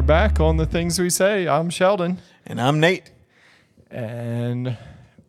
We're 0.00 0.06
back 0.06 0.40
on 0.40 0.56
the 0.56 0.64
things 0.64 0.98
we 0.98 1.10
say. 1.10 1.46
I'm 1.46 1.68
Sheldon. 1.68 2.20
And 2.46 2.58
I'm 2.58 2.80
Nate. 2.80 3.10
And 3.90 4.78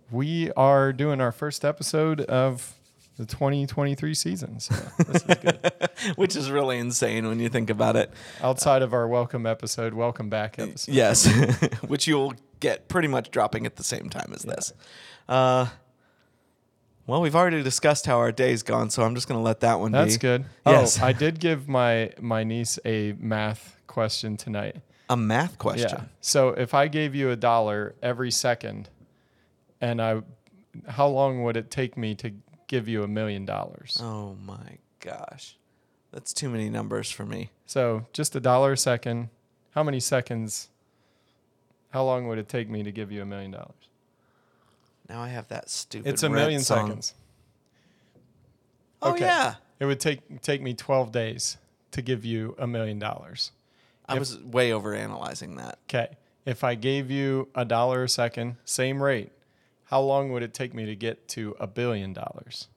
we 0.10 0.50
are 0.54 0.94
doing 0.94 1.20
our 1.20 1.34
first 1.34 1.66
episode 1.66 2.22
of 2.22 2.74
the 3.18 3.26
2023 3.26 4.14
season. 4.14 4.62
So 4.62 4.74
this 5.00 5.24
is 5.24 5.36
good. 5.36 5.74
which 6.16 6.38
is 6.38 6.50
really 6.50 6.78
insane 6.78 7.28
when 7.28 7.42
you 7.42 7.50
think 7.50 7.70
about 7.70 7.98
it. 7.98 8.14
Outside 8.42 8.82
of 8.82 8.94
our 8.94 9.10
welcome 9.10 9.46
episode, 9.46 9.94
welcome 9.94 10.30
back 10.30 10.58
episode. 10.58 10.96
Yes, 10.96 11.28
which 11.88 12.08
you'll 12.08 12.34
get 12.62 12.88
pretty 12.88 13.10
much 13.10 13.30
dropping 13.30 13.66
at 13.66 13.76
the 13.76 13.84
same 13.84 14.08
time 14.08 14.32
as 14.34 14.44
this. 14.44 14.72
Uh, 15.28 15.68
well, 17.08 17.22
we've 17.22 17.36
already 17.36 17.64
discussed 17.64 18.06
how 18.06 18.18
our 18.18 18.32
day's 18.32 18.64
gone, 18.64 18.90
so 18.90 19.04
I'm 19.04 19.16
just 19.16 19.28
going 19.28 19.40
to 19.40 19.44
let 19.44 19.62
that 19.62 19.80
one 19.80 19.92
That's 19.92 20.16
be. 20.18 20.22
good. 20.22 20.46
Oh. 20.66 20.72
Yes. 20.72 21.00
Oh, 21.02 21.06
I 21.06 21.14
did 21.14 21.40
give 21.40 21.68
my 21.68 22.12
my 22.20 22.44
niece 22.44 22.80
a 22.86 23.14
math 23.20 23.78
question 23.88 24.38
tonight. 24.38 24.78
A 25.10 25.18
math 25.18 25.58
question. 25.58 25.90
Yeah. 25.92 26.04
So 26.22 26.50
if 26.50 26.74
I 26.74 26.88
gave 26.88 27.14
you 27.16 27.32
a 27.32 27.36
dollar 27.36 27.96
every 28.02 28.32
second, 28.32 28.90
and 29.82 30.02
I, 30.02 30.22
how 30.88 31.08
long 31.08 31.44
would 31.44 31.58
it 31.58 31.70
take 31.70 31.98
me 31.98 32.16
to 32.16 32.32
give 32.68 32.88
you 32.88 33.04
a 33.04 33.08
million 33.08 33.46
dollars? 33.46 33.98
Oh 34.02 34.36
my 34.36 34.78
gosh, 35.02 35.58
that's 36.14 36.32
too 36.34 36.50
many 36.50 36.70
numbers 36.70 37.12
for 37.12 37.26
me. 37.26 37.50
So 37.66 38.06
just 38.14 38.36
a 38.36 38.40
dollar 38.40 38.74
a 38.74 38.78
second. 38.78 39.30
How 39.72 39.84
many 39.84 40.00
seconds? 40.00 40.70
How 41.90 42.06
long 42.06 42.28
would 42.30 42.38
it 42.38 42.48
take 42.48 42.70
me 42.70 42.84
to 42.84 42.92
give 42.92 43.12
you 43.12 43.22
a 43.22 43.26
million 43.26 43.52
dollars? 43.52 43.90
Now 45.12 45.22
I 45.22 45.28
have 45.28 45.50
that 45.50 45.70
stupid. 45.70 46.08
It's 46.08 46.24
a 46.24 46.30
Red 46.30 46.40
million 46.42 46.62
song. 46.62 46.88
seconds. 46.88 47.14
Oh 49.02 49.12
Okay. 49.12 49.26
yeah, 49.26 49.56
It 49.80 49.86
would 49.86 50.00
take 50.00 50.42
take 50.42 50.62
me 50.62 50.74
12 50.74 51.12
days 51.12 51.58
to 51.92 52.02
give 52.02 52.24
you 52.24 52.56
a 52.58 52.66
million 52.66 52.98
dollars. 52.98 53.52
I 54.08 54.14
If- 54.14 54.20
was 54.20 54.40
way 54.40 54.72
over 54.72 54.94
analyzing 54.96 55.58
that. 55.58 55.80
Okay. 55.90 56.16
If 56.46 56.64
I 56.64 56.76
gave 56.76 57.12
you 57.12 57.50
a 57.54 57.66
dollar 57.66 58.04
a 58.04 58.10
second, 58.10 58.56
same 58.64 59.04
rate, 59.04 59.32
how 59.86 60.00
long 60.00 60.32
would 60.32 60.44
it 60.44 60.54
take 60.54 60.74
me 60.74 60.86
to 60.86 60.96
get 60.96 61.28
to 61.30 61.58
a 61.60 61.68
billion 61.68 62.14
dollars? 62.14 62.70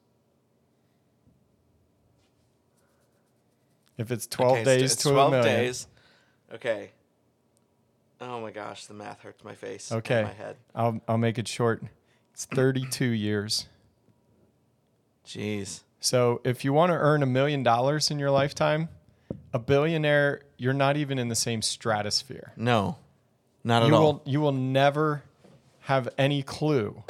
If 3.97 4.11
it's 4.11 4.27
12 4.27 4.51
Okay, 4.51 4.63
days 4.65 4.91
it's 4.93 5.03
to 5.03 5.09
a 5.09 5.13
12 5.13 5.31
million. 5.31 5.55
days. 5.55 5.87
Okay. 6.53 6.91
Oh 8.19 8.41
my 8.41 8.51
gosh, 8.51 8.87
the 8.87 8.93
math 8.93 9.21
hurts 9.21 9.41
my 9.43 9.55
face. 9.55 9.89
and 9.89 9.99
Okay. 9.99 10.23
my 10.23 10.33
head. 10.33 10.57
I'll 10.75 11.01
I'll 11.07 11.17
make 11.17 11.37
it 11.37 11.47
short. 11.47 11.81
It's 12.35 12.43
32 12.43 13.05
years. 13.05 13.65
Jeez. 15.25 15.83
So 16.01 16.41
if 16.43 16.65
you 16.65 16.73
want 16.73 16.91
to 16.91 16.97
earn 16.97 17.23
a 17.23 17.25
million 17.25 17.63
dollars 17.63 18.11
in 18.11 18.19
your 18.19 18.29
lifetime, 18.29 18.89
a 19.53 19.59
billionaire, 19.59 20.41
you're 20.57 20.73
not 20.73 20.97
even 20.97 21.17
in 21.17 21.29
the 21.29 21.35
same 21.35 21.61
stratosphere. 21.61 22.51
No, 22.57 22.97
not 23.63 23.83
at 23.83 23.87
you 23.87 23.95
all. 23.95 24.01
will 24.03 24.21
you 24.25 24.41
will 24.41 24.51
never 24.51 25.23
have 25.83 26.09
any 26.17 26.43
clue 26.43 27.03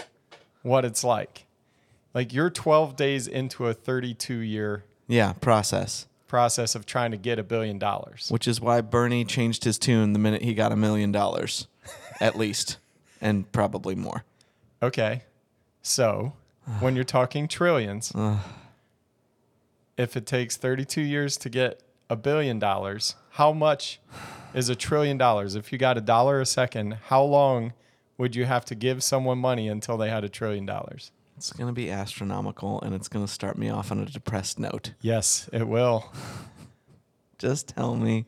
what 0.62 0.86
it's 0.86 1.03
like. 1.03 1.46
Like 2.13 2.31
you're 2.31 2.52
12 2.52 2.96
days 2.96 3.28
into 3.28 3.66
a 3.68 3.74
32 3.74 4.36
year 4.36 4.84
Yeah, 5.07 5.34
process. 5.34 6.06
process 6.28 6.75
of 6.75 6.86
trying 6.86 7.09
to 7.09 7.18
get 7.18 7.40
a 7.40 7.44
billion 7.44 7.80
dollars. 7.80 8.28
Which 8.30 8.47
is 8.47 8.62
why 8.62 8.81
Bernie 8.81 9.25
changed 9.25 9.63
his 9.63 9.80
tune 9.80 10.13
the 10.13 10.19
minute 10.19 10.44
he 10.44 10.53
got 10.53 10.72
a 10.72 10.75
million 10.75 11.12
dollars, 11.12 11.68
at 12.22 12.38
least, 12.38 12.78
and 13.19 13.52
probably 13.52 13.96
more. 13.96 14.24
Okay. 14.85 15.23
So, 15.81 16.34
when 16.79 16.94
you're 16.96 17.03
talking 17.03 17.47
trillions, 17.47 18.13
if 19.97 20.16
it 20.16 20.28
takes 20.28 20.57
32 20.57 21.01
years 21.01 21.38
to 21.38 21.50
get 21.50 21.81
a 22.07 22.16
billion 22.16 22.59
dollars, 22.59 23.16
how 23.31 23.51
much 23.51 24.00
is 24.53 24.69
a 24.69 24.75
trillion 24.75 25.18
dollars? 25.18 25.56
If 25.56 25.72
you 25.72 25.79
got 25.79 25.97
a 25.97 26.01
dollar 26.01 26.40
a 26.40 26.45
second, 26.45 26.97
how 27.07 27.24
long 27.24 27.74
would 28.19 28.35
you 28.35 28.45
have 28.45 28.63
to 28.66 28.75
give 28.75 29.03
someone 29.03 29.40
money 29.40 29.68
until 29.68 29.97
they 29.97 30.12
had 30.12 30.24
a 30.24 30.29
trillion 30.29 30.68
dollars? 30.68 31.12
It's 31.35 31.51
going 31.51 31.68
to 31.68 31.74
be 31.74 31.90
astronomical 31.90 32.79
and 32.81 32.94
it's 32.94 33.07
going 33.07 33.25
to 33.25 33.31
start 33.31 33.57
me 33.57 33.69
off 33.69 33.91
on 33.91 34.00
a 34.00 34.06
depressed 34.06 34.59
note. 34.59 34.94
Yes, 35.01 35.50
it 35.51 35.68
will. 35.68 36.13
Just 37.40 37.69
tell 37.69 37.95
me. 37.95 38.28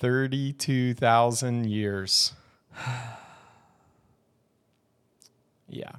32,000 0.00 1.64
years. 1.64 2.34
yeah. 5.74 5.92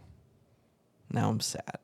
Now 1.12 1.30
I'm 1.30 1.40
sad. 1.40 1.80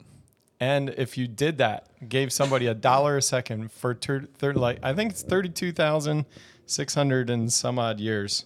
And 0.60 0.90
if 0.90 1.18
you 1.18 1.28
did 1.28 1.58
that, 1.58 1.88
gave 2.08 2.32
somebody 2.32 2.68
a 2.68 2.74
dollar 2.74 3.18
a 3.18 3.22
second 3.22 3.72
for 3.72 3.94
tur- 3.94 4.28
thir- 4.38 4.54
like 4.54 4.80
I 4.84 4.94
think 4.94 5.12
it's 5.12 5.24
thirty-two 5.24 5.72
thousand 5.72 6.26
six 6.66 6.94
hundred 6.94 7.30
and 7.30 7.52
some 7.52 7.80
odd 7.80 8.00
years. 8.00 8.46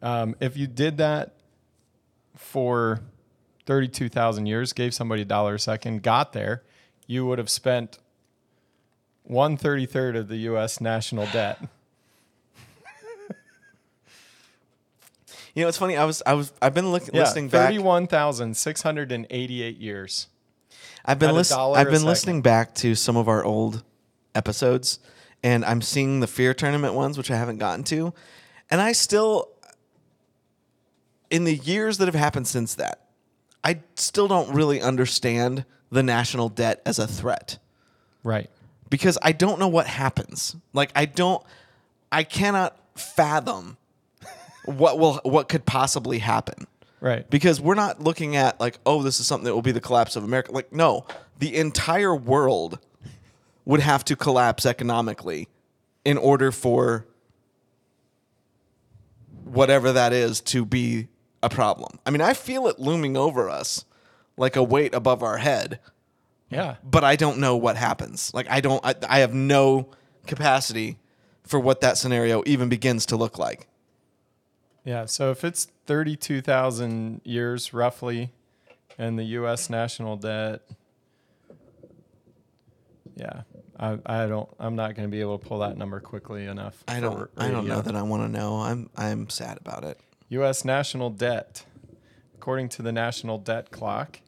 Um, 0.00 0.36
if 0.40 0.56
you 0.56 0.66
did 0.66 0.96
that 0.98 1.34
for 2.36 3.00
thirty-two 3.66 4.08
thousand 4.08 4.46
years, 4.46 4.72
gave 4.72 4.94
somebody 4.94 5.22
a 5.22 5.24
dollar 5.24 5.54
a 5.54 5.58
second, 5.58 6.02
got 6.02 6.32
there, 6.32 6.62
you 7.06 7.26
would 7.26 7.38
have 7.38 7.50
spent 7.50 7.98
one 9.24 9.56
thirty-third 9.56 10.14
of 10.16 10.28
the 10.28 10.36
U.S. 10.38 10.80
national 10.80 11.26
debt. 11.26 11.58
You 15.54 15.62
know, 15.64 15.68
it's 15.68 15.78
funny. 15.78 15.96
I 15.96 16.04
was, 16.04 16.22
I 16.24 16.34
was, 16.34 16.52
I've 16.62 16.74
been 16.74 16.90
look, 16.92 17.04
Yeah, 17.12 17.20
listening 17.22 17.48
back. 17.48 17.66
thirty-one 17.68 18.06
thousand 18.06 18.56
six 18.56 18.82
hundred 18.82 19.10
and 19.12 19.26
eighty-eight 19.30 19.78
years. 19.78 20.28
I've 21.04 21.18
been 21.18 21.34
listening. 21.34 21.60
I've 21.76 21.90
been 21.90 22.04
listening 22.04 22.42
back 22.42 22.74
to 22.76 22.94
some 22.94 23.16
of 23.16 23.28
our 23.28 23.42
old 23.44 23.82
episodes, 24.34 24.98
and 25.42 25.64
I'm 25.64 25.82
seeing 25.82 26.20
the 26.20 26.26
fear 26.26 26.54
tournament 26.54 26.94
ones, 26.94 27.16
which 27.18 27.30
I 27.30 27.36
haven't 27.36 27.58
gotten 27.58 27.82
to, 27.84 28.12
and 28.70 28.80
I 28.80 28.92
still, 28.92 29.48
in 31.30 31.44
the 31.44 31.56
years 31.56 31.98
that 31.98 32.06
have 32.06 32.14
happened 32.14 32.46
since 32.46 32.74
that, 32.76 33.06
I 33.64 33.80
still 33.96 34.28
don't 34.28 34.54
really 34.54 34.80
understand 34.80 35.64
the 35.90 36.02
national 36.02 36.48
debt 36.48 36.80
as 36.86 36.98
a 36.98 37.06
threat 37.06 37.58
Right. 38.22 38.48
because 38.88 39.18
I 39.22 39.32
don't 39.32 39.58
know 39.58 39.68
what 39.68 39.86
happens. 39.86 40.54
Like 40.72 40.92
I 40.94 41.04
don't, 41.06 41.42
I 42.12 42.22
cannot 42.22 42.76
fathom 42.94 43.76
what 44.78 44.98
will 44.98 45.20
what 45.24 45.48
could 45.48 45.66
possibly 45.66 46.18
happen. 46.18 46.66
Right. 47.02 47.28
because 47.30 47.62
we're 47.62 47.76
not 47.76 48.02
looking 48.02 48.36
at 48.36 48.60
like 48.60 48.78
oh 48.84 49.02
this 49.02 49.20
is 49.20 49.26
something 49.26 49.46
that 49.46 49.54
will 49.54 49.62
be 49.62 49.72
the 49.72 49.80
collapse 49.80 50.16
of 50.16 50.24
america. 50.24 50.52
Like 50.52 50.70
no 50.70 51.06
the 51.38 51.56
entire 51.56 52.14
world 52.14 52.78
would 53.64 53.80
have 53.80 54.04
to 54.04 54.16
collapse 54.16 54.66
economically 54.66 55.48
in 56.04 56.18
order 56.18 56.52
for 56.52 57.06
whatever 59.44 59.92
that 59.92 60.12
is 60.12 60.42
to 60.42 60.66
be 60.66 61.08
a 61.42 61.48
problem. 61.48 61.98
I 62.04 62.10
mean 62.10 62.20
i 62.20 62.34
feel 62.34 62.66
it 62.66 62.78
looming 62.78 63.16
over 63.16 63.48
us 63.48 63.86
like 64.36 64.56
a 64.56 64.62
weight 64.62 64.94
above 64.94 65.22
our 65.22 65.38
head. 65.38 65.80
Yeah. 66.50 66.76
but 66.84 67.02
i 67.04 67.16
don't 67.16 67.38
know 67.38 67.56
what 67.56 67.76
happens. 67.76 68.30
Like 68.34 68.46
i 68.50 68.60
don't 68.60 68.84
i, 68.84 68.94
I 69.08 69.18
have 69.20 69.32
no 69.32 69.88
capacity 70.26 70.98
for 71.44 71.58
what 71.58 71.80
that 71.80 71.96
scenario 71.96 72.42
even 72.44 72.68
begins 72.68 73.06
to 73.06 73.16
look 73.16 73.38
like 73.38 73.68
Yeah, 74.84 75.04
so 75.06 75.30
if 75.30 75.44
it's 75.44 75.66
32,000 75.86 77.20
years 77.24 77.72
roughly 77.74 78.32
and 78.98 79.18
the 79.18 79.24
US 79.24 79.68
national 79.70 80.16
debt 80.16 80.62
Yeah. 83.16 83.42
I, 83.78 83.98
I 84.04 84.26
don't 84.26 84.48
I'm 84.58 84.76
not 84.76 84.94
going 84.94 85.08
to 85.08 85.10
be 85.10 85.20
able 85.20 85.38
to 85.38 85.46
pull 85.46 85.58
that 85.60 85.76
number 85.78 86.00
quickly 86.00 86.44
enough. 86.46 86.84
i 86.86 87.00
don't 87.00 87.30
i 87.38 87.50
don't 87.50 87.66
know 87.66 87.80
that 87.80 87.96
i 87.96 88.02
want 88.02 88.22
to 88.22 88.28
know 88.28 88.60
i'm 88.60 88.90
i'm 88.96 89.28
sad 89.30 89.56
about 89.56 89.84
it 89.84 89.98
US 90.28 90.64
national 90.66 91.08
debt 91.10 91.64
according 92.34 92.68
to 92.70 92.82
the 92.82 92.92
national 92.92 93.38
debt 93.38 93.70
clock 93.70 94.20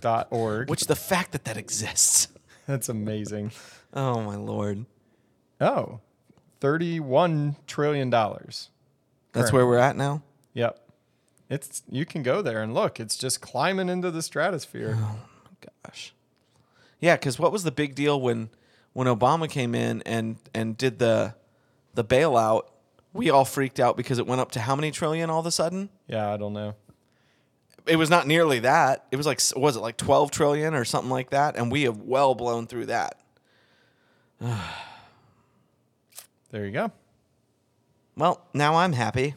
dot 0.00 0.28
org. 0.30 0.70
Which 0.70 0.84
the 0.86 0.96
fact 0.96 1.32
that 1.32 1.44
that 1.44 1.56
exists. 1.56 2.28
That's 2.66 2.88
amazing. 2.88 3.52
Oh 3.92 4.22
my 4.22 4.36
lord. 4.36 4.86
Oh, 5.60 6.00
31 6.60 7.56
trillion 7.66 8.08
dollars. 8.08 8.70
That's 9.36 9.52
where 9.52 9.66
we're 9.66 9.78
at 9.78 9.96
now. 9.96 10.22
Yep. 10.54 10.80
It's 11.48 11.82
you 11.88 12.04
can 12.04 12.22
go 12.22 12.42
there 12.42 12.62
and 12.62 12.74
look. 12.74 12.98
It's 12.98 13.16
just 13.16 13.40
climbing 13.40 13.88
into 13.88 14.10
the 14.10 14.22
stratosphere. 14.22 14.98
Oh 14.98 15.16
my 15.44 15.70
gosh. 15.84 16.12
Yeah, 16.98 17.16
because 17.16 17.38
what 17.38 17.52
was 17.52 17.62
the 17.62 17.70
big 17.70 17.94
deal 17.94 18.20
when 18.20 18.50
when 18.94 19.06
Obama 19.06 19.48
came 19.48 19.74
in 19.74 20.02
and 20.02 20.36
and 20.54 20.76
did 20.76 20.98
the 20.98 21.34
the 21.94 22.04
bailout? 22.04 22.62
We 23.12 23.30
all 23.30 23.44
freaked 23.44 23.78
out 23.80 23.96
because 23.96 24.18
it 24.18 24.26
went 24.26 24.40
up 24.40 24.50
to 24.52 24.60
how 24.60 24.74
many 24.74 24.90
trillion 24.90 25.30
all 25.30 25.40
of 25.40 25.46
a 25.46 25.50
sudden? 25.50 25.88
Yeah, 26.08 26.32
I 26.32 26.36
don't 26.36 26.52
know. 26.52 26.74
It 27.86 27.96
was 27.96 28.10
not 28.10 28.26
nearly 28.26 28.58
that. 28.60 29.06
It 29.12 29.16
was 29.16 29.26
like 29.26 29.40
was 29.54 29.76
it 29.76 29.80
like 29.80 29.96
twelve 29.96 30.32
trillion 30.32 30.74
or 30.74 30.84
something 30.84 31.10
like 31.10 31.30
that? 31.30 31.56
And 31.56 31.70
we 31.70 31.82
have 31.82 31.98
well 31.98 32.34
blown 32.34 32.66
through 32.66 32.86
that. 32.86 33.20
There 36.52 36.64
you 36.64 36.70
go. 36.70 36.92
Well, 38.16 38.40
now 38.54 38.76
I'm 38.76 38.92
happy. 38.92 39.34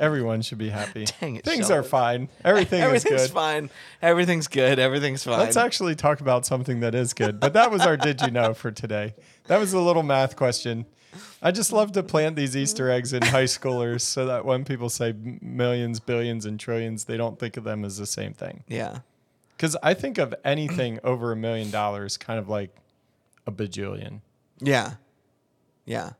Everyone 0.00 0.42
should 0.42 0.58
be 0.58 0.68
happy. 0.68 1.04
Dang 1.20 1.36
it, 1.36 1.44
Things 1.44 1.68
Sheldon. 1.68 1.78
are 1.78 1.82
fine. 1.84 2.28
Everything 2.44 2.80
is 2.80 2.86
Everything's 2.86 3.22
good. 3.22 3.30
fine. 3.30 3.70
Everything's 4.00 4.48
good. 4.48 4.80
Everything's 4.80 5.22
fine. 5.22 5.38
Let's 5.38 5.56
actually 5.56 5.94
talk 5.94 6.20
about 6.20 6.44
something 6.44 6.80
that 6.80 6.92
is 6.94 7.14
good. 7.14 7.38
But 7.38 7.52
that 7.52 7.70
was 7.70 7.82
our 7.82 7.96
did 7.96 8.20
you 8.20 8.32
know 8.32 8.52
for 8.52 8.72
today. 8.72 9.14
That 9.46 9.60
was 9.60 9.72
a 9.72 9.78
little 9.78 10.02
math 10.02 10.34
question. 10.34 10.86
I 11.40 11.52
just 11.52 11.72
love 11.72 11.92
to 11.92 12.02
plant 12.02 12.34
these 12.34 12.56
Easter 12.56 12.90
eggs 12.90 13.12
in 13.12 13.22
high 13.22 13.44
schoolers 13.44 14.00
so 14.00 14.26
that 14.26 14.44
when 14.44 14.64
people 14.64 14.88
say 14.88 15.14
millions, 15.40 16.00
billions, 16.00 16.46
and 16.46 16.58
trillions, 16.58 17.04
they 17.04 17.16
don't 17.16 17.38
think 17.38 17.56
of 17.56 17.62
them 17.62 17.84
as 17.84 17.96
the 17.98 18.06
same 18.06 18.32
thing. 18.32 18.64
yeah. 18.68 19.00
Because 19.56 19.76
I 19.84 19.94
think 19.94 20.18
of 20.18 20.34
anything 20.44 20.98
over 21.04 21.30
a 21.30 21.36
million 21.36 21.70
dollars 21.70 22.16
kind 22.16 22.40
of 22.40 22.48
like 22.48 22.74
a 23.46 23.52
bajillion. 23.52 24.20
Yeah. 24.58 24.94
Yeah. 25.84 26.10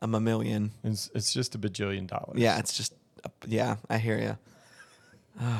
I'm 0.00 0.14
a 0.14 0.20
million. 0.20 0.72
It's, 0.84 1.10
it's 1.14 1.32
just 1.32 1.54
a 1.54 1.58
bajillion 1.58 2.06
dollars. 2.06 2.36
Yeah, 2.38 2.58
it's 2.58 2.76
just 2.76 2.94
yeah, 3.46 3.76
I 3.90 3.98
hear 3.98 4.18
you. 5.40 5.44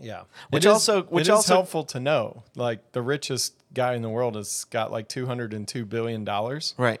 Yeah. 0.00 0.24
Which 0.50 0.66
also- 0.66 1.02
which 1.04 1.28
also- 1.28 1.54
helpful 1.54 1.84
to 1.84 2.00
know. 2.00 2.42
Like 2.56 2.92
the 2.92 3.02
richest 3.02 3.54
guy 3.72 3.94
in 3.94 4.02
the 4.02 4.08
world 4.08 4.34
has 4.34 4.64
got 4.64 4.90
like 4.90 5.08
202 5.08 5.84
billion 5.84 6.24
dollars. 6.24 6.74
Right. 6.76 7.00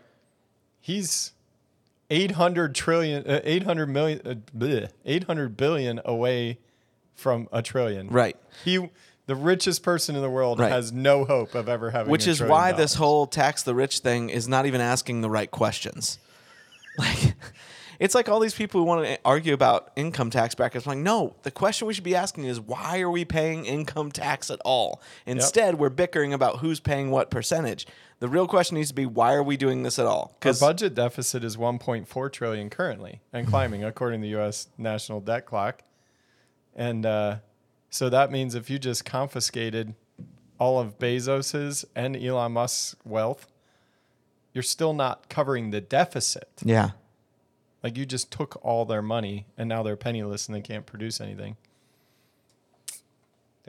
He's 0.80 1.32
800 2.10 2.74
trillion 2.74 3.26
uh, 3.26 3.40
800 3.44 3.86
million 3.88 4.20
uh, 4.24 4.34
bleh, 4.56 4.90
800 5.04 5.56
billion 5.56 6.00
away 6.04 6.58
from 7.14 7.48
a 7.52 7.62
trillion. 7.62 8.08
Right. 8.08 8.36
He 8.64 8.90
the 9.26 9.34
richest 9.34 9.82
person 9.82 10.16
in 10.16 10.22
the 10.22 10.30
world 10.30 10.58
Right. 10.60 10.70
has 10.70 10.92
no 10.92 11.24
hope 11.24 11.54
of 11.54 11.68
ever 11.68 11.90
having 11.90 12.10
Which 12.10 12.26
is 12.26 12.42
why 12.42 12.72
this 12.72 12.94
whole 12.94 13.26
tax 13.26 13.62
the 13.62 13.74
rich 13.74 14.00
thing 14.00 14.28
is 14.30 14.46
not 14.48 14.66
even 14.66 14.80
asking 14.80 15.20
the 15.20 15.30
right 15.30 15.50
questions. 15.50 16.18
Like 16.96 17.34
it's 17.98 18.14
like 18.14 18.28
all 18.28 18.38
these 18.38 18.54
people 18.54 18.80
who 18.80 18.84
want 18.86 19.04
to 19.04 19.18
argue 19.24 19.52
about 19.52 19.90
income 19.96 20.30
tax 20.30 20.54
brackets. 20.54 20.86
I'm 20.86 20.90
like, 20.90 20.98
no, 20.98 21.34
the 21.42 21.50
question 21.50 21.88
we 21.88 21.94
should 21.94 22.04
be 22.04 22.14
asking 22.14 22.44
is 22.44 22.60
why 22.60 23.00
are 23.00 23.10
we 23.10 23.24
paying 23.24 23.64
income 23.64 24.12
tax 24.12 24.48
at 24.50 24.60
all? 24.64 25.00
Instead, 25.26 25.78
we're 25.78 25.90
bickering 25.90 26.32
about 26.32 26.58
who's 26.58 26.78
paying 26.78 27.10
what 27.10 27.30
percentage. 27.30 27.86
The 28.20 28.28
real 28.28 28.46
question 28.46 28.76
needs 28.76 28.88
to 28.90 28.94
be 28.94 29.06
why 29.06 29.34
are 29.34 29.42
we 29.42 29.56
doing 29.56 29.82
this 29.82 29.98
at 29.98 30.06
all? 30.06 30.20
Our 30.32 30.36
Because 30.38 30.60
budget 30.60 30.94
deficit 30.94 31.42
is 31.42 31.56
1.4 31.56 32.32
trillion 32.32 32.70
currently 32.70 33.20
and 33.32 33.46
climbing, 33.46 33.82
according 33.84 34.20
to 34.20 34.24
the 34.24 34.30
U.S. 34.30 34.68
National 34.78 35.20
Debt 35.20 35.46
Clock. 35.46 35.82
And 36.76 37.04
uh, 37.04 37.36
so 37.94 38.08
that 38.08 38.32
means 38.32 38.56
if 38.56 38.68
you 38.68 38.80
just 38.80 39.04
confiscated 39.04 39.94
all 40.58 40.80
of 40.80 40.98
Bezos's 40.98 41.84
and 41.94 42.16
Elon 42.16 42.50
Musk's 42.50 42.96
wealth, 43.04 43.46
you're 44.52 44.64
still 44.64 44.92
not 44.92 45.28
covering 45.28 45.70
the 45.70 45.80
deficit. 45.80 46.48
yeah, 46.64 46.90
Like 47.84 47.96
you 47.96 48.04
just 48.04 48.32
took 48.32 48.58
all 48.64 48.84
their 48.84 49.00
money 49.00 49.46
and 49.56 49.68
now 49.68 49.84
they're 49.84 49.96
penniless 49.96 50.48
and 50.48 50.56
they 50.56 50.60
can't 50.60 50.86
produce 50.86 51.20
anything. 51.20 51.56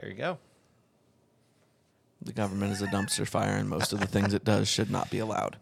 There 0.00 0.10
you 0.10 0.16
go. 0.16 0.38
the 2.20 2.32
government 2.32 2.72
is 2.72 2.82
a 2.82 2.88
dumpster 2.88 3.28
fire, 3.28 3.56
and 3.56 3.68
most 3.68 3.92
of 3.92 4.00
the 4.00 4.08
things 4.08 4.34
it 4.34 4.44
does 4.44 4.66
should 4.66 4.90
not 4.90 5.08
be 5.08 5.20
allowed. 5.20 5.56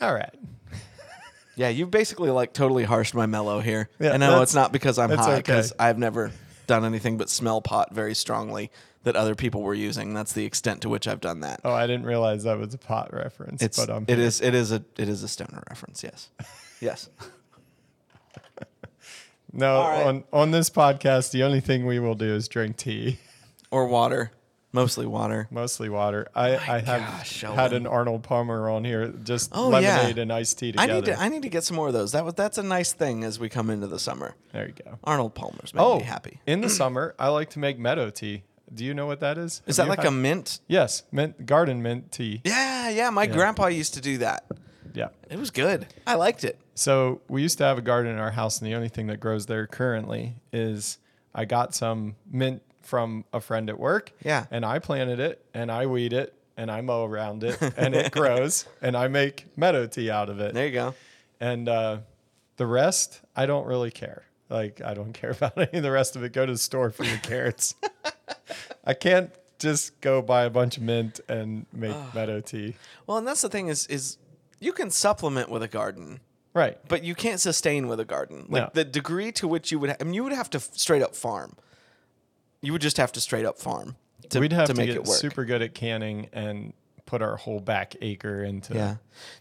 All 0.00 0.14
right. 0.14 0.32
Yeah, 1.56 1.68
you've 1.68 1.90
basically 1.90 2.30
like 2.30 2.52
totally 2.52 2.84
harshed 2.84 3.14
my 3.16 3.26
mellow 3.26 3.58
here. 3.58 3.88
Yeah, 3.98 4.12
and 4.12 4.22
I 4.22 4.28
know 4.28 4.42
it's 4.42 4.54
not 4.54 4.70
because 4.70 5.00
I'm 5.00 5.10
it's 5.10 5.20
high, 5.20 5.32
okay. 5.32 5.38
because 5.38 5.72
I've 5.80 5.98
never 5.98 6.30
done 6.66 6.84
anything 6.84 7.16
but 7.16 7.30
smell 7.30 7.60
pot 7.60 7.94
very 7.94 8.14
strongly 8.14 8.70
that 9.04 9.16
other 9.16 9.34
people 9.34 9.62
were 9.62 9.74
using. 9.74 10.14
That's 10.14 10.32
the 10.32 10.44
extent 10.44 10.80
to 10.82 10.88
which 10.88 11.06
I've 11.06 11.20
done 11.20 11.40
that. 11.40 11.60
Oh, 11.64 11.72
I 11.72 11.86
didn't 11.86 12.06
realize 12.06 12.44
that 12.44 12.58
was 12.58 12.74
a 12.74 12.78
pot 12.78 13.12
reference. 13.12 13.62
it's 13.62 13.84
but 13.84 14.04
it 14.08 14.18
is 14.18 14.40
it 14.40 14.54
is 14.54 14.72
a 14.72 14.82
it 14.98 15.08
is 15.08 15.22
a 15.22 15.28
stoner 15.28 15.62
reference. 15.68 16.02
Yes, 16.02 16.30
yes. 16.80 17.08
no 19.52 19.80
right. 19.80 20.06
on 20.06 20.24
on 20.32 20.50
this 20.50 20.70
podcast. 20.70 21.30
The 21.30 21.42
only 21.42 21.60
thing 21.60 21.86
we 21.86 21.98
will 21.98 22.14
do 22.14 22.34
is 22.34 22.48
drink 22.48 22.76
tea. 22.76 23.18
Or 23.70 23.86
water, 23.86 24.30
mostly 24.74 25.06
water. 25.06 25.48
Mostly 25.50 25.88
water. 25.88 26.28
I, 26.34 26.50
I 26.56 26.78
have 26.80 27.00
gosh, 27.00 27.40
had 27.40 27.72
an 27.72 27.86
Arnold 27.86 28.22
Palmer 28.24 28.68
on 28.68 28.84
here, 28.84 29.08
just 29.08 29.50
Oh, 29.54 29.68
lemonade 29.68 30.16
yeah. 30.16 30.22
and 30.22 30.32
iced 30.32 30.58
tea 30.58 30.72
together. 30.72 30.92
I 30.92 30.94
need 30.96 31.04
to 31.06 31.18
I 31.20 31.28
need 31.30 31.42
to 31.42 31.48
get 31.48 31.64
some 31.64 31.76
more 31.76 31.86
of 31.86 31.94
those. 31.94 32.12
That 32.12 32.24
was 32.24 32.34
that's 32.34 32.58
a 32.58 32.62
nice 32.62 32.92
thing 32.92 33.24
as 33.24 33.38
we 33.38 33.48
come 33.48 33.70
into 33.70 33.86
the 33.86 33.98
summer. 33.98 34.34
there 34.52 34.66
you 34.66 34.74
go. 34.84 34.98
Arnold 35.04 35.34
Palmer's 35.34 35.72
make 35.72 35.82
Oh, 35.82 35.98
me 35.98 36.02
happy. 36.04 36.40
in 36.46 36.60
the 36.60 36.68
summer, 36.68 37.14
I 37.18 37.28
like 37.28 37.48
to 37.50 37.58
make 37.58 37.78
meadow 37.78 38.10
tea. 38.10 38.42
Do 38.74 38.84
you 38.84 38.92
know 38.94 39.06
what 39.06 39.20
that 39.20 39.38
is? 39.38 39.62
Is 39.66 39.76
Have 39.76 39.86
that 39.86 39.98
like 39.98 40.06
a 40.06 40.10
mint? 40.10 40.58
yes, 40.66 41.04
mint 41.12 41.46
garden 41.46 41.80
mint 41.82 42.10
tea? 42.10 42.40
Yeah, 42.44 42.88
yeah. 42.88 43.10
My 43.10 43.26
grandpa 43.26 43.66
used 43.68 43.94
to 43.94 44.00
do 44.00 44.18
that. 44.18 44.44
Yeah. 44.94 45.08
It 45.30 45.38
was 45.38 45.50
good. 45.50 45.86
I 46.06 46.14
liked 46.16 46.42
it. 46.44 46.58
So 46.74 47.20
we 47.28 47.42
used 47.42 47.58
to 47.58 47.64
have 47.64 47.78
a 47.78 47.82
garden 47.82 48.10
in 48.12 48.18
our 48.18 48.32
house, 48.32 48.58
and 48.60 48.66
the 48.68 48.74
only 48.74 48.88
thing 48.88 49.06
that 49.08 49.20
grows 49.20 49.46
there 49.46 49.66
currently 49.68 50.36
is 50.52 50.98
I 51.32 51.44
got 51.44 51.74
some 51.74 52.16
mint 52.28 52.62
from 52.84 53.24
a 53.32 53.40
friend 53.40 53.68
at 53.70 53.78
work. 53.78 54.12
Yeah. 54.24 54.46
And 54.50 54.64
I 54.64 54.78
planted 54.78 55.20
it, 55.20 55.44
and 55.54 55.70
I 55.72 55.86
weed 55.86 56.12
it, 56.12 56.34
and 56.56 56.70
I 56.70 56.80
mow 56.80 57.04
around 57.04 57.42
it, 57.44 57.60
and 57.76 57.94
it 57.94 58.12
grows, 58.12 58.66
and 58.82 58.96
I 58.96 59.08
make 59.08 59.46
meadow 59.56 59.86
tea 59.86 60.10
out 60.10 60.28
of 60.28 60.40
it. 60.40 60.54
There 60.54 60.66
you 60.66 60.72
go. 60.72 60.94
And 61.40 61.68
uh, 61.68 61.98
the 62.56 62.66
rest, 62.66 63.20
I 63.34 63.46
don't 63.46 63.66
really 63.66 63.90
care. 63.90 64.24
Like, 64.50 64.80
I 64.82 64.94
don't 64.94 65.12
care 65.20 65.30
about 65.30 65.56
any 65.58 65.78
of 65.78 65.82
the 65.82 65.90
rest 65.90 66.16
of 66.16 66.22
it. 66.24 66.32
Go 66.32 66.46
to 66.46 66.52
the 66.52 66.58
store 66.58 66.90
for 66.90 67.04
your 67.04 67.18
carrots. 67.18 67.74
I 68.84 68.94
can't 68.94 69.30
just 69.58 70.00
go 70.00 70.20
buy 70.20 70.44
a 70.44 70.50
bunch 70.50 70.76
of 70.76 70.82
mint 70.82 71.20
and 71.28 71.66
make 71.72 71.96
meadow 72.14 72.40
tea. 72.40 72.74
Well, 73.06 73.16
and 73.18 73.26
that's 73.26 73.40
the 73.42 73.48
thing 73.48 73.68
is 73.68 73.86
is 73.86 74.18
you 74.60 74.72
can 74.72 74.90
supplement 74.90 75.48
with 75.48 75.62
a 75.62 75.68
garden, 75.68 76.20
Right. 76.54 76.78
but 76.88 77.02
you 77.02 77.14
can't 77.14 77.40
sustain 77.40 77.88
with 77.88 77.98
a 78.00 78.04
garden. 78.04 78.46
Like 78.48 78.62
No. 78.62 78.70
the 78.74 78.84
degree 78.84 79.32
to 79.32 79.48
which 79.48 79.72
you 79.72 79.78
would, 79.78 79.90
ha- 79.90 79.96
I 80.00 80.04
mean, 80.04 80.14
you 80.14 80.22
would 80.24 80.32
have 80.32 80.50
to 80.50 80.58
f- 80.58 80.70
straight 80.74 81.02
up 81.02 81.14
farm. 81.16 81.56
You 82.64 82.72
would 82.72 82.82
just 82.82 82.96
have 82.96 83.12
to 83.12 83.20
straight 83.20 83.44
up 83.44 83.58
farm 83.58 83.96
to, 84.30 84.40
We'd 84.40 84.52
have 84.52 84.66
to 84.68 84.74
to, 84.74 84.78
make 84.78 84.88
get 84.88 84.96
it 84.96 85.04
work. 85.04 85.18
super 85.18 85.44
good 85.44 85.62
at 85.62 85.74
canning 85.74 86.28
and 86.32 86.72
put 87.06 87.22
our 87.22 87.36
whole 87.36 87.60
back 87.60 87.96
acre 88.00 88.42
into 88.42 88.74
Yeah, 88.74 88.96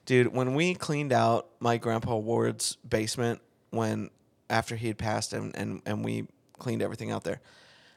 dude. 0.06 0.28
When 0.34 0.54
we 0.56 0.76
cleaned 0.76 1.14
out 1.14 1.48
my 1.60 1.78
grandpa 1.78 2.16
Ward's 2.18 2.76
basement 2.88 3.42
when 3.70 4.10
after 4.50 4.76
he 4.76 4.88
had 4.88 4.98
passed 4.98 5.34
and 5.34 5.56
and 5.56 5.82
and 5.86 6.04
we 6.04 6.28
cleaned 6.60 6.82
everything 6.82 7.12
out 7.12 7.24
there, 7.24 7.42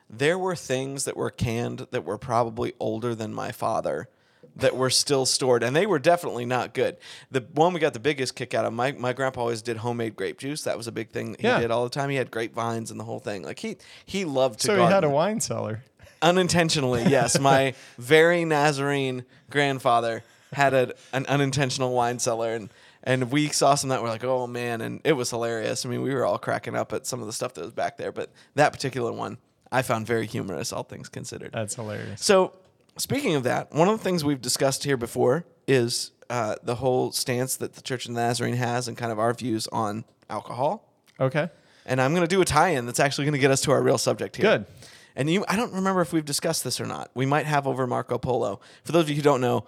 there 0.08 0.38
were 0.38 0.56
things 0.56 1.04
that 1.04 1.16
were 1.16 1.30
canned 1.30 1.86
that 1.90 2.04
were 2.04 2.18
probably 2.18 2.74
older 2.78 3.14
than 3.14 3.34
my 3.34 3.52
father 3.52 4.08
that 4.56 4.74
were 4.76 4.88
still 4.90 5.26
stored 5.26 5.62
and 5.62 5.76
they 5.76 5.86
were 5.86 5.98
definitely 5.98 6.44
not 6.46 6.72
good. 6.74 6.96
The 7.30 7.42
one 7.54 7.72
we 7.74 7.80
got 7.80 7.92
the 7.92 8.00
biggest 8.00 8.34
kick 8.36 8.54
out 8.54 8.64
of 8.64 8.72
my 8.72 8.92
my 8.92 9.12
grandpa 9.12 9.42
always 9.42 9.62
did 9.62 9.76
homemade 9.78 10.16
grape 10.16 10.38
juice. 10.38 10.62
That 10.62 10.76
was 10.76 10.86
a 10.86 10.92
big 10.92 11.10
thing 11.10 11.36
he 11.38 11.46
Yeah. 11.46 11.60
did 11.60 11.70
all 11.70 11.84
the 11.84 11.90
time. 11.90 12.08
He 12.10 12.16
had 12.16 12.30
grapevines 12.30 12.90
and 12.90 12.98
the 12.98 13.04
whole 13.04 13.20
thing. 13.20 13.42
Like 13.42 13.58
he 13.58 13.76
he 14.04 14.24
loved 14.24 14.60
to 14.60 14.66
So 14.68 14.76
he 14.76 14.82
had 14.90 15.04
a 15.04 15.10
wine 15.10 15.40
cellar. 15.40 15.82
unintentionally 16.22 17.04
yes 17.04 17.38
my 17.52 17.74
very 17.98 18.44
nazarene 18.44 19.24
grandfather 19.50 20.22
had 20.52 20.72
a, 20.74 20.94
an 21.12 21.26
unintentional 21.26 21.92
wine 21.92 22.18
cellar 22.18 22.54
and 22.54 22.70
and 23.02 23.30
we 23.30 23.48
saw 23.48 23.74
some 23.74 23.90
that 23.90 24.02
were 24.02 24.08
like 24.08 24.24
oh 24.24 24.46
man 24.46 24.80
and 24.80 25.00
it 25.04 25.12
was 25.12 25.28
hilarious 25.30 25.84
i 25.84 25.88
mean 25.88 26.00
we 26.02 26.14
were 26.14 26.24
all 26.24 26.38
cracking 26.38 26.74
up 26.74 26.92
at 26.92 27.06
some 27.06 27.20
of 27.20 27.26
the 27.26 27.32
stuff 27.32 27.52
that 27.54 27.62
was 27.62 27.72
back 27.72 27.96
there 27.98 28.10
but 28.12 28.30
that 28.54 28.72
particular 28.72 29.12
one 29.12 29.36
i 29.70 29.82
found 29.82 30.06
very 30.06 30.26
humorous 30.26 30.72
all 30.72 30.82
things 30.82 31.08
considered 31.08 31.50
That's 31.52 31.74
hilarious. 31.74 32.24
so 32.24 32.52
speaking 32.98 33.34
of 33.34 33.42
that 33.44 33.72
one 33.72 33.88
of 33.88 33.96
the 33.98 34.02
things 34.04 34.24
we've 34.24 34.40
discussed 34.40 34.84
here 34.84 34.96
before 34.96 35.44
is 35.66 36.12
uh, 36.30 36.56
the 36.62 36.76
whole 36.76 37.12
stance 37.12 37.56
that 37.56 37.74
the 37.74 37.82
church 37.82 38.06
of 38.08 38.14
the 38.14 38.20
nazarene 38.20 38.54
has 38.56 38.88
and 38.88 38.96
kind 38.96 39.12
of 39.12 39.18
our 39.18 39.32
views 39.34 39.68
on 39.68 40.04
alcohol 40.28 40.92
Okay. 41.20 41.48
and 41.86 42.00
I'm 42.00 42.12
going 42.14 42.26
to 42.26 42.34
do 42.34 42.40
a 42.40 42.44
tie-in 42.44 42.84
that's 42.86 43.00
actually 43.00 43.24
going 43.24 43.34
to 43.34 43.38
get 43.38 43.50
us 43.50 43.60
to 43.62 43.70
our 43.72 43.82
real 43.82 43.96
subject 43.98 44.36
here. 44.36 44.44
Good. 44.58 44.66
And 45.14 45.30
you, 45.30 45.44
I 45.48 45.56
don't 45.56 45.72
remember 45.72 46.02
if 46.02 46.12
we've 46.12 46.24
discussed 46.26 46.62
this 46.62 46.78
or 46.78 46.84
not. 46.84 47.10
We 47.14 47.24
might 47.24 47.46
have 47.46 47.66
over 47.66 47.86
Marco 47.86 48.18
Polo. 48.18 48.60
For 48.84 48.92
those 48.92 49.04
of 49.04 49.08
you 49.10 49.16
who 49.16 49.22
don't 49.22 49.40
know, 49.40 49.64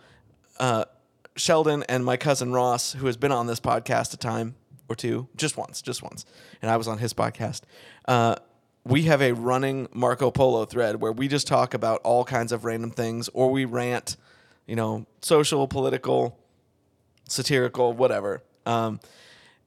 uh, 0.61 0.85
Sheldon 1.37 1.85
and 1.89 2.05
my 2.05 2.19
cousin 2.19 2.53
Ross, 2.53 2.93
who 2.93 3.07
has 3.07 3.17
been 3.17 3.33
on 3.33 3.47
this 3.47 3.61
podcast 3.61 4.13
a 4.13 4.19
time 4.19 4.57
or 4.91 4.95
two, 4.95 5.27
just 5.37 5.57
once, 5.57 5.81
just 5.81 6.03
once, 6.03 6.27
and 6.61 6.71
I 6.71 6.77
was 6.77 6.87
on 6.87 6.99
his 6.99 7.15
podcast. 7.15 7.63
Uh, 8.07 8.35
we 8.89 9.03
have 9.05 9.21
a 9.23 9.33
running 9.33 9.87
Marco 9.93 10.31
Polo 10.31 10.65
thread 10.65 11.01
where 11.01 11.13
we 11.13 11.29
just 11.29 11.47
talk 11.47 11.75
about 11.75 12.01
all 12.03 12.25
kinds 12.25 12.53
of 12.53 12.65
random 12.65 12.91
things, 12.91 13.29
or 13.35 13.51
we 13.51 13.65
rant, 13.65 14.17
you 14.67 14.77
know, 14.77 15.07
social, 15.21 15.69
political, 15.69 16.39
satirical, 17.29 17.93
whatever. 17.93 18.43
Um, 18.67 19.01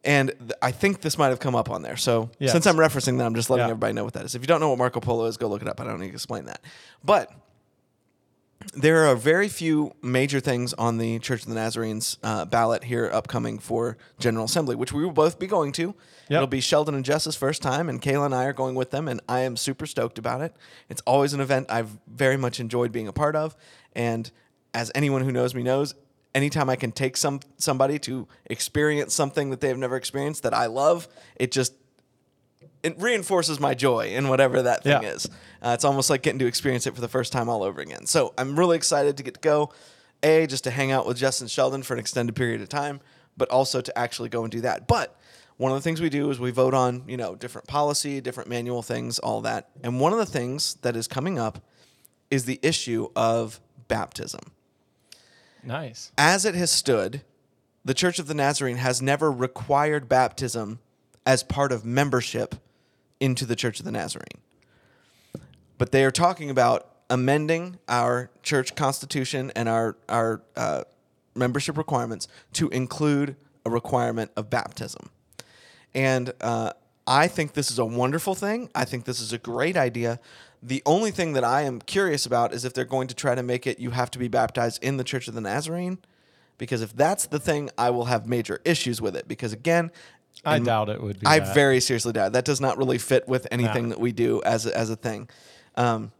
And 0.04 0.30
th- 0.40 0.54
I 0.64 0.72
think 0.72 1.02
this 1.02 1.16
might 1.20 1.28
have 1.28 1.40
come 1.40 1.54
up 1.54 1.70
on 1.70 1.84
there. 1.84 1.96
So 1.96 2.32
Yes. 2.40 2.54
since 2.54 2.66
I'm 2.66 2.76
referencing 2.76 3.20
that, 3.20 3.26
I'm 3.28 3.36
just 3.36 3.52
letting 3.52 3.66
Yeah. 3.68 3.70
everybody 3.70 3.94
know 3.94 4.04
what 4.04 4.14
that 4.14 4.26
is. 4.26 4.34
If 4.34 4.42
you 4.42 4.48
don't 4.48 4.60
know 4.60 4.70
what 4.70 4.80
Marco 4.80 5.00
Polo 5.00 5.26
is, 5.26 5.38
go 5.38 5.48
look 5.48 5.62
it 5.62 5.68
up. 5.68 5.80
I 5.80 5.84
don't 5.84 6.00
need 6.00 6.08
to 6.08 6.14
explain 6.14 6.46
that. 6.46 6.60
But 7.04 7.32
there 8.74 9.06
are 9.06 9.16
very 9.16 9.48
few 9.48 9.94
major 10.02 10.40
things 10.40 10.74
on 10.74 10.98
the 10.98 11.20
Church 11.20 11.44
of 11.44 11.50
the 11.50 11.56
Nazarenes 11.56 12.18
uh, 12.24 12.46
ballot 12.46 12.84
here 12.84 13.10
upcoming 13.12 13.60
for 13.60 13.98
General 14.20 14.46
Assembly, 14.46 14.76
which 14.76 14.94
we 14.94 15.04
will 15.04 15.12
both 15.12 15.40
be 15.40 15.48
going 15.48 15.72
to. 15.74 15.96
It'll 16.38 16.48
be 16.48 16.62
Sheldon 16.62 16.96
and 16.96 17.04
Jess's 17.04 17.36
first 17.36 17.62
time, 17.62 17.90
and 17.90 18.02
Kayla 18.02 18.26
and 18.26 18.36
I 18.36 18.46
are 18.46 18.54
going 18.54 18.76
with 18.76 18.92
them, 18.92 19.08
and 19.08 19.20
I 19.28 19.42
am 19.42 19.58
super 19.58 19.86
stoked 19.86 20.18
about 20.18 20.42
it. 20.42 20.56
It's 20.90 21.02
always 21.02 21.34
an 21.34 21.42
event 21.42 21.70
I've 21.70 21.98
very 22.08 22.38
much 22.38 22.60
enjoyed 22.60 22.92
being 22.92 23.08
a 23.08 23.14
part 23.14 23.36
of, 23.36 23.56
and 23.94 24.32
as 24.74 24.92
anyone 24.96 25.24
who 25.24 25.32
knows 25.32 25.54
me 25.54 25.64
knows, 25.64 25.94
anytime 26.34 26.70
I 26.70 26.76
can 26.76 26.92
take 26.92 27.18
some 27.18 27.42
somebody 27.58 28.00
to 28.00 28.28
experience 28.46 29.14
something 29.14 29.50
that 29.50 29.60
they 29.60 29.68
have 29.68 29.78
never 29.78 29.96
experienced 29.96 30.44
that 30.44 30.54
I 30.54 30.68
love, 30.68 31.08
it 31.36 31.52
just 31.52 31.74
it 32.84 33.00
reinforces 33.00 33.60
my 33.60 33.74
joy 33.74 34.08
in 34.08 34.28
whatever 34.30 34.62
that 34.64 34.84
thing 34.84 35.04
Yeah. 35.04 35.10
is. 35.10 35.28
Uh, 35.62 35.72
it's 35.74 35.84
almost 35.86 36.10
like 36.10 36.22
getting 36.24 36.40
to 36.40 36.48
experience 36.48 36.88
it 36.88 36.96
for 36.96 37.02
the 37.02 37.08
first 37.08 37.32
time 37.32 37.48
all 37.50 37.64
over 37.64 37.80
again. 37.82 38.06
So 38.06 38.34
I'm 38.38 38.58
really 38.58 38.76
excited 38.78 39.18
to 39.18 39.24
get 39.24 39.36
to 39.36 39.40
go. 39.40 39.72
A, 40.24 40.46
just 40.48 40.64
to 40.66 40.72
hang 40.72 40.92
out 40.92 41.06
with 41.08 41.18
Jess 41.18 41.42
and 41.42 41.50
Sheldon 41.50 41.82
for 41.84 41.94
an 41.94 42.00
extended 42.00 42.36
period 42.36 42.62
of 42.62 42.70
time, 42.70 43.02
but 43.38 43.50
also 43.50 43.82
to 43.82 43.98
actually 43.98 44.30
go 44.30 44.44
and 44.44 44.52
do 44.52 44.62
that. 44.62 44.88
But 44.88 45.16
one 45.58 45.72
of 45.72 45.78
the 45.78 45.82
things 45.82 46.00
we 46.02 46.10
do 46.10 46.30
is 46.30 46.40
we 46.40 46.52
vote 46.52 46.74
on, 46.74 47.04
you 47.08 47.18
know, 47.18 47.36
different 47.36 47.68
policy, 47.68 48.22
different 48.22 48.50
manual 48.50 48.82
things, 48.82 49.20
all 49.20 49.42
that. 49.42 49.70
And 49.84 50.00
one 50.00 50.12
of 50.14 50.20
the 50.20 50.26
things 50.26 50.76
that 50.82 50.96
is 50.96 51.08
coming 51.08 51.38
up 51.40 51.64
is 52.30 52.46
the 52.46 52.60
issue 52.62 53.10
of 53.16 53.60
baptism. 53.88 54.42
Nice. 55.64 56.12
As 56.18 56.46
it 56.46 56.56
has 56.56 56.72
stood, 56.72 57.22
the 57.86 57.94
Church 57.94 58.20
of 58.20 58.28
the 58.28 58.34
Nazarene 58.34 58.78
has 58.78 59.02
never 59.02 59.32
required 59.32 60.08
baptism 60.10 60.80
as 61.26 61.44
part 61.44 61.72
of 61.72 61.86
membership 61.86 62.56
into 63.22 63.46
the 63.46 63.56
Church 63.56 63.80
of 63.80 63.86
the 63.86 63.92
Nazarene. 63.92 64.42
But 65.78 65.94
they 65.94 66.04
are 66.04 66.12
talking 66.12 66.50
about 66.50 66.90
amending 67.10 67.78
our 67.88 68.30
church 68.44 68.76
constitution 68.76 69.52
and 69.56 69.70
our 69.70 69.96
our 70.10 70.42
uh, 70.58 70.84
membership 71.36 71.78
requirements 71.78 72.28
to 72.54 72.68
include 72.70 73.38
a 73.66 73.70
requirement 73.70 74.32
of 74.36 74.50
baptism. 74.50 75.10
And 75.94 76.34
uh, 76.42 76.74
I 77.08 77.28
think 77.28 77.54
this 77.54 77.72
is 77.72 77.80
a 77.80 77.86
wonderful 77.86 78.36
thing. 78.36 78.70
I 78.76 78.86
think 78.86 79.06
this 79.06 79.20
is 79.20 79.34
a 79.34 79.38
great 79.38 79.78
idea. 79.78 80.20
The 80.64 80.82
only 80.86 81.12
thing 81.12 81.34
that 81.34 81.44
I 81.44 81.64
am 81.64 81.80
curious 81.80 82.26
about 82.26 82.54
is 82.54 82.66
if 82.66 82.74
they're 82.74 82.86
going 82.86 83.08
to 83.08 83.16
try 83.16 83.36
to 83.36 83.44
make 83.44 83.66
it 83.66 83.80
you 83.80 83.92
have 83.92 84.12
to 84.12 84.20
be 84.20 84.28
baptized 84.28 84.84
in 84.84 84.98
the 84.98 85.04
Church 85.04 85.28
of 85.28 85.34
the 85.34 85.42
Nazarene. 85.42 86.00
Because 86.58 86.84
if 86.84 86.96
that's 86.96 87.26
the 87.26 87.40
thing, 87.40 87.72
I 87.76 87.90
will 87.90 88.06
have 88.06 88.28
major 88.28 88.62
issues 88.64 89.02
with 89.02 89.16
it. 89.16 89.28
Because 89.28 89.52
again, 89.52 89.92
I 90.44 90.58
in- 90.58 90.64
doubt 90.64 90.90
it 90.90 91.02
would 91.02 91.20
be. 91.20 91.28
I 91.28 91.40
that. 91.40 91.54
very 91.54 91.80
seriously 91.80 92.14
doubt 92.14 92.28
it. 92.28 92.34
that 92.34 92.46
does 92.46 92.60
not 92.62 92.78
really 92.78 92.98
fit 92.98 93.28
with 93.28 93.48
anything 93.52 93.84
No. 93.84 93.90
that 93.90 94.00
we 94.00 94.12
do 94.12 94.42
as 94.44 94.66
a, 94.66 94.76
as 94.78 94.90
a 94.90 94.96
thing. 94.96 95.30
Um, 95.76 96.12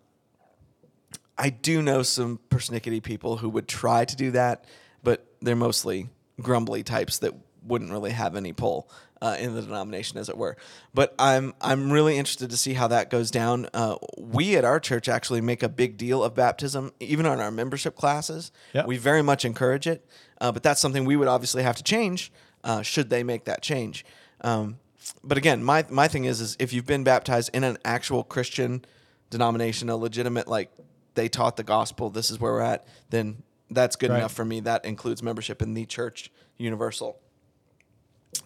I 1.38 1.50
do 1.50 1.82
know 1.82 2.04
some 2.04 2.40
persnickety 2.50 3.02
people 3.02 3.38
who 3.38 3.50
would 3.50 3.68
try 3.68 4.06
to 4.06 4.16
do 4.16 4.32
that, 4.32 4.66
but 5.04 5.26
they're 5.42 5.56
mostly 5.56 6.10
grumbly 6.40 6.84
types 6.84 7.20
that 7.20 7.34
wouldn't 7.64 7.92
really 7.92 8.12
have 8.12 8.36
any 8.36 8.54
pull 8.54 8.90
uh, 9.22 9.38
in 9.40 9.56
the 9.56 9.62
denomination, 9.62 10.18
as 10.20 10.30
it 10.30 10.38
were. 10.38 10.56
But 10.94 11.16
I'm 11.18 11.54
I'm 11.62 11.92
really 11.92 12.18
interested 12.18 12.50
to 12.52 12.58
see 12.58 12.74
how 12.74 12.88
that 12.90 13.10
goes 13.10 13.32
down. 13.32 13.68
Uh, 13.74 13.96
we 14.18 14.56
at 14.56 14.66
our 14.66 14.80
church 14.80 15.08
actually 15.10 15.42
make 15.42 15.64
a 15.64 15.70
big 15.70 15.98
deal 15.98 16.24
of 16.24 16.36
baptism, 16.36 16.92
even 17.00 17.26
on 17.26 17.40
our 17.40 17.52
membership 17.52 17.96
classes. 17.96 18.52
Yeah. 18.74 18.86
We 18.86 18.98
very 18.98 19.22
much 19.24 19.44
encourage 19.46 19.88
it, 19.88 20.06
uh, 20.40 20.52
but 20.52 20.62
that's 20.64 20.82
something 20.82 21.06
we 21.06 21.16
would 21.16 21.28
obviously 21.28 21.64
have 21.64 21.76
to 21.78 21.84
change 21.84 22.32
uh, 22.64 22.82
should 22.82 23.10
they 23.10 23.24
make 23.24 23.46
that 23.46 23.62
change. 23.62 24.06
Um, 24.42 24.78
but 25.24 25.38
again, 25.38 25.64
my 25.64 25.86
my 25.90 26.08
thing 26.08 26.26
is 26.26 26.42
is 26.42 26.56
if 26.60 26.74
you've 26.74 26.86
been 26.86 27.04
baptized 27.04 27.50
in 27.54 27.64
an 27.64 27.78
actual 27.84 28.24
Christian 28.24 28.86
denomination, 29.30 29.90
a 29.90 29.96
legitimate 29.98 30.48
like 30.48 30.72
they 31.16 31.28
taught 31.30 31.58
the 31.58 31.64
gospel, 31.64 32.10
this 32.10 32.30
is 32.32 32.40
where 32.40 32.52
we're 32.54 32.62
at, 32.62 32.86
then 33.10 33.44
that's 33.70 33.96
good 33.96 34.10
Right. 34.10 34.20
enough 34.20 34.34
for 34.34 34.46
me. 34.46 34.60
That 34.60 34.86
includes 34.86 35.24
membership 35.24 35.62
in 35.62 35.74
the 35.74 35.86
church 35.86 36.32
universal. 36.58 37.18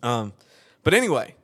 Um, 0.03 0.33
but 0.83 0.93
anyway, 0.93 1.35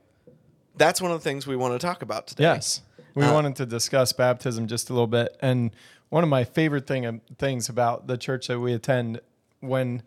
that's 0.78 1.02
one 1.02 1.12
of 1.12 1.20
the 1.20 1.24
things 1.24 1.46
we 1.48 1.56
want 1.56 1.80
to 1.80 1.86
talk 1.86 2.02
about 2.02 2.28
today. 2.28 2.44
Yes. 2.44 2.82
We 3.16 3.24
Uh, 3.24 3.34
wanted 3.34 3.56
to 3.58 3.66
discuss 3.66 4.14
baptism 4.14 4.68
just 4.68 4.90
a 4.90 4.94
little 4.94 5.08
bit. 5.08 5.36
And 5.42 5.72
one 6.10 6.24
of 6.24 6.30
my 6.30 6.44
favorite 6.44 6.88
thing, 6.88 7.22
things 7.38 7.70
about 7.70 8.08
the 8.08 8.18
church 8.18 8.48
that 8.48 8.60
we 8.60 8.74
attend, 8.74 9.20
when 9.60 10.04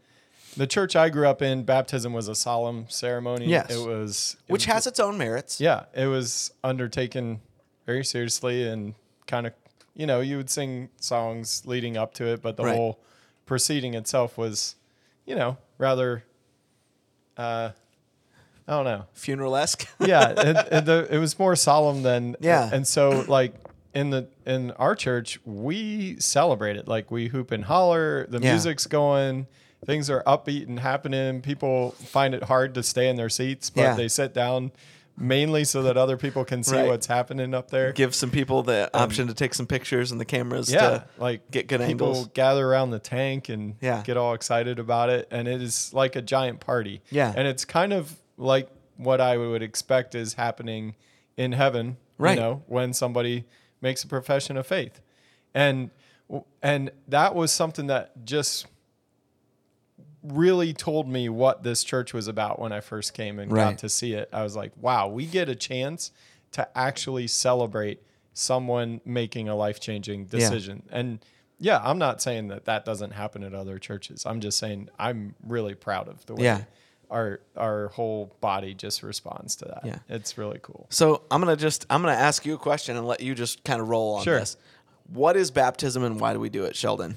the 0.57 0.67
church 0.67 0.97
I 0.97 1.09
grew 1.09 1.27
up 1.29 1.43
in, 1.43 1.65
baptism 1.65 2.13
was 2.13 2.29
a 2.29 2.35
solemn 2.35 2.87
ceremony. 2.89 3.47
Yes. 3.47 3.71
It 3.71 3.87
was. 3.87 4.37
it 4.49 4.53
which 4.53 4.67
was- 4.67 4.73
has 4.75 4.87
its 4.87 5.01
own 5.01 5.19
merits. 5.19 5.61
Yeah. 5.61 5.85
It 5.95 6.07
was 6.07 6.53
undertaken 6.63 7.41
very 7.87 8.05
seriously 8.05 8.67
and 8.69 8.95
kind 9.27 9.47
of, 9.47 9.53
you 9.95 10.07
know, 10.07 10.21
you 10.21 10.37
would 10.37 10.51
sing 10.51 10.89
songs 11.01 11.63
leading 11.67 11.97
up 11.97 12.15
to 12.15 12.27
it, 12.27 12.43
but 12.43 12.57
the 12.57 12.65
Right. 12.65 12.77
whole 12.77 12.99
proceeding 13.47 13.95
itself 13.95 14.39
was, 14.39 14.75
you 15.27 15.35
know, 15.35 15.59
rather, 15.79 16.25
uh, 17.37 17.71
I 18.67 18.73
don't 18.73 18.85
know 18.85 19.05
Funeral 19.13 19.57
esque. 19.57 19.87
yeah, 20.01 20.31
it, 20.31 20.57
it, 20.73 20.85
the, 20.87 21.07
it 21.11 21.19
was 21.19 21.39
more 21.39 21.55
solemn 21.57 22.03
than 22.03 22.37
Yeah. 22.41 22.71
and 22.73 22.87
so 22.87 23.25
like 23.29 23.55
in 23.95 24.11
the 24.11 24.27
in 24.47 24.71
our 24.73 24.95
church 24.95 25.39
we 25.45 26.19
celebrate 26.19 26.77
it 26.77 26.89
like 26.89 27.11
we 27.11 27.29
hoop 27.29 27.51
and 27.51 27.65
holler, 27.65 28.27
the 28.29 28.41
Yeah. 28.41 28.53
music's 28.53 28.87
going, 28.87 29.47
things 29.87 30.11
are 30.11 30.23
upbeat 30.25 30.67
and 30.69 30.81
happening. 30.81 31.41
People 31.43 31.93
find 31.93 32.35
it 32.35 32.45
hard 32.45 32.75
to 32.75 32.83
stay 32.83 33.09
in 33.09 33.17
their 33.17 33.29
seats, 33.29 33.71
but 33.71 33.81
Yeah. 33.83 33.95
they 33.95 34.09
sit 34.09 34.33
down 34.35 34.73
mainly 35.17 35.63
so 35.65 35.83
that 35.85 35.97
other 35.97 36.17
people 36.17 36.45
can 36.45 36.65
see 36.65 36.75
Right. 36.75 36.89
what's 36.89 37.07
happening 37.07 37.55
up 37.55 37.71
there. 37.71 37.93
Give 37.93 38.13
some 38.15 38.31
people 38.33 38.65
the 38.65 38.91
um, 38.93 39.03
option 39.05 39.29
to 39.29 39.35
take 39.35 39.55
some 39.55 39.67
pictures 39.67 40.11
and 40.11 40.21
the 40.21 40.25
cameras 40.25 40.73
yeah, 40.73 40.81
to 40.81 41.05
like 41.19 41.49
get 41.53 41.69
good 41.69 41.81
people 41.81 42.09
angles. 42.09 42.29
gather 42.35 42.67
around 42.67 42.91
the 42.91 42.99
tank 42.99 43.49
and 43.49 43.77
Yeah. 43.81 44.03
get 44.05 44.17
all 44.17 44.35
excited 44.35 44.79
about 44.81 45.11
it, 45.11 45.29
and 45.31 45.47
it 45.47 45.63
is 45.63 45.93
like 45.95 46.17
a 46.17 46.23
giant 46.23 46.59
party. 46.61 47.01
Yeah. 47.11 47.33
and 47.37 47.47
it's 47.47 47.65
kind 47.65 47.93
of 47.93 48.17
like 48.37 48.69
what 48.97 49.21
I 49.21 49.37
would 49.37 49.63
expect 49.63 50.15
is 50.17 50.35
happening 50.35 50.97
in 51.37 51.53
heaven. 51.53 51.97
Right. 52.19 52.35
You 52.35 52.41
know, 52.41 52.63
when 52.67 52.93
somebody 52.93 53.45
makes 53.81 54.03
a 54.03 54.09
profession 54.09 54.57
of 54.57 54.67
faith, 54.67 55.01
and 55.55 55.91
and 56.63 56.91
that 57.07 57.35
was 57.35 57.53
something 57.53 57.87
that 57.89 58.25
just 58.25 58.67
really 60.25 60.73
told 60.73 61.07
me 61.09 61.29
what 61.29 61.63
this 61.63 61.85
church 61.85 62.13
was 62.15 62.27
about 62.29 62.59
when 62.59 62.73
I 62.73 62.81
first 62.81 63.13
came 63.15 63.39
and 63.39 63.53
Right. 63.53 63.71
got 63.71 63.79
to 63.81 63.89
see 63.89 64.15
it. 64.15 64.29
I 64.33 64.43
was 64.43 64.57
like, 64.57 64.73
wow, 64.81 65.07
we 65.09 65.27
get 65.27 65.49
a 65.49 65.55
chance 65.55 66.11
to 66.53 66.67
actually 66.77 67.27
celebrate 67.27 68.03
someone 68.33 69.01
making 69.05 69.49
a 69.49 69.55
life 69.55 69.79
changing 69.81 70.25
decision. 70.27 70.83
And 70.91 71.19
yeah, 71.59 71.81
I'm 71.85 71.99
not 71.99 72.21
saying 72.23 72.49
that 72.49 72.65
that 72.65 72.85
doesn't 72.85 73.13
happen 73.13 73.45
at 73.45 73.55
other 73.55 73.79
churches. 73.79 74.25
I'm 74.27 74.41
just 74.41 74.59
saying 74.59 74.89
I'm 74.99 75.35
really 75.47 75.75
proud 75.75 76.09
of 76.09 76.25
the 76.27 76.35
way 76.35 76.45
Yeah. 76.45 76.65
our 77.11 77.41
our 77.57 77.89
whole 77.89 78.35
body 78.41 78.75
just 78.75 79.03
responds 79.03 79.55
to 79.57 79.67
that. 79.67 79.83
Yeah. 79.85 79.99
It's 80.09 80.37
really 80.39 80.59
cool. 80.63 80.87
So 80.91 81.23
I'm 81.31 81.41
gonna 81.41 81.55
just 81.57 81.87
I'm 81.91 82.03
gonna 82.03 82.15
ask 82.15 82.45
you 82.47 82.55
a 82.55 82.59
question 82.59 82.97
and 82.97 83.07
let 83.07 83.21
you 83.21 83.35
just 83.35 83.63
kind 83.63 83.81
of 83.81 83.89
roll 83.89 84.15
on 84.17 84.25
Sure. 84.25 84.41
this. 84.41 84.57
What 85.13 85.37
is 85.37 85.51
baptism 85.51 86.03
and 86.03 86.19
why 86.19 86.33
do 86.33 86.41
we 86.41 86.49
do 86.49 86.65
it, 86.65 86.75
Sheldon? 86.77 87.17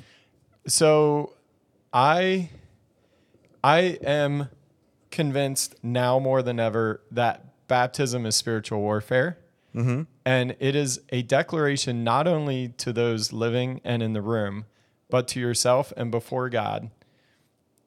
So 0.67 1.33
I 1.93 2.49
I 3.67 3.97
am 4.01 4.47
convinced 5.11 5.75
now 5.83 6.19
more 6.19 6.41
than 6.41 6.57
ever 6.57 7.01
that 7.11 7.67
baptism 7.67 8.25
is 8.25 8.33
spiritual 8.33 8.79
warfare. 8.79 9.39
Mm-hmm. 9.75 10.03
And 10.25 10.55
it 10.59 10.73
is 10.73 11.01
a 11.09 11.21
declaration 11.21 12.05
not 12.05 12.27
only 12.27 12.69
to 12.77 12.93
those 12.93 13.33
living 13.33 13.81
and 13.83 14.01
in 14.01 14.13
the 14.13 14.21
room, 14.21 14.67
but 15.09 15.27
to 15.29 15.41
yourself 15.41 15.91
and 15.97 16.09
before 16.11 16.49
God 16.49 16.91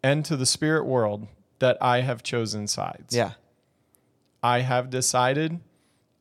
and 0.02 0.22
to 0.26 0.36
the 0.36 0.44
spirit 0.44 0.84
world 0.84 1.28
that 1.60 1.78
I 1.80 2.02
have 2.02 2.22
chosen 2.22 2.66
sides. 2.66 3.16
Yeah. 3.16 3.32
I 4.42 4.60
have 4.60 4.90
decided 4.90 5.60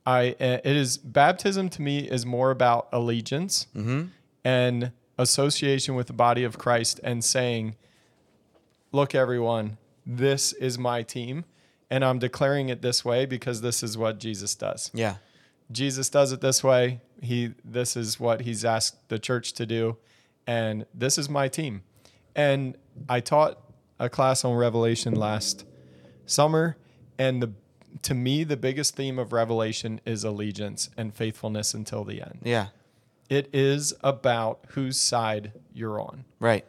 I 0.05 0.35
it 0.39 0.65
is 0.65 0.97
baptism 0.97 1.67
to 1.71 1.81
me 1.81 1.99
is 1.99 2.25
more 2.25 2.49
about 2.51 2.87
allegiance 2.93 3.67
and 4.45 4.91
association 5.17 5.95
with 5.95 6.07
the 6.07 6.13
body 6.13 6.45
of 6.45 6.57
Christ 6.57 7.01
and 7.03 7.23
saying, 7.23 7.75
"Look, 8.91 9.13
everyone, 9.15 9.77
this 10.05 10.53
is 10.53 10.77
my 10.77 11.03
team, 11.03 11.45
and 11.89 12.03
I'm 12.03 12.19
declaring 12.19 12.69
it 12.69 12.81
this 12.81 13.03
way 13.05 13.25
because 13.25 13.61
this 13.61 13.83
is 13.83 13.97
what 13.97 14.19
Jesus 14.19 14.55
does. 14.55 14.91
Yeah. 14.93 15.15
Jesus 15.71 16.09
does 16.09 16.31
it 16.31 16.41
this 16.41 16.63
way. 16.63 17.01
He 17.21 17.53
this 17.63 17.95
is 17.95 18.19
what 18.19 18.41
he's 18.41 18.65
asked 18.65 19.09
the 19.09 19.19
church 19.19 19.53
to 19.53 19.65
do, 19.65 19.97
and 20.47 20.85
this 20.93 21.17
is 21.17 21.29
my 21.29 21.47
team." 21.47 21.83
And 22.35 22.77
I 23.07 23.19
taught 23.19 23.59
a 23.99 24.09
class 24.09 24.45
on 24.45 24.55
Revelation 24.55 25.13
last 25.13 25.65
summer, 26.25 26.77
and 27.17 27.43
the 27.43 27.51
to 28.03 28.13
me 28.13 28.43
the 28.43 28.57
biggest 28.57 28.95
theme 28.95 29.19
of 29.19 29.33
Revelation 29.33 29.99
is 30.05 30.23
allegiance 30.23 30.89
and 30.97 31.13
faithfulness 31.13 31.73
until 31.73 32.03
the 32.03 32.21
end. 32.21 32.39
Yeah. 32.43 32.67
It 33.29 33.49
is 33.53 33.93
about 34.03 34.65
whose 34.69 34.99
side 34.99 35.51
you're 35.73 35.99
on. 35.99 36.25
Right. 36.39 36.65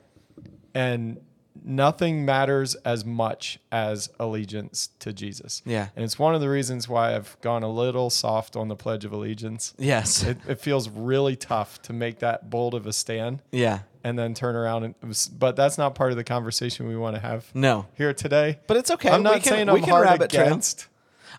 And 0.75 1.21
nothing 1.65 2.25
matters 2.25 2.75
as 2.77 3.05
much 3.05 3.59
as 3.71 4.11
allegiance 4.19 4.89
to 5.01 5.13
Jesus. 5.13 5.63
Yeah. 5.65 5.89
And 5.95 6.05
it's 6.05 6.19
one 6.19 6.35
of 6.35 6.41
the 6.41 6.49
reasons 6.49 6.89
why 6.89 7.15
I've 7.15 7.37
gone 7.41 7.63
a 7.63 7.71
little 7.71 8.11
soft 8.11 8.57
on 8.57 8.69
the 8.69 8.77
Pledge 8.77 9.05
of 9.05 9.13
Allegiance. 9.13 9.75
Yes. 9.79 10.23
It, 10.23 10.39
it 10.49 10.61
feels 10.61 10.89
really 10.89 11.37
tough 11.37 11.81
to 11.83 11.93
make 11.93 12.19
that 12.21 12.51
bold 12.51 12.75
of 12.75 12.87
a 12.87 12.93
stand 12.93 13.43
yeah. 13.53 13.81
and 14.05 14.19
then 14.19 14.35
turn 14.35 14.57
around 14.57 14.85
and 14.85 15.29
but 15.39 15.57
that's 15.57 15.79
not 15.79 15.95
part 15.95 16.11
of 16.11 16.17
the 16.17 16.25
conversation 16.25 16.87
we 16.89 16.97
want 16.97 17.17
to 17.17 17.21
have 17.21 17.47
No. 17.55 17.87
here 17.97 18.13
today. 18.15 18.59
But 18.67 18.77
it's 18.77 18.91
okay. 18.91 19.11
I'm 19.11 19.23
not 19.23 19.35
We 19.35 19.41
saying 19.41 19.67
we 19.67 19.79
I'm 19.79 19.85
can 19.85 19.91
hard 19.91 20.05
rabbit 20.05 20.31
trail. 20.31 20.47
against 20.47 20.87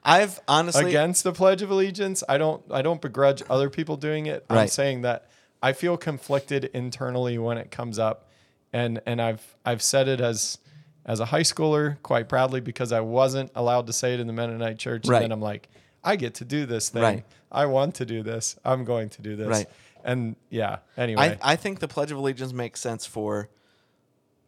I've 0.03 0.39
honestly 0.47 0.89
against 0.89 1.23
the 1.23 1.31
Pledge 1.31 1.61
of 1.61 1.69
Allegiance. 1.69 2.23
I 2.27 2.37
don't 2.37 2.63
I 2.71 2.81
don't 2.81 3.01
begrudge 3.01 3.43
other 3.49 3.69
people 3.69 3.97
doing 3.97 4.25
it. 4.25 4.45
I'm 4.49 4.67
saying 4.67 5.01
that 5.01 5.27
I 5.61 5.73
feel 5.73 5.95
conflicted 5.95 6.65
internally 6.73 7.37
when 7.37 7.57
it 7.59 7.69
comes 7.69 7.99
up, 7.99 8.27
and 8.73 9.01
and 9.05 9.21
I've 9.21 9.55
I've 9.65 9.81
said 9.81 10.07
it 10.07 10.21
as 10.21 10.57
as 11.05 11.19
a 11.19 11.25
high 11.25 11.41
schooler 11.41 12.01
quite 12.03 12.29
proudly 12.29 12.61
because 12.61 12.91
I 12.91 12.99
wasn't 13.01 13.51
allowed 13.55 13.87
to 13.87 13.93
say 13.93 14.13
it 14.13 14.19
in 14.19 14.27
the 14.27 14.33
Mennonite 14.33 14.77
church, 14.77 15.07
Right. 15.07 15.17
and 15.17 15.23
then 15.25 15.31
I'm 15.31 15.41
like, 15.41 15.67
I 16.03 16.15
get 16.15 16.35
to 16.35 16.45
do 16.45 16.65
this 16.65 16.89
thing. 16.89 17.01
Right. 17.01 17.25
I 17.51 17.65
want 17.65 17.95
to 17.95 18.05
do 18.05 18.21
this. 18.23 18.55
I'm 18.63 18.85
going 18.85 19.09
to 19.09 19.21
do 19.21 19.35
this. 19.35 19.47
Right. 19.47 19.65
And 20.03 20.35
yeah. 20.49 20.77
Anyway. 20.97 21.37
I, 21.41 21.53
I 21.53 21.55
think 21.55 21.79
the 21.79 21.87
Pledge 21.87 22.11
of 22.11 22.17
Allegiance 22.17 22.53
makes 22.53 22.79
sense 22.81 23.05
for 23.05 23.49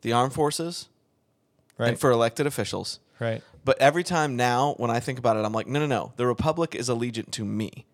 the 0.02 0.14
armed 0.14 0.34
forces 0.34 0.90
right. 1.78 1.90
and 1.90 2.00
for 2.00 2.12
elected 2.12 2.46
officials. 2.48 3.00
right. 3.20 3.42
But 3.66 3.80
every 3.80 4.04
time 4.04 4.36
now, 4.36 4.74
when 4.78 4.92
I 4.92 5.00
think 5.00 5.18
about 5.20 5.38
it, 5.38 5.46
I'm 5.46 5.54
like, 5.54 5.68
no, 5.68 5.80
no, 5.80 5.86
no. 5.86 6.14
The 6.18 6.28
republic 6.28 6.76
is 6.76 6.90
allegiant 6.90 7.32
to 7.32 7.46
me. 7.46 7.86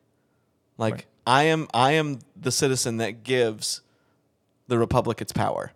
Like 0.78 0.94
Right. 0.94 1.06
I 1.28 1.44
am, 1.44 1.68
I 1.74 1.92
am 1.94 2.20
the 2.36 2.52
citizen 2.52 2.98
that 2.98 3.24
gives 3.24 3.82
the 4.68 4.78
republic 4.80 5.22
its 5.22 5.32
power, 5.32 5.72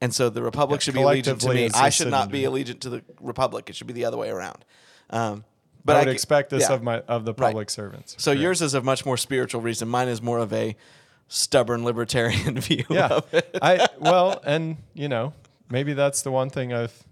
and 0.00 0.14
so 0.14 0.28
the 0.30 0.42
republic 0.42 0.80
Yeah, 0.80 0.84
should 0.84 0.94
be 0.94 1.00
allegiant 1.00 1.40
to 1.40 1.52
me. 1.54 1.70
I 1.74 1.88
should 1.90 2.08
not 2.10 2.30
be 2.30 2.42
allegiant 2.42 2.80
to 2.80 2.90
the 2.90 3.02
republic. 3.20 3.68
It 3.70 3.76
should 3.76 3.86
be 3.86 3.92
the 3.92 4.04
other 4.04 4.16
way 4.16 4.28
around. 4.30 4.64
Um, 5.10 5.44
But 5.84 5.96
I 5.96 5.98
would 6.00 6.08
expect 6.08 6.50
this 6.50 6.62
yeah. 6.68 6.74
of 6.74 6.82
my 6.82 7.00
of 7.08 7.24
the 7.24 7.32
Right. 7.32 7.48
public 7.48 7.70
servants. 7.70 8.16
So 8.18 8.32
Right. 8.32 8.40
yours 8.40 8.60
is 8.60 8.74
a 8.74 8.80
much 8.82 9.06
more 9.06 9.16
spiritual 9.16 9.60
reason. 9.60 9.88
Mine 9.88 10.08
is 10.08 10.20
more 10.20 10.38
of 10.38 10.52
a 10.52 10.76
stubborn 11.28 11.84
libertarian 11.84 12.58
view. 12.68 12.84
yeah 12.88 13.06
Of 13.08 13.34
it. 13.34 13.58
i 13.60 13.86
well 13.98 14.40
and 14.44 14.76
you 14.94 15.08
know 15.08 15.32
maybe 15.68 15.92
that's 15.92 16.22
the 16.22 16.30
one 16.30 16.50
thing 16.50 16.72
i've 16.72 17.02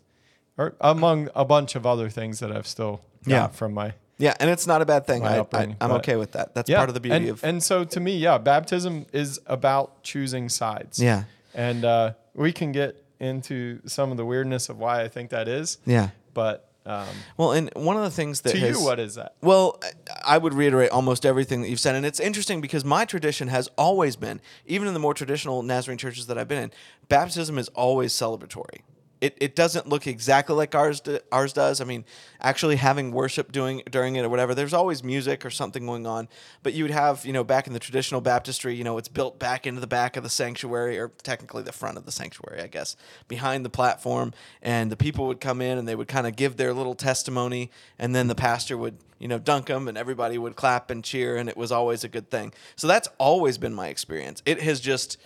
or 0.56 0.74
among 0.80 1.30
a 1.34 1.44
bunch 1.44 1.74
of 1.74 1.84
other 1.84 2.08
things 2.08 2.38
that 2.38 2.52
i've 2.52 2.66
still 2.68 3.00
got 3.24 3.30
Yeah. 3.30 3.46
from 3.48 3.74
my 3.74 3.94
Yeah, 4.18 4.34
and 4.38 4.48
it's 4.50 4.68
not 4.68 4.80
a 4.82 4.86
bad 4.86 5.04
thing. 5.08 5.26
I, 5.26 5.44
I'm 5.80 5.90
okay 5.98 6.14
with 6.14 6.30
that. 6.32 6.54
That's 6.54 6.70
yeah 6.70 6.76
part 6.78 6.88
of 6.90 6.94
the 6.94 7.00
beauty 7.00 7.16
and, 7.16 7.28
of 7.30 7.42
and 7.44 7.60
so 7.60 7.82
to 7.84 7.98
me 8.00 8.16
yeah 8.18 8.38
baptism 8.38 9.06
is 9.12 9.40
about 9.46 10.04
choosing 10.04 10.48
sides 10.48 11.00
yeah, 11.00 11.24
and 11.52 11.84
uh, 11.84 12.12
we 12.34 12.52
can 12.52 12.72
get 12.72 13.02
into 13.20 13.80
some 13.86 14.10
of 14.10 14.16
the 14.16 14.24
weirdness 14.24 14.68
of 14.68 14.78
why 14.78 15.02
i 15.02 15.08
think 15.08 15.30
that 15.30 15.48
is 15.48 15.78
yeah. 15.86 16.10
but 16.32 16.70
um, 16.86 17.06
Well, 17.38 17.52
and 17.52 17.70
one 17.74 17.96
of 17.96 18.02
the 18.02 18.10
things 18.10 18.42
that 18.42 18.50
to 18.50 18.58
has, 18.58 18.78
you 18.78 18.84
what 18.84 19.00
is 19.00 19.14
that 19.14 19.36
Well, 19.40 19.80
I 20.22 20.36
would 20.36 20.52
reiterate 20.52 20.90
almost 20.90 21.24
everything 21.24 21.62
that 21.62 21.70
you've 21.70 21.80
said. 21.80 21.94
And 21.94 22.04
it's 22.04 22.20
interesting 22.20 22.60
because 22.60 22.84
my 22.84 23.06
tradition 23.06 23.48
has 23.48 23.68
always 23.78 24.16
been, 24.16 24.40
even 24.66 24.86
in 24.86 24.92
the 24.92 25.00
more 25.00 25.14
traditional 25.14 25.62
Nazarene 25.62 25.96
churches 25.96 26.26
that 26.26 26.36
I've 26.36 26.48
been 26.48 26.64
in, 26.64 26.72
baptism 27.08 27.58
is 27.58 27.68
always 27.68 28.12
celebratory. 28.12 28.80
It, 29.24 29.38
it 29.40 29.56
doesn't 29.56 29.88
look 29.88 30.06
exactly 30.06 30.54
like 30.54 30.74
ours 30.74 31.00
do, 31.00 31.18
ours 31.32 31.54
does. 31.54 31.80
I 31.80 31.84
mean, 31.84 32.04
actually 32.42 32.76
having 32.76 33.10
worship 33.10 33.52
doing 33.52 33.82
during 33.90 34.16
it 34.16 34.22
or 34.26 34.28
whatever. 34.28 34.54
There's 34.54 34.74
always 34.74 35.02
music 35.02 35.46
or 35.46 35.50
something 35.50 35.86
going 35.86 36.06
on, 36.06 36.28
but 36.62 36.74
you 36.74 36.84
would 36.84 36.90
have 36.90 37.24
you 37.24 37.32
know 37.32 37.42
back 37.42 37.66
in 37.66 37.72
the 37.72 37.78
traditional 37.78 38.20
baptistry, 38.20 38.74
you 38.74 38.84
know, 38.84 38.98
it's 38.98 39.08
built 39.08 39.38
back 39.38 39.66
into 39.66 39.80
the 39.80 39.86
back 39.86 40.18
of 40.18 40.24
the 40.24 40.28
sanctuary 40.28 40.98
or 40.98 41.10
technically 41.22 41.62
the 41.62 41.72
front 41.72 41.96
of 41.96 42.04
the 42.04 42.12
sanctuary, 42.12 42.60
I 42.60 42.66
guess, 42.66 42.96
behind 43.26 43.64
the 43.64 43.70
platform, 43.70 44.34
and 44.60 44.92
the 44.92 44.96
people 44.96 45.26
would 45.28 45.40
come 45.40 45.62
in 45.62 45.78
and 45.78 45.88
they 45.88 45.94
would 45.94 46.08
kind 46.08 46.26
of 46.26 46.36
give 46.36 46.58
their 46.58 46.74
little 46.74 46.94
testimony, 46.94 47.70
and 47.98 48.14
then 48.14 48.26
the 48.26 48.34
pastor 48.34 48.76
would 48.76 48.98
you 49.18 49.26
know 49.26 49.38
dunk 49.38 49.68
them, 49.68 49.88
and 49.88 49.96
everybody 49.96 50.36
would 50.36 50.54
clap 50.54 50.90
and 50.90 51.02
cheer, 51.02 51.38
and 51.38 51.48
it 51.48 51.56
was 51.56 51.72
always 51.72 52.04
a 52.04 52.08
good 52.08 52.30
thing. 52.30 52.52
So 52.76 52.86
that's 52.86 53.08
always 53.16 53.56
been 53.56 53.72
my 53.72 53.88
experience. 53.88 54.42
It 54.44 54.60
has 54.60 54.80
just 54.80 55.16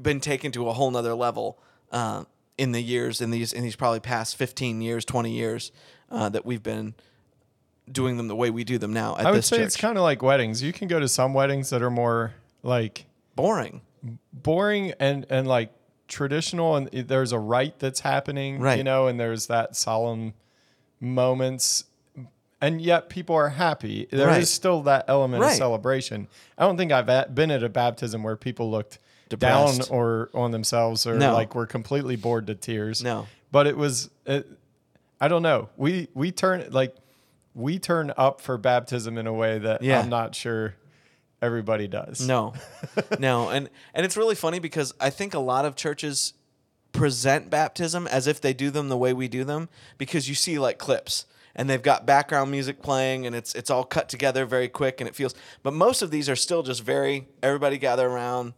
been 0.00 0.20
taken 0.20 0.52
to 0.52 0.70
a 0.70 0.72
whole 0.72 0.90
nother 0.90 1.14
level 1.14 1.58
uh, 1.90 2.24
in 2.58 2.72
the 2.72 2.82
years 2.82 3.20
in 3.20 3.30
these 3.30 3.52
in 3.52 3.62
these 3.62 3.76
probably 3.76 4.00
past 4.00 4.36
15 4.36 4.80
years 4.80 5.04
20 5.04 5.30
years 5.32 5.72
uh, 6.10 6.28
that 6.28 6.44
we've 6.44 6.62
been 6.62 6.94
doing 7.90 8.16
them 8.16 8.28
the 8.28 8.36
way 8.36 8.50
we 8.50 8.62
do 8.64 8.78
them 8.78 8.92
now 8.92 9.16
at 9.16 9.26
i 9.26 9.30
would 9.30 9.44
say 9.44 9.56
church 9.56 9.66
it's 9.66 9.76
kind 9.76 9.96
of 9.96 10.02
like 10.02 10.22
weddings 10.22 10.62
you 10.62 10.72
can 10.72 10.86
go 10.86 11.00
to 11.00 11.08
some 11.08 11.32
weddings 11.34 11.70
that 11.70 11.82
are 11.82 11.90
more 11.90 12.34
like 12.62 13.06
boring 13.34 13.80
boring 14.32 14.92
and 15.00 15.26
and 15.30 15.48
like 15.48 15.72
traditional 16.08 16.76
and 16.76 16.88
there's 16.92 17.32
a 17.32 17.38
rite 17.38 17.78
that's 17.78 18.00
happening 18.00 18.60
Right. 18.60 18.76
you 18.78 18.84
know 18.84 19.06
and 19.06 19.18
there's 19.18 19.46
that 19.46 19.74
solemn 19.76 20.34
moments 21.00 21.84
and 22.60 22.80
yet 22.80 23.08
people 23.08 23.34
are 23.34 23.48
happy 23.48 24.06
There 24.10 24.28
is 24.30 24.36
Right. 24.36 24.46
still 24.46 24.82
that 24.82 25.06
element 25.08 25.42
Right. 25.42 25.50
of 25.52 25.56
celebration 25.56 26.28
i 26.58 26.64
don't 26.66 26.76
think 26.76 26.92
i've 26.92 27.34
been 27.34 27.50
at 27.50 27.62
a 27.62 27.68
baptism 27.68 28.22
where 28.22 28.36
people 28.36 28.70
looked 28.70 28.98
Depressed. 29.36 29.88
down 29.88 29.88
or 29.98 30.30
on 30.34 30.50
themselves 30.50 31.06
or 31.06 31.14
No. 31.14 31.32
like 31.32 31.54
were 31.54 31.66
completely 31.66 32.16
bored 32.16 32.46
to 32.48 32.54
tears 32.54 33.02
No. 33.02 33.26
but 33.50 33.66
it 33.66 33.76
was 33.76 34.10
it, 34.26 34.46
i 35.20 35.28
don't 35.28 35.42
know 35.42 35.68
we 35.76 36.08
we 36.14 36.30
turn 36.32 36.66
like 36.70 36.94
we 37.54 37.78
turn 37.78 38.12
up 38.16 38.40
for 38.40 38.56
baptism 38.58 39.18
in 39.18 39.26
a 39.26 39.32
way 39.32 39.58
that 39.58 39.82
Yeah. 39.82 40.00
i'm 40.00 40.08
not 40.08 40.34
sure 40.34 40.74
everybody 41.40 41.88
does 41.88 42.26
no 42.26 42.54
no 43.18 43.48
and 43.48 43.68
and 43.94 44.06
it's 44.06 44.16
really 44.16 44.34
funny 44.34 44.58
because 44.58 44.94
i 45.00 45.10
think 45.10 45.34
a 45.34 45.38
lot 45.40 45.64
of 45.64 45.74
churches 45.76 46.34
present 46.92 47.48
baptism 47.50 48.06
as 48.06 48.26
if 48.26 48.40
they 48.40 48.52
do 48.52 48.70
them 48.70 48.88
the 48.88 48.96
way 48.96 49.12
we 49.12 49.26
do 49.28 49.44
them 49.44 49.68
because 49.98 50.28
you 50.28 50.34
see 50.34 50.58
like 50.58 50.78
clips 50.78 51.24
and 51.54 51.68
they've 51.68 51.82
got 51.82 52.04
background 52.06 52.50
music 52.50 52.82
playing 52.82 53.26
and 53.26 53.34
it's 53.34 53.54
it's 53.54 53.70
all 53.70 53.82
cut 53.84 54.08
together 54.08 54.44
very 54.46 54.68
quick 54.68 55.00
and 55.00 55.08
it 55.08 55.14
feels 55.14 55.34
but 55.62 55.72
most 55.72 56.02
of 56.02 56.10
these 56.10 56.28
are 56.28 56.36
still 56.36 56.62
just 56.62 56.82
very 56.82 57.26
everybody 57.42 57.78
gather 57.78 58.06
around 58.06 58.52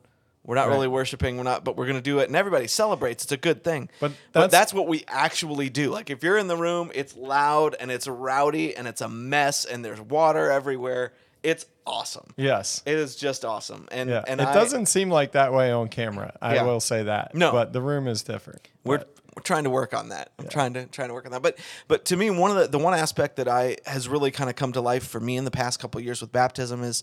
we're 0.44 0.54
not 0.56 0.68
Right. 0.68 0.74
really 0.74 0.88
worshiping 0.88 1.36
we're 1.36 1.42
not 1.42 1.64
but 1.64 1.76
we're 1.76 1.86
going 1.86 1.96
to 1.96 2.02
do 2.02 2.18
it 2.18 2.28
and 2.28 2.36
everybody 2.36 2.66
celebrates 2.66 3.24
it's 3.24 3.32
a 3.32 3.36
good 3.36 3.64
thing 3.64 3.88
But 4.00 4.12
but 4.32 4.40
that's- 4.40 4.52
that's 4.52 4.74
what 4.74 4.86
we 4.86 5.04
actually 5.08 5.70
do 5.70 5.90
like 5.90 6.10
if 6.10 6.22
you're 6.22 6.38
in 6.38 6.46
the 6.48 6.56
room 6.56 6.90
it's 6.94 7.16
loud 7.16 7.74
and 7.80 7.90
it's 7.90 8.06
rowdy 8.06 8.76
and 8.76 8.86
it's 8.86 9.00
a 9.00 9.08
mess 9.08 9.64
and 9.64 9.84
there's 9.84 10.00
water 10.00 10.50
everywhere 10.50 11.12
it's 11.42 11.66
awesome 11.86 12.32
yes 12.36 12.82
it 12.86 12.94
is 12.96 13.16
just 13.16 13.44
awesome 13.44 13.86
and 13.92 14.08
Yeah, 14.10 14.24
and 14.26 14.40
it 14.40 14.46
I- 14.48 14.54
doesn't 14.54 14.86
seem 14.86 15.10
like 15.10 15.32
that 15.32 15.52
way 15.52 15.70
on 15.70 15.88
camera. 15.88 16.36
I 16.40 16.54
Yeah. 16.54 16.62
will 16.64 16.80
say 16.80 17.02
that. 17.02 17.34
No. 17.34 17.52
but 17.52 17.72
the 17.74 17.82
room 17.82 18.06
is 18.08 18.22
different. 18.22 18.68
we're, 18.84 18.98
But- 18.98 19.10
we're 19.36 19.42
trying 19.42 19.64
to 19.64 19.70
work 19.70 19.92
on 19.92 20.08
that. 20.10 20.30
I'm 20.38 20.48
trying 20.48 20.72
to 20.74 20.86
trying 20.86 21.08
to 21.08 21.14
work 21.14 21.26
on 21.26 21.32
that. 21.32 21.42
But 21.42 21.58
but 21.88 22.04
to 22.06 22.16
me, 22.16 22.30
one 22.30 22.50
of 22.52 22.56
the 22.56 22.68
the 22.68 22.78
one 22.78 22.94
aspect 22.94 23.36
that 23.36 23.48
I 23.48 23.76
has 23.84 24.08
really 24.08 24.30
kind 24.30 24.48
of 24.48 24.54
come 24.56 24.72
to 24.72 24.80
life 24.80 25.04
for 25.06 25.18
me 25.20 25.36
in 25.36 25.44
the 25.44 25.50
past 25.50 25.80
couple 25.80 25.98
of 25.98 26.04
years 26.04 26.20
with 26.22 26.30
baptism 26.32 26.82
is 26.84 27.02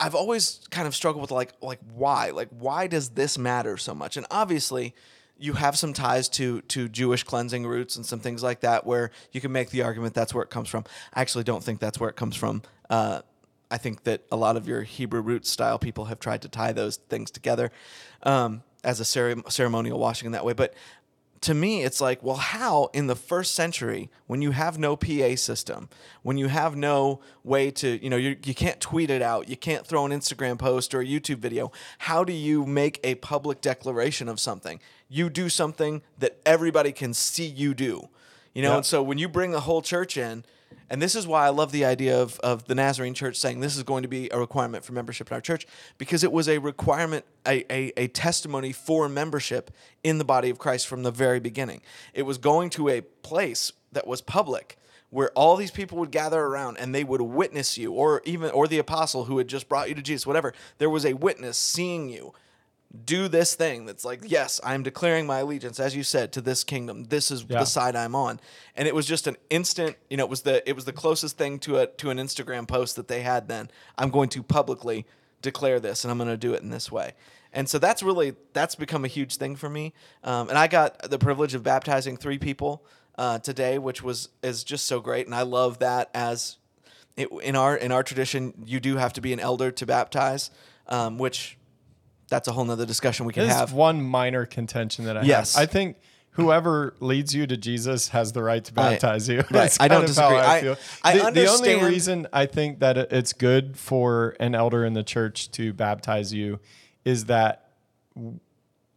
I've 0.00 0.14
always 0.14 0.60
kind 0.70 0.88
of 0.88 0.94
struggled 0.94 1.22
with 1.22 1.30
like 1.30 1.52
like 1.60 1.80
why 1.94 2.30
like 2.30 2.48
why 2.48 2.86
does 2.86 3.10
this 3.10 3.38
matter 3.38 3.76
so 3.76 3.94
much? 3.94 4.16
And 4.16 4.26
obviously. 4.30 4.94
You 5.42 5.54
have 5.54 5.78
some 5.78 5.94
ties 5.94 6.28
to 6.30 6.60
to 6.60 6.86
Jewish 6.86 7.22
cleansing 7.24 7.66
roots 7.66 7.96
and 7.96 8.04
some 8.04 8.20
things 8.20 8.42
like 8.42 8.60
that, 8.60 8.84
where 8.84 9.10
you 9.32 9.40
can 9.40 9.50
make 9.50 9.70
the 9.70 9.80
argument 9.80 10.12
that's 10.12 10.34
where 10.34 10.44
it 10.44 10.50
comes 10.50 10.68
from. 10.68 10.84
I 11.14 11.22
actually 11.22 11.44
don't 11.44 11.64
think 11.64 11.80
that's 11.80 11.98
where 11.98 12.10
it 12.10 12.16
comes 12.16 12.36
from. 12.36 12.60
Uh, 12.90 13.22
I 13.70 13.78
think 13.78 14.04
that 14.04 14.22
a 14.30 14.36
lot 14.36 14.58
of 14.58 14.68
your 14.68 14.82
Hebrew 14.82 15.22
root 15.22 15.46
style 15.46 15.78
people 15.78 16.06
have 16.06 16.18
tried 16.18 16.42
to 16.42 16.48
tie 16.50 16.72
those 16.72 16.96
things 16.96 17.30
together 17.30 17.70
um, 18.22 18.62
as 18.84 19.00
a 19.00 19.04
cere- 19.04 19.42
ceremonial 19.48 19.98
washing 19.98 20.26
in 20.26 20.32
that 20.32 20.44
way. 20.44 20.52
But 20.52 20.74
to 21.42 21.54
me, 21.54 21.82
it's 21.82 22.00
like, 22.00 22.22
well, 22.22 22.36
how 22.36 22.90
in 22.92 23.06
the 23.06 23.16
first 23.16 23.54
century, 23.54 24.10
when 24.26 24.42
you 24.42 24.50
have 24.50 24.78
no 24.78 24.94
PA 24.94 25.36
system, 25.36 25.88
when 26.22 26.36
you 26.36 26.48
have 26.48 26.76
no 26.76 27.20
way 27.44 27.70
to, 27.70 28.02
you 28.02 28.10
know, 28.10 28.18
you, 28.18 28.36
you 28.44 28.54
can't 28.54 28.78
tweet 28.78 29.08
it 29.08 29.22
out, 29.22 29.48
you 29.48 29.56
can't 29.56 29.86
throw 29.86 30.04
an 30.04 30.12
Instagram 30.12 30.58
post 30.58 30.94
or 30.94 31.00
a 31.00 31.04
YouTube 31.04 31.38
video, 31.38 31.72
how 31.98 32.24
do 32.24 32.34
you 32.34 32.66
make 32.66 33.00
a 33.02 33.14
public 33.16 33.62
declaration 33.62 34.28
of 34.28 34.38
something? 34.38 34.80
You 35.08 35.30
do 35.30 35.48
something 35.48 36.02
that 36.18 36.38
everybody 36.44 36.92
can 36.92 37.14
see 37.14 37.46
you 37.46 37.72
do, 37.72 38.08
you 38.52 38.62
know? 38.62 38.72
Yeah. 38.72 38.76
And 38.76 38.86
so 38.86 39.02
when 39.02 39.16
you 39.16 39.28
bring 39.28 39.52
the 39.52 39.60
whole 39.60 39.80
church 39.80 40.18
in, 40.18 40.44
and 40.90 41.00
this 41.00 41.14
is 41.14 41.24
why 41.24 41.46
I 41.46 41.50
love 41.50 41.70
the 41.70 41.84
idea 41.84 42.20
of, 42.20 42.40
of 42.40 42.66
the 42.66 42.74
Nazarene 42.74 43.14
church 43.14 43.36
saying 43.36 43.60
this 43.60 43.76
is 43.76 43.84
going 43.84 44.02
to 44.02 44.08
be 44.08 44.28
a 44.32 44.38
requirement 44.38 44.84
for 44.84 44.92
membership 44.92 45.30
in 45.30 45.34
our 45.34 45.40
church 45.40 45.66
because 45.98 46.24
it 46.24 46.32
was 46.32 46.48
a 46.48 46.58
requirement, 46.58 47.24
a, 47.46 47.64
a, 47.72 47.92
a 47.96 48.08
testimony 48.08 48.72
for 48.72 49.08
membership 49.08 49.70
in 50.02 50.18
the 50.18 50.24
body 50.24 50.50
of 50.50 50.58
Christ 50.58 50.88
from 50.88 51.04
the 51.04 51.12
very 51.12 51.38
beginning. 51.38 51.80
It 52.12 52.22
was 52.22 52.38
going 52.38 52.70
to 52.70 52.88
a 52.88 53.02
place 53.02 53.72
that 53.92 54.06
was 54.06 54.20
public 54.20 54.78
where 55.10 55.30
all 55.30 55.56
these 55.56 55.70
people 55.70 55.98
would 55.98 56.10
gather 56.10 56.40
around 56.40 56.76
and 56.78 56.92
they 56.92 57.04
would 57.04 57.20
witness 57.20 57.78
you 57.78 57.92
or 57.92 58.20
even 58.24 58.50
or 58.50 58.66
the 58.66 58.78
apostle 58.78 59.24
who 59.24 59.38
had 59.38 59.46
just 59.46 59.68
brought 59.68 59.88
you 59.88 59.94
to 59.94 60.02
Jesus, 60.02 60.26
whatever. 60.26 60.52
There 60.78 60.90
was 60.90 61.06
a 61.06 61.14
witness 61.14 61.56
seeing 61.56 62.08
you 62.08 62.32
do 63.04 63.28
this 63.28 63.54
thing 63.54 63.86
that's 63.86 64.04
like, 64.04 64.22
yes, 64.26 64.60
I'm 64.64 64.82
declaring 64.82 65.24
my 65.26 65.38
allegiance, 65.40 65.78
as 65.78 65.94
you 65.94 66.02
said, 66.02 66.32
to 66.32 66.40
this 66.40 66.64
kingdom. 66.64 67.04
This 67.04 67.30
is 67.30 67.44
Yeah. 67.48 67.60
the 67.60 67.64
side 67.64 67.94
I'm 67.94 68.16
on. 68.16 68.40
And 68.74 68.88
it 68.88 68.94
was 68.94 69.06
just 69.06 69.26
an 69.28 69.36
instant, 69.48 69.96
you 70.08 70.16
know, 70.16 70.24
it 70.24 70.30
was 70.30 70.42
the 70.42 70.68
it 70.68 70.74
was 70.74 70.84
the 70.86 70.92
closest 70.92 71.38
thing 71.38 71.60
to 71.60 71.78
a 71.78 71.86
to 71.86 72.10
an 72.10 72.18
Instagram 72.18 72.66
post 72.66 72.96
that 72.96 73.06
they 73.06 73.22
had 73.22 73.46
then. 73.46 73.70
I'm 73.96 74.10
going 74.10 74.28
to 74.30 74.42
publicly 74.42 75.06
declare 75.40 75.78
this 75.78 76.04
and 76.04 76.10
I'm 76.10 76.18
going 76.18 76.30
to 76.30 76.36
do 76.36 76.52
it 76.52 76.62
in 76.62 76.70
this 76.70 76.90
way. 76.90 77.12
And 77.52 77.68
so 77.68 77.78
that's 77.78 78.02
really 78.02 78.34
that's 78.54 78.74
become 78.74 79.04
a 79.04 79.08
huge 79.08 79.36
thing 79.36 79.54
for 79.56 79.68
me. 79.70 79.92
Um, 80.24 80.48
and 80.48 80.58
I 80.58 80.66
got 80.66 81.10
the 81.10 81.18
privilege 81.18 81.54
of 81.54 81.62
baptizing 81.62 82.16
three 82.16 82.38
people 82.38 82.84
uh, 83.16 83.38
today, 83.38 83.78
which 83.78 84.02
was 84.02 84.30
is 84.42 84.64
just 84.64 84.86
so 84.86 84.98
great. 85.00 85.26
And 85.26 85.34
I 85.34 85.42
love 85.42 85.78
that 85.78 86.10
as 86.12 86.56
it, 87.16 87.28
in 87.42 87.54
our 87.54 87.76
in 87.76 87.92
our 87.92 88.02
tradition, 88.02 88.54
you 88.66 88.80
do 88.80 88.96
have 88.96 89.12
to 89.12 89.20
be 89.20 89.32
an 89.32 89.38
elder 89.40 89.70
to 89.70 89.86
baptize, 89.86 90.50
um, 90.88 91.18
which 91.18 91.56
that's 92.30 92.48
a 92.48 92.52
whole 92.52 92.64
nother 92.64 92.86
discussion 92.86 93.26
we 93.26 93.32
can 93.34 93.44
There's 93.44 93.54
have. 93.58 93.72
one 93.74 94.00
minor 94.02 94.46
contention 94.46 95.04
that 95.04 95.16
I 95.18 95.22
Yes. 95.22 95.54
have. 95.54 95.64
I 95.64 95.66
think 95.66 95.96
whoever 96.32 96.94
leads 97.00 97.34
you 97.34 97.46
to 97.46 97.56
Jesus 97.56 98.08
has 98.10 98.32
the 98.32 98.42
right 98.42 98.64
to 98.64 98.72
I- 98.76 98.90
baptize 98.92 99.28
you. 99.28 99.38
right. 99.50 99.76
I 99.78 99.88
don't 99.88 100.06
kind 100.06 100.10
of 100.10 100.16
how 100.16 100.30
disagree. 100.30 100.36
I- 100.38 100.56
I, 100.56 100.60
feel. 100.62 100.76
I 101.02 101.18
the, 101.18 101.30
the 101.42 101.46
only 101.50 101.74
reason 101.84 102.26
I 102.32 102.46
think 102.46 102.78
that 102.78 102.96
it's 102.96 103.32
good 103.34 103.76
for 103.76 104.36
an 104.40 104.54
elder 104.54 104.84
in 104.84 104.94
the 104.94 105.02
church 105.02 105.50
to 105.52 105.72
baptize 105.74 106.32
you 106.32 106.60
is 107.04 107.26
that 107.26 107.68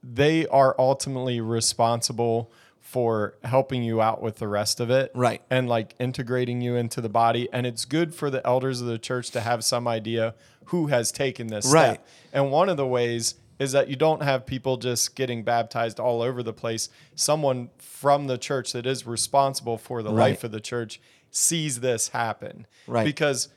they 0.03 0.45
are 0.47 0.75
ultimately 0.77 1.39
responsible 1.41 2.51
for 2.79 3.35
helping 3.43 3.81
you 3.81 4.01
out 4.01 4.21
with 4.21 4.37
the 4.37 4.47
rest 4.47 4.79
of 4.79 4.89
it. 4.91 5.09
Right. 5.15 5.41
And 5.49 5.67
like 5.67 5.95
integrating 5.99 6.61
you 6.61 6.75
into 6.75 7.01
the 7.01 7.09
body. 7.09 7.49
And 7.51 7.65
it's 7.65 7.85
good 7.85 8.13
for 8.13 8.29
the 8.29 8.45
elders 8.45 8.81
of 8.81 8.87
the 8.87 8.99
church 8.99 9.31
to 9.31 9.41
have 9.41 9.63
some 9.63 9.87
idea 9.87 10.35
who 10.65 10.87
has 10.87 11.11
taken 11.11 11.47
this 11.47 11.65
Right. 11.71 11.95
step. 11.95 12.07
And 12.31 12.51
one 12.51 12.69
of 12.69 12.77
the 12.77 12.87
ways 12.87 13.35
is 13.59 13.71
that 13.71 13.87
you 13.87 13.95
don't 13.95 14.23
have 14.23 14.45
people 14.45 14.77
just 14.77 15.15
getting 15.15 15.43
baptized 15.43 15.99
all 15.99 16.21
over 16.21 16.41
the 16.43 16.53
place. 16.53 16.89
Someone 17.15 17.69
from 17.77 18.27
the 18.27 18.37
church 18.37 18.73
that 18.73 18.85
is 18.85 19.05
responsible 19.05 19.77
for 19.77 20.01
the 20.03 20.09
Right. 20.11 20.31
life 20.31 20.43
of 20.43 20.51
the 20.51 20.59
church 20.59 20.99
sees 21.31 21.79
this 21.79 22.09
happen. 22.09 22.65
Right. 22.87 23.05
Because 23.05 23.49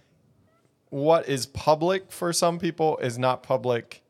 what 0.91 1.29
is 1.29 1.47
public 1.47 2.13
for 2.13 2.33
some 2.33 2.59
people 2.59 2.99
is 2.99 3.19
not 3.19 3.43
public 3.43 4.03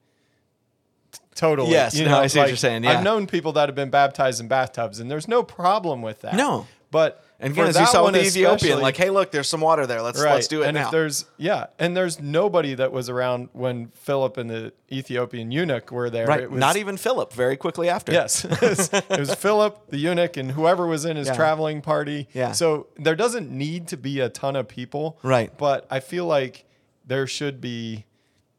totally. 1.35 1.71
Yes, 1.71 1.95
you 1.95 2.05
no, 2.05 2.13
know, 2.13 2.19
I 2.21 2.27
see 2.27 2.39
what 2.39 2.49
you're 2.49 2.57
saying, 2.57 2.85
yeah. 2.85 2.99
I've 2.99 3.05
known 3.05 3.27
people 3.27 3.53
that 3.53 3.69
have 3.69 3.77
been 3.77 3.91
baptized 3.91 4.41
in 4.41 4.49
bathtubs, 4.49 5.01
and 5.01 5.11
there's 5.11 5.29
no 5.29 5.43
problem 5.43 6.03
with 6.03 6.23
that. 6.23 6.35
No. 6.35 6.67
But 6.91 7.23
and 7.39 7.53
again, 7.53 7.67
as 7.69 7.79
you 7.79 7.87
saw 7.87 8.05
with 8.05 8.15
the 8.15 8.25
Ethiopian, 8.25 8.81
like, 8.81 8.97
hey, 8.97 9.11
look, 9.11 9.31
there's 9.31 9.49
some 9.49 9.61
water 9.61 9.87
there. 9.87 10.01
Let's 10.03 10.21
right. 10.23 10.35
let's 10.35 10.49
do 10.49 10.63
it 10.63 10.69
and 10.69 10.75
now. 10.75 10.87
if 10.87 10.91
there's 10.91 11.27
yeah, 11.37 11.67
and 11.79 11.97
there's 11.97 12.21
nobody 12.21 12.75
that 12.75 12.93
was 12.93 13.11
around 13.11 13.51
when 13.53 13.89
Philip 13.89 14.37
and 14.39 14.49
the 14.49 14.73
Ethiopian 14.91 15.51
eunuch 15.51 15.91
were 15.91 16.09
there. 16.09 16.27
right, 16.27 16.41
It 16.41 16.51
was, 16.51 16.59
not 16.61 16.77
even 16.77 16.97
Philip. 16.97 17.33
Very 17.33 17.57
quickly 17.57 17.89
after. 17.89 18.13
Yes, 18.13 18.45
it 18.51 18.61
was, 18.61 18.91
it 18.93 19.19
was 19.21 19.35
Philip, 19.35 19.91
the 19.91 19.99
eunuch, 19.99 20.37
and 20.37 20.53
whoever 20.53 20.87
was 20.87 21.05
in 21.05 21.17
his 21.17 21.29
Yeah. 21.29 21.35
traveling 21.37 21.83
party. 21.83 22.29
Yeah. 22.33 22.53
So 22.53 22.87
there 22.97 23.17
doesn't 23.17 23.51
need 23.51 23.89
to 23.89 23.97
be 23.97 24.21
a 24.21 24.29
ton 24.29 24.57
of 24.57 24.69
people. 24.69 25.19
Right. 25.23 25.57
But 25.59 25.87
I 25.91 26.01
feel 26.01 26.25
like 26.27 26.65
there 27.05 27.27
should 27.27 27.61
be 27.61 28.07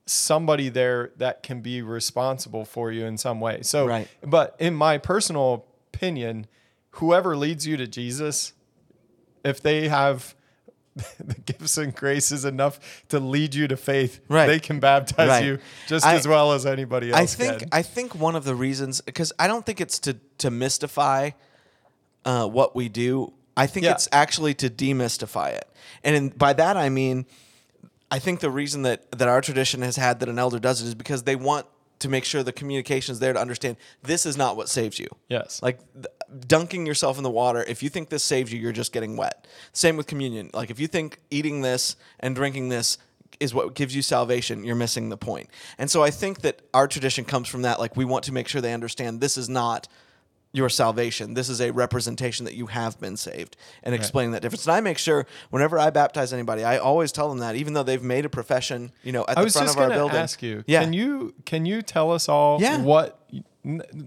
somebody 0.05 0.69
there 0.69 1.11
that 1.17 1.43
can 1.43 1.61
be 1.61 1.81
responsible 1.81 2.63
for 2.63 2.91
you 2.91 3.05
in 3.05 3.17
some 3.17 3.39
way. 3.41 3.61
So, 3.61 3.85
Right. 3.87 4.07
but 4.25 4.55
in 4.59 4.73
my 4.73 4.97
personal 4.97 5.65
opinion, 5.93 6.47
whoever 6.91 7.35
leads 7.35 7.67
you 7.67 7.75
to 7.77 7.87
Jesus, 7.87 8.53
if 9.43 9.61
they 9.61 9.87
have 9.87 10.35
the 11.19 11.35
gifts 11.35 11.77
and 11.77 11.93
graces 11.95 12.43
enough 12.43 12.79
to 13.09 13.19
lead 13.19 13.53
you 13.53 13.67
to 13.67 13.77
faith, 13.77 14.19
Right. 14.29 14.47
they 14.47 14.59
can 14.59 14.79
baptize 14.79 15.27
Right. 15.29 15.45
you 15.45 15.59
just 15.87 16.05
I- 16.05 16.15
as 16.15 16.27
well 16.27 16.53
as 16.53 16.65
anybody 16.65 17.11
else 17.11 17.19
I 17.19 17.25
think 17.27 17.59
can. 17.59 17.69
I 17.71 17.81
think 17.83 18.15
one 18.15 18.35
of 18.35 18.45
the 18.45 18.55
reasons 18.55 19.01
because 19.01 19.31
I 19.37 19.45
don't 19.47 19.65
think 19.65 19.79
it's 19.79 19.99
to 19.99 20.17
to 20.39 20.49
mystify 20.49 21.31
uh, 22.25 22.47
what 22.47 22.75
we 22.75 22.89
do. 22.89 23.33
I 23.55 23.67
think 23.67 23.85
Yeah. 23.85 23.93
it's 23.93 24.07
actually 24.11 24.53
to 24.55 24.69
demystify 24.69 25.49
it, 25.53 25.67
and 26.03 26.15
in, 26.15 26.29
by 26.29 26.53
that 26.53 26.77
I 26.77 26.89
mean, 26.89 27.25
I 28.11 28.19
think 28.19 28.39
the 28.39 28.49
reason 28.51 28.81
that 28.83 29.11
that 29.11 29.27
our 29.27 29.41
tradition 29.41 29.81
has 29.83 29.95
had 29.97 30.19
that 30.19 30.29
an 30.29 30.39
elder 30.39 30.59
does 30.59 30.81
it 30.81 30.85
is 30.87 30.95
because 30.95 31.23
they 31.23 31.35
want 31.35 31.65
to 31.99 32.09
make 32.09 32.23
sure 32.25 32.43
the 32.43 32.51
communication 32.53 33.11
is 33.13 33.19
there 33.19 33.33
to 33.33 33.39
understand 33.39 33.77
this 34.03 34.25
is 34.25 34.37
not 34.37 34.55
what 34.57 34.69
saves 34.69 34.99
you. 34.99 35.07
Yes. 35.29 35.61
Like 35.63 35.79
th- 35.93 36.05
dunking 36.47 36.85
yourself 36.85 37.17
in 37.17 37.23
the 37.23 37.29
water, 37.29 37.63
if 37.67 37.81
you 37.83 37.89
think 37.89 38.09
this 38.09 38.23
saves 38.23 38.51
you, 38.51 38.59
you're 38.59 38.71
just 38.71 38.91
getting 38.91 39.17
wet. 39.17 39.47
Same 39.73 39.97
with 39.97 40.07
communion. 40.07 40.49
Like 40.53 40.69
if 40.69 40.79
you 40.79 40.87
think 40.87 41.19
eating 41.31 41.61
this 41.61 41.95
and 42.19 42.35
drinking 42.35 42.69
this 42.69 42.97
is 43.39 43.53
what 43.53 43.75
gives 43.75 43.95
you 43.95 44.01
salvation, 44.01 44.63
you're 44.63 44.75
missing 44.75 45.09
the 45.09 45.17
point. 45.17 45.49
And 45.77 45.89
so 45.91 46.03
I 46.03 46.09
think 46.09 46.41
that 46.41 46.61
our 46.73 46.87
tradition 46.87 47.23
comes 47.25 47.47
from 47.47 47.61
that. 47.63 47.79
Like 47.79 47.95
we 47.95 48.05
want 48.05 48.23
to 48.25 48.31
make 48.33 48.47
sure 48.47 48.61
they 48.61 48.73
understand 48.73 49.21
this 49.21 49.37
is 49.37 49.47
not 49.47 49.87
your 50.53 50.69
salvation. 50.69 51.33
This 51.33 51.49
is 51.49 51.61
a 51.61 51.71
representation 51.71 52.45
that 52.45 52.55
you 52.55 52.67
have 52.67 52.99
been 52.99 53.17
saved 53.17 53.57
and 53.83 53.93
explain 53.93 54.31
that 54.31 54.41
difference. 54.41 54.65
And 54.65 54.73
I 54.73 54.81
make 54.81 54.97
sure 54.97 55.27
whenever 55.49 55.77
I 55.77 55.89
baptize 55.89 56.33
anybody, 56.33 56.63
I 56.63 56.77
always 56.77 57.11
tell 57.11 57.29
them 57.29 57.39
that, 57.39 57.55
even 57.55 57.73
though 57.73 57.83
they've 57.83 58.01
made 58.01 58.25
a 58.25 58.29
profession, 58.29 58.91
you 59.03 59.11
know, 59.11 59.25
at 59.27 59.37
I 59.37 59.43
the 59.43 59.51
front 59.51 59.69
of 59.69 59.77
our 59.77 59.89
building. 59.89 60.17
I 60.17 60.21
was 60.21 60.31
just 60.31 60.39
going 60.39 60.51
to 60.51 60.57
ask 60.57 60.67
you. 60.67 60.73
Yeah. 60.73 60.83
Can 60.83 60.93
you 60.93 61.35
can 61.45 61.65
you 61.65 61.81
tell 61.81 62.11
us 62.11 62.27
all 62.27 62.59
Yeah. 62.61 62.81
what 62.81 63.19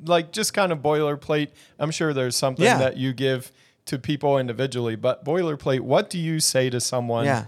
like 0.04 0.32
just 0.32 0.54
kind 0.54 0.72
of 0.72 0.78
boilerplate? 0.78 1.48
I'm 1.78 1.90
sure 1.90 2.12
there's 2.12 2.36
something 2.36 2.64
Yeah. 2.64 2.78
that 2.78 2.96
you 2.96 3.12
give 3.12 3.52
to 3.86 3.98
people 3.98 4.38
individually, 4.38 4.96
but 4.96 5.24
boilerplate. 5.24 5.80
What 5.80 6.10
do 6.10 6.18
you 6.18 6.38
say 6.40 6.70
to 6.70 6.80
someone 6.80 7.24
Yeah. 7.24 7.46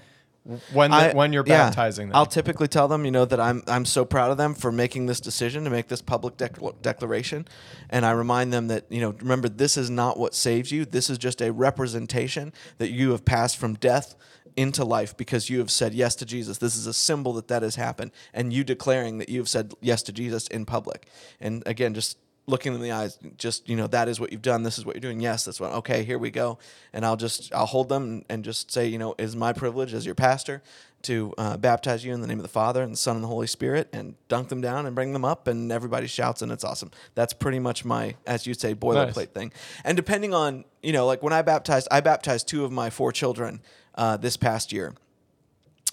when 0.72 0.90
the, 0.90 0.96
I- 0.96 1.12
when 1.12 1.32
you're 1.32 1.44
yeah. 1.46 1.66
baptizing 1.68 2.08
them? 2.08 2.16
I'll 2.16 2.26
typically 2.26 2.66
tell 2.68 2.88
them, 2.88 3.04
you 3.04 3.10
know, 3.12 3.24
that 3.24 3.38
I'm 3.38 3.62
I'm 3.68 3.84
so 3.84 4.04
proud 4.04 4.30
of 4.32 4.38
them 4.38 4.54
for 4.54 4.72
making 4.72 5.06
this 5.06 5.20
decision 5.20 5.62
to 5.64 5.70
make 5.70 5.86
this 5.88 6.02
public 6.02 6.36
dec- 6.36 6.82
declaration, 6.82 7.46
and 7.90 8.04
I 8.04 8.10
remind 8.10 8.52
them 8.52 8.66
that 8.68 8.86
you 8.90 9.00
know, 9.00 9.14
remember, 9.20 9.48
this 9.48 9.76
is 9.76 9.88
not 9.90 10.18
what 10.18 10.34
saves 10.34 10.72
you. 10.72 10.84
This 10.84 11.08
is 11.10 11.18
just 11.18 11.40
a 11.40 11.52
representation 11.52 12.52
that 12.78 12.90
you 12.90 13.10
have 13.12 13.24
passed 13.24 13.56
from 13.56 13.74
death 13.74 14.16
into 14.56 14.84
life 14.84 15.16
because 15.16 15.48
you 15.50 15.58
have 15.58 15.70
said 15.70 15.94
yes 15.94 16.14
to 16.16 16.26
Jesus. 16.26 16.58
This 16.58 16.76
is 16.76 16.86
a 16.86 16.92
symbol 16.92 17.32
that 17.34 17.48
that 17.48 17.62
has 17.62 17.76
happened, 17.76 18.10
and 18.34 18.52
you 18.52 18.64
declaring 18.64 19.18
that 19.18 19.28
you 19.28 19.38
have 19.40 19.48
said 19.48 19.74
yes 19.80 20.02
to 20.04 20.12
Jesus 20.12 20.46
in 20.48 20.64
public. 20.66 21.06
And 21.40 21.62
again, 21.66 21.94
just 21.94 22.18
looking 22.46 22.72
them 22.72 22.82
in 22.82 22.88
the 22.88 22.92
eyes, 22.94 23.18
just 23.36 23.68
you 23.68 23.76
know, 23.76 23.86
that 23.86 24.08
is 24.08 24.18
what 24.18 24.32
you've 24.32 24.42
done. 24.42 24.62
This 24.64 24.78
is 24.78 24.84
what 24.84 24.96
you're 24.96 25.00
doing. 25.00 25.20
Yes, 25.20 25.44
that's 25.44 25.60
what. 25.60 25.72
Okay, 25.72 26.02
here 26.02 26.18
we 26.18 26.30
go. 26.30 26.58
And 26.92 27.06
I'll 27.06 27.16
just 27.16 27.54
I'll 27.54 27.66
hold 27.66 27.88
them 27.88 28.24
and 28.28 28.44
just 28.44 28.70
say, 28.70 28.86
you 28.86 28.98
know, 28.98 29.12
it 29.12 29.22
is 29.22 29.36
my 29.36 29.52
privilege 29.52 29.94
as 29.94 30.04
your 30.04 30.14
pastor 30.14 30.62
to 31.02 31.34
uh, 31.36 31.56
baptize 31.56 32.04
you 32.04 32.14
in 32.14 32.20
the 32.20 32.28
name 32.28 32.38
of 32.38 32.44
the 32.44 32.48
Father 32.48 32.80
and 32.80 32.92
the 32.92 32.96
Son 32.96 33.16
and 33.16 33.24
the 33.24 33.28
Holy 33.28 33.48
Spirit, 33.48 33.88
and 33.92 34.14
dunk 34.28 34.48
them 34.48 34.60
down 34.60 34.86
and 34.86 34.94
bring 34.94 35.12
them 35.12 35.24
up, 35.24 35.48
and 35.48 35.72
everybody 35.72 36.06
shouts, 36.06 36.42
and 36.42 36.52
it's 36.52 36.62
awesome. 36.62 36.92
That's 37.16 37.32
pretty 37.32 37.58
much 37.58 37.84
my, 37.84 38.14
as 38.24 38.46
you 38.46 38.54
say, 38.54 38.72
boilerplate 38.74 39.16
Nice. 39.16 39.26
thing. 39.26 39.52
And 39.84 39.96
depending 39.96 40.32
on, 40.32 40.64
you 40.80 40.92
know, 40.92 41.04
like 41.04 41.20
when 41.20 41.32
I 41.32 41.42
baptized, 41.42 41.88
I 41.90 42.00
baptized 42.02 42.46
two 42.46 42.64
of 42.64 42.70
my 42.70 42.88
four 42.88 43.10
children 43.10 43.60
uh, 43.94 44.16
this 44.16 44.36
past 44.36 44.72
year, 44.72 44.94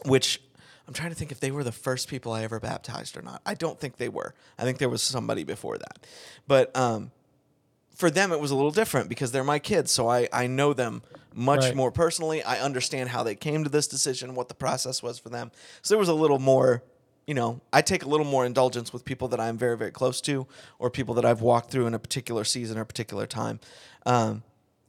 which 0.06 0.42
I'm 0.88 0.94
trying 0.94 1.10
to 1.10 1.16
think 1.16 1.32
if 1.32 1.40
they 1.40 1.52
were 1.52 1.64
the 1.64 1.72
first 1.72 2.08
people 2.08 2.32
I 2.32 2.44
ever 2.44 2.60
baptized 2.60 3.16
or 3.16 3.22
not. 3.22 3.42
I 3.46 3.54
don't 3.54 3.80
think 3.80 3.98
they 3.98 4.10
were. 4.10 4.34
I 4.58 4.64
think 4.64 4.80
there 4.80 4.90
was 4.90 5.02
somebody 5.02 5.44
before 5.44 5.78
that. 5.78 6.06
But 6.48 6.76
um, 6.76 7.12
for 7.96 8.10
them, 8.10 8.32
it 8.32 8.40
was 8.40 8.50
a 8.50 8.56
little 8.56 8.72
different 8.72 9.08
because 9.10 9.32
they're 9.32 9.44
my 9.44 9.60
kids. 9.60 9.92
So 9.92 10.10
I, 10.10 10.28
I 10.34 10.48
know 10.48 10.74
them 10.74 11.04
much 11.36 11.66
Right. 11.66 11.76
more 11.76 11.92
personally. 11.92 12.42
I 12.42 12.60
understand 12.60 13.10
how 13.10 13.22
they 13.22 13.36
came 13.36 13.64
to 13.64 13.70
this 13.70 13.88
decision, 13.88 14.34
what 14.34 14.48
the 14.48 14.56
process 14.56 15.04
was 15.04 15.20
for 15.20 15.30
them. 15.30 15.52
So 15.84 15.94
there 15.94 16.00
was 16.00 16.10
a 16.10 16.14
little 16.14 16.40
more, 16.40 16.82
you 17.28 17.36
know, 17.36 17.62
I 17.72 17.84
take 17.84 18.04
a 18.04 18.08
little 18.10 18.26
more 18.26 18.46
indulgence 18.46 18.92
with 18.92 19.06
people 19.06 19.28
that 19.28 19.40
I'm 19.40 19.58
very, 19.60 19.78
very 19.78 19.92
close 19.92 20.22
to 20.22 20.48
or 20.80 20.90
people 20.90 21.14
that 21.16 21.26
I've 21.26 21.42
walked 21.42 21.70
through 21.70 21.86
in 21.86 21.94
a 21.94 22.00
particular 22.00 22.44
season 22.44 22.80
or 22.80 22.84
particular 22.86 23.28
time. 23.28 23.60
Um, 24.08 24.42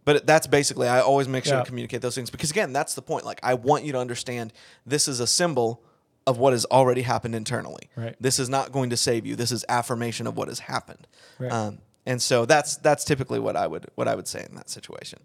but 0.04 0.26
that's 0.26 0.46
basically, 0.46 0.88
I 0.88 1.00
always 1.00 1.28
make 1.28 1.44
sure 1.44 1.54
Yeah. 1.54 1.60
to 1.60 1.66
communicate 1.66 2.00
those 2.02 2.14
things 2.14 2.30
because, 2.30 2.50
again, 2.50 2.72
that's 2.72 2.94
the 2.94 3.02
point. 3.02 3.24
Like, 3.24 3.40
I 3.42 3.54
want 3.54 3.84
you 3.84 3.92
to 3.92 3.98
understand 3.98 4.52
this 4.86 5.06
is 5.08 5.20
a 5.20 5.26
symbol 5.26 5.82
of 6.26 6.38
what 6.38 6.52
has 6.52 6.64
already 6.66 7.02
happened 7.02 7.34
internally. 7.34 7.90
Right. 7.96 8.14
This 8.20 8.38
is 8.38 8.48
not 8.48 8.72
going 8.72 8.90
to 8.90 8.96
save 8.96 9.26
you. 9.26 9.36
This 9.36 9.50
is 9.52 9.64
affirmation 9.68 10.26
of 10.26 10.36
what 10.36 10.48
has 10.48 10.60
happened. 10.60 11.06
Right. 11.38 11.50
Um, 11.52 11.78
and 12.06 12.20
so 12.20 12.46
that's 12.46 12.76
that's 12.76 13.04
typically 13.04 13.38
what 13.38 13.56
I 13.56 13.66
would 13.66 13.86
what 13.94 14.08
I 14.08 14.14
would 14.14 14.26
say 14.28 14.46
in 14.48 14.54
that 14.56 14.70
situation. 14.70 15.18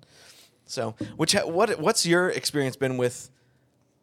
So, 0.65 0.95
which 1.15 1.33
ha- 1.33 1.45
what 1.45 1.79
what's 1.79 2.05
your 2.05 2.29
experience 2.29 2.75
been 2.75 2.97
with 2.97 3.29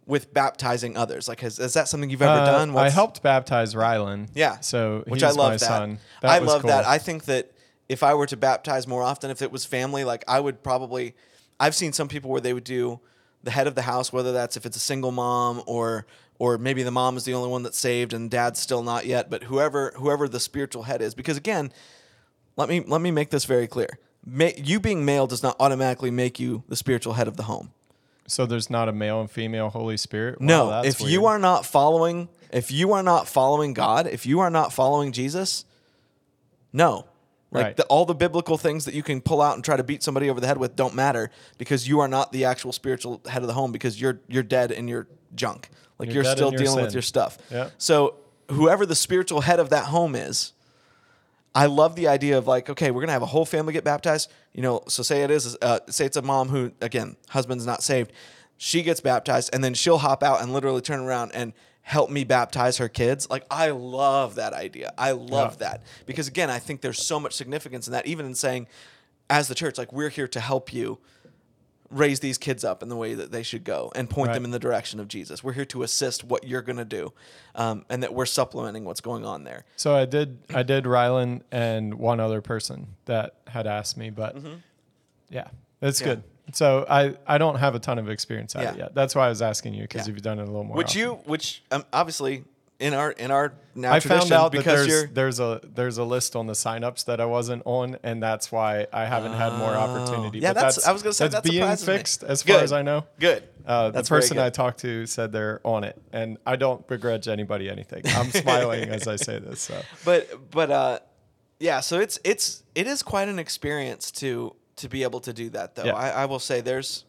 with 0.07 0.33
baptizing 0.35 0.97
others? 0.97 1.29
Like, 1.29 1.41
has, 1.41 1.59
is 1.59 1.75
that 1.75 1.89
something 1.89 2.09
you've 2.11 2.23
ever 2.23 2.41
Uh, 2.41 2.45
done? 2.47 2.77
I 2.77 2.89
helped 2.91 3.23
baptize 3.23 3.75
Rylan. 3.75 4.29
Yeah. 4.35 4.59
So 4.61 5.03
which 5.07 5.23
he's 5.23 5.31
I 5.33 5.37
love 5.37 5.53
my 5.53 5.57
that. 5.57 5.61
son. 5.61 5.99
That 6.23 6.31
I 6.31 6.39
love 6.39 6.63
cool. 6.63 6.69
that. 6.69 6.87
I 6.87 6.99
think 6.99 7.25
that 7.25 7.53
if 7.89 8.03
I 8.03 8.15
were 8.15 8.27
to 8.27 8.37
baptize 8.37 8.87
more 8.87 9.03
often, 9.03 9.31
if 9.31 9.43
it 9.43 9.53
was 9.53 9.65
family, 9.65 10.05
like 10.05 10.25
I 10.29 10.41
would 10.41 10.63
probably. 10.63 11.15
I've 11.61 11.75
seen 11.75 11.93
some 11.93 12.09
people 12.09 12.31
where 12.31 12.41
they 12.41 12.53
would 12.53 12.65
do 12.65 13.01
the 13.45 13.51
head 13.51 13.67
of 13.67 13.75
the 13.75 13.83
house, 13.83 14.13
whether 14.13 14.33
that's 14.33 14.57
if 14.57 14.67
it's 14.67 14.77
a 14.77 14.81
single 14.81 15.13
mom 15.13 15.63
or 15.67 16.07
or 16.39 16.59
maybe 16.59 16.83
the 16.83 16.91
mom 16.91 17.17
is 17.17 17.25
the 17.25 17.35
only 17.35 17.49
one 17.49 17.63
that's 17.63 17.79
saved 17.79 18.13
and 18.13 18.31
dad's 18.31 18.59
still 18.59 18.83
not 18.83 19.07
yet, 19.07 19.31
but 19.31 19.45
whoever 19.45 19.93
whoever 19.97 20.29
the 20.29 20.41
spiritual 20.41 20.85
head 20.85 21.01
is, 21.03 21.15
because 21.15 21.37
again, 21.37 21.73
let 22.57 22.69
me 22.69 22.81
let 22.87 23.01
me 23.01 23.11
make 23.11 23.31
this 23.31 23.45
very 23.45 23.67
clear. 23.67 23.99
You 24.27 24.81
being 24.81 25.05
male 25.05 25.27
does 25.27 25.43
not 25.43 25.57
automatically 25.61 26.11
make 26.11 26.39
you 26.41 26.63
the 26.69 26.77
spiritual 26.77 27.15
head 27.15 27.29
of 27.29 27.37
the 27.37 27.45
home. 27.45 27.73
so 28.27 28.47
there's 28.47 28.71
not 28.71 28.89
a 28.89 28.93
male 28.93 29.21
and 29.21 29.31
female 29.31 29.69
Holy 29.69 29.97
Spirit. 29.97 30.41
Wow, 30.41 30.47
No, 30.47 30.83
if 30.83 31.01
you 31.01 31.27
are 31.27 31.39
not 31.39 31.67
following, 31.67 32.29
if 32.53 32.71
you 32.71 32.93
are 32.93 33.03
not 33.03 33.29
following 33.29 33.75
God, 33.75 34.07
if 34.07 34.25
you 34.27 34.41
are 34.41 34.51
not 34.51 34.73
following 34.73 35.13
Jesus, 35.13 35.65
no. 36.73 37.07
Like 37.53 37.65
Right. 37.65 37.77
the, 37.77 37.85
all 37.85 38.07
the 38.07 38.15
biblical 38.15 38.57
things 38.57 38.87
that 38.87 38.95
you 38.95 39.03
can 39.03 39.21
pull 39.21 39.43
out 39.43 39.57
and 39.57 39.65
try 39.65 39.77
to 39.77 39.85
beat 39.85 40.03
somebody 40.03 40.31
over 40.31 40.41
the 40.41 40.47
head 40.47 40.57
with 40.57 40.75
don't 40.75 40.95
matter 40.95 41.31
because 41.59 41.87
you 41.87 42.01
are 42.01 42.09
not 42.09 42.33
the 42.33 42.47
actual 42.47 42.73
spiritual 42.73 43.21
head 43.29 43.43
of 43.43 43.47
the 43.47 43.53
home 43.53 43.73
because 43.73 44.01
you're 44.01 44.21
you're 44.27 44.43
dead 44.43 44.73
and 44.73 44.89
you're 44.89 45.07
junk. 45.35 45.69
Like 45.99 46.09
You're 46.09 46.25
you're, 46.25 46.33
still 46.33 46.51
your 46.51 46.59
dealing 46.59 46.83
with 46.85 46.95
your 46.95 47.03
stuff. 47.03 47.37
Yeah. 47.51 47.69
So 47.77 48.15
whoever 48.51 48.87
the 48.87 48.95
spiritual 48.95 49.43
head 49.43 49.61
of 49.61 49.69
that 49.71 49.85
home 49.85 50.15
is, 50.15 50.55
I 51.55 51.67
love 51.67 51.95
the 51.95 52.09
idea 52.09 52.39
of 52.39 52.47
like, 52.47 52.71
okay, 52.71 52.91
we're 52.91 53.03
gonna 53.03 53.13
have 53.13 53.23
a 53.23 53.27
whole 53.27 53.45
family 53.45 53.75
get 53.75 53.85
baptized. 53.85 54.31
You 54.55 54.63
know, 54.63 54.83
so 54.89 55.03
say 55.03 55.23
it 55.23 55.31
is, 55.31 55.57
uh, 55.61 55.81
say 55.89 56.07
it's 56.07 56.17
a 56.17 56.23
mom 56.23 56.49
who, 56.49 56.73
again, 56.81 57.17
husband's 57.29 57.67
not 57.67 57.83
saved. 57.83 58.13
She 58.57 58.83
gets 58.83 59.01
baptized, 59.01 59.51
and 59.53 59.63
then 59.63 59.75
she'll 59.75 59.99
hop 59.99 60.23
out 60.23 60.41
and 60.41 60.53
literally 60.53 60.81
turn 60.81 61.01
around 61.01 61.33
and 61.35 61.53
help 61.83 62.11
me 62.11 62.25
baptize 62.25 62.79
her 62.79 62.89
kids. 62.89 63.29
Like, 63.29 63.45
I 63.51 63.71
love 63.71 64.37
that 64.37 64.53
idea. 64.53 64.93
I 64.97 65.11
love 65.13 65.55
Yeah. 65.61 65.69
that 65.69 65.83
because 66.07 66.29
again, 66.29 66.49
I 66.51 66.59
think 66.59 66.81
there's 66.81 67.05
so 67.05 67.19
much 67.21 67.35
significance 67.35 67.87
in 67.87 67.93
that. 67.93 68.07
Even 68.07 68.25
in 68.27 68.35
saying, 68.35 68.69
as 69.29 69.49
the 69.49 69.55
church, 69.55 69.79
like 69.79 69.93
we're 69.93 70.09
here 70.09 70.29
to 70.29 70.41
help 70.41 70.73
you 70.73 70.99
raise 71.91 72.21
these 72.21 72.39
kids 72.39 72.65
up 72.65 72.83
in 72.83 72.89
the 72.89 72.97
way 72.97 73.13
that 73.13 73.33
they 73.33 73.43
should 73.43 73.65
go 73.65 73.93
and 73.95 74.09
point 74.09 74.29
Right. 74.29 74.35
them 74.35 74.45
in 74.47 74.51
the 74.51 74.59
direction 74.59 74.99
of 74.99 75.09
Jesus. 75.09 75.45
We're 75.45 75.53
here 75.53 75.67
to 75.67 75.83
assist 75.83 76.25
what 76.25 76.45
you're 76.47 76.63
going 76.63 76.79
to 76.79 76.87
do, 76.87 77.13
um, 77.55 77.85
and 77.91 78.03
that 78.03 78.15
we're 78.15 78.25
supplementing 78.25 78.85
what's 78.87 79.03
going 79.03 79.27
on 79.27 79.45
there. 79.45 79.65
So 79.77 79.95
I 79.95 80.07
did 80.07 80.39
I 80.55 80.63
did 80.63 80.85
Rylan 80.85 81.43
and 81.51 81.95
one 81.95 82.19
other 82.19 82.41
person 82.41 82.95
that 83.05 83.35
had 83.49 83.67
asked 83.67 83.99
me, 83.99 84.09
but 84.09 84.37
yeah, 85.29 85.49
it's 85.83 86.01
Mm-hmm. 86.01 86.09
Yeah. 86.09 86.15
good. 86.15 86.25
So 86.53 86.85
I 86.89 87.15
I 87.27 87.39
don't 87.39 87.57
have 87.57 87.75
a 87.75 87.79
ton 87.79 87.99
of 87.99 88.09
experience 88.11 88.55
at 88.57 88.75
it 88.75 88.79
yet. 88.79 88.95
That's 88.95 89.15
why 89.15 89.27
I 89.27 89.29
was 89.29 89.41
asking 89.43 89.75
you 89.75 89.83
because 89.83 90.07
Yeah. 90.07 90.15
you've 90.15 90.23
done 90.23 90.39
it 90.39 90.43
a 90.43 90.47
little 90.47 90.65
more. 90.65 90.77
Which 90.77 90.89
often. 90.91 91.01
you, 91.01 91.13
which 91.25 91.63
um, 91.71 91.85
obviously 91.93 92.45
in 92.81 92.95
our 92.95 93.13
in 93.13 93.31
our 93.31 93.53
now 93.77 93.93
I 93.93 94.01
found 94.01 94.33
out 94.33 94.51
that 94.53 94.59
because 94.59 94.87
there's 94.87 95.11
there's 95.13 95.41
a 95.41 95.61
there's 95.63 95.99
a 95.99 96.05
list 96.05 96.35
on 96.35 96.47
the 96.49 96.53
signups 96.55 97.05
that 97.05 97.21
I 97.21 97.27
wasn't 97.27 97.63
on, 97.65 97.97
and 98.03 98.21
that's 98.23 98.51
why 98.51 98.87
I 98.93 99.05
haven't 99.07 99.35
had 99.35 99.53
more 99.57 99.71
opportunity. 99.71 100.41
Oh. 100.41 100.43
Yeah, 100.43 100.49
But 100.53 100.55
that's- 100.61 100.87
I 100.87 100.93
was 100.93 101.03
gonna 101.03 101.13
say, 101.13 101.27
that's 101.29 101.37
that 101.37 101.45
being 101.45 101.63
surprises 101.63 101.87
me. 101.89 101.95
fixed 101.97 102.23
as 102.25 102.43
far 102.43 102.57
Good. 102.57 102.65
as 102.65 102.73
I 102.73 102.83
know. 102.83 103.07
good. 103.21 103.45
Uh, 103.65 103.87
the 103.87 103.91
That's 103.93 104.09
person. 104.09 104.39
I 104.41 104.51
talked 104.51 104.81
to 104.81 105.07
said 105.07 105.31
they're 105.31 105.61
on 105.65 105.85
it, 105.85 105.97
and 106.13 106.37
I 106.45 106.57
don't 106.57 106.85
begrudge 106.89 107.29
anybody 107.29 107.71
anything. 107.71 108.03
I'm 108.07 108.31
smiling 108.43 108.89
as 108.89 109.07
I 109.07 109.15
say 109.17 109.39
this. 109.39 109.61
So 109.61 109.81
but 110.05 110.51
but 110.51 110.71
uh 110.73 110.99
yeah 111.61 111.79
so 111.79 112.01
it's 112.01 112.19
it's 112.25 112.65
it 112.75 112.89
is 112.89 113.05
quite 113.05 113.29
an 113.29 113.39
experience 113.39 114.11
to 114.11 114.57
to 114.83 114.89
be 114.89 115.03
able 115.03 115.21
to 115.21 115.33
do 115.33 115.49
that 115.51 115.75
though 115.75 115.85
Yeah. 115.85 115.95
I, 115.95 116.09
I 116.11 116.25
will 116.27 116.39
say 116.39 116.61
there's 116.61 117.05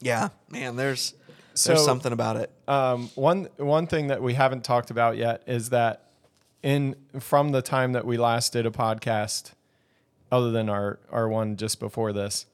yeah 0.00 0.28
man 0.50 0.76
there's 0.76 1.14
So- 1.54 1.70
there's 1.70 1.84
something 1.84 2.12
about 2.12 2.36
it 2.36 2.50
um, 2.66 3.10
one 3.14 3.48
one 3.58 3.86
thing 3.86 4.08
that 4.08 4.22
we 4.22 4.34
haven't 4.34 4.64
talked 4.64 4.90
about 4.90 5.16
yet 5.16 5.42
is 5.46 5.70
that 5.70 6.10
in 6.62 6.96
from 7.20 7.52
the 7.52 7.60
time 7.62 7.92
that 7.92 8.04
we 8.06 8.16
last 8.16 8.54
did 8.54 8.64
a 8.64 8.70
podcast, 8.70 9.52
other 10.32 10.50
than 10.50 10.68
our 10.70 10.98
our 11.12 11.28
one 11.28 11.56
just 11.58 11.78
before 11.78 12.10
this, 12.14 12.46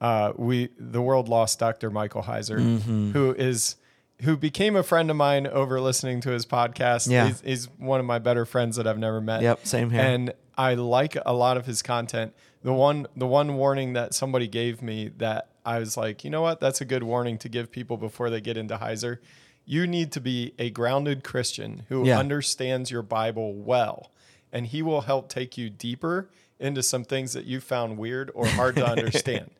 uh, 0.00 0.32
we 0.36 0.68
the 0.76 1.00
world 1.00 1.28
lost 1.28 1.60
Dr. 1.60 1.88
Michael 1.88 2.24
Heiser, 2.24 2.58
Mm-hmm. 2.58 3.12
who 3.12 3.32
is 3.34 3.76
who 4.22 4.36
became 4.36 4.74
a 4.74 4.82
friend 4.82 5.10
of 5.12 5.16
mine 5.16 5.46
over 5.46 5.80
listening 5.80 6.20
to 6.22 6.30
his 6.30 6.44
podcast. 6.44 7.08
Yeah. 7.08 7.28
He's, 7.28 7.40
he's 7.42 7.64
one 7.78 8.00
of 8.00 8.06
my 8.06 8.18
better 8.18 8.44
friends 8.44 8.74
that 8.76 8.86
I've 8.88 8.98
never 8.98 9.20
met. 9.20 9.42
Yep, 9.42 9.64
same 9.64 9.90
here. 9.90 10.00
And 10.00 10.32
I 10.58 10.74
like 10.74 11.16
a 11.24 11.32
lot 11.32 11.56
of 11.56 11.64
his 11.66 11.82
content. 11.82 12.34
The 12.62 12.72
one 12.72 13.06
the 13.16 13.26
one 13.26 13.54
warning 13.56 13.92
that 13.94 14.14
somebody 14.14 14.46
gave 14.46 14.82
me 14.82 15.10
that 15.18 15.48
I 15.64 15.78
was 15.78 15.96
like, 15.96 16.24
you 16.24 16.30
know 16.30 16.42
what, 16.42 16.60
that's 16.60 16.80
a 16.80 16.84
good 16.84 17.02
warning 17.02 17.38
to 17.38 17.48
give 17.48 17.70
people 17.70 17.96
before 17.96 18.30
they 18.30 18.40
get 18.40 18.56
into 18.56 18.76
Heiser. 18.76 19.18
You 19.64 19.86
need 19.86 20.10
to 20.12 20.20
be 20.20 20.54
a 20.58 20.70
grounded 20.70 21.22
Christian 21.24 21.84
who 21.88 22.04
Yeah. 22.06 22.18
understands 22.18 22.90
your 22.90 23.02
Bible 23.02 23.54
well, 23.54 24.10
and 24.52 24.66
he 24.66 24.82
will 24.82 25.02
help 25.02 25.28
take 25.28 25.56
you 25.56 25.70
deeper 25.70 26.28
into 26.58 26.82
some 26.82 27.04
things 27.04 27.32
that 27.32 27.44
you 27.44 27.60
found 27.60 27.96
weird 27.98 28.30
or 28.34 28.46
hard 28.46 28.74
to 28.76 28.86
understand. 28.96 29.50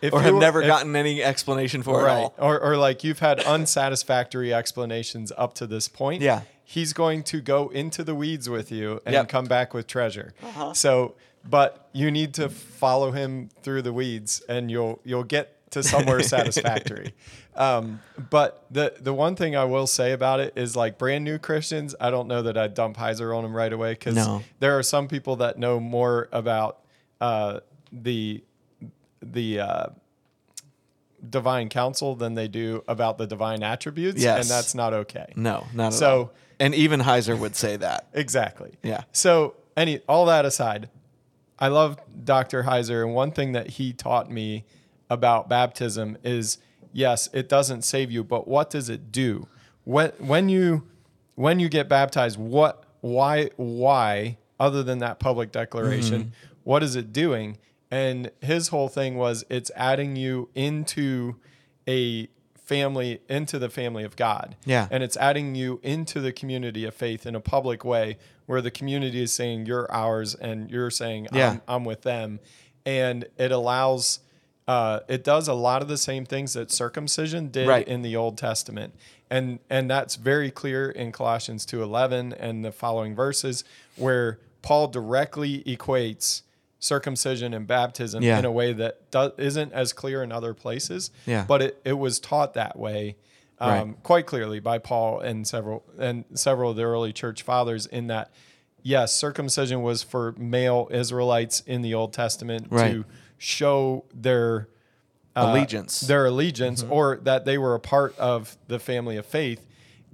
If 0.00 0.12
or 0.12 0.20
have 0.22 0.34
you- 0.34 0.40
never 0.40 0.62
if- 0.62 0.66
gotten 0.68 0.94
any 0.96 1.22
explanation 1.22 1.82
for 1.82 2.00
it 2.00 2.04
right 2.04 2.14
all 2.22 2.34
or, 2.38 2.60
or 2.60 2.76
like 2.76 3.02
you've 3.02 3.18
had 3.18 3.40
unsatisfactory 3.40 4.52
explanations 4.54 5.32
up 5.36 5.54
to 5.54 5.66
this 5.66 5.88
point 5.88 6.22
Yeah. 6.22 6.42
he's 6.64 6.92
going 6.92 7.22
to 7.24 7.40
go 7.40 7.68
into 7.68 8.04
the 8.04 8.14
weeds 8.14 8.48
with 8.48 8.70
you 8.72 9.00
and 9.04 9.12
Yep. 9.14 9.22
Uh-huh. 9.22 9.28
come 9.28 9.44
back 9.46 9.74
with 9.74 9.86
treasure 9.86 10.34
so 10.72 11.14
but 11.44 11.88
you 11.92 12.10
need 12.10 12.34
to 12.34 12.48
follow 12.48 13.10
him 13.12 13.48
through 13.62 13.82
the 13.82 13.92
weeds 13.92 14.42
and 14.48 14.70
you'll 14.70 15.00
you'll 15.04 15.24
get 15.24 15.54
to 15.70 15.82
somewhere 15.82 16.22
satisfactory 16.36 17.12
um, 17.54 18.00
but 18.30 18.64
the 18.70 18.94
the 19.00 19.12
one 19.12 19.34
thing 19.36 19.56
I 19.56 19.64
will 19.64 19.86
say 19.86 20.12
about 20.12 20.40
it 20.40 20.52
is 20.56 20.76
like 20.76 20.96
brand 20.96 21.24
new 21.24 21.38
Christians, 21.38 21.94
I 22.00 22.10
don't 22.10 22.28
know 22.28 22.42
that 22.42 22.56
I'd 22.56 22.74
dump 22.74 22.96
Heiser 22.96 23.36
on 23.36 23.42
them 23.42 23.54
right 23.54 23.72
away 23.72 23.92
because 23.92 24.14
No. 24.14 24.42
there 24.60 24.78
are 24.78 24.82
some 24.82 25.08
people 25.08 25.36
that 25.36 25.58
know 25.58 25.80
more 25.80 26.28
about 26.32 26.78
uh, 27.20 27.60
the 27.92 28.42
the 29.20 29.58
uh, 29.60 29.86
divine 31.28 31.68
council 31.68 32.14
than 32.14 32.34
they 32.34 32.46
do 32.48 32.84
about 32.86 33.18
the 33.18 33.26
divine 33.26 33.62
attributes, 33.62 34.22
Yes. 34.22 34.40
and 34.42 34.48
that's 34.50 34.74
not 34.74 34.92
okay. 34.94 35.32
no 35.34 35.66
not 35.74 35.88
at 35.88 35.92
So- 35.94 36.18
all 36.18 36.32
and 36.60 36.74
even 36.74 37.00
heiser 37.00 37.38
would 37.38 37.54
say 37.56 37.76
that 37.76 38.06
Exactly. 38.12 38.72
Yeah. 38.82 39.02
So 39.12 39.54
any 39.76 39.98
all 40.08 40.26
that 40.26 40.44
aside, 40.44 40.88
I 41.58 41.68
love 41.68 41.98
Dr. 42.24 42.62
Heiser, 42.62 43.04
and 43.04 43.14
one 43.14 43.32
thing 43.32 43.52
that 43.52 43.70
he 43.70 43.92
taught 43.92 44.30
me 44.30 44.64
about 45.10 45.48
baptism 45.48 46.16
is 46.22 46.58
yes, 46.92 47.28
it 47.32 47.48
doesn't 47.48 47.82
save 47.82 48.10
you, 48.10 48.24
but 48.24 48.46
what 48.46 48.70
does 48.70 48.88
it 48.88 49.10
do? 49.12 49.48
When 49.84 50.10
when 50.18 50.48
you 50.48 50.86
when 51.34 51.60
you 51.60 51.68
get 51.68 51.88
baptized, 51.88 52.38
what 52.38 52.84
why 53.00 53.50
why 53.56 54.38
other 54.60 54.82
than 54.82 54.98
that 54.98 55.18
public 55.18 55.52
declaration, 55.52 56.24
mm-hmm. 56.24 56.54
what 56.64 56.82
is 56.82 56.96
it 56.96 57.12
doing? 57.12 57.58
And 57.90 58.30
his 58.40 58.68
whole 58.68 58.88
thing 58.88 59.16
was 59.16 59.44
it's 59.48 59.70
adding 59.74 60.16
you 60.16 60.50
into 60.54 61.36
a 61.88 62.28
family 62.68 63.20
into 63.30 63.58
the 63.58 63.70
family 63.70 64.04
of 64.04 64.14
God. 64.14 64.54
Yeah. 64.66 64.88
And 64.90 65.02
it's 65.02 65.16
adding 65.16 65.54
you 65.54 65.80
into 65.82 66.20
the 66.20 66.32
community 66.32 66.84
of 66.84 66.92
faith 66.92 67.24
in 67.24 67.34
a 67.34 67.40
public 67.40 67.82
way 67.82 68.18
where 68.44 68.60
the 68.60 68.70
community 68.70 69.22
is 69.22 69.32
saying 69.32 69.64
you're 69.64 69.90
ours 69.90 70.34
and 70.34 70.70
you're 70.70 70.90
saying 70.90 71.28
Yeah. 71.32 71.52
I'm, 71.52 71.60
I'm 71.66 71.84
with 71.86 72.02
them. 72.02 72.40
And 72.84 73.24
it 73.38 73.50
allows, 73.52 74.20
uh, 74.66 75.00
it 75.08 75.24
does 75.24 75.48
a 75.48 75.54
lot 75.54 75.80
of 75.80 75.88
the 75.88 75.96
same 75.96 76.26
things 76.26 76.52
that 76.52 76.70
circumcision 76.70 77.48
did 77.48 77.66
Right. 77.66 77.88
in 77.88 78.02
the 78.02 78.14
Old 78.16 78.36
Testament. 78.36 78.94
And, 79.30 79.60
and 79.70 79.90
that's 79.90 80.16
very 80.16 80.50
clear 80.50 80.90
in 80.90 81.10
Colossians 81.10 81.64
2.11 81.64 82.36
and 82.38 82.62
the 82.64 82.72
following 82.72 83.14
verses 83.14 83.64
where 83.96 84.38
Paul 84.60 84.88
directly 84.88 85.62
equates 85.64 86.42
circumcision 86.78 87.52
and 87.54 87.66
baptism 87.66 88.22
Yeah. 88.22 88.38
in 88.38 88.44
a 88.44 88.52
way 88.52 88.72
that 88.72 89.10
do, 89.10 89.32
isn't 89.38 89.72
as 89.72 89.92
clear 89.92 90.22
in 90.22 90.30
other 90.32 90.54
places. 90.54 91.10
Yeah. 91.26 91.44
But 91.46 91.62
it, 91.62 91.80
it 91.84 91.94
was 91.98 92.20
taught 92.20 92.54
that 92.54 92.78
way 92.78 93.16
um, 93.60 93.70
Right. 93.70 94.02
quite 94.04 94.26
clearly 94.26 94.60
by 94.60 94.78
Paul 94.78 95.18
and 95.20 95.46
several 95.46 95.82
and 95.98 96.24
several 96.34 96.70
of 96.70 96.76
the 96.76 96.84
early 96.84 97.12
church 97.12 97.42
fathers 97.42 97.86
in 97.86 98.06
that 98.06 98.30
yes, 98.84 99.12
circumcision 99.12 99.82
was 99.82 100.04
for 100.04 100.32
male 100.38 100.86
Israelites 100.92 101.60
in 101.66 101.82
the 101.82 101.92
Old 101.94 102.12
Testament 102.12 102.68
Right. 102.70 102.92
to 102.92 103.04
show 103.36 104.04
their 104.14 104.68
uh, 105.34 105.50
Allegiance. 105.52 106.00
their 106.00 106.26
allegiance, 106.26 106.82
Mm-hmm. 106.84 106.92
or 106.92 107.16
that 107.22 107.44
they 107.44 107.58
were 107.58 107.74
a 107.74 107.80
part 107.80 108.16
of 108.18 108.56
the 108.68 108.78
family 108.78 109.16
of 109.16 109.26
faith. 109.26 109.64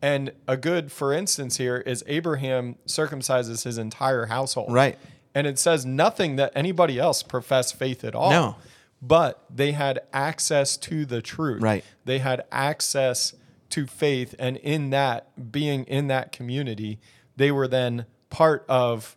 And 0.03 0.33
a 0.48 0.57
good, 0.57 0.92
for 0.92 1.12
instance, 1.14 1.57
here 1.57 1.79
is 1.79 2.05
Abraham 2.07 2.77
circumcises 2.87 3.64
his 3.64 3.79
entire 3.79 4.27
household. 4.27 4.72
Right. 4.72 4.98
And 5.35 5.47
it 5.47 5.59
says 5.59 5.85
nothing 5.85 6.37
that 6.37 6.53
anybody 6.55 6.99
else 6.99 7.23
professed 7.23 7.77
faith 7.77 8.05
at 8.05 8.14
all. 8.14 8.31
No. 8.31 8.57
But 9.03 9.44
they 9.55 9.73
had 9.73 10.01
access 10.12 10.77
to 10.79 11.05
the 11.05 11.20
truth. 11.20 11.62
Right. 11.62 11.85
They 12.05 12.18
had 12.20 12.44
access 12.53 13.35
to 13.70 13.87
faith. 13.87 14.35
And 14.38 14.57
in 14.59 14.90
that, 14.90 15.51
being 15.53 15.85
in 15.85 16.07
that 16.09 16.33
community, 16.33 17.01
they 17.37 17.51
were 17.51 17.66
then 17.68 18.07
part 18.31 18.64
of 18.68 19.16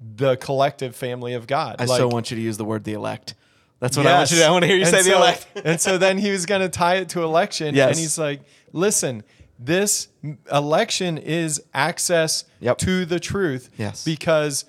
the 0.00 0.36
collective 0.36 0.94
family 0.94 1.34
of 1.34 1.46
God. 1.46 1.76
i 1.80 1.84
Like- 1.86 1.98
so 1.98 2.06
want 2.08 2.30
you 2.30 2.36
to 2.36 2.42
use 2.42 2.56
the 2.56 2.64
word 2.64 2.84
the 2.84 2.92
elect 2.92 3.34
that's 3.80 3.96
what 3.96 4.06
i 4.06 4.12
want 4.18 4.30
you 4.30 4.36
to 4.36 4.40
Yes. 4.40 4.48
i 4.48 4.50
want 4.52 4.62
to 4.62 4.66
hear 4.68 4.76
you 4.76 4.82
And 4.82 4.90
say 4.90 5.02
the 5.02 5.16
elect 5.16 5.46
and 5.64 5.80
so 5.80 5.98
then 5.98 6.18
he 6.18 6.30
was 6.30 6.46
going 6.46 6.60
to 6.60 6.68
tie 6.68 6.96
it 6.96 7.08
to 7.10 7.22
election. 7.24 7.74
Yes. 7.74 7.90
And 7.90 7.98
he's 7.98 8.16
like, 8.18 8.42
listen, 8.72 9.24
this 9.58 10.08
election 10.52 11.18
is 11.18 11.62
access 11.74 12.44
Yep. 12.60 12.78
to 12.78 13.04
the 13.06 13.18
truth. 13.20 13.70
Yes. 13.76 14.04
Because 14.04 14.64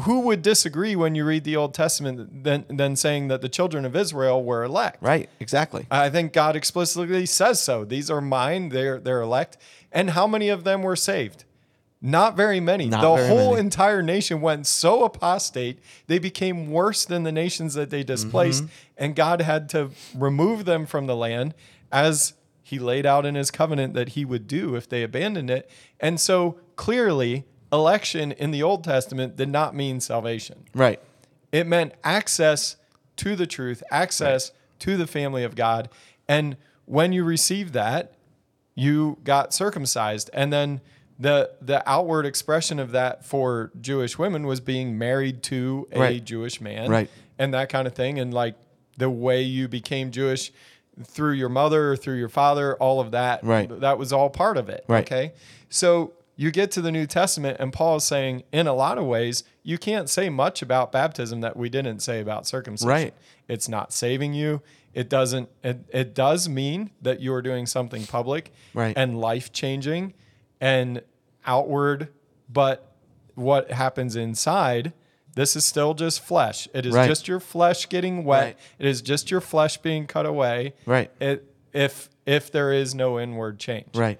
who 0.00 0.20
would 0.20 0.42
disagree 0.42 0.96
when 0.96 1.14
you 1.14 1.24
read 1.24 1.44
the 1.44 1.56
Old 1.56 1.74
Testament 1.74 2.44
than, 2.44 2.64
than 2.68 2.96
saying 2.96 3.28
that 3.28 3.42
the 3.42 3.48
children 3.48 3.84
of 3.84 3.94
Israel 3.94 4.42
were 4.42 4.64
elect? 4.64 5.02
right 5.02 5.28
exactly 5.40 5.86
I 5.90 6.10
think 6.10 6.32
God 6.32 6.56
explicitly 6.56 7.26
says 7.26 7.60
so. 7.60 7.84
These 7.84 8.10
are 8.10 8.20
mine, 8.20 8.70
they're, 8.70 8.98
they're 8.98 9.20
elect. 9.20 9.58
And 9.90 10.10
how 10.10 10.26
many 10.26 10.48
of 10.48 10.64
them 10.64 10.82
were 10.82 10.96
saved? 10.96 11.44
Not 12.04 12.36
very 12.36 12.58
many. 12.58 12.86
Not 12.86 13.02
the 13.02 13.14
very 13.14 13.28
whole 13.28 13.50
many. 13.50 13.60
entire 13.60 14.02
nation 14.02 14.40
went 14.40 14.66
so 14.66 15.04
apostate, 15.04 15.78
they 16.08 16.18
became 16.18 16.70
worse 16.70 17.04
than 17.04 17.22
the 17.22 17.30
nations 17.30 17.74
that 17.74 17.90
they 17.90 18.02
displaced. 18.02 18.64
Mm-hmm. 18.64 18.72
And 18.98 19.16
God 19.16 19.40
had 19.40 19.68
to 19.70 19.90
remove 20.14 20.64
them 20.64 20.84
from 20.84 21.06
the 21.06 21.14
land 21.14 21.54
as 21.92 22.34
he 22.60 22.80
laid 22.80 23.06
out 23.06 23.24
in 23.24 23.36
his 23.36 23.52
covenant 23.52 23.94
that 23.94 24.10
he 24.10 24.24
would 24.24 24.48
do 24.48 24.74
if 24.74 24.88
they 24.88 25.04
abandoned 25.04 25.50
it. 25.50 25.70
And 26.00 26.18
so 26.18 26.58
clearly, 26.74 27.44
election 27.72 28.32
in 28.32 28.50
the 28.50 28.62
Old 28.62 28.84
Testament 28.84 29.36
did 29.36 29.48
not 29.48 29.74
mean 29.74 30.00
salvation. 30.00 30.64
right 30.74 31.00
It 31.50 31.66
meant 31.66 31.92
access 32.04 32.76
to 33.16 33.34
the 33.36 33.46
truth, 33.46 33.82
access 33.90 34.52
to 34.80 34.96
the 34.96 35.06
family 35.06 35.44
of 35.44 35.54
God. 35.54 35.88
And 36.28 36.56
when 36.86 37.12
you 37.12 37.24
received 37.24 37.72
that, 37.74 38.14
you 38.74 39.18
got 39.24 39.52
circumcised. 39.54 40.30
And 40.32 40.52
then 40.52 40.80
the 41.18 41.50
the 41.60 41.88
outward 41.88 42.26
expression 42.26 42.78
of 42.78 42.90
that 42.92 43.24
for 43.24 43.70
Jewish 43.80 44.18
women 44.18 44.46
was 44.46 44.60
being 44.60 44.98
married 44.98 45.42
to 45.44 45.86
a 45.92 46.00
Right. 46.00 46.24
Jewish 46.24 46.60
man, 46.60 46.90
Right. 46.90 47.10
and 47.38 47.52
that 47.54 47.68
kind 47.68 47.86
of 47.86 47.94
thing, 47.94 48.18
and 48.18 48.32
like 48.34 48.54
the 48.96 49.10
way 49.10 49.42
you 49.42 49.68
became 49.68 50.10
Jewish 50.10 50.52
through 51.04 51.32
your 51.32 51.48
mother 51.48 51.92
or 51.92 51.96
through 51.96 52.16
your 52.18 52.28
father, 52.28 52.74
all 52.76 52.98
of 53.00 53.10
that, 53.12 53.44
Right. 53.44 53.68
That 53.80 53.98
was 53.98 54.12
all 54.12 54.30
part 54.30 54.56
of 54.56 54.68
it, 54.68 54.84
Right. 54.88 55.04
Okay, 55.04 55.32
so 55.68 56.12
you 56.42 56.50
get 56.50 56.70
to 56.72 56.80
the 56.80 56.90
New 56.90 57.06
Testament, 57.06 57.56
and 57.60 57.72
Paul 57.72 57.96
is 57.96 58.04
saying, 58.04 58.42
in 58.52 58.66
a 58.66 58.74
lot 58.74 58.98
of 58.98 59.04
ways, 59.06 59.44
you 59.62 59.78
can't 59.78 60.10
say 60.10 60.28
much 60.28 60.60
about 60.62 60.90
baptism 60.90 61.40
that 61.42 61.56
we 61.56 61.68
didn't 61.68 62.00
say 62.00 62.20
about 62.20 62.46
circumcision. 62.46 62.88
Right. 62.88 63.14
It's 63.48 63.68
not 63.68 63.92
saving 63.92 64.34
you. 64.34 64.60
It 64.92 65.08
doesn't. 65.08 65.48
It, 65.62 65.84
it 65.90 66.14
does 66.14 66.48
mean 66.48 66.90
that 67.00 67.20
you 67.20 67.32
are 67.32 67.42
doing 67.42 67.66
something 67.66 68.04
public 68.06 68.52
Right. 68.74 68.94
and 68.96 69.20
life 69.20 69.52
changing 69.52 70.14
and 70.60 71.02
outward, 71.46 72.08
but 72.48 72.92
what 73.34 73.70
happens 73.70 74.16
inside? 74.16 74.92
This 75.34 75.56
is 75.56 75.64
still 75.64 75.94
just 75.94 76.22
flesh. 76.22 76.68
It 76.74 76.84
is 76.84 76.94
Right. 76.94 77.08
just 77.08 77.26
your 77.26 77.40
flesh 77.40 77.88
getting 77.88 78.24
wet. 78.24 78.44
Right. 78.44 78.56
It 78.78 78.86
is 78.86 79.00
just 79.00 79.30
your 79.30 79.40
flesh 79.40 79.78
being 79.78 80.06
cut 80.06 80.26
away. 80.26 80.74
Right. 80.84 81.10
It 81.20 81.48
if 81.72 82.10
if 82.26 82.52
there 82.52 82.70
is 82.72 82.94
no 82.94 83.18
inward 83.18 83.58
change 83.58 83.96
Right. 83.96 84.18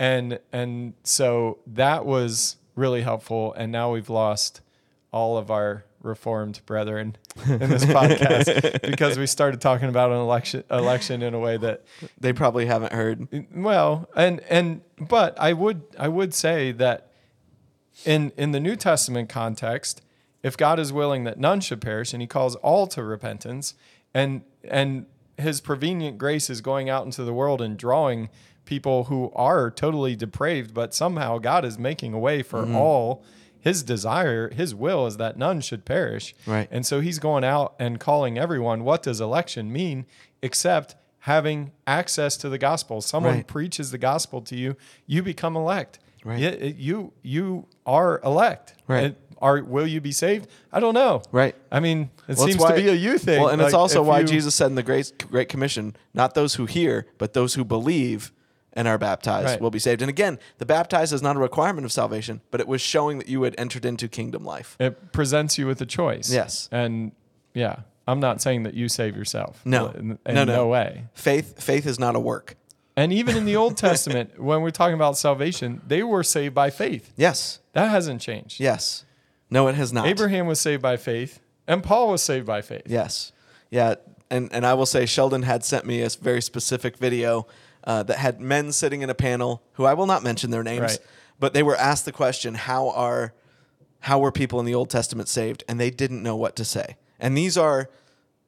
And 0.00 0.40
and 0.52 0.94
so 1.04 1.58
that 1.66 2.04
was 2.04 2.56
really 2.74 3.02
helpful 3.02 3.52
and 3.54 3.70
now 3.70 3.92
we've 3.92 4.10
lost 4.10 4.60
all 5.12 5.36
of 5.36 5.50
our 5.50 5.84
reformed 6.02 6.60
brethren 6.64 7.14
in 7.46 7.58
this 7.70 7.84
podcast 7.98 8.80
because 8.80 9.18
we 9.18 9.26
started 9.26 9.60
talking 9.60 9.88
about 9.90 10.10
an 10.10 10.16
election 10.16 10.64
election 10.70 11.22
in 11.22 11.34
a 11.34 11.38
way 11.38 11.58
that 11.58 11.84
They 12.18 12.32
probably 12.32 12.64
haven't 12.66 12.92
heard. 12.94 13.28
well 13.54 14.08
and 14.16 14.40
and 14.48 14.80
but 14.98 15.38
i 15.38 15.52
would 15.52 15.82
i 15.98 16.08
would 16.08 16.32
say 16.32 16.72
that 16.72 17.12
in 18.06 18.32
in 18.38 18.52
the 18.52 18.60
new 18.60 18.76
testament 18.76 19.28
context 19.28 20.00
if 20.42 20.56
god 20.56 20.78
is 20.78 20.90
willing 20.90 21.24
that 21.24 21.38
none 21.38 21.60
should 21.60 21.82
perish 21.82 22.14
and 22.14 22.22
he 22.22 22.26
calls 22.26 22.56
all 22.56 22.86
to 22.86 23.02
repentance 23.04 23.74
and 24.14 24.40
and 24.64 25.04
his 25.36 25.60
prevenient 25.60 26.16
grace 26.16 26.48
is 26.48 26.62
going 26.62 26.88
out 26.88 27.04
into 27.04 27.24
the 27.24 27.32
world 27.34 27.60
and 27.60 27.76
drawing 27.76 28.30
people 28.64 29.04
who 29.04 29.32
are 29.34 29.70
totally 29.70 30.14
depraved 30.16 30.72
but 30.74 30.94
somehow 30.94 31.38
god 31.38 31.64
is 31.64 31.78
making 31.78 32.12
a 32.12 32.18
way 32.18 32.42
for 32.42 32.60
Mm-hmm. 32.62 32.76
all 32.76 33.22
his 33.58 33.82
desire 33.82 34.48
his 34.54 34.74
will 34.74 35.06
is 35.06 35.16
that 35.18 35.36
none 35.36 35.60
should 35.60 35.84
perish 35.84 36.34
Right. 36.46 36.68
and 36.70 36.86
so 36.86 37.00
he's 37.00 37.18
going 37.18 37.44
out 37.44 37.74
and 37.78 37.98
calling 38.00 38.38
everyone 38.38 38.84
what 38.84 39.02
does 39.02 39.20
election 39.20 39.72
mean 39.72 40.06
except 40.42 40.94
having 41.24 41.72
access 41.86 42.36
to 42.38 42.48
the 42.48 42.58
gospel 42.58 43.00
someone 43.00 43.34
Right. 43.34 43.46
preaches 43.46 43.90
the 43.90 43.98
gospel 43.98 44.40
to 44.42 44.56
you 44.56 44.76
you 45.06 45.22
become 45.22 45.56
elect 45.56 45.98
Right. 46.24 46.40
It- 46.40 46.76
you 46.76 47.12
you 47.22 47.66
are 47.86 48.20
elect 48.24 48.74
Right. 48.86 49.04
It- 49.04 49.20
are 49.42 49.62
will 49.64 49.86
you 49.86 50.02
be 50.02 50.12
saved 50.12 50.48
i 50.70 50.78
don't 50.80 50.92
know 50.94 51.22
Right. 51.32 51.54
i 51.72 51.80
mean 51.80 52.10
it 52.28 52.36
Well, 52.36 52.46
seems 52.46 52.58
why- 52.60 52.76
to 52.76 52.82
be 52.82 52.88
a 52.88 52.94
you 52.94 53.16
thing 53.18 53.40
Well, 53.40 53.48
and 53.50 53.60
it's 53.62 53.72
also 53.74 54.02
why 54.02 54.20
you- 54.20 54.26
Jesus 54.26 54.54
said 54.54 54.66
in 54.66 54.74
the 54.74 54.82
Great 54.82 55.12
Great 55.30 55.48
Commission, 55.48 55.96
not 56.14 56.34
those 56.34 56.54
who 56.56 56.66
hear, 56.66 57.06
but 57.18 57.32
those 57.32 57.54
who 57.54 57.64
believe 57.64 58.32
and 58.72 58.86
are 58.88 58.98
baptized 58.98 59.46
Right. 59.46 59.60
will 59.60 59.70
be 59.70 59.78
saved. 59.78 60.00
And 60.02 60.08
again, 60.08 60.38
the 60.58 60.66
baptized 60.66 61.12
is 61.12 61.22
not 61.22 61.36
a 61.36 61.38
requirement 61.40 61.84
of 61.84 61.92
salvation, 61.92 62.40
but 62.50 62.60
it 62.60 62.68
was 62.68 62.80
showing 62.80 63.18
that 63.18 63.28
you 63.28 63.42
had 63.42 63.54
entered 63.58 63.84
into 63.84 64.08
kingdom 64.08 64.44
life. 64.44 64.76
it 64.78 65.12
presents 65.12 65.58
you 65.58 65.66
with 65.66 65.80
a 65.80 65.86
choice 65.86 66.30
Yes. 66.32 66.68
and 66.70 67.12
yeah 67.54 67.76
i'm 68.06 68.20
not 68.20 68.40
saying 68.40 68.62
that 68.62 68.74
you 68.74 68.88
save 68.88 69.16
yourself 69.16 69.60
No. 69.64 69.88
in, 69.88 70.18
in 70.24 70.34
No, 70.34 70.44
no. 70.44 70.54
no 70.54 70.66
way 70.68 71.04
Faith 71.14 71.60
faith 71.62 71.84
is 71.86 71.98
not 71.98 72.14
a 72.14 72.20
work. 72.20 72.56
and 72.96 73.12
even 73.12 73.36
in 73.36 73.44
the 73.44 73.56
old 73.56 73.76
testament 73.88 74.40
when 74.40 74.62
we're 74.62 74.70
talking 74.70 74.94
about 74.94 75.18
salvation 75.18 75.80
they 75.86 76.02
were 76.04 76.22
saved 76.22 76.54
by 76.54 76.70
faith 76.70 77.12
Yes. 77.16 77.58
that 77.72 77.88
hasn't 77.90 78.20
changed 78.20 78.60
Yes. 78.60 79.04
No, 79.52 79.66
it 79.66 79.74
has 79.74 79.92
not. 79.92 80.06
Abraham 80.06 80.46
was 80.46 80.60
saved 80.60 80.80
by 80.80 80.96
faith, 80.96 81.40
and 81.66 81.82
Paul 81.82 82.08
was 82.12 82.22
saved 82.22 82.46
by 82.46 82.62
faith. 82.62 82.82
Yes. 82.86 83.32
Yeah. 83.68 83.96
And, 84.30 84.48
and 84.52 84.64
I 84.64 84.74
will 84.74 84.86
say, 84.86 85.06
Sheldon 85.06 85.42
had 85.42 85.64
sent 85.64 85.84
me 85.84 86.02
a 86.02 86.08
very 86.08 86.40
specific 86.40 86.96
video 86.96 87.48
uh, 87.84 88.02
that 88.04 88.18
had 88.18 88.40
men 88.40 88.72
sitting 88.72 89.02
in 89.02 89.10
a 89.10 89.14
panel 89.14 89.62
who 89.74 89.84
I 89.84 89.94
will 89.94 90.06
not 90.06 90.22
mention 90.22 90.50
their 90.50 90.62
names, 90.62 90.80
Right. 90.80 90.98
but 91.38 91.54
they 91.54 91.62
were 91.62 91.76
asked 91.76 92.04
the 92.04 92.12
question, 92.12 92.54
how 92.54 92.88
are 92.90 93.32
how 94.04 94.18
were 94.18 94.32
people 94.32 94.58
in 94.60 94.66
the 94.66 94.74
Old 94.74 94.88
Testament 94.88 95.28
saved? 95.28 95.62
And 95.68 95.78
they 95.78 95.90
didn't 95.90 96.22
know 96.22 96.34
what 96.36 96.56
to 96.56 96.64
say. 96.64 96.96
And 97.18 97.36
these 97.36 97.58
are 97.58 97.90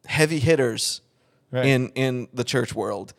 heavy 0.06 0.38
hitters 0.38 1.00
Right. 1.50 1.66
in 1.66 1.88
in 1.94 2.28
the 2.32 2.44
church 2.44 2.74
world. 2.74 3.12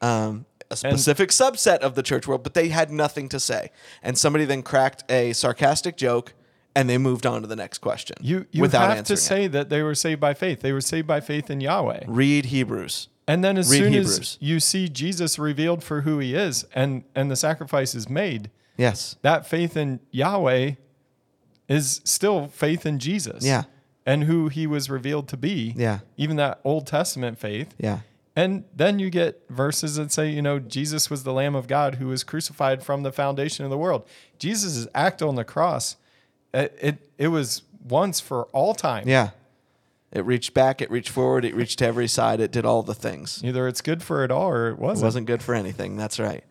Um, 0.00 0.46
a 0.68 0.76
specific 0.76 1.30
subset 1.30 1.78
of 1.78 1.94
the 1.94 2.02
church 2.02 2.26
world, 2.26 2.42
but 2.42 2.54
they 2.54 2.68
had 2.70 2.90
nothing 2.90 3.28
to 3.28 3.38
say. 3.38 3.70
And 4.02 4.18
somebody 4.18 4.44
then 4.44 4.62
cracked 4.64 5.04
a 5.08 5.32
sarcastic 5.32 5.96
joke 5.96 6.34
and 6.74 6.90
they 6.90 6.98
moved 6.98 7.24
on 7.24 7.40
to 7.42 7.46
the 7.46 7.54
next 7.54 7.78
question. 7.78 8.16
You 8.20 8.46
you 8.50 8.62
without 8.62 8.88
have 8.96 9.06
to 9.06 9.12
answering 9.12 9.16
it. 9.18 9.20
say 9.20 9.46
that 9.46 9.68
they 9.68 9.82
were 9.82 9.94
saved 9.94 10.20
by 10.20 10.34
faith. 10.34 10.60
They 10.62 10.72
were 10.72 10.80
saved 10.80 11.06
by 11.06 11.20
faith 11.20 11.50
in 11.50 11.60
Yahweh. 11.60 12.04
read 12.08 12.46
Hebrews. 12.46 13.08
And 13.28 13.42
then 13.42 13.56
as 13.58 13.70
Read 13.70 13.78
soon 13.78 13.92
Hebrews. 13.92 14.18
as 14.18 14.38
you 14.40 14.60
see 14.60 14.88
Jesus 14.88 15.38
revealed 15.38 15.82
for 15.82 16.02
who 16.02 16.18
he 16.18 16.34
is 16.34 16.64
and 16.74 17.02
and 17.14 17.30
the 17.30 17.36
sacrifice 17.36 17.94
is 17.94 18.08
made, 18.08 18.50
Yes. 18.76 19.16
that 19.22 19.46
faith 19.46 19.76
in 19.76 20.00
Yahweh 20.10 20.72
is 21.68 22.00
still 22.04 22.48
faith 22.48 22.86
in 22.86 22.98
Jesus. 22.98 23.44
Yeah. 23.44 23.64
And 24.04 24.24
who 24.24 24.48
he 24.48 24.66
was 24.68 24.88
revealed 24.88 25.26
to 25.28 25.36
be. 25.36 25.74
Yeah. 25.76 26.00
Even 26.16 26.36
that 26.36 26.60
Old 26.62 26.86
Testament 26.86 27.38
faith. 27.38 27.74
Yeah. 27.78 28.00
And 28.36 28.64
then 28.74 28.98
you 29.00 29.10
get 29.10 29.42
verses 29.48 29.96
that 29.96 30.12
say, 30.12 30.28
you 30.28 30.42
know, 30.42 30.58
Jesus 30.60 31.10
was 31.10 31.24
the 31.24 31.32
Lamb 31.32 31.54
of 31.56 31.66
God 31.66 31.96
who 31.96 32.06
was 32.08 32.22
crucified 32.22 32.82
from 32.84 33.02
the 33.02 33.10
foundation 33.10 33.64
of 33.64 33.70
the 33.70 33.78
world. 33.78 34.06
Jesus' 34.38 34.86
act 34.94 35.22
on 35.22 35.34
the 35.36 35.42
cross, 35.44 35.96
it, 36.54 36.76
it, 36.80 37.10
it 37.18 37.28
was 37.28 37.62
once 37.88 38.20
for 38.20 38.44
all 38.52 38.74
time. 38.74 39.08
Yeah. 39.08 39.30
It 40.16 40.24
reached 40.24 40.54
back, 40.54 40.80
it 40.80 40.90
reached 40.90 41.10
forward, 41.10 41.44
it 41.44 41.54
reached 41.54 41.78
to 41.80 41.86
every 41.86 42.08
side, 42.08 42.40
it 42.40 42.50
did 42.50 42.64
all 42.64 42.82
the 42.82 42.94
things. 42.94 43.42
Either 43.44 43.68
it's 43.68 43.82
good 43.82 44.02
for 44.02 44.24
it 44.24 44.30
all 44.30 44.48
or 44.48 44.68
it 44.68 44.72
It 44.72 44.78
wasn't. 44.78 45.04
wasn't 45.04 45.26
good 45.26 45.42
for 45.42 45.54
anything. 45.54 45.96
That's 45.96 46.18
right. 46.18 46.42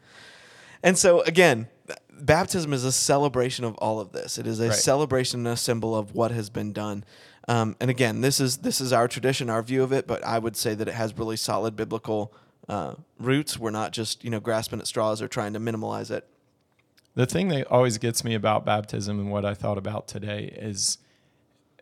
And 0.83 0.97
so 0.97 1.21
again, 1.21 1.67
baptism 2.13 2.73
is 2.73 2.83
a 2.83 2.91
celebration 2.91 3.65
of 3.65 3.73
all 3.79 3.99
of 3.99 4.11
this. 4.11 4.37
It 4.37 4.45
is 4.45 4.59
a 4.59 4.67
Right. 4.69 4.77
celebration 4.77 5.39
and 5.47 5.53
a 5.55 5.57
symbol 5.57 5.95
of 5.95 6.13
what 6.13 6.29
has 6.31 6.51
been 6.51 6.73
done. 6.73 7.03
Um, 7.47 7.75
and 7.79 7.89
again, 7.89 8.21
this 8.21 8.39
is 8.39 8.57
this 8.57 8.79
is 8.79 8.93
our 8.93 9.07
tradition, 9.07 9.49
our 9.49 9.63
view 9.63 9.81
of 9.83 9.91
it. 9.91 10.05
But 10.05 10.23
I 10.23 10.37
would 10.37 10.55
say 10.55 10.75
that 10.75 10.87
it 10.87 10.93
has 10.93 11.17
really 11.17 11.37
solid 11.37 11.75
biblical 11.75 12.31
uh, 12.69 12.95
roots. 13.19 13.57
We're 13.59 13.71
not 13.71 13.91
just 13.93 14.23
you 14.23 14.29
know 14.29 14.39
grasping 14.39 14.79
at 14.79 14.85
straws 14.87 15.21
or 15.23 15.27
trying 15.27 15.53
to 15.53 15.59
minimalize 15.59 16.11
it. 16.11 16.27
The 17.15 17.25
thing 17.25 17.47
that 17.47 17.65
always 17.71 17.97
gets 17.97 18.23
me 18.23 18.35
about 18.35 18.63
baptism 18.65 19.19
and 19.19 19.31
what 19.31 19.43
I 19.45 19.53
thought 19.55 19.77
about 19.77 20.07
today 20.07 20.53
is 20.55 20.97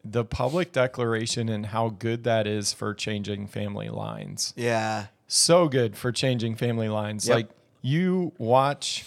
the 0.04 0.26
public 0.26 0.72
declaration 0.72 1.48
and 1.50 1.68
how 1.68 1.90
good 1.90 2.24
that 2.26 2.46
is 2.48 2.74
for 2.74 2.94
changing 2.94 3.48
family 3.48 3.90
lines. 3.90 4.54
Yeah. 4.58 5.08
so 5.28 5.68
good 5.68 5.96
for 5.96 6.12
changing 6.12 6.56
family 6.56 6.90
lines. 6.90 7.28
Yep. 7.28 7.36
Like 7.36 7.50
you 7.82 8.34
watch, 8.38 9.06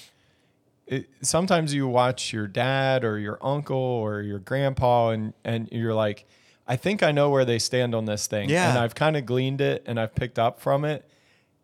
it, 0.87 1.09
sometimes 1.21 1.75
you 1.75 1.87
watch 1.87 2.33
your 2.33 2.47
dad 2.47 3.05
or 3.05 3.19
your 3.19 3.39
uncle 3.43 3.77
or 3.77 4.23
your 4.23 4.39
grandpa, 4.39 5.11
and 5.11 5.33
and 5.45 5.69
you're 5.73 5.95
like, 5.95 6.25
I 6.67 6.77
think 6.77 7.03
I 7.03 7.13
know 7.13 7.31
where 7.31 7.45
they 7.45 7.59
stand 7.59 7.95
on 7.95 8.07
this 8.07 8.27
thing. 8.27 8.49
Yeah. 8.51 8.71
and 8.71 8.79
I've 8.79 8.95
kind 8.95 9.17
of 9.17 9.27
gleaned 9.27 9.61
it 9.61 9.83
and 9.87 10.01
I've 10.01 10.15
picked 10.15 10.39
up 10.39 10.61
from 10.61 10.85
it. 10.85 11.09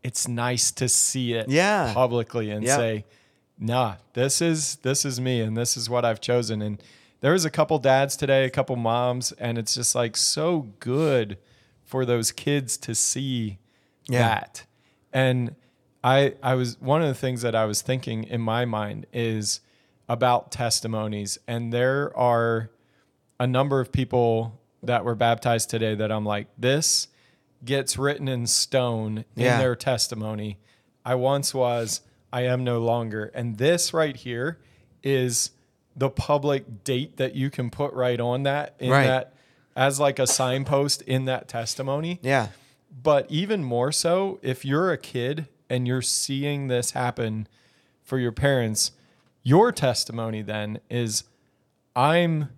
It's 0.03 0.27
nice 0.29 0.71
to 0.73 0.89
see 0.89 1.33
it 1.35 1.49
Yeah. 1.49 1.93
publicly 1.95 2.51
and 2.51 2.65
Yep. 2.65 2.77
say, 2.79 3.05
Nah, 3.59 3.95
this 4.15 4.43
is 4.43 4.77
this 4.83 5.05
is 5.05 5.21
me 5.21 5.41
and 5.41 5.57
this 5.57 5.77
is 5.77 5.89
what 5.89 6.05
I've 6.05 6.21
chosen. 6.21 6.61
And 6.63 6.83
there 7.23 7.33
was 7.33 7.45
a 7.47 7.51
couple 7.51 7.79
dads 7.79 8.15
today, 8.17 8.45
a 8.45 8.51
couple 8.51 8.77
moms, 8.77 9.33
and 9.33 9.57
it's 9.57 9.75
just 9.75 9.95
like 9.95 10.17
so 10.17 10.69
good 10.81 11.39
for 11.85 12.05
those 12.05 12.31
kids 12.33 12.77
to 12.79 12.95
see 12.95 13.59
Yeah. 14.09 14.29
that. 14.29 14.67
And 15.13 15.55
I 16.05 16.35
I 16.43 16.55
was 16.55 16.79
one 16.81 17.01
of 17.01 17.09
the 17.09 17.15
things 17.15 17.43
that 17.43 17.55
I 17.55 17.65
was 17.65 17.81
thinking 17.83 18.25
in 18.25 18.41
my 18.43 18.65
mind 18.67 19.07
is 19.13 19.61
about 20.09 20.51
testimonies 20.53 21.39
and 21.47 21.73
there 21.73 22.15
are 22.17 22.71
a 23.41 23.47
number 23.47 23.81
of 23.81 23.93
people 23.93 24.61
that 24.83 25.05
were 25.05 25.15
baptized 25.15 25.71
today 25.71 25.95
that 25.95 26.11
I'm 26.13 26.25
like 26.27 26.49
this 26.59 27.09
gets 27.65 27.97
written 27.97 28.27
in 28.29 28.47
stone 28.49 29.25
Yeah. 29.37 29.55
in 29.55 29.59
their 29.61 29.77
testimony. 29.77 30.59
I 31.05 31.15
once 31.15 31.55
was, 31.55 32.01
I 32.33 32.43
am 32.43 32.65
no 32.65 32.81
longer. 32.81 33.31
And 33.35 33.59
this 33.59 33.95
right 33.95 34.17
here 34.17 34.59
is 35.05 35.51
the 35.97 36.11
public 36.11 36.85
date 36.85 37.17
that 37.19 37.35
you 37.35 37.51
can 37.51 37.71
put 37.71 37.93
right 37.93 38.21
on 38.21 38.45
that 38.45 38.75
in 38.79 38.91
Right. 38.91 39.07
that 39.07 39.35
as 39.77 39.99
like 40.01 40.19
a 40.19 40.27
signpost 40.27 41.03
in 41.03 41.25
that 41.27 41.49
testimony. 41.49 42.19
Yeah. 42.23 42.49
But 43.03 43.27
even 43.31 43.65
more 43.65 43.93
so, 43.93 44.39
if 44.43 44.65
you're 44.65 44.91
a 44.93 44.99
kid 44.99 45.49
and 45.71 45.87
you're 45.89 46.03
seeing 46.03 46.69
this 46.69 46.91
happen 46.93 47.47
for 48.03 48.19
your 48.19 48.33
parents, 48.33 48.93
your 49.43 49.73
testimony 49.73 50.43
then 50.43 50.81
is 50.91 51.25
I'm 51.97 52.51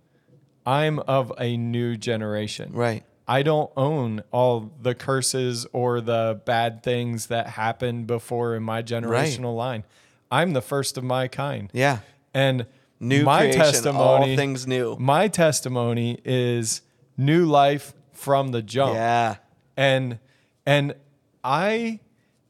I'm 0.65 0.99
of 0.99 1.31
a 1.39 1.57
new 1.57 1.95
generation. 1.95 2.71
Right. 2.73 3.03
I 3.27 3.43
don't 3.43 3.71
own 3.77 4.23
all 4.31 4.71
the 4.81 4.95
curses 4.95 5.65
or 5.73 6.01
the 6.01 6.41
bad 6.45 6.83
things 6.83 7.27
that 7.27 7.47
happened 7.47 8.07
before 8.07 8.55
in 8.55 8.63
my 8.63 8.81
generational 8.83 9.55
line. 9.55 9.83
I'm 10.31 10.53
the 10.53 10.61
first 10.61 10.97
of 10.97 11.03
my 11.03 11.27
kind. 11.27 11.69
Yeah. 11.73 11.99
And 12.33 12.65
New 12.99 13.23
my 13.23 13.39
creation, 13.41 13.59
testimony, 13.61 14.31
all 14.31 14.35
things 14.37 14.65
new. 14.65 14.95
my 14.99 15.27
testimony 15.27 16.19
is 16.23 16.81
new 17.17 17.45
life 17.45 17.93
from 18.13 18.49
the 18.49 18.61
jump 18.61 18.95
Yeah. 18.95 19.35
and 19.75 20.19
and 20.65 20.95
i 21.43 21.99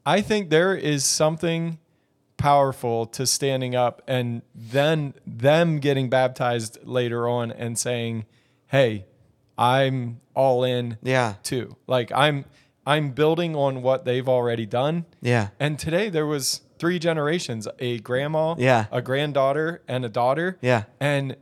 i 0.06 0.20
think 0.20 0.50
there 0.50 0.74
is 0.74 1.04
something 1.04 1.78
powerful 2.36 3.06
to 3.06 3.26
standing 3.26 3.74
up 3.74 4.02
and 4.06 4.42
then 4.54 5.14
them 5.26 5.78
getting 5.78 6.08
baptized 6.08 6.78
later 6.84 7.28
on 7.28 7.50
and 7.50 7.78
saying 7.78 8.24
hey 8.68 9.06
i'm 9.58 10.20
all 10.34 10.62
in 10.64 10.98
Yeah. 11.02 11.34
too 11.42 11.76
like 11.86 12.12
i'm 12.12 12.44
i'm 12.86 13.10
building 13.10 13.56
on 13.56 13.82
what 13.82 14.04
they've 14.04 14.28
already 14.28 14.66
done 14.66 15.06
Yeah. 15.20 15.48
and 15.58 15.78
today 15.78 16.08
there 16.08 16.26
was 16.26 16.60
three 16.78 16.98
generations 16.98 17.66
a 17.78 17.98
grandma 18.00 18.54
Yeah. 18.58 18.86
a 18.92 19.00
granddaughter 19.02 19.82
and 19.88 20.04
a 20.04 20.08
daughter 20.08 20.58
Yeah. 20.60 20.84
and 21.00 21.36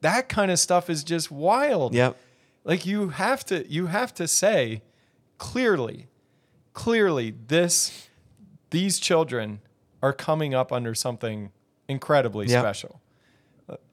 that 0.00 0.28
kind 0.28 0.50
of 0.50 0.58
stuff 0.58 0.88
is 0.88 1.02
just 1.04 1.30
wild 1.30 1.94
Yep. 1.94 2.16
like 2.64 2.86
you 2.86 3.08
have 3.10 3.44
to 3.46 3.70
you 3.70 3.86
have 3.86 4.14
to 4.14 4.28
say 4.28 4.82
clearly 5.38 6.06
clearly 6.72 7.34
this 7.48 8.08
these 8.70 8.98
children 8.98 9.60
are 10.02 10.12
coming 10.12 10.54
up 10.54 10.72
under 10.72 10.94
something 10.94 11.50
incredibly 11.88 12.46
Yep. 12.46 12.60
special 12.60 13.00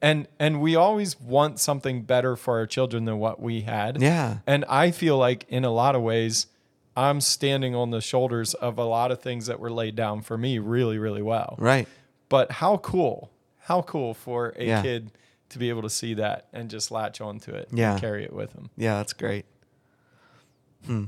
and 0.00 0.26
and 0.38 0.60
we 0.60 0.74
always 0.76 1.20
want 1.20 1.58
something 1.60 2.02
better 2.02 2.36
for 2.36 2.58
our 2.58 2.66
children 2.66 3.04
than 3.04 3.18
what 3.18 3.40
we 3.40 3.62
had 3.62 4.00
Yeah. 4.00 4.38
and 4.46 4.64
i 4.68 4.90
feel 4.90 5.18
like 5.18 5.44
in 5.48 5.64
a 5.64 5.70
lot 5.70 5.94
of 5.94 6.02
ways 6.02 6.46
i'm 6.96 7.20
standing 7.20 7.74
on 7.74 7.90
the 7.90 8.00
shoulders 8.00 8.54
of 8.54 8.78
a 8.78 8.84
lot 8.84 9.10
of 9.12 9.20
things 9.20 9.46
that 9.46 9.60
were 9.60 9.70
laid 9.70 9.94
down 9.94 10.22
for 10.22 10.36
me 10.38 10.58
really 10.58 10.98
really 10.98 11.22
well 11.22 11.54
Right. 11.58 11.86
but 12.28 12.50
how 12.52 12.78
cool 12.78 13.30
how 13.58 13.82
cool 13.82 14.14
for 14.14 14.52
a 14.56 14.64
Yeah. 14.66 14.82
kid 14.82 15.10
to 15.50 15.58
be 15.58 15.68
able 15.68 15.82
to 15.82 15.90
see 15.90 16.14
that 16.14 16.46
and 16.52 16.68
just 16.70 16.90
latch 16.90 17.20
onto 17.20 17.52
it 17.52 17.68
Yeah. 17.72 17.92
and 17.92 18.00
carry 18.00 18.24
it 18.24 18.32
with 18.32 18.52
them 18.54 18.70
Yeah, 18.76 18.96
that's 18.98 19.12
great. 19.12 19.44
Hmm. 20.86 21.04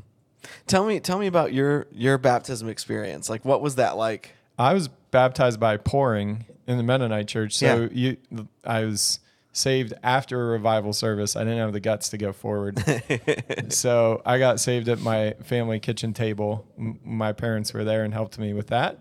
Tell 0.67 0.85
me, 0.87 1.01
tell 1.01 1.19
me 1.19 1.27
about 1.27 1.53
your 1.53 1.87
your 1.93 2.19
baptism 2.19 2.69
experience. 2.69 3.29
Like, 3.29 3.45
what 3.45 3.61
was 3.61 3.75
that 3.77 3.97
like? 3.97 4.35
I 4.59 4.75
was 4.75 4.89
baptized 4.89 5.59
by 5.61 5.77
pouring 5.77 6.47
in 6.67 6.77
the 6.77 6.83
Mennonite 6.83 7.29
church. 7.29 7.57
So 7.57 7.89
Yeah. 7.93 8.17
you, 8.33 8.47
I 8.65 8.85
was 8.85 9.21
saved 9.53 9.93
after 10.03 10.41
a 10.41 10.53
revival 10.53 10.93
service. 10.93 11.35
I 11.37 11.41
didn't 11.41 11.59
have 11.59 11.73
the 11.73 11.81
guts 11.81 12.09
to 12.11 12.19
go 12.19 12.33
forward. 12.33 12.79
so 13.71 14.23
I 14.25 14.39
got 14.39 14.61
saved 14.61 14.89
at 14.89 15.01
my 15.01 15.35
family 15.45 15.81
kitchen 15.81 16.13
table. 16.15 16.67
M- 16.79 17.01
my 17.05 17.33
parents 17.33 17.73
were 17.75 17.85
there 17.85 18.05
and 18.05 18.13
helped 18.13 18.39
me 18.39 18.53
with 18.53 18.69
that. 18.69 18.99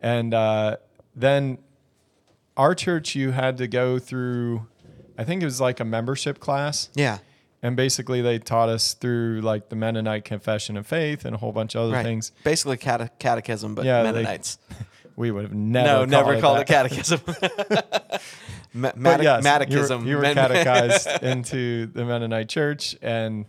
And 0.00 0.32
uh, 0.32 0.76
then 1.14 1.58
our 2.56 2.74
church, 2.74 3.14
you 3.14 3.32
had 3.32 3.58
to 3.58 3.66
go 3.68 3.98
through, 3.98 4.66
I 5.18 5.24
think 5.24 5.42
it 5.42 5.44
was 5.46 5.60
like 5.60 5.80
a 5.80 5.84
membership 5.84 6.38
class. 6.40 6.88
Yeah. 6.94 7.18
And 7.62 7.76
basically, 7.76 8.22
they 8.22 8.38
taught 8.38 8.70
us 8.70 8.94
through 8.94 9.42
like 9.42 9.68
the 9.68 9.76
Mennonite 9.76 10.24
Confession 10.24 10.78
of 10.78 10.86
Faith 10.86 11.26
and 11.26 11.34
a 11.34 11.38
whole 11.38 11.52
bunch 11.52 11.74
of 11.74 11.82
other 11.82 11.92
Right. 11.92 12.02
things. 12.02 12.32
Basically, 12.42 12.78
cate- 12.78 13.10
catechism, 13.18 13.74
but 13.74 13.84
Yeah, 13.84 14.02
they- 14.04 14.12
Mennonites. 14.12 14.58
We 15.20 15.30
would 15.30 15.42
have 15.42 15.52
never 15.52 15.86
no, 15.86 16.04
never 16.06 16.40
called 16.40 16.60
it 16.60 16.66
catechism. 16.66 17.20
Ma- 18.72 18.92
yes, 19.20 19.44
Catechism. 19.44 20.06
You 20.06 20.16
were, 20.16 20.24
you 20.24 20.28
were 20.30 20.34
catechized 20.34 21.22
into 21.22 21.84
the 21.88 22.06
Mennonite 22.06 22.48
church 22.48 22.96
and 23.02 23.44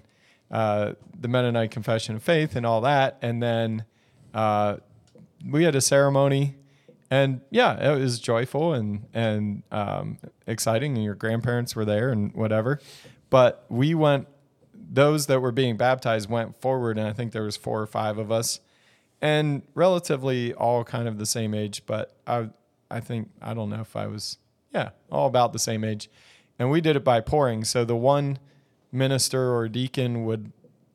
uh, 0.51 0.95
the 1.17 1.29
Mennonite 1.29 1.71
Confession 1.71 2.17
of 2.17 2.23
Faith 2.23 2.57
and 2.57 2.65
all 2.65 2.81
that. 2.81 3.19
And 3.21 3.41
then 3.41 3.85
uh, 4.33 4.77
we 5.47 5.63
had 5.63 5.75
a 5.75 5.79
ceremony. 5.79 6.57
And 7.09 7.39
yeah, 7.51 7.93
it 7.93 7.97
was 7.97 8.19
joyful 8.19 8.73
and, 8.73 9.07
and 9.13 9.63
um, 9.71 10.17
exciting. 10.45 10.95
And 10.95 11.05
your 11.05 11.15
grandparents 11.15 11.73
were 11.73 11.85
there 11.85 12.09
and 12.09 12.33
whatever. 12.33 12.81
But 13.29 13.65
we 13.69 13.93
went, 13.93 14.27
those 14.73 15.27
that 15.27 15.39
were 15.39 15.53
being 15.53 15.77
baptized 15.77 16.29
went 16.29 16.59
forward. 16.59 16.97
And 16.97 17.07
I 17.07 17.13
think 17.13 17.31
there 17.31 17.43
was 17.43 17.55
four 17.55 17.81
or 17.81 17.87
five 17.87 18.17
of 18.17 18.29
us 18.29 18.59
and 19.21 19.61
relatively 19.75 20.53
all 20.53 20.83
kind 20.83 21.07
of 21.07 21.17
the 21.17 21.25
same 21.25 21.53
age, 21.53 21.83
but 21.85 22.15
I 22.27 22.49
I 22.89 22.99
think 22.99 23.29
I 23.41 23.53
don't 23.53 23.69
know 23.69 23.81
if 23.81 23.95
I 23.95 24.07
was 24.07 24.37
yeah, 24.73 24.89
all 25.11 25.27
about 25.27 25.53
the 25.53 25.59
same 25.59 25.83
age. 25.83 26.09
And 26.57 26.69
we 26.71 26.79
did 26.81 26.95
it 26.95 27.03
by 27.03 27.19
pouring. 27.21 27.63
So 27.65 27.83
the 27.83 27.95
one 27.95 28.39
minister 28.91 29.53
or 29.53 29.67
deacon 29.67 30.25
would 30.25 30.51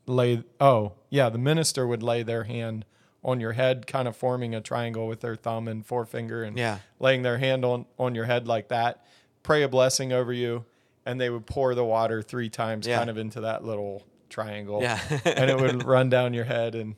lay 0.07 0.45
oh, 0.61 0.93
yeah, 1.11 1.29
the 1.29 1.39
minister 1.39 1.87
would 1.87 2.03
lay 2.03 2.23
their 2.23 2.45
hand 2.45 2.85
on 3.25 3.41
your 3.41 3.53
head, 3.53 3.87
kind 3.89 4.07
of 4.07 4.17
forming 4.17 4.55
a 4.55 4.61
triangle 4.61 5.09
with 5.09 5.21
their 5.21 5.35
thumb 5.35 5.67
and 5.67 5.85
forefinger 5.85 6.45
and 6.45 6.57
Yeah. 6.57 6.79
laying 7.01 7.23
their 7.23 7.39
hand 7.39 7.65
on, 7.65 7.87
on 7.99 8.15
your 8.15 8.27
head 8.27 8.47
like 8.47 8.69
that, 8.69 9.05
pray 9.43 9.63
a 9.65 9.69
blessing 9.69 10.13
over 10.13 10.33
you, 10.33 10.65
and 11.05 11.21
they 11.21 11.29
would 11.29 11.45
pour 11.45 11.75
the 11.75 11.85
water 11.85 12.23
three 12.23 12.49
times 12.49 12.87
Yeah. 12.87 12.99
kind 12.99 13.11
of 13.11 13.19
into 13.19 13.41
that 13.41 13.65
little 13.65 14.05
triangle. 14.29 14.81
Yeah. 14.81 15.01
and 15.25 15.51
it 15.51 15.59
would 15.61 15.83
run 15.95 16.09
down 16.09 16.35
your 16.35 16.45
head 16.45 16.77
and 16.77 16.95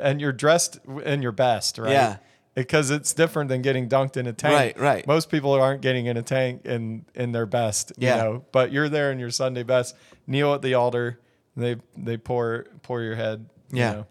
and 0.00 0.20
you're 0.20 0.32
dressed 0.32 0.78
in 1.04 1.22
your 1.22 1.32
best, 1.32 1.78
right? 1.78 1.92
Yeah. 1.92 2.16
Because 2.54 2.90
it's 2.90 3.12
different 3.14 3.48
than 3.48 3.62
getting 3.62 3.88
dunked 3.88 4.16
in 4.16 4.26
a 4.26 4.32
tank. 4.32 4.54
Right, 4.54 4.78
right. 4.78 5.06
Most 5.06 5.30
people 5.30 5.52
aren't 5.52 5.82
getting 5.82 6.06
in 6.06 6.16
a 6.16 6.22
tank 6.22 6.64
in 6.66 7.04
in 7.14 7.32
their 7.32 7.46
best, 7.46 7.92
Yeah. 7.96 8.16
you 8.16 8.22
know. 8.22 8.44
But 8.52 8.72
you're 8.72 8.88
there 8.88 9.12
in 9.12 9.18
your 9.18 9.30
Sunday 9.30 9.62
best. 9.62 9.96
Kneel 10.26 10.52
at 10.54 10.60
the 10.62 10.74
altar. 10.74 11.20
They 11.56 11.76
they 11.96 12.16
pour 12.16 12.66
pour 12.82 13.02
your 13.02 13.14
head. 13.14 13.46
you 13.70 13.78
Yeah. 13.78 13.92
know. 13.92 14.06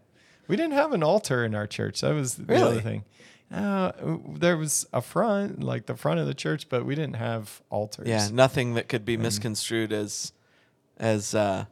We 0.47 0.55
didn't 0.55 0.73
have 0.73 0.93
an 0.93 1.03
altar 1.03 1.43
in 1.45 1.53
our 1.53 1.67
church. 1.67 2.01
That 2.01 2.13
was 2.15 2.35
the 2.35 2.45
Really? 2.45 2.61
other 2.61 2.81
thing. 2.81 3.03
Uh, 3.51 3.91
there 4.37 4.57
was 4.57 4.85
a 4.93 5.01
front, 5.01 5.61
like 5.63 5.85
the 5.87 5.95
front 5.95 6.19
of 6.19 6.27
the 6.27 6.33
church, 6.33 6.69
but 6.69 6.85
we 6.85 6.95
didn't 6.95 7.15
have 7.17 7.61
altars. 7.69 8.07
Yeah, 8.07 8.27
nothing 8.31 8.75
that 8.75 8.87
could 8.87 9.03
be 9.05 9.17
misconstrued 9.17 9.91
as 9.91 10.31
as 10.97 11.33
uh 11.35 11.65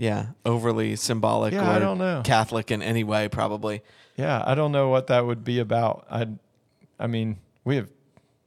yeah, 0.00 0.28
overly 0.46 0.96
symbolic 0.96 1.52
Yeah, 1.52 1.68
or 1.68 1.74
I 1.74 1.78
don't 1.78 1.98
know. 1.98 2.22
Catholic 2.24 2.70
in 2.70 2.80
any 2.82 3.04
way 3.04 3.28
probably. 3.28 3.82
Yeah, 4.16 4.42
I 4.44 4.54
don't 4.54 4.72
know 4.72 4.88
what 4.88 5.08
that 5.08 5.26
would 5.26 5.44
be 5.44 5.58
about. 5.58 6.06
I, 6.10 6.26
I 6.98 7.06
mean, 7.06 7.36
we 7.64 7.76
have 7.76 7.88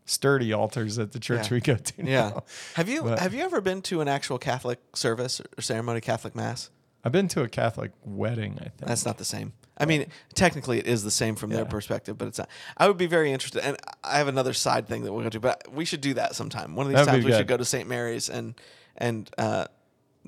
sturdy 0.05 0.51
altars 0.51 0.97
at 0.99 1.11
the 1.11 1.19
church 1.19 1.47
Yeah. 1.49 1.53
we 1.53 1.61
go 1.61 1.75
to. 1.75 1.93
Yeah. 2.03 2.29
now. 2.29 2.43
Have 2.73 2.89
you 2.89 3.03
But- 3.03 3.19
have 3.19 3.33
you 3.35 3.43
ever 3.43 3.61
been 3.61 3.81
to 3.83 4.01
an 4.01 4.07
actual 4.07 4.39
Catholic 4.39 4.79
service 4.95 5.39
or 5.57 5.61
ceremony, 5.61 6.01
Catholic 6.01 6.35
mass? 6.35 6.71
I've 7.05 7.11
been 7.11 7.27
to 7.29 7.43
a 7.43 7.47
Catholic 7.49 7.91
wedding. 8.03 8.53
I 8.59 8.63
think 8.69 8.77
That's 8.87 9.05
not 9.05 9.17
the 9.19 9.25
same. 9.25 9.53
I 9.77 9.85
mean, 9.85 10.07
technically 10.33 10.79
it 10.79 10.87
is 10.87 11.03
the 11.03 11.11
same 11.11 11.35
from 11.35 11.49
their 11.51 11.63
Yeah. 11.65 11.69
perspective, 11.69 12.17
but 12.17 12.27
it's 12.29 12.37
not. 12.39 12.49
I 12.77 12.87
would 12.87 12.97
be 12.97 13.07
very 13.07 13.31
interested, 13.31 13.63
and 13.63 13.77
I 14.03 14.17
have 14.17 14.27
another 14.27 14.53
side 14.53 14.87
thing 14.87 15.03
that 15.03 15.11
we'll 15.13 15.23
go 15.23 15.29
to, 15.29 15.39
but 15.39 15.71
we 15.71 15.85
should 15.85 16.01
do 16.01 16.13
that 16.15 16.35
sometime. 16.35 16.75
One 16.75 16.85
of 16.87 16.91
these 16.91 17.05
That'd 17.05 17.11
be 17.13 17.21
times 17.21 17.25
we 17.25 17.37
should 17.37 17.47
go 17.47 17.57
to 17.57 17.65
St. 17.65 17.87
Mary's 17.87 18.29
and 18.29 18.55
and 18.97 19.29
uh, 19.37 19.65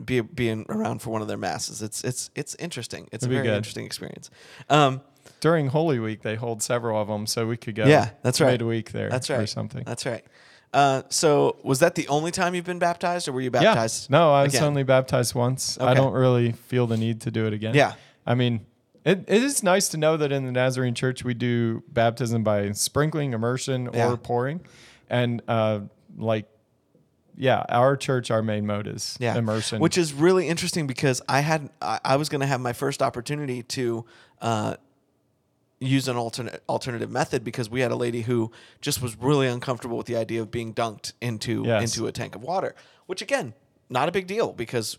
be 0.04 0.22
being 0.22 0.66
around 0.70 1.02
for 1.02 1.10
one 1.12 1.22
of 1.22 1.28
their 1.28 1.38
masses. 1.38 1.82
It's 1.82 2.04
it's 2.04 2.30
it's 2.36 2.56
interesting. 2.56 3.08
It's 3.12 3.22
That'd 3.24 3.32
a 3.32 3.36
very 3.36 3.48
good. 3.48 3.58
interesting 3.58 3.86
experience. 3.86 4.30
Um, 4.70 5.02
during 5.40 5.68
Holy 5.68 6.00
Week 6.00 6.22
they 6.22 6.36
hold 6.36 6.62
several 6.62 7.00
of 7.02 7.08
them, 7.08 7.28
so 7.28 7.48
we 7.48 7.58
could 7.58 7.76
go. 7.76 7.86
Yeah, 7.86 8.10
that's 8.22 8.42
right. 8.42 8.52
Midweek 8.60 8.92
there. 8.92 9.10
that's 9.10 9.30
right. 9.30 9.40
or 9.42 9.48
something. 9.48 9.84
That's 9.84 10.06
right. 10.06 10.26
Uh, 10.74 11.04
so 11.10 11.58
was 11.64 11.80
that 11.80 11.96
the 11.96 12.08
only 12.10 12.32
time 12.32 12.54
you've 12.54 12.66
been 12.66 12.80
baptized, 12.80 13.28
or 13.30 13.32
were 13.32 13.40
you 13.42 13.52
baptized? 13.52 14.10
Yeah. 14.10 14.18
No, 14.18 14.34
I 14.34 14.44
was 14.44 14.54
again? 14.56 14.66
only 14.68 14.84
baptized 14.84 15.34
once. 15.34 15.80
I 15.80 15.94
don't 15.94 16.12
really 16.14 16.52
feel 16.52 16.86
the 16.86 16.98
need 16.98 17.22
to 17.22 17.32
do 17.32 17.48
it 17.48 17.54
again. 17.54 17.76
Yeah. 17.76 17.94
I 18.26 18.36
mean, 18.36 18.66
it, 19.06 19.24
it 19.28 19.42
is 19.44 19.64
nice 19.64 19.88
to 19.90 19.98
know 19.98 20.18
that 20.18 20.34
in 20.34 20.46
the 20.46 20.52
Nazarene 20.52 20.94
Church 20.96 21.24
we 21.24 21.34
do 21.34 21.82
baptism 21.88 22.44
by 22.44 22.72
sprinkling, 22.72 23.32
immersion, 23.34 23.90
Yeah. 23.94 24.12
or 24.12 24.18
pouring, 24.18 24.62
and 25.10 25.42
uh, 25.48 25.82
like, 26.18 26.48
yeah, 27.38 27.64
our 27.70 27.98
church, 27.98 28.32
our 28.32 28.42
main 28.42 28.66
mode 28.66 28.88
is 28.88 29.18
yeah. 29.20 29.38
immersion, 29.38 29.80
which 29.80 29.98
is 29.98 30.14
really 30.14 30.48
interesting 30.48 30.88
because 30.88 31.22
I 31.28 31.42
had 31.42 31.70
I, 31.82 32.00
I 32.04 32.16
was 32.16 32.30
going 32.30 32.42
to 32.42 32.48
have 32.48 32.62
my 32.62 32.74
first 32.74 33.02
opportunity 33.02 33.64
to 33.64 34.06
uh, 34.42 34.76
use 35.80 36.08
an 36.08 36.16
alternate 36.16 36.64
alternative 36.70 37.12
method 37.12 37.44
because 37.44 37.70
we 37.70 37.82
had 37.82 37.92
a 37.92 37.96
lady 37.96 38.22
who 38.22 38.52
just 38.82 39.02
was 39.02 39.18
really 39.18 39.48
uncomfortable 39.48 39.98
with 39.98 40.08
the 40.08 40.16
idea 40.16 40.42
of 40.42 40.52
being 40.52 40.74
dunked 40.74 41.14
into 41.22 41.64
Yes. 41.66 41.96
into 41.96 42.08
a 42.08 42.12
tank 42.12 42.36
of 42.36 42.44
water, 42.44 42.76
which 43.06 43.22
again, 43.22 43.54
not 43.90 44.08
a 44.10 44.12
big 44.12 44.28
deal 44.28 44.54
because 44.54 44.98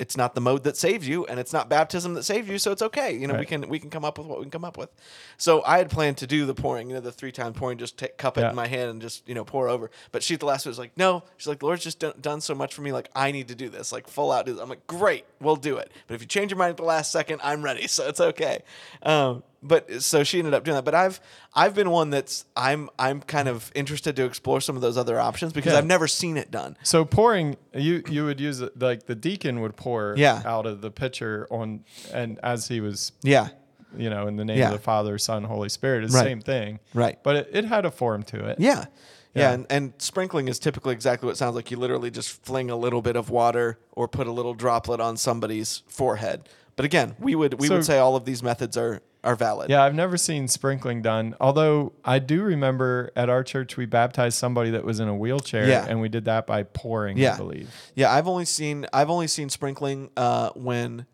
it's 0.00 0.16
not 0.16 0.34
the 0.34 0.40
mode 0.40 0.64
that 0.64 0.76
saves 0.76 1.06
you 1.06 1.26
and 1.26 1.38
it's 1.38 1.52
not 1.52 1.68
baptism 1.68 2.14
that 2.14 2.24
saves 2.24 2.48
you 2.48 2.58
so 2.58 2.72
it's 2.72 2.82
okay. 2.82 3.12
You 3.16 3.26
know 3.28 3.34
we 3.38 3.46
can 3.46 3.68
we 3.68 3.78
can 3.78 3.90
come 3.90 4.04
up 4.04 4.18
with 4.18 4.26
what 4.26 4.38
we 4.38 4.44
can 4.44 4.50
come 4.50 4.64
up 4.64 4.76
with. 4.78 4.90
So 5.36 5.62
i 5.64 5.78
had 5.78 5.90
planned 5.90 6.16
to 6.18 6.26
do 6.26 6.46
the 6.46 6.54
pouring 6.54 6.88
you 6.88 6.94
know 6.94 7.00
the 7.00 7.12
three 7.12 7.32
time 7.32 7.52
pouring 7.52 7.78
just 7.78 7.96
take 7.98 8.16
cup 8.16 8.38
it 8.38 8.40
Yeah. 8.40 8.50
in 8.50 8.56
my 8.56 8.66
hand 8.66 8.90
and 8.90 9.00
just 9.02 9.28
you 9.28 9.34
know 9.34 9.44
pour 9.44 9.68
over. 9.68 9.90
But 10.10 10.22
she 10.22 10.34
at 10.34 10.40
the 10.40 10.46
last 10.46 10.66
was 10.66 10.78
like 10.78 10.92
no. 10.96 11.22
She's 11.36 11.46
like 11.46 11.60
the 11.60 11.66
lord's 11.66 11.84
just 11.84 11.98
done, 12.00 12.14
done 12.20 12.40
so 12.40 12.54
much 12.54 12.74
for 12.74 12.82
me 12.82 12.92
like 12.92 13.08
i 13.14 13.30
need 13.30 13.48
to 13.48 13.54
do 13.54 13.68
this 13.68 13.92
like 13.92 14.08
full 14.08 14.32
out 14.32 14.46
do 14.46 14.52
this. 14.54 14.62
i'm 14.62 14.68
like 14.68 14.86
great 14.86 15.24
we'll 15.40 15.56
do 15.56 15.76
it. 15.76 15.92
But 16.06 16.14
if 16.14 16.20
you 16.22 16.26
change 16.26 16.50
your 16.50 16.58
mind 16.58 16.70
at 16.70 16.76
the 16.78 16.84
last 16.84 17.12
second 17.12 17.40
i'm 17.44 17.62
ready 17.62 17.86
so 17.96 18.08
it's 18.08 18.20
okay. 18.20 18.62
Um, 19.02 19.42
but 19.62 20.02
so 20.02 20.24
she 20.24 20.38
ended 20.38 20.54
up 20.54 20.64
doing 20.64 20.74
that 20.74 20.84
but 20.84 20.94
i've 20.94 21.20
i've 21.54 21.74
been 21.74 21.90
one 21.90 22.08
that's 22.10 22.44
i'm 22.56 22.88
i'm 22.98 23.20
kind 23.20 23.46
of 23.48 23.70
interested 23.74 24.16
to 24.16 24.24
explore 24.24 24.60
some 24.60 24.74
of 24.76 24.82
those 24.82 24.96
other 24.96 25.20
options 25.20 25.52
because 25.52 25.72
Yeah. 25.72 25.78
i've 25.78 25.86
never 25.86 26.08
seen 26.08 26.36
it 26.36 26.50
done 26.50 26.76
So 26.82 27.04
pouring, 27.04 27.56
you 27.74 28.02
you 28.08 28.24
would 28.24 28.40
use 28.40 28.60
it 28.60 28.78
like 28.80 29.06
the 29.06 29.14
deacon 29.14 29.60
would 29.60 29.76
pour 29.76 30.14
Yeah. 30.16 30.42
out 30.46 30.66
of 30.66 30.80
the 30.80 30.90
pitcher 30.90 31.46
on, 31.50 31.84
and 32.12 32.38
as 32.42 32.68
he 32.68 32.80
was, 32.80 33.12
yeah 33.22 33.48
you 33.96 34.10
know, 34.10 34.26
in 34.26 34.36
the 34.36 34.44
name 34.44 34.58
Yeah. 34.58 34.66
of 34.68 34.72
the 34.74 34.78
Father, 34.78 35.18
Son, 35.18 35.44
Holy 35.44 35.68
Spirit, 35.68 36.04
it's 36.04 36.14
Right. 36.14 36.22
the 36.24 36.28
same 36.30 36.40
thing, 36.40 36.80
Right. 36.94 37.18
But 37.22 37.36
it, 37.36 37.50
it 37.52 37.64
had 37.64 37.84
a 37.84 37.90
form 37.90 38.22
to 38.24 38.46
it. 38.46 38.58
Yeah. 38.60 38.84
Yeah, 39.32 39.42
Yeah. 39.42 39.52
and, 39.52 39.66
and 39.70 39.92
sprinkling 39.98 40.48
is 40.48 40.58
typically 40.58 40.92
exactly 40.92 41.26
what 41.26 41.32
it 41.32 41.36
sounds 41.38 41.54
like. 41.54 41.70
You 41.70 41.76
literally 41.76 42.10
just 42.10 42.30
fling 42.44 42.68
a 42.70 42.76
little 42.76 43.00
bit 43.02 43.14
of 43.16 43.30
water 43.30 43.78
or 43.92 44.08
put 44.08 44.26
a 44.26 44.32
little 44.32 44.54
droplet 44.54 45.00
on 45.00 45.16
somebody's 45.16 45.82
forehead. 45.86 46.48
But 46.76 46.84
again, 46.84 47.14
we 47.18 47.34
would 47.34 47.60
we 47.60 47.68
So- 47.68 47.74
would 47.76 47.84
say 47.84 47.98
all 47.98 48.16
of 48.16 48.24
these 48.24 48.42
methods 48.42 48.76
are 48.76 49.02
are 49.22 49.36
valid. 49.36 49.68
Yeah, 49.68 49.82
I've 49.84 49.94
never 49.94 50.16
seen 50.16 50.48
sprinkling 50.48 51.02
done. 51.02 51.34
Although 51.38 51.92
I 52.06 52.18
do 52.20 52.42
remember 52.42 53.10
at 53.14 53.28
our 53.28 53.44
church 53.44 53.76
we 53.76 53.84
baptized 53.84 54.38
somebody 54.38 54.70
that 54.70 54.82
was 54.82 54.98
in 54.98 55.08
a 55.08 55.14
wheelchair, 55.14 55.68
Yeah. 55.68 55.84
and 55.86 56.00
we 56.00 56.08
did 56.08 56.24
that 56.24 56.46
by 56.46 56.62
pouring. 56.62 57.18
Yeah. 57.18 57.34
I 57.34 57.36
believe. 57.36 57.68
Yeah, 57.94 58.10
I've 58.10 58.26
only 58.26 58.46
seen 58.46 58.86
I've 58.94 59.10
only 59.10 59.26
seen 59.26 59.50
sprinkling 59.50 60.08
uh, 60.16 60.50
when 60.54 61.04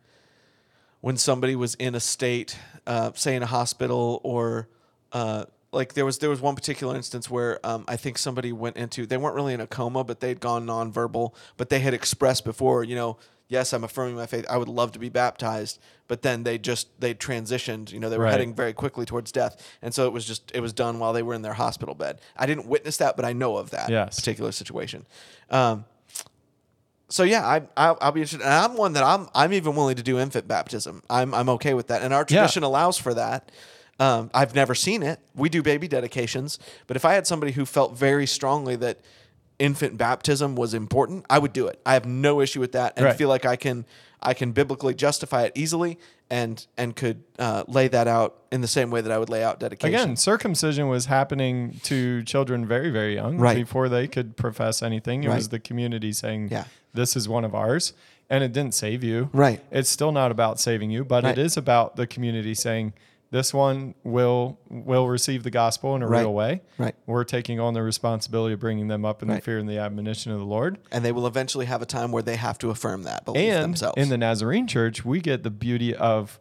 when 1.06 1.16
somebody 1.16 1.54
was 1.54 1.76
in 1.76 1.94
a 1.94 2.00
state, 2.00 2.58
uh, 2.84 3.12
say 3.14 3.36
in 3.36 3.42
a 3.44 3.46
hospital 3.46 4.20
or 4.24 4.66
uh, 5.12 5.44
like 5.70 5.94
there 5.94 6.04
was 6.04 6.18
there 6.18 6.28
was 6.28 6.40
one 6.40 6.56
particular 6.56 6.96
instance 6.96 7.30
where 7.30 7.64
um, 7.64 7.84
I 7.86 7.94
think 7.96 8.18
somebody 8.18 8.50
went 8.52 8.76
into 8.76 9.06
they 9.06 9.16
weren't 9.16 9.36
really 9.36 9.54
in 9.54 9.60
a 9.60 9.68
coma, 9.68 10.02
but 10.02 10.18
they'd 10.18 10.40
gone 10.40 10.66
nonverbal, 10.66 11.32
but 11.56 11.68
they 11.70 11.78
had 11.78 11.94
expressed 11.94 12.44
before, 12.44 12.82
you 12.82 12.96
know, 12.96 13.18
yes, 13.46 13.72
I'm 13.72 13.84
affirming 13.84 14.16
my 14.16 14.26
faith. 14.26 14.46
I 14.50 14.56
would 14.56 14.66
love 14.66 14.90
to 14.92 14.98
be 14.98 15.08
baptized, 15.08 15.78
but 16.08 16.22
then 16.22 16.42
they 16.42 16.58
just 16.58 16.88
they 17.00 17.14
transitioned. 17.14 17.92
You 17.92 18.00
know, 18.00 18.10
they 18.10 18.18
were 18.18 18.24
Right. 18.24 18.32
heading 18.32 18.52
very 18.52 18.72
quickly 18.72 19.06
towards 19.06 19.30
death, 19.30 19.64
and 19.82 19.94
so 19.94 20.08
it 20.08 20.12
was 20.12 20.24
just 20.24 20.50
it 20.56 20.60
was 20.60 20.72
done 20.72 20.98
while 20.98 21.12
they 21.12 21.22
were 21.22 21.34
in 21.34 21.42
their 21.42 21.52
hospital 21.54 21.94
bed. 21.94 22.20
I 22.36 22.46
didn't 22.46 22.66
witness 22.66 22.96
that, 22.96 23.14
but 23.14 23.24
I 23.24 23.32
know 23.32 23.58
of 23.58 23.70
that 23.70 23.90
Yes. 23.90 24.16
particular 24.18 24.50
situation. 24.50 25.06
Um, 25.50 25.84
so 27.08 27.22
yeah, 27.22 27.46
I, 27.46 27.62
I'll, 27.76 27.98
I'll 28.00 28.12
be 28.12 28.20
interested. 28.20 28.42
And 28.44 28.52
I'm 28.52 28.76
one 28.76 28.92
that 28.94 29.04
I'm 29.04 29.28
I'm 29.34 29.52
even 29.52 29.76
willing 29.76 29.96
to 29.96 30.02
do 30.02 30.18
infant 30.18 30.48
baptism. 30.48 31.02
I'm 31.08 31.34
I'm 31.34 31.48
okay 31.50 31.74
with 31.74 31.88
that, 31.88 32.02
and 32.02 32.12
our 32.12 32.20
Yeah. 32.28 32.40
tradition 32.40 32.62
allows 32.62 32.98
for 32.98 33.14
that. 33.14 33.50
Um, 33.98 34.30
I've 34.34 34.54
never 34.54 34.74
seen 34.74 35.02
it. 35.02 35.20
We 35.34 35.48
do 35.48 35.62
baby 35.62 35.88
dedications, 35.88 36.58
but 36.86 36.96
if 36.96 37.04
I 37.04 37.14
had 37.14 37.26
somebody 37.26 37.52
who 37.52 37.64
felt 37.64 37.96
very 37.96 38.26
strongly 38.26 38.76
that 38.76 38.98
infant 39.58 39.96
baptism 39.96 40.54
was 40.54 40.74
important, 40.74 41.24
I 41.30 41.38
would 41.38 41.54
do 41.54 41.66
it. 41.66 41.80
I 41.86 41.94
have 41.94 42.04
no 42.04 42.40
issue 42.42 42.60
with 42.60 42.72
that, 42.72 42.92
and 42.96 43.06
Right. 43.06 43.16
feel 43.16 43.28
like 43.28 43.46
I 43.46 43.56
can 43.56 43.86
I 44.20 44.34
can 44.34 44.52
biblically 44.52 44.94
justify 44.94 45.42
it 45.44 45.52
easily, 45.54 45.98
and 46.28 46.66
and 46.76 46.94
could 46.96 47.22
uh, 47.38 47.64
lay 47.68 47.88
that 47.88 48.06
out 48.08 48.34
in 48.52 48.60
the 48.60 48.68
same 48.68 48.90
way 48.90 49.00
that 49.00 49.12
I 49.12 49.18
would 49.18 49.30
lay 49.30 49.42
out 49.44 49.60
dedication. 49.60 49.94
Again, 49.94 50.16
circumcision 50.16 50.88
was 50.88 51.06
happening 51.06 51.78
to 51.84 52.22
children 52.24 52.66
very, 52.66 52.90
very 52.90 53.14
young, 53.14 53.38
Right. 53.38 53.56
before 53.56 53.88
they 53.88 54.08
could 54.08 54.36
profess 54.36 54.82
anything. 54.82 55.24
It 55.24 55.28
was 55.28 55.48
the 55.50 55.58
community 55.60 56.12
saying, 56.12 56.48
Yeah. 56.50 56.64
"This 56.96 57.14
is 57.16 57.28
one 57.28 57.44
of 57.44 57.54
ours," 57.54 57.92
and 58.28 58.42
it 58.42 58.52
didn't 58.52 58.74
save 58.74 59.04
you. 59.04 59.30
Right. 59.32 59.60
It's 59.70 59.88
still 59.88 60.10
not 60.12 60.30
about 60.30 60.58
saving 60.58 60.90
you, 60.90 61.04
but 61.04 61.22
Right. 61.24 61.38
it 61.38 61.40
is 61.40 61.56
about 61.56 61.96
the 61.96 62.06
community 62.06 62.54
saying, 62.54 62.92
"This 63.30 63.52
one 63.54 63.94
will 64.04 64.58
will 64.70 65.08
receive 65.08 65.42
the 65.42 65.50
gospel 65.50 65.94
in 65.96 66.02
a 66.02 66.06
Right. 66.08 66.20
real 66.20 66.32
way." 66.34 66.62
Right. 66.78 66.94
We're 67.06 67.24
taking 67.24 67.60
on 67.60 67.74
the 67.74 67.82
responsibility 67.82 68.54
of 68.54 68.60
bringing 68.60 68.88
them 68.88 69.04
up 69.04 69.22
in 69.22 69.28
the 69.28 69.40
fear 69.40 69.58
and 69.58 69.68
the 69.68 69.78
admonition 69.78 70.32
of 70.32 70.38
the 70.38 70.44
Lord. 70.44 70.78
and 70.90 71.04
they 71.04 71.12
will 71.12 71.26
eventually 71.26 71.66
have 71.66 71.82
a 71.82 71.86
time 71.86 72.10
where 72.12 72.22
they 72.22 72.36
have 72.36 72.58
to 72.58 72.70
affirm 72.70 73.02
that 73.04 73.24
belief 73.24 73.52
and 73.52 73.62
themselves. 73.64 73.96
in 73.96 74.08
the 74.08 74.18
Nazarene 74.18 74.66
church, 74.66 75.04
we 75.04 75.20
get 75.20 75.42
the 75.42 75.50
beauty 75.50 75.94
of 75.94 76.38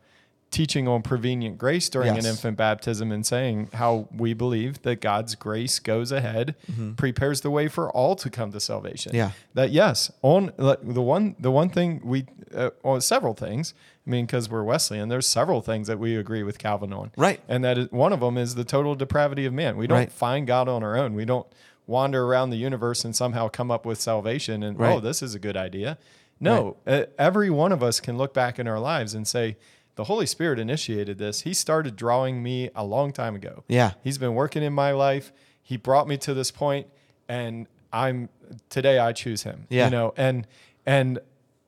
teaching 0.55 0.87
on 0.87 1.01
prevenient 1.01 1.57
grace 1.57 1.89
during 1.89 2.15
Yes. 2.15 2.23
an 2.23 2.31
infant 2.31 2.57
baptism 2.57 3.11
and 3.11 3.25
saying 3.25 3.69
how 3.73 4.07
we 4.15 4.33
believe 4.33 4.81
that 4.83 5.01
God's 5.01 5.35
grace 5.35 5.79
goes 5.79 6.13
ahead, 6.13 6.55
prepares 6.95 7.41
the 7.41 7.51
way 7.51 7.67
for 7.67 7.91
all 7.91 8.15
to 8.15 8.29
come 8.29 8.51
to 8.53 8.59
salvation. 8.61 9.09
Mm-hmm. 9.11 9.17
Yeah. 9.17 9.31
That 9.53 9.71
yes, 9.71 10.11
on 10.21 10.53
the 10.57 11.01
one 11.01 11.35
the 11.39 11.51
one 11.51 11.67
thing 11.69 11.99
we 12.05 12.25
uh, 12.55 12.69
on 12.83 13.01
several 13.01 13.33
things. 13.33 13.73
I 14.07 14.09
mean, 14.09 14.25
because 14.27 14.47
we're 14.49 14.63
Wesleyan, 14.63 15.09
there's 15.09 15.27
several 15.27 15.61
things 15.61 15.87
that 15.87 15.99
we 15.99 16.15
agree 16.15 16.43
with 16.43 16.57
Calvin 16.57 16.93
on. 16.93 17.11
Right. 17.17 17.41
And 17.49 17.63
that 17.65 17.77
is, 17.77 17.91
one 17.91 18.13
of 18.13 18.19
them 18.19 18.37
is 18.37 18.53
the 18.55 18.63
total 18.63 18.93
depravity 18.95 19.45
of 19.47 19.53
man. 19.53 19.77
We 19.77 19.87
don't 19.87 19.97
Right. 19.97 20.11
find 20.11 20.45
God 20.47 20.69
on 20.69 20.83
our 20.83 20.95
own. 20.95 21.15
We 21.15 21.25
don't 21.25 21.47
wander 21.87 22.23
around 22.23 22.51
the 22.51 22.57
universe 22.57 23.03
and 23.03 23.15
somehow 23.15 23.49
come 23.49 23.71
up 23.71 23.83
with 23.85 23.99
salvation 23.99 24.63
and 24.63 24.79
oh, 24.81 24.99
this 24.99 25.21
is 25.23 25.33
a 25.35 25.39
good 25.39 25.57
idea. 25.57 25.97
No, 26.39 26.77
uh, 26.85 27.03
every 27.17 27.49
one 27.49 27.71
of 27.71 27.81
us 27.81 27.99
can 27.99 28.17
look 28.17 28.33
back 28.33 28.59
in 28.59 28.67
our 28.67 28.79
lives 28.79 29.13
and 29.15 29.27
say, 29.27 29.55
the 29.95 30.05
Holy 30.05 30.25
Spirit 30.25 30.59
initiated 30.59 31.17
this. 31.17 31.41
He 31.41 31.53
started 31.53 31.95
drawing 31.95 32.43
me 32.43 32.69
a 32.75 32.83
long 32.83 33.11
time 33.13 33.35
ago. 33.35 33.63
Yeah. 33.67 33.93
He's 34.03 34.17
been 34.17 34.35
working 34.35 34.61
in 34.63 34.73
my 34.73 34.91
life. 34.91 35.31
He 35.61 35.77
brought 35.77 36.07
me 36.07 36.17
to 36.17 36.33
this 36.33 36.51
point, 36.51 36.87
and 37.27 37.67
I'm 37.91 38.29
today 38.69 38.99
I 38.99 39.13
choose 39.13 39.43
him. 39.43 39.67
Yeah. 39.69 39.85
You 39.85 39.91
know, 39.91 40.13
and 40.17 40.47
and 40.85 41.19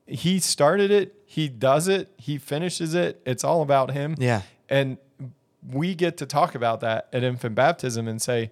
he 0.06 0.38
started 0.40 0.90
it, 0.90 1.14
he 1.26 1.48
does 1.48 1.88
it, 1.88 2.10
he 2.16 2.38
finishes 2.38 2.94
it. 2.94 3.20
It's 3.26 3.44
all 3.44 3.62
about 3.62 3.90
him. 3.92 4.14
Yeah. 4.18 4.42
And 4.68 4.98
we 5.68 5.94
get 5.94 6.16
to 6.18 6.26
talk 6.26 6.54
about 6.54 6.80
that 6.80 7.08
at 7.12 7.22
infant 7.24 7.54
baptism 7.54 8.06
and 8.08 8.22
say, 8.22 8.50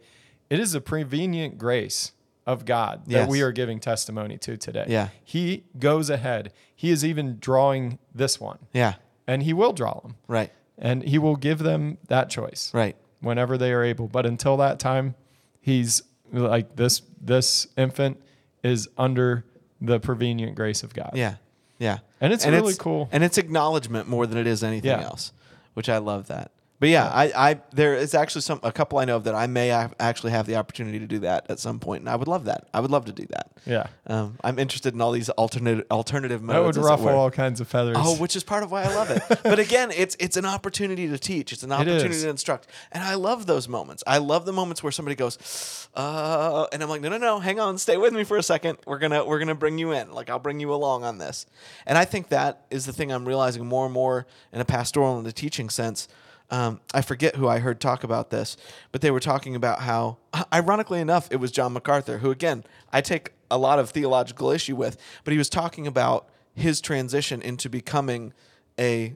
it 0.50 0.58
is 0.58 0.74
a 0.74 0.80
prevenient 0.80 1.56
grace 1.58 2.12
of 2.46 2.64
God 2.64 3.04
that 3.06 3.10
Yes. 3.10 3.28
we 3.30 3.40
are 3.42 3.52
giving 3.52 3.80
testimony 3.80 4.36
to 4.38 4.56
today. 4.56 4.84
Yeah. 4.88 5.08
He 5.24 5.64
goes 5.78 6.10
ahead. 6.10 6.52
He 6.74 6.90
is 6.90 7.04
even 7.04 7.38
drawing 7.40 7.98
this 8.14 8.38
one, 8.40 8.58
yeah, 8.72 8.94
and 9.26 9.42
he 9.42 9.52
will 9.52 9.72
draw 9.72 10.00
them, 10.00 10.16
right, 10.28 10.52
and 10.78 11.02
he 11.02 11.18
will 11.18 11.36
give 11.36 11.58
them 11.58 11.98
that 12.08 12.30
choice 12.30 12.70
right. 12.74 12.96
whenever 13.20 13.58
they 13.58 13.72
are 13.72 13.82
able. 13.82 14.08
But 14.08 14.26
until 14.26 14.56
that 14.58 14.78
time, 14.78 15.14
he's 15.60 16.02
like 16.32 16.76
this. 16.76 17.02
This 17.20 17.66
infant 17.76 18.20
is 18.62 18.88
under 18.96 19.44
the 19.80 20.00
prevenient 20.00 20.54
grace 20.54 20.82
of 20.82 20.94
God. 20.94 21.12
Yeah, 21.14 21.36
yeah. 21.78 21.98
And 22.20 22.32
it's 22.32 22.46
really 22.46 22.74
cool. 22.74 23.08
And 23.12 23.22
it's 23.22 23.38
acknowledgement 23.38 24.08
more 24.08 24.26
than 24.26 24.38
it 24.38 24.46
is 24.46 24.62
anything 24.64 24.90
Yeah. 24.90 25.04
else, 25.04 25.32
which 25.74 25.88
I 25.88 25.98
love 25.98 26.28
that. 26.28 26.50
But 26.78 26.90
yeah, 26.90 27.06
I, 27.06 27.50
I 27.50 27.60
there 27.72 27.94
is 27.94 28.14
actually 28.14 28.42
some 28.42 28.60
a 28.62 28.70
couple 28.70 28.98
I 28.98 29.06
know 29.06 29.16
of 29.16 29.24
that 29.24 29.34
I 29.34 29.46
may 29.46 29.70
ac- 29.70 29.94
actually 29.98 30.32
have 30.32 30.46
the 30.46 30.56
opportunity 30.56 30.98
to 30.98 31.06
do 31.06 31.20
that 31.20 31.50
at 31.50 31.58
some 31.58 31.78
point, 31.80 32.00
and 32.00 32.08
I 32.08 32.16
would 32.16 32.28
love 32.28 32.44
that. 32.44 32.68
I 32.74 32.80
would 32.80 32.90
love 32.90 33.06
to 33.06 33.12
do 33.12 33.24
that. 33.30 33.50
Yeah. 33.64 33.86
Um, 34.06 34.36
I'm 34.44 34.58
interested 34.58 34.92
in 34.92 35.00
all 35.00 35.12
these 35.12 35.30
alternate 35.30 35.86
alternative 35.90 36.42
modes. 36.42 36.76
That 36.76 36.82
would 36.82 36.86
ruffle 36.86 37.08
all 37.08 37.30
kinds 37.30 37.60
of 37.60 37.68
feathers. 37.68 37.96
Oh, 37.98 38.16
which 38.16 38.36
is 38.36 38.44
part 38.44 38.62
of 38.62 38.70
why 38.70 38.82
I 38.82 38.94
love 38.94 39.10
it. 39.10 39.22
but 39.42 39.58
again, 39.58 39.90
it's 39.90 40.16
it's 40.20 40.36
an 40.36 40.44
opportunity 40.44 41.08
to 41.08 41.18
teach. 41.18 41.52
It's 41.52 41.62
an 41.62 41.72
opportunity 41.72 42.10
is. 42.10 42.22
to 42.24 42.28
instruct, 42.28 42.66
and 42.92 43.02
I 43.02 43.14
love 43.14 43.46
those 43.46 43.68
moments. 43.68 44.04
I 44.06 44.18
love 44.18 44.44
the 44.44 44.52
moments 44.52 44.82
where 44.82 44.92
somebody 44.92 45.14
goes, 45.14 45.88
uh, 45.94 46.66
and 46.72 46.82
I'm 46.82 46.90
like, 46.90 47.00
no, 47.00 47.08
no, 47.08 47.18
no, 47.18 47.40
hang 47.40 47.58
on, 47.58 47.78
stay 47.78 47.96
with 47.96 48.12
me 48.12 48.22
for 48.22 48.36
a 48.36 48.42
second. 48.42 48.78
We're 48.86 48.98
gonna 48.98 49.24
we're 49.24 49.38
gonna 49.38 49.54
bring 49.54 49.78
you 49.78 49.92
in. 49.92 50.12
Like 50.12 50.28
I'll 50.28 50.38
bring 50.38 50.60
you 50.60 50.74
along 50.74 51.04
on 51.04 51.16
this. 51.16 51.46
And 51.86 51.96
I 51.96 52.04
think 52.04 52.28
that 52.28 52.66
is 52.70 52.84
the 52.84 52.92
thing 52.92 53.10
I'm 53.10 53.26
realizing 53.26 53.64
more 53.64 53.86
and 53.86 53.94
more 53.94 54.26
in 54.52 54.60
a 54.60 54.64
pastoral 54.66 55.18
and 55.18 55.26
a 55.26 55.32
teaching 55.32 55.70
sense. 55.70 56.06
Um, 56.50 56.80
I 56.94 57.02
forget 57.02 57.36
who 57.36 57.48
I 57.48 57.58
heard 57.58 57.80
talk 57.80 58.04
about 58.04 58.30
this, 58.30 58.56
but 58.92 59.00
they 59.00 59.10
were 59.10 59.20
talking 59.20 59.56
about 59.56 59.80
how, 59.80 60.18
ironically 60.52 61.00
enough, 61.00 61.28
it 61.30 61.36
was 61.36 61.50
John 61.50 61.72
MacArthur, 61.72 62.18
who 62.18 62.30
again 62.30 62.64
I 62.92 63.00
take 63.00 63.32
a 63.50 63.58
lot 63.58 63.78
of 63.78 63.90
theological 63.90 64.50
issue 64.50 64.76
with, 64.76 64.96
but 65.24 65.32
he 65.32 65.38
was 65.38 65.48
talking 65.48 65.86
about 65.86 66.28
his 66.54 66.80
transition 66.80 67.42
into 67.42 67.68
becoming 67.68 68.32
a 68.78 69.14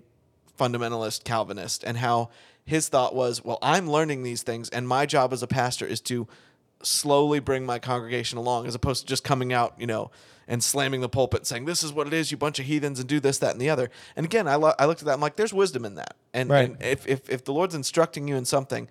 fundamentalist 0.59 1.25
Calvinist 1.25 1.85
and 1.85 1.97
how 1.99 2.31
his 2.65 2.89
thought 2.89 3.15
was, 3.15 3.45
well, 3.45 3.59
I'm 3.63 3.91
learning 3.91 4.23
these 4.23 4.43
things, 4.43 4.69
and 4.69 4.87
my 4.87 5.07
job 5.07 5.33
as 5.33 5.43
a 5.43 5.47
pastor 5.47 5.87
is 5.87 6.01
to 6.03 6.29
slowly 6.83 7.41
bring 7.41 7.67
my 7.67 7.79
congregation 7.79 8.39
along 8.39 8.67
as 8.67 8.75
opposed 8.75 9.03
to 9.03 9.07
just 9.07 9.25
coming 9.25 9.53
out, 9.53 9.75
you 9.79 9.87
know, 9.87 10.11
and 10.51 10.63
slamming 10.63 11.01
the 11.01 11.09
pulpit 11.09 11.41
and 11.41 11.47
saying, 11.47 11.65
this 11.65 11.83
is 11.83 11.93
what 11.93 12.07
it 12.07 12.13
is, 12.13 12.31
you 12.31 12.37
bunch 12.37 12.59
of 12.59 12.67
heathens, 12.67 12.99
and 12.99 13.09
do 13.09 13.21
this, 13.21 13.39
that, 13.39 13.53
and 13.53 13.61
the 13.61 13.71
other. 13.71 13.89
And 14.17 14.27
again, 14.27 14.47
I, 14.47 14.57
lo- 14.57 14.75
I 14.79 14.85
looked 14.85 15.01
at 15.01 15.07
that, 15.07 15.15
I'm 15.15 15.21
like, 15.21 15.37
there's 15.37 15.55
wisdom 15.55 15.85
in 15.87 15.95
that. 15.95 16.17
And, 16.35 16.51
Right. 16.51 16.69
and 16.71 16.83
if, 16.83 17.07
if, 17.07 17.31
if 17.31 17.45
the 17.45 17.53
Lord's 17.55 17.75
instructing 17.75 18.29
you 18.29 18.37
in 18.37 18.45
something, 18.45 18.89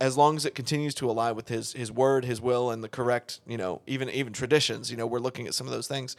as 0.00 0.16
long 0.16 0.36
as 0.36 0.44
it 0.44 0.54
continues 0.54 0.94
to 0.96 1.08
align 1.10 1.34
with 1.36 1.48
his 1.48 1.72
his 1.72 1.90
word, 1.90 2.24
his 2.24 2.40
will, 2.40 2.70
and 2.70 2.82
the 2.84 2.88
correct, 2.88 3.40
you 3.46 3.56
know, 3.56 3.80
even 3.86 4.10
even 4.10 4.32
traditions, 4.32 4.90
you 4.90 4.96
know, 4.96 5.06
we're 5.06 5.20
looking 5.20 5.46
at 5.46 5.54
some 5.54 5.66
of 5.68 5.72
those 5.72 5.86
things, 5.86 6.16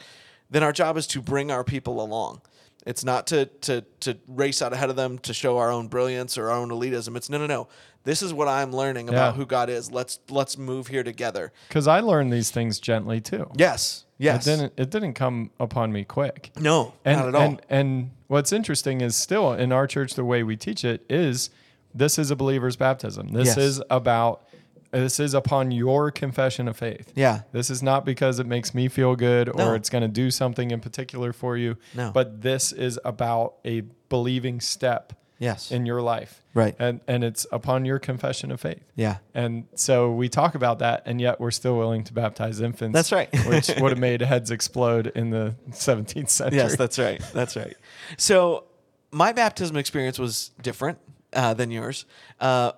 then 0.50 0.62
our 0.62 0.72
job 0.72 0.96
is 0.96 1.06
to 1.08 1.20
bring 1.20 1.50
our 1.50 1.62
people 1.62 2.00
along. 2.02 2.40
It's 2.86 3.04
not 3.04 3.26
to 3.28 3.46
to 3.60 3.82
to 4.00 4.16
race 4.26 4.62
out 4.62 4.72
ahead 4.72 4.88
of 4.90 4.96
them 4.96 5.18
to 5.18 5.34
show 5.34 5.58
our 5.58 5.70
own 5.70 5.88
brilliance 5.88 6.38
or 6.38 6.50
our 6.50 6.56
own 6.56 6.70
elitism. 6.70 7.16
It's 7.16 7.28
no 7.28 7.36
no 7.38 7.46
no. 7.46 7.68
This 8.04 8.22
is 8.22 8.32
what 8.32 8.48
I'm 8.48 8.72
learning 8.72 9.08
about 9.10 9.34
Yeah. 9.34 9.36
who 9.36 9.44
God 9.46 9.68
is. 9.68 9.90
Let's 9.92 10.20
let's 10.30 10.56
move 10.56 10.86
here 10.88 11.04
together. 11.04 11.52
Because 11.68 11.86
I 11.86 12.00
learned 12.00 12.32
these 12.32 12.50
things 12.50 12.80
gently 12.80 13.20
too. 13.20 13.50
Yes. 13.56 14.05
Yes. 14.18 14.46
It 14.46 14.50
didn't. 14.56 14.72
It 14.76 14.90
didn't 14.90 15.14
come 15.14 15.50
upon 15.60 15.92
me 15.92 16.04
quick. 16.04 16.50
no, 16.58 16.94
And, 17.04 17.18
not 17.18 17.28
at 17.28 17.34
all. 17.34 17.42
And, 17.42 17.60
and 17.68 18.10
what's 18.28 18.52
interesting 18.52 19.00
is 19.02 19.14
still 19.16 19.52
in 19.52 19.72
our 19.72 19.86
church, 19.86 20.14
the 20.14 20.24
way 20.24 20.42
we 20.42 20.56
teach 20.56 20.84
it 20.84 21.04
is 21.10 21.50
this 21.94 22.18
is 22.18 22.30
a 22.30 22.36
believer's 22.36 22.76
baptism. 22.76 23.28
This 23.28 23.48
Yes. 23.48 23.56
is 23.58 23.82
about, 23.90 24.42
this 24.90 25.20
is 25.20 25.34
upon 25.34 25.70
your 25.70 26.10
confession 26.10 26.68
of 26.68 26.76
faith. 26.76 27.12
Yeah. 27.14 27.42
This 27.52 27.68
is 27.70 27.82
not 27.82 28.04
because 28.04 28.38
it 28.38 28.46
makes 28.46 28.74
me 28.74 28.88
feel 28.88 29.16
good 29.16 29.54
No. 29.54 29.68
or 29.68 29.76
it's 29.76 29.90
going 29.90 30.02
to 30.02 30.08
do 30.08 30.30
something 30.30 30.70
in 30.70 30.80
particular 30.80 31.32
for 31.32 31.56
you. 31.56 31.76
No. 31.94 32.10
But 32.12 32.40
this 32.42 32.72
is 32.72 32.98
about 33.04 33.54
a 33.64 33.82
believing 34.08 34.60
step 34.60 35.12
Yes. 35.38 35.70
in 35.70 35.84
your 35.86 36.00
life. 36.00 36.42
Right. 36.54 36.74
And, 36.78 37.00
and 37.06 37.22
it's 37.22 37.46
upon 37.52 37.84
your 37.84 37.98
confession 37.98 38.50
of 38.50 38.60
faith. 38.60 38.82
yeah. 38.94 39.18
And 39.34 39.66
so 39.74 40.12
we 40.12 40.28
talk 40.28 40.54
about 40.54 40.78
that, 40.78 41.02
and 41.06 41.20
yet 41.20 41.40
we're 41.40 41.50
still 41.50 41.76
willing 41.76 42.04
to 42.04 42.14
baptize 42.14 42.60
infants. 42.60 42.94
That's 42.94 43.12
right. 43.12 43.28
which 43.46 43.70
would 43.78 43.90
have 43.90 43.98
made 43.98 44.22
heads 44.22 44.50
explode 44.50 45.08
in 45.08 45.30
the 45.30 45.54
17th 45.70 46.30
century. 46.30 46.58
Yes, 46.58 46.76
that's 46.76 46.98
right. 46.98 47.20
That's 47.34 47.56
right. 47.56 47.76
So 48.16 48.64
my 49.10 49.32
baptism 49.32 49.76
experience 49.76 50.18
was 50.18 50.50
different 50.62 50.98
uh, 51.32 51.54
than 51.54 51.70
yours. 51.70 52.06
Uh, 52.40 52.72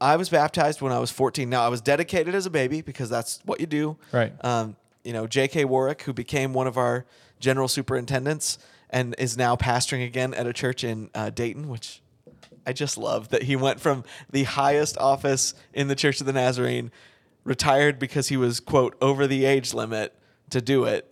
I 0.00 0.16
was 0.16 0.28
baptized 0.28 0.82
when 0.82 0.92
I 0.92 0.98
was 0.98 1.10
14. 1.10 1.48
Now 1.48 1.64
I 1.64 1.68
was 1.68 1.80
dedicated 1.80 2.34
as 2.34 2.44
a 2.44 2.50
baby 2.50 2.82
because 2.82 3.08
that's 3.08 3.40
what 3.44 3.60
you 3.60 3.66
do. 3.66 3.96
Right. 4.10 4.32
Um, 4.44 4.76
you 5.04 5.12
know, 5.12 5.26
J.K. 5.26 5.64
Warrick, 5.64 6.02
who 6.02 6.12
became 6.12 6.52
one 6.52 6.66
of 6.66 6.76
our 6.76 7.06
general 7.40 7.68
superintendents 7.68 8.58
and 8.92 9.14
is 9.18 9.36
now 9.36 9.56
pastoring 9.56 10.04
again 10.06 10.34
at 10.34 10.46
a 10.46 10.52
church 10.52 10.84
in 10.84 11.10
uh, 11.14 11.30
Dayton, 11.30 11.68
which 11.68 12.02
I 12.66 12.72
just 12.72 12.96
love 12.98 13.30
that 13.30 13.44
he 13.44 13.56
went 13.56 13.80
from 13.80 14.04
the 14.30 14.44
highest 14.44 14.96
office 14.98 15.54
in 15.72 15.88
the 15.88 15.96
Church 15.96 16.20
of 16.20 16.26
the 16.26 16.32
Nazarene, 16.32 16.92
retired 17.44 17.98
because 17.98 18.28
he 18.28 18.36
was 18.36 18.60
quote 18.60 18.96
over 19.00 19.26
the 19.26 19.44
age 19.44 19.74
limit 19.74 20.14
to 20.50 20.60
do 20.60 20.84
it, 20.84 21.08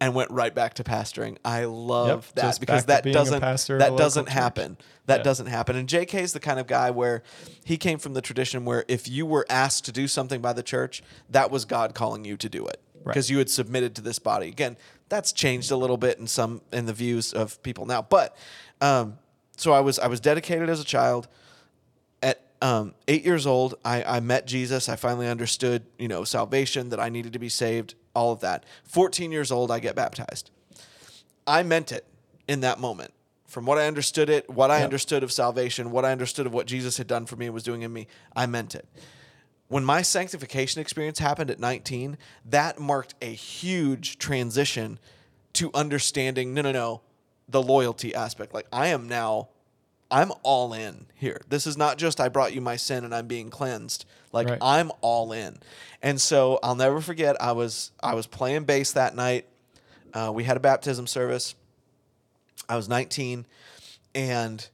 and 0.00 0.14
went 0.16 0.30
right 0.32 0.52
back 0.52 0.74
to 0.74 0.82
pastoring. 0.82 1.36
I 1.44 1.66
love 1.66 2.32
Yep, 2.34 2.34
that 2.34 2.58
because 2.60 2.84
that 2.86 3.04
doesn't 3.04 3.40
pastor 3.40 3.76
at 3.76 3.86
a 3.86 3.90
that 3.90 3.96
doesn't 3.98 4.24
church. 4.24 4.32
happen. 4.34 4.76
That 5.06 5.18
Yeah. 5.18 5.22
doesn't 5.22 5.46
happen. 5.46 5.76
And 5.76 5.88
JK 5.88 6.20
is 6.22 6.32
the 6.32 6.40
kind 6.40 6.58
of 6.58 6.66
guy 6.66 6.90
where 6.90 7.22
he 7.64 7.76
came 7.76 7.98
from 8.00 8.14
the 8.14 8.22
tradition 8.22 8.64
where 8.64 8.84
if 8.88 9.08
you 9.08 9.24
were 9.26 9.46
asked 9.48 9.84
to 9.84 9.92
do 9.92 10.08
something 10.08 10.40
by 10.40 10.52
the 10.54 10.62
church, 10.64 11.02
that 11.30 11.52
was 11.52 11.64
God 11.64 11.94
calling 11.94 12.24
you 12.24 12.36
to 12.38 12.48
do 12.48 12.66
it 12.66 12.80
Right. 12.94 13.04
because 13.14 13.30
you 13.30 13.38
had 13.38 13.48
submitted 13.50 13.94
to 13.96 14.02
this 14.02 14.18
body. 14.18 14.48
Again, 14.48 14.76
that's 15.12 15.30
changed 15.30 15.70
a 15.70 15.76
little 15.76 15.98
bit 15.98 16.18
in 16.18 16.26
some 16.26 16.62
in 16.72 16.86
the 16.86 16.92
views 16.94 17.34
of 17.34 17.62
people 17.62 17.84
now. 17.84 18.00
But 18.00 18.34
um, 18.80 19.18
so 19.58 19.72
I 19.72 19.80
was 19.80 19.98
I 19.98 20.06
was 20.06 20.20
dedicated 20.20 20.70
as 20.70 20.80
a 20.80 20.84
child. 20.84 21.28
At 22.22 22.40
um, 22.62 22.94
eight 23.08 23.22
years 23.22 23.46
old, 23.46 23.74
I, 23.84 24.02
I 24.04 24.20
met 24.20 24.46
Jesus. 24.46 24.88
I 24.88 24.96
finally 24.96 25.28
understood, 25.28 25.84
you 25.98 26.08
know, 26.08 26.24
salvation 26.24 26.88
that 26.88 26.98
I 26.98 27.10
needed 27.10 27.34
to 27.34 27.38
be 27.38 27.50
saved. 27.50 27.94
All 28.14 28.32
of 28.32 28.40
that. 28.40 28.64
Fourteen 28.84 29.32
years 29.32 29.52
old, 29.52 29.70
I 29.70 29.80
get 29.80 29.94
baptized. 29.94 30.50
I 31.46 31.62
meant 31.62 31.92
it 31.92 32.06
in 32.48 32.60
that 32.60 32.80
moment. 32.80 33.12
From 33.46 33.66
what 33.66 33.76
I 33.76 33.86
understood 33.86 34.30
it, 34.30 34.48
what 34.48 34.70
I 34.70 34.78
Yep. 34.78 34.84
understood 34.84 35.22
of 35.22 35.30
salvation, 35.30 35.90
what 35.90 36.06
I 36.06 36.12
understood 36.12 36.46
of 36.46 36.54
what 36.54 36.66
Jesus 36.66 36.96
had 36.96 37.06
done 37.06 37.26
for 37.26 37.36
me 37.36 37.44
and 37.46 37.54
was 37.54 37.64
doing 37.64 37.82
in 37.82 37.92
me, 37.92 38.06
I 38.34 38.46
meant 38.46 38.74
it. 38.74 38.86
When 39.72 39.86
my 39.86 40.02
sanctification 40.02 40.82
experience 40.82 41.18
happened 41.18 41.50
at 41.50 41.58
19, 41.58 42.18
that 42.44 42.78
marked 42.78 43.14
a 43.22 43.32
huge 43.32 44.18
transition 44.18 44.98
to 45.54 45.70
understanding 45.72 46.52
no, 46.52 46.60
no, 46.60 46.72
no, 46.72 47.00
the 47.48 47.62
loyalty 47.62 48.14
aspect. 48.14 48.52
Like, 48.52 48.66
I 48.70 48.88
am 48.88 49.08
now, 49.08 49.48
I'm 50.10 50.30
all 50.42 50.74
in 50.74 51.06
here. 51.14 51.40
This 51.48 51.66
is 51.66 51.78
not 51.78 51.96
just 51.96 52.20
I 52.20 52.28
brought 52.28 52.52
you 52.52 52.60
my 52.60 52.76
sin 52.76 53.02
and 53.02 53.14
I'm 53.14 53.26
being 53.26 53.48
cleansed. 53.48 54.04
Like, 54.30 54.46
Right. 54.46 54.58
I'm 54.60 54.92
all 55.00 55.32
in. 55.32 55.56
And 56.02 56.20
so 56.20 56.58
I'll 56.62 56.74
never 56.74 57.00
forget, 57.00 57.40
I 57.40 57.52
was, 57.52 57.92
I 58.02 58.12
was 58.12 58.26
playing 58.26 58.64
bass 58.64 58.92
that 58.92 59.16
night. 59.16 59.46
Uh, 60.12 60.32
we 60.34 60.44
had 60.44 60.58
a 60.58 60.60
baptism 60.60 61.06
service. 61.06 61.54
I 62.68 62.76
was 62.76 62.90
19, 62.90 63.46
and 64.14 64.68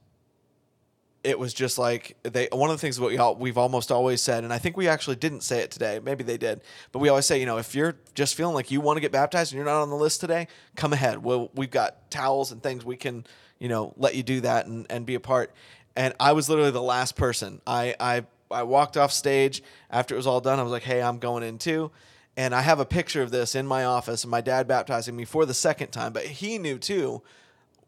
it 1.23 1.37
was 1.37 1.53
just 1.53 1.77
like 1.77 2.15
they. 2.23 2.47
One 2.51 2.69
of 2.69 2.75
the 2.75 2.81
things 2.81 2.97
that 2.97 3.05
we 3.05 3.17
all, 3.17 3.35
we've 3.35 3.57
almost 3.57 3.91
always 3.91 4.21
said, 4.21 4.43
and 4.43 4.53
I 4.53 4.57
think 4.57 4.77
we 4.77 4.87
actually 4.87 5.17
didn't 5.17 5.41
say 5.41 5.59
it 5.59 5.71
today. 5.71 5.99
Maybe 6.01 6.23
they 6.23 6.37
did, 6.37 6.61
but 6.91 6.99
we 6.99 7.09
always 7.09 7.25
say, 7.25 7.39
you 7.39 7.45
know, 7.45 7.57
if 7.57 7.75
you're 7.75 7.95
just 8.13 8.35
feeling 8.35 8.55
like 8.55 8.71
you 8.71 8.79
want 8.81 8.97
to 8.97 9.01
get 9.01 9.11
baptized 9.11 9.51
and 9.51 9.57
you're 9.57 9.65
not 9.65 9.81
on 9.81 9.89
the 9.89 9.95
list 9.95 10.21
today, 10.21 10.47
come 10.75 10.93
ahead. 10.93 11.23
Well, 11.23 11.51
we've 11.55 11.71
got 11.71 12.09
towels 12.09 12.51
and 12.51 12.63
things 12.63 12.85
we 12.85 12.95
can, 12.95 13.25
you 13.59 13.67
know, 13.67 13.93
let 13.97 14.15
you 14.15 14.23
do 14.23 14.41
that 14.41 14.67
and, 14.67 14.85
and 14.89 15.05
be 15.05 15.15
a 15.15 15.19
part. 15.19 15.53
And 15.95 16.13
I 16.19 16.31
was 16.31 16.49
literally 16.49 16.71
the 16.71 16.81
last 16.81 17.15
person. 17.15 17.61
I 17.67 17.95
I 17.99 18.25
I 18.49 18.63
walked 18.63 18.95
off 18.95 19.11
stage 19.11 19.61
after 19.89 20.15
it 20.15 20.17
was 20.17 20.27
all 20.27 20.41
done. 20.41 20.59
I 20.59 20.63
was 20.63 20.71
like, 20.71 20.83
hey, 20.83 21.01
I'm 21.01 21.19
going 21.19 21.43
in 21.43 21.57
too. 21.57 21.91
And 22.37 22.55
I 22.55 22.61
have 22.61 22.79
a 22.79 22.85
picture 22.85 23.21
of 23.21 23.31
this 23.31 23.55
in 23.55 23.67
my 23.67 23.83
office 23.83 24.23
and 24.23 24.31
my 24.31 24.39
dad 24.39 24.67
baptizing 24.67 25.15
me 25.15 25.25
for 25.25 25.45
the 25.45 25.53
second 25.53 25.89
time, 25.89 26.13
but 26.13 26.23
he 26.23 26.57
knew 26.57 26.77
too 26.77 27.21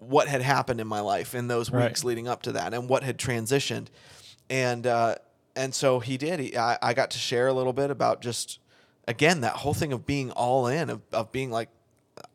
what 0.01 0.27
had 0.27 0.41
happened 0.41 0.81
in 0.81 0.87
my 0.87 0.99
life 0.99 1.33
in 1.35 1.47
those 1.47 1.69
Right. 1.71 1.85
weeks 1.87 2.03
leading 2.03 2.27
up 2.27 2.41
to 2.43 2.51
that 2.53 2.73
and 2.73 2.89
what 2.89 3.03
had 3.03 3.17
transitioned. 3.17 3.87
And 4.49 4.85
uh, 4.85 5.15
and 5.55 5.73
so 5.73 5.99
he 5.99 6.17
did. 6.17 6.39
He, 6.39 6.57
I, 6.57 6.77
I 6.81 6.93
got 6.93 7.11
to 7.11 7.17
share 7.17 7.47
a 7.47 7.53
little 7.53 7.73
bit 7.73 7.89
about 7.91 8.21
just 8.21 8.59
again 9.07 9.41
that 9.41 9.53
whole 9.57 9.73
thing 9.73 9.93
of 9.93 10.05
being 10.05 10.31
all 10.31 10.67
in, 10.67 10.89
of, 10.89 11.01
of 11.13 11.31
being 11.31 11.51
like 11.51 11.69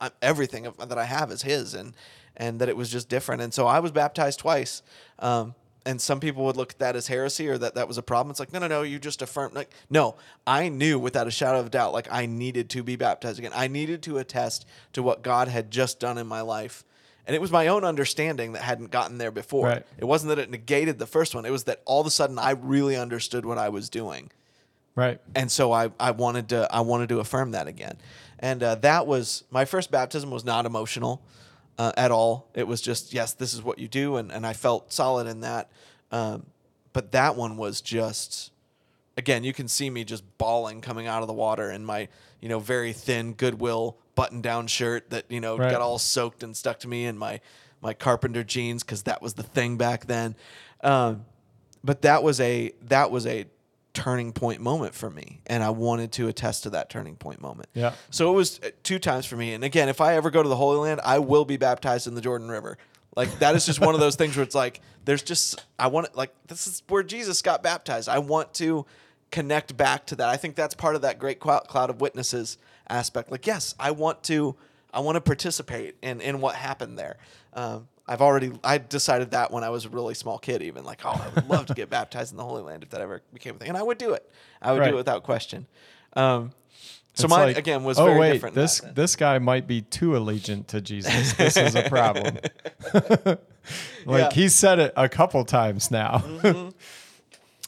i 0.00 0.10
everything 0.22 0.66
of, 0.66 0.76
that 0.88 0.98
I 0.98 1.04
have 1.04 1.30
is 1.30 1.42
his, 1.42 1.74
and 1.74 1.94
and 2.36 2.60
that 2.60 2.68
it 2.68 2.76
was 2.76 2.90
just 2.90 3.08
different. 3.08 3.42
And 3.42 3.52
so 3.52 3.66
I 3.66 3.80
was 3.80 3.90
baptized 3.92 4.38
twice. 4.40 4.82
Um, 5.18 5.54
and 5.84 6.00
some 6.00 6.18
people 6.18 6.44
would 6.44 6.56
look 6.56 6.72
at 6.72 6.78
that 6.80 6.96
as 6.96 7.06
heresy 7.06 7.48
or 7.48 7.58
that 7.58 7.76
that 7.76 7.86
was 7.86 7.96
a 7.96 8.02
problem. 8.02 8.30
It's 8.32 8.40
like, 8.40 8.52
no, 8.52 8.58
no, 8.58 8.66
no, 8.66 8.82
you 8.82 8.98
just 8.98 9.22
affirmed. 9.22 9.54
Like, 9.54 9.70
no, 9.88 10.16
I 10.46 10.68
knew 10.68 10.98
without 10.98 11.28
a 11.28 11.30
shadow 11.30 11.60
of 11.60 11.66
a 11.66 11.70
doubt, 11.70 11.92
like 11.92 12.08
I 12.10 12.26
needed 12.26 12.68
to 12.70 12.82
be 12.82 12.96
baptized 12.96 13.38
again. 13.38 13.52
I 13.54 13.68
needed 13.68 14.02
to 14.04 14.18
attest 14.18 14.66
to 14.94 15.02
what 15.02 15.22
God 15.22 15.46
had 15.48 15.70
just 15.70 16.00
done 16.00 16.18
in 16.18 16.26
my 16.26 16.40
life. 16.40 16.84
And 17.27 17.35
it 17.35 17.41
was 17.41 17.51
my 17.51 17.66
own 17.66 17.85
understanding 17.85 18.53
that 18.53 18.62
hadn't 18.62 18.91
gotten 18.93 19.18
there 19.18 19.33
before. 19.33 19.66
Right. 19.66 19.87
It 19.99 20.05
wasn't 20.05 20.29
that 20.29 20.39
it 20.39 20.51
negated 20.51 20.99
the 20.99 21.07
first 21.07 21.35
one. 21.35 21.45
It 21.45 21.51
was 21.51 21.64
that 21.64 21.83
all 21.85 22.01
of 22.01 22.07
a 22.07 22.11
sudden 22.11 22.39
I 22.39 22.51
really 22.53 22.97
understood 22.97 23.45
what 23.45 23.59
I 23.59 23.68
was 23.68 23.89
doing 23.91 24.31
Right. 24.95 25.20
and 25.35 25.53
so 25.53 25.72
I, 25.72 25.91
I 26.01 26.12
wanted 26.12 26.49
to 26.51 26.66
I 26.74 26.81
wanted 26.81 27.11
to 27.11 27.20
affirm 27.20 27.51
that 27.51 27.66
again, 27.68 27.99
and 28.39 28.62
uh, 28.62 28.77
that 28.77 29.07
was 29.07 29.45
my 29.51 29.66
first 29.66 29.91
baptism 29.91 30.31
was 30.31 30.43
not 30.43 30.64
emotional 30.64 31.20
uh, 31.79 31.93
at 31.99 32.11
all. 32.11 32.49
It 32.55 32.66
was 32.66 32.81
just 32.81 33.12
yes, 33.12 33.35
this 33.35 33.53
is 33.53 33.62
what 33.62 33.79
you 33.79 33.89
do, 33.89 34.16
and, 34.16 34.33
and 34.33 34.47
I 34.47 34.55
felt 34.55 34.95
solid 34.95 35.27
in 35.27 35.41
that. 35.41 35.70
Um, 36.11 36.47
but 36.95 37.12
that 37.12 37.37
one 37.37 37.59
was 37.59 37.83
just 37.83 38.53
again, 39.18 39.45
you 39.45 39.53
can 39.53 39.68
see 39.68 39.91
me 39.91 40.03
just 40.03 40.24
bawling 40.39 40.81
coming 40.81 41.07
out 41.07 41.20
of 41.20 41.27
the 41.29 41.35
water 41.35 41.70
in 41.70 41.85
my 41.85 42.09
you 42.41 42.49
know 42.49 42.59
very 42.59 42.95
thin 42.95 43.35
Goodwill 43.35 43.99
button 44.16 44.40
down 44.40 44.66
shirt 44.66 45.10
that 45.10 45.26
you 45.28 45.40
know 45.40 45.56
Right. 45.56 45.70
got 45.70 45.80
all 45.80 45.98
soaked 45.98 46.42
and 46.42 46.56
stuck 46.56 46.80
to 46.80 46.88
me, 46.88 47.06
and 47.06 47.16
my 47.18 47.40
my 47.80 47.94
carpenter 47.94 48.42
jeans 48.42 48.82
because 48.82 49.02
that 49.04 49.22
was 49.22 49.34
the 49.34 49.44
thing 49.44 49.76
back 49.76 50.06
then. 50.06 50.34
Um, 50.82 51.24
but 51.84 52.02
that 52.02 52.24
was 52.24 52.40
a 52.40 52.72
that 52.88 53.12
was 53.12 53.26
a 53.26 53.46
turning 53.94 54.30
point 54.32 54.60
moment 54.60 54.94
for 54.94 55.08
me 55.08 55.40
and 55.46 55.62
i 55.64 55.70
wanted 55.70 56.12
to 56.12 56.28
attest 56.28 56.64
to 56.64 56.68
that 56.68 56.90
turning 56.90 57.16
point 57.16 57.40
moment 57.40 57.66
Yeah. 57.72 57.94
so 58.10 58.30
it 58.30 58.34
was 58.36 58.60
uh, 58.62 58.68
two 58.82 58.98
times 58.98 59.24
for 59.24 59.36
me 59.36 59.54
and 59.54 59.64
again 59.64 59.88
if 59.88 60.02
i 60.02 60.16
ever 60.16 60.30
go 60.30 60.42
to 60.42 60.48
the 60.50 60.54
holy 60.56 60.76
land 60.76 61.00
i 61.02 61.18
will 61.18 61.46
be 61.46 61.56
baptized 61.56 62.06
in 62.06 62.14
the 62.14 62.20
jordan 62.20 62.50
river 62.50 62.76
like 63.16 63.38
that 63.38 63.54
is 63.54 63.64
just 63.64 63.80
one 63.80 63.94
of 63.94 64.00
those 64.00 64.14
things 64.20 64.36
where 64.36 64.42
it's 64.44 64.54
like 64.54 64.82
there's 65.06 65.22
just 65.22 65.64
i 65.78 65.86
want 65.86 66.14
like 66.14 66.30
this 66.48 66.66
is 66.66 66.82
where 66.88 67.02
jesus 67.02 67.40
got 67.40 67.62
baptized 67.62 68.06
i 68.06 68.18
want 68.18 68.52
to 68.52 68.84
connect 69.30 69.74
back 69.78 70.04
to 70.04 70.16
that 70.16 70.28
i 70.28 70.36
think 70.36 70.56
that's 70.56 70.74
part 70.74 70.94
of 70.94 71.00
that 71.00 71.18
great 71.18 71.40
cloud 71.40 71.88
of 71.88 71.98
witnesses 71.98 72.58
aspect 72.89 73.30
like 73.30 73.47
yes 73.47 73.74
i 73.80 73.91
want 73.91 74.22
to 74.22 74.55
i 74.93 75.01
want 75.01 75.16
to 75.16 75.20
participate 75.20 75.97
in 76.03 76.20
in 76.20 76.41
what 76.41 76.55
happened 76.55 76.99
there 76.99 77.16
um, 77.55 77.89
I've 78.09 78.22
already 78.22 78.53
I 78.62 78.78
decided 78.78 79.32
that 79.32 79.51
when 79.51 79.64
I 79.64 79.70
was 79.70 79.84
a 79.84 79.89
really 79.89 80.14
small 80.14 80.39
kid, 80.39 80.62
even 80.62 80.84
like, 80.84 81.01
oh, 81.05 81.11
I 81.11 81.28
would 81.34 81.49
love 81.49 81.66
to 81.66 81.74
get 81.74 81.91
baptized 81.99 82.30
in 82.32 82.37
the 82.37 82.45
Holy 82.45 82.62
Land 82.62 82.84
if 82.84 82.91
that 82.91 83.01
ever 83.01 83.20
became 83.34 83.57
a 83.57 83.59
thing, 83.59 83.68
and 83.68 83.76
I 83.76 83.82
would 83.82 83.99
do 83.99 84.12
it. 84.12 84.30
I 84.62 84.70
would 84.72 84.78
Right. 84.80 84.91
do 84.91 84.95
it 84.95 84.97
without 84.99 85.24
question. 85.24 85.66
Um, 86.12 86.53
so 87.14 87.24
It's 87.24 87.30
mine 87.30 87.47
like, 87.49 87.59
again 87.59 87.82
was 87.82 87.99
oh 87.99 88.05
very 88.05 88.20
wait, 88.20 88.32
different. 88.34 88.55
this 88.55 88.80
this 88.95 89.16
guy 89.16 89.39
might 89.41 89.66
be 89.66 89.80
too 89.82 90.11
allegiant 90.11 90.68
to 90.68 90.80
Jesus. 90.80 91.32
This 91.32 91.57
is 91.57 91.74
a 91.74 91.82
problem. 91.89 92.37
like 92.93 93.39
Yeah. 94.07 94.30
he 94.32 94.49
said 94.49 94.78
it 94.78 94.93
a 94.97 95.09
couple 95.09 95.45
times 95.45 95.91
now. 95.91 96.22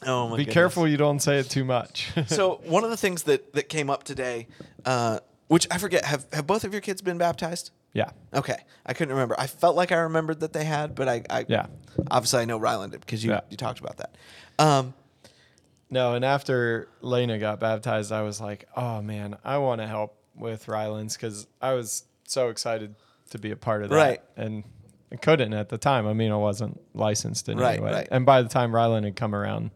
oh 0.05 0.29
my 0.29 0.37
be 0.37 0.43
goodness. 0.43 0.53
careful 0.53 0.87
you 0.87 0.97
don't 0.97 1.19
say 1.19 1.39
it 1.39 1.49
too 1.49 1.65
much. 1.65 2.11
so 2.27 2.61
one 2.65 2.83
of 2.83 2.89
the 2.89 2.97
things 2.97 3.23
that 3.23 3.53
that 3.53 3.69
came 3.69 3.89
up 3.89 4.03
today, 4.03 4.47
uh, 4.85 5.19
which 5.47 5.67
I 5.71 5.77
forget, 5.77 6.05
have 6.05 6.25
have 6.33 6.45
both 6.47 6.63
of 6.63 6.71
your 6.73 6.81
kids 6.81 7.01
been 7.01 7.17
baptized? 7.17 7.71
yeah. 7.93 8.11
Okay, 8.33 8.57
I 8.85 8.93
couldn't 8.93 9.13
remember. 9.13 9.35
I 9.39 9.47
felt 9.47 9.75
like 9.75 9.91
I 9.91 9.97
remembered 9.97 10.41
that 10.41 10.53
they 10.53 10.63
had, 10.63 10.93
but 10.95 11.07
I, 11.09 11.23
I 11.29 11.45
Yeah. 11.47 11.65
obviously 12.11 12.41
I 12.41 12.45
know 12.45 12.57
Ryland 12.59 12.91
did 12.91 13.01
because 13.01 13.23
you 13.23 13.31
Yeah. 13.31 13.41
you 13.49 13.57
talked 13.57 13.79
about 13.79 13.97
that. 13.97 14.15
Um, 14.59 14.93
No, 15.89 16.13
and 16.13 16.23
after 16.23 16.87
Lena 17.01 17.39
got 17.39 17.59
baptized, 17.59 18.11
I 18.11 18.21
was 18.21 18.39
like, 18.39 18.67
oh 18.75 19.01
man, 19.01 19.37
I 19.43 19.57
want 19.57 19.81
to 19.81 19.87
help 19.87 20.15
with 20.35 20.67
Rylands 20.67 21.15
because 21.15 21.47
I 21.61 21.73
was 21.73 22.03
so 22.25 22.49
excited 22.49 22.93
to 23.31 23.39
be 23.39 23.49
a 23.49 23.55
part 23.55 23.81
of 23.83 23.89
that. 23.89 23.95
Right. 23.95 24.21
And 24.37 24.63
I 25.11 25.15
couldn't 25.15 25.53
at 25.53 25.69
the 25.69 25.79
time. 25.79 26.05
I 26.05 26.13
mean, 26.13 26.31
I 26.31 26.35
wasn't 26.37 26.79
licensed 26.93 27.49
in 27.49 27.57
Right, 27.57 27.77
any 27.77 27.83
way. 27.83 27.91
right. 27.91 28.07
And 28.11 28.23
by 28.23 28.43
the 28.43 28.49
time 28.49 28.73
Ryland 28.75 29.05
had 29.05 29.15
come 29.15 29.33
around, 29.33 29.71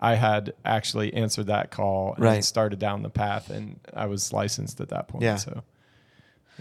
I 0.00 0.14
had 0.14 0.54
actually 0.64 1.12
answered 1.14 1.46
that 1.48 1.70
call 1.70 2.14
and 2.14 2.24
Right. 2.24 2.44
started 2.44 2.78
down 2.78 3.02
the 3.02 3.10
path, 3.10 3.50
and 3.50 3.78
I 3.92 4.06
was 4.06 4.32
licensed 4.32 4.80
at 4.80 4.88
that 4.88 5.08
point. 5.08 5.24
Yeah. 5.24 5.36
So, 5.36 5.62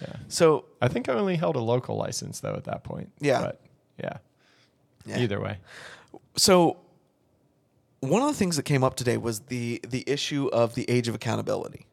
yeah. 0.02 0.16
so 0.28 0.66
I 0.82 0.88
think 0.90 1.08
I 1.10 1.14
only 1.14 1.38
held 1.38 1.56
a 1.56 1.62
local 1.62 1.96
license 1.96 2.42
though 2.42 2.54
at 2.56 2.66
that 2.66 2.84
point. 2.84 3.12
Yeah. 3.20 3.42
But 3.42 3.62
yeah. 3.98 4.18
yeah. 5.06 5.20
Either 5.20 5.40
way. 5.40 5.58
So 6.36 6.78
one 8.02 8.22
of 8.22 8.28
the 8.28 8.34
things 8.34 8.56
that 8.58 8.64
came 8.64 8.84
up 8.84 8.96
today 8.96 9.18
was 9.18 9.42
the 9.42 9.80
the 9.88 10.04
issue 10.08 10.48
of 10.52 10.76
the 10.76 10.90
age 10.90 11.08
of 11.08 11.16
accountability. 11.16 11.86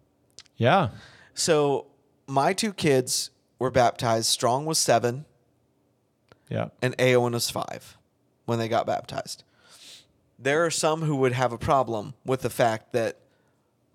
Yeah. 0.56 0.88
So 1.34 1.86
my 2.26 2.52
two 2.52 2.72
kids 2.72 3.30
were 3.58 3.70
baptized. 3.70 4.26
Strong 4.26 4.66
was 4.66 4.78
seven, 4.78 5.24
Yeah. 6.48 6.68
and 6.82 6.96
Aowen 6.98 7.32
was 7.32 7.50
five 7.50 7.96
when 8.46 8.58
they 8.58 8.68
got 8.68 8.86
baptized. 8.86 9.42
There 10.38 10.64
are 10.64 10.70
some 10.70 11.02
who 11.02 11.16
would 11.16 11.32
have 11.32 11.52
a 11.52 11.58
problem 11.58 12.14
with 12.24 12.42
the 12.42 12.50
fact 12.50 12.92
that 12.92 13.18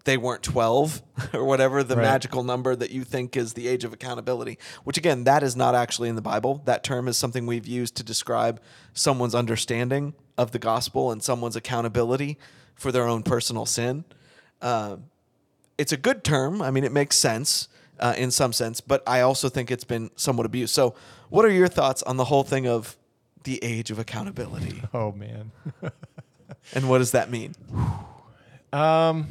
they 0.05 0.17
weren't 0.17 0.41
12 0.41 1.01
or 1.33 1.43
whatever 1.45 1.83
the 1.83 1.95
Right. 1.95 2.01
magical 2.03 2.43
number 2.43 2.75
that 2.75 2.89
you 2.89 3.03
think 3.03 3.37
is 3.37 3.53
the 3.53 3.67
age 3.67 3.83
of 3.83 3.93
accountability, 3.93 4.57
which 4.83 4.97
again, 4.97 5.25
that 5.25 5.43
is 5.43 5.55
not 5.55 5.75
actually 5.75 6.09
in 6.09 6.15
the 6.15 6.21
Bible. 6.23 6.61
That 6.65 6.83
term 6.83 7.07
is 7.07 7.17
something 7.17 7.45
we've 7.45 7.67
used 7.67 7.95
to 7.97 8.03
describe 8.03 8.59
someone's 8.93 9.35
understanding 9.35 10.15
of 10.39 10.51
the 10.51 10.59
gospel 10.59 11.11
and 11.11 11.21
someone's 11.21 11.55
accountability 11.55 12.39
for 12.73 12.91
their 12.91 13.07
own 13.07 13.21
personal 13.21 13.67
sin. 13.67 14.03
Um, 14.63 15.03
it's 15.77 15.91
a 15.91 15.97
good 15.97 16.23
term. 16.23 16.61
I 16.63 16.71
mean, 16.71 16.83
it 16.83 16.91
makes 16.91 17.15
sense 17.15 17.67
uh, 17.99 18.15
in 18.17 18.31
some 18.31 18.53
sense, 18.53 18.81
but 18.81 19.03
I 19.05 19.21
also 19.21 19.49
think 19.49 19.69
it's 19.69 19.83
been 19.83 20.09
somewhat 20.15 20.47
abused. 20.47 20.73
So, 20.73 20.95
what 21.29 21.45
are 21.45 21.51
your 21.51 21.67
thoughts 21.67 22.01
on 22.03 22.17
the 22.17 22.25
whole 22.25 22.43
thing 22.43 22.67
of 22.67 22.97
the 23.43 23.63
age 23.63 23.89
of 23.91 23.97
accountability, 23.99 24.81
Oh 24.93 25.11
man. 25.11 25.51
and 26.73 26.89
what 26.89 26.99
does 26.99 27.11
that 27.11 27.29
mean? 27.31 27.55
Um. 28.73 29.27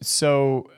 So, 0.00 0.70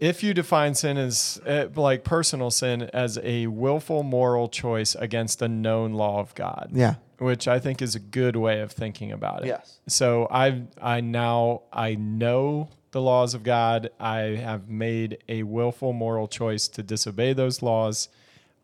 if 0.00 0.22
you 0.24 0.34
define 0.34 0.74
sin 0.74 0.96
as 0.98 1.40
uh, 1.46 1.68
like 1.76 2.02
personal 2.04 2.50
sin 2.50 2.90
as 2.92 3.18
a 3.22 3.46
willful 3.46 4.02
moral 4.02 4.48
choice 4.48 4.94
against 4.96 5.40
a 5.40 5.48
known 5.48 5.92
law 5.92 6.18
of 6.18 6.34
God, 6.34 6.70
Yeah. 6.72 6.94
which 7.18 7.46
I 7.46 7.60
think 7.60 7.80
is 7.80 7.94
a 7.94 8.00
good 8.00 8.34
way 8.34 8.60
of 8.60 8.72
thinking 8.72 9.12
about 9.12 9.44
it. 9.44 9.48
Yes. 9.48 9.78
So 9.86 10.26
I 10.30 10.62
I 10.80 11.00
now 11.00 11.62
I 11.72 11.94
know 11.94 12.68
the 12.90 13.00
laws 13.00 13.34
of 13.34 13.44
God. 13.44 13.90
I 14.00 14.18
have 14.36 14.68
made 14.68 15.18
a 15.28 15.44
willful 15.44 15.92
moral 15.92 16.26
choice 16.26 16.66
to 16.68 16.82
disobey 16.82 17.32
those 17.34 17.62
laws. 17.62 18.08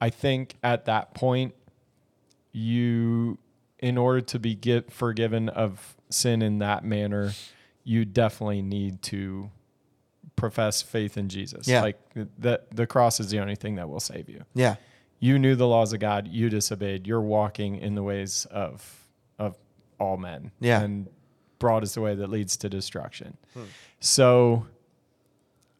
I 0.01 0.11
think 0.11 0.57
at 0.65 0.85
that 0.87 1.15
point 1.15 1.55
you 2.53 3.39
in 3.79 3.97
order 3.97 4.21
to 4.21 4.39
be 4.39 4.55
get 4.55 4.93
forgiven 4.93 5.49
of 5.49 5.97
sin 6.11 6.43
in 6.43 6.59
that 6.59 6.85
manner, 6.85 7.33
you 7.85 8.05
definitely 8.05 8.63
need 8.63 9.03
to 9.03 9.51
profess 10.37 10.83
faith 10.83 11.17
in 11.17 11.29
Jesus. 11.29 11.67
Yeah. 11.69 11.83
Like 11.83 11.99
the 12.39 12.61
the 12.75 12.87
cross 12.87 13.21
is 13.21 13.31
the 13.31 13.39
only 13.41 13.57
thing 13.57 13.77
that 13.77 13.89
will 13.89 14.01
save 14.01 14.29
you 14.29 14.45
Yeah. 14.55 14.77
you 15.21 15.39
knew 15.39 15.55
the 15.57 15.67
laws 15.67 15.93
of 15.93 16.01
God, 16.01 16.29
you 16.29 16.49
disobeyed. 16.49 17.07
You're 17.07 17.21
walking 17.21 17.77
in 17.77 17.95
the 17.95 18.03
ways 18.03 18.47
of 18.51 19.07
of 19.39 19.57
all 20.01 20.17
men. 20.17 20.53
Yeah. 20.61 20.81
And 20.81 21.09
broad 21.59 21.83
is 21.83 21.95
the 21.95 22.01
way 22.01 22.15
that 22.15 22.29
leads 22.31 22.57
to 22.59 22.69
destruction. 22.69 23.37
Hmm. 23.55 23.65
So 24.01 24.67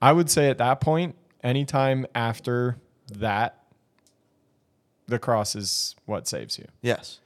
I 0.03 0.13
would 0.13 0.29
say 0.31 0.51
at 0.51 0.59
that 0.59 0.81
point, 0.81 1.15
anytime 1.43 2.07
after 2.15 2.79
that, 3.13 3.58
the 5.09 5.19
cross 5.19 5.57
is 5.57 5.97
what 6.07 6.29
saves 6.29 6.59
you. 6.59 6.67
Yes. 6.83 7.19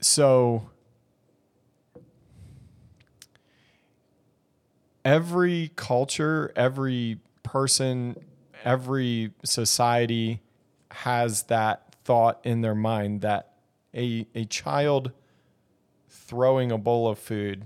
So 0.00 0.68
every 5.04 5.70
culture, 5.76 6.52
every 6.56 7.18
person, 7.42 8.16
every 8.64 9.32
society 9.44 10.40
has 10.90 11.44
that 11.44 11.94
thought 12.04 12.40
in 12.44 12.60
their 12.62 12.74
mind 12.74 13.20
that 13.20 13.52
a 13.94 14.26
a 14.34 14.44
child 14.44 15.12
throwing 16.08 16.70
a 16.72 16.78
bowl 16.78 17.08
of 17.08 17.18
food 17.18 17.64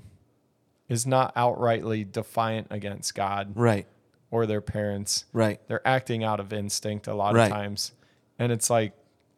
is 0.89 1.07
not 1.07 1.35
outrightly 1.35 2.11
defiant 2.11 2.67
against 2.71 3.15
God 3.15 3.53
Right. 3.55 3.87
or 4.31 4.45
their 4.47 4.61
parents. 4.61 5.25
Right. 5.33 5.61
They're 5.67 5.87
acting 5.87 6.23
out 6.23 6.41
of 6.41 6.53
instinct 6.53 7.07
a 7.07 7.15
lot 7.15 7.35
Right. 7.35 7.45
of 7.47 7.53
times. 7.53 7.93
And 8.39 8.51
it's 8.53 8.69
like, 8.71 8.93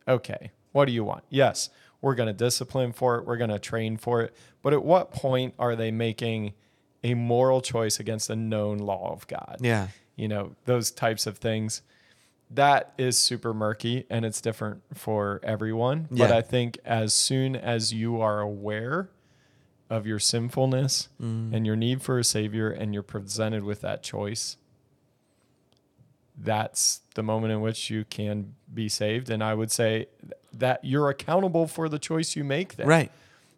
okay, 0.09 0.51
what 0.73 0.87
do 0.87 0.93
you 0.93 1.05
want? 1.05 1.25
Yes, 1.29 1.69
we're 2.01 2.15
going 2.15 2.29
to 2.29 2.33
discipline 2.33 2.93
for 2.93 3.17
it, 3.17 3.27
we're 3.27 3.37
going 3.37 3.51
to 3.51 3.59
train 3.59 3.97
for 3.97 4.23
it. 4.23 4.35
But 4.63 4.73
at 4.73 4.85
what 4.85 5.11
point 5.13 5.55
are 5.59 5.75
they 5.77 5.91
making 5.91 6.55
a 7.05 7.15
moral 7.15 7.61
choice 7.61 8.01
against 8.01 8.31
a 8.31 8.37
known 8.37 8.79
law 8.79 9.13
of 9.13 9.27
God? 9.27 9.59
Yeah. 9.61 9.89
You 10.17 10.29
know, 10.29 10.57
those 10.65 10.91
types 10.91 11.27
of 11.27 11.39
things. 11.39 11.83
That 12.51 12.93
is 12.97 13.19
super 13.19 13.53
murky 13.53 14.05
and 14.09 14.25
it's 14.25 14.41
different 14.41 14.83
for 14.95 15.41
everyone. 15.43 16.07
But 16.11 16.31
I 16.31 16.43
think 16.43 16.79
as 16.85 17.13
soon 17.13 17.57
as 17.57 17.93
you 17.93 18.21
are 18.21 18.41
aware 18.41 19.11
of 19.91 20.07
your 20.07 20.19
sinfulness 20.21 21.09
Mm. 21.21 21.53
and 21.55 21.67
your 21.67 21.75
need 21.77 22.03
for 22.03 22.19
a 22.21 22.25
savior 22.25 22.71
and 22.71 22.95
you're 22.95 23.03
presented 23.03 23.65
with 23.65 23.81
that 23.81 24.03
choice, 24.05 24.57
that's 26.37 27.01
the 27.15 27.23
moment 27.23 27.53
in 27.53 27.61
which 27.61 27.91
you 27.91 28.05
can 28.05 28.55
be 28.73 28.89
saved. 28.89 29.31
And 29.31 29.43
I 29.43 29.55
would 29.55 29.71
say 29.73 30.07
that 30.53 30.85
you're 30.85 31.09
accountable 31.09 31.67
for 31.67 31.89
the 31.89 31.99
choice 31.99 32.37
you 32.37 32.45
make 32.45 32.77
there. 32.77 32.87
Right. 32.87 33.11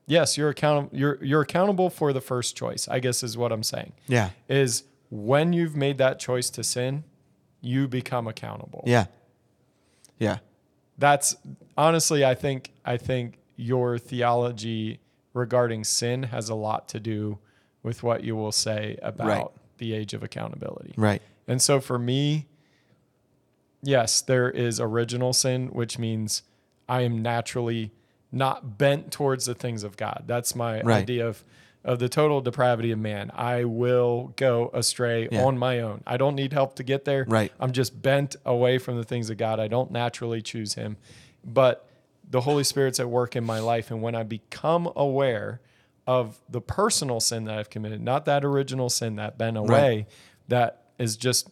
Yes, 0.06 0.38
you're 0.38 0.48
accountable 0.48 0.96
you're 0.96 1.22
you're 1.22 1.42
accountable 1.42 1.90
for 1.90 2.12
the 2.12 2.20
first 2.20 2.56
choice, 2.56 2.88
I 2.88 2.98
guess 3.00 3.22
is 3.22 3.36
what 3.36 3.52
I'm 3.52 3.62
saying. 3.62 3.92
Yeah. 4.06 4.30
Is 4.48 4.84
when 5.10 5.52
you've 5.52 5.76
made 5.76 5.98
that 5.98 6.18
choice 6.18 6.50
to 6.50 6.64
sin, 6.64 7.04
you 7.60 7.88
become 7.88 8.26
accountable. 8.26 8.82
Yeah. 8.86 9.06
Yeah. 10.18 10.38
That's 10.96 11.36
honestly 11.76 12.24
I 12.24 12.34
think 12.34 12.72
I 12.84 12.96
think 12.96 13.38
your 13.56 13.98
theology 13.98 15.00
regarding 15.34 15.84
sin 15.84 16.22
has 16.24 16.48
a 16.48 16.54
lot 16.54 16.88
to 16.88 17.00
do 17.00 17.38
with 17.82 18.02
what 18.02 18.24
you 18.24 18.34
will 18.34 18.52
say 18.52 18.98
about 19.02 19.26
Right. 19.28 19.46
the 19.78 19.92
age 19.94 20.14
of 20.14 20.22
accountability. 20.22 20.94
Right. 20.96 21.22
And 21.46 21.60
so 21.62 21.80
for 21.80 21.98
me, 21.98 22.46
yes, 23.82 24.20
there 24.20 24.50
is 24.50 24.80
original 24.80 25.32
sin, 25.32 25.68
which 25.68 25.98
means 25.98 26.42
I 26.88 27.02
am 27.02 27.22
naturally 27.22 27.92
not 28.32 28.76
bent 28.78 29.10
towards 29.10 29.46
the 29.46 29.54
things 29.54 29.82
of 29.82 29.96
God. 29.96 30.24
That's 30.26 30.54
my 30.54 30.80
Right. 30.82 31.02
idea 31.02 31.26
of 31.26 31.44
of 31.84 32.00
the 32.00 32.08
total 32.08 32.40
depravity 32.42 32.90
of 32.90 32.98
man. 32.98 33.30
I 33.34 33.64
will 33.64 34.34
go 34.36 34.68
astray 34.74 35.28
Yeah. 35.30 35.44
on 35.44 35.56
my 35.56 35.80
own. 35.80 36.02
I 36.06 36.16
don't 36.18 36.34
need 36.34 36.52
help 36.52 36.74
to 36.74 36.82
get 36.82 37.04
there. 37.06 37.24
Right. 37.26 37.52
I'm 37.60 37.72
just 37.72 38.02
bent 38.02 38.34
away 38.44 38.76
from 38.78 38.96
the 38.96 39.04
things 39.04 39.30
of 39.30 39.38
God. 39.38 39.58
I 39.60 39.68
don't 39.68 39.90
naturally 39.90 40.42
choose 40.42 40.74
him. 40.74 40.96
But 41.44 41.88
the 42.28 42.42
Holy 42.42 42.64
Spirit's 42.64 42.98
at 43.00 43.08
work 43.08 43.36
in 43.36 43.44
my 43.44 43.60
life 43.60 43.90
and 43.92 44.02
when 44.02 44.14
I 44.16 44.24
become 44.24 44.92
aware 44.96 45.60
of 46.06 46.38
the 46.48 46.60
personal 46.60 47.20
sin 47.20 47.44
that 47.44 47.56
I've 47.56 47.70
committed, 47.70 48.02
not 48.02 48.24
that 48.26 48.44
original 48.44 48.90
sin 48.90 49.16
that 49.16 49.38
bent 49.38 49.56
away 49.56 50.08
that 50.48 50.82
is 50.98 51.16
just 51.16 51.48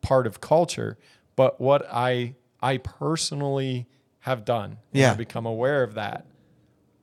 part 0.00 0.26
of 0.26 0.40
culture, 0.40 0.96
but 1.38 1.60
what 1.60 1.86
I 1.88 2.34
I 2.60 2.78
personally 2.78 3.86
have 4.20 4.44
done. 4.44 4.72
and 4.72 4.78
Yeah. 4.90 5.14
Become 5.14 5.46
aware 5.46 5.84
of 5.84 5.94
that. 5.94 6.26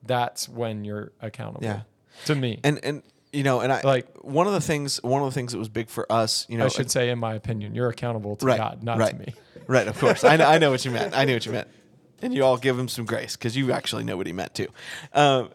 That's 0.03 0.49
when 0.49 0.83
you're 0.83 1.13
accountable. 1.21 1.63
Yeah. 1.65 1.83
To 2.25 2.35
me. 2.35 2.59
And 2.61 2.83
and 2.83 3.01
you 3.31 3.43
know, 3.43 3.61
and 3.61 3.71
I 3.71 3.79
Like- 3.81 4.09
one 4.23 4.45
of 4.45 4.51
the 4.51 4.59
things 4.59 5.01
one 5.03 5.21
of 5.21 5.29
the 5.29 5.33
things 5.33 5.53
that 5.53 5.57
was 5.57 5.69
big 5.69 5.87
for 5.89 6.05
us, 6.11 6.45
you 6.49 6.57
know, 6.57 6.65
I 6.65 6.67
should 6.67 6.91
say, 6.91 7.09
in 7.09 7.17
my 7.17 7.33
opinion, 7.33 7.75
you're 7.75 7.87
accountable 7.87 8.35
to 8.35 8.45
right, 8.45 8.57
God, 8.57 8.83
not 8.83 8.97
right, 8.97 9.11
to 9.11 9.17
me. 9.17 9.33
Right, 9.67 9.87
of 9.87 9.97
course. 9.97 10.25
I 10.25 10.35
know, 10.35 10.45
I 10.45 10.57
know 10.57 10.71
what 10.71 10.83
you 10.83 10.91
meant. 10.91 11.17
I 11.17 11.23
knew 11.23 11.33
what 11.33 11.45
you 11.45 11.53
meant. 11.53 11.69
And 12.21 12.33
you 12.33 12.45
all 12.45 12.57
give 12.57 12.79
him 12.79 12.87
some 12.87 13.05
grace 13.05 13.35
because 13.35 13.57
you 13.57 13.71
actually 13.73 14.03
know 14.05 14.15
what 14.17 14.25
he 14.25 14.31
meant 14.33 14.53
too. 14.55 14.67
Um, 15.13 15.49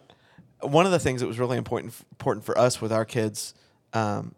one 0.61 0.85
of 0.85 0.93
the 0.93 0.99
things 0.99 1.20
that 1.22 1.26
was 1.26 1.39
really 1.39 1.57
important 1.57 1.95
important 2.12 2.45
for 2.45 2.57
us 2.57 2.81
with 2.83 2.93
our 2.93 3.05
kids 3.07 3.55
um, 3.95 4.35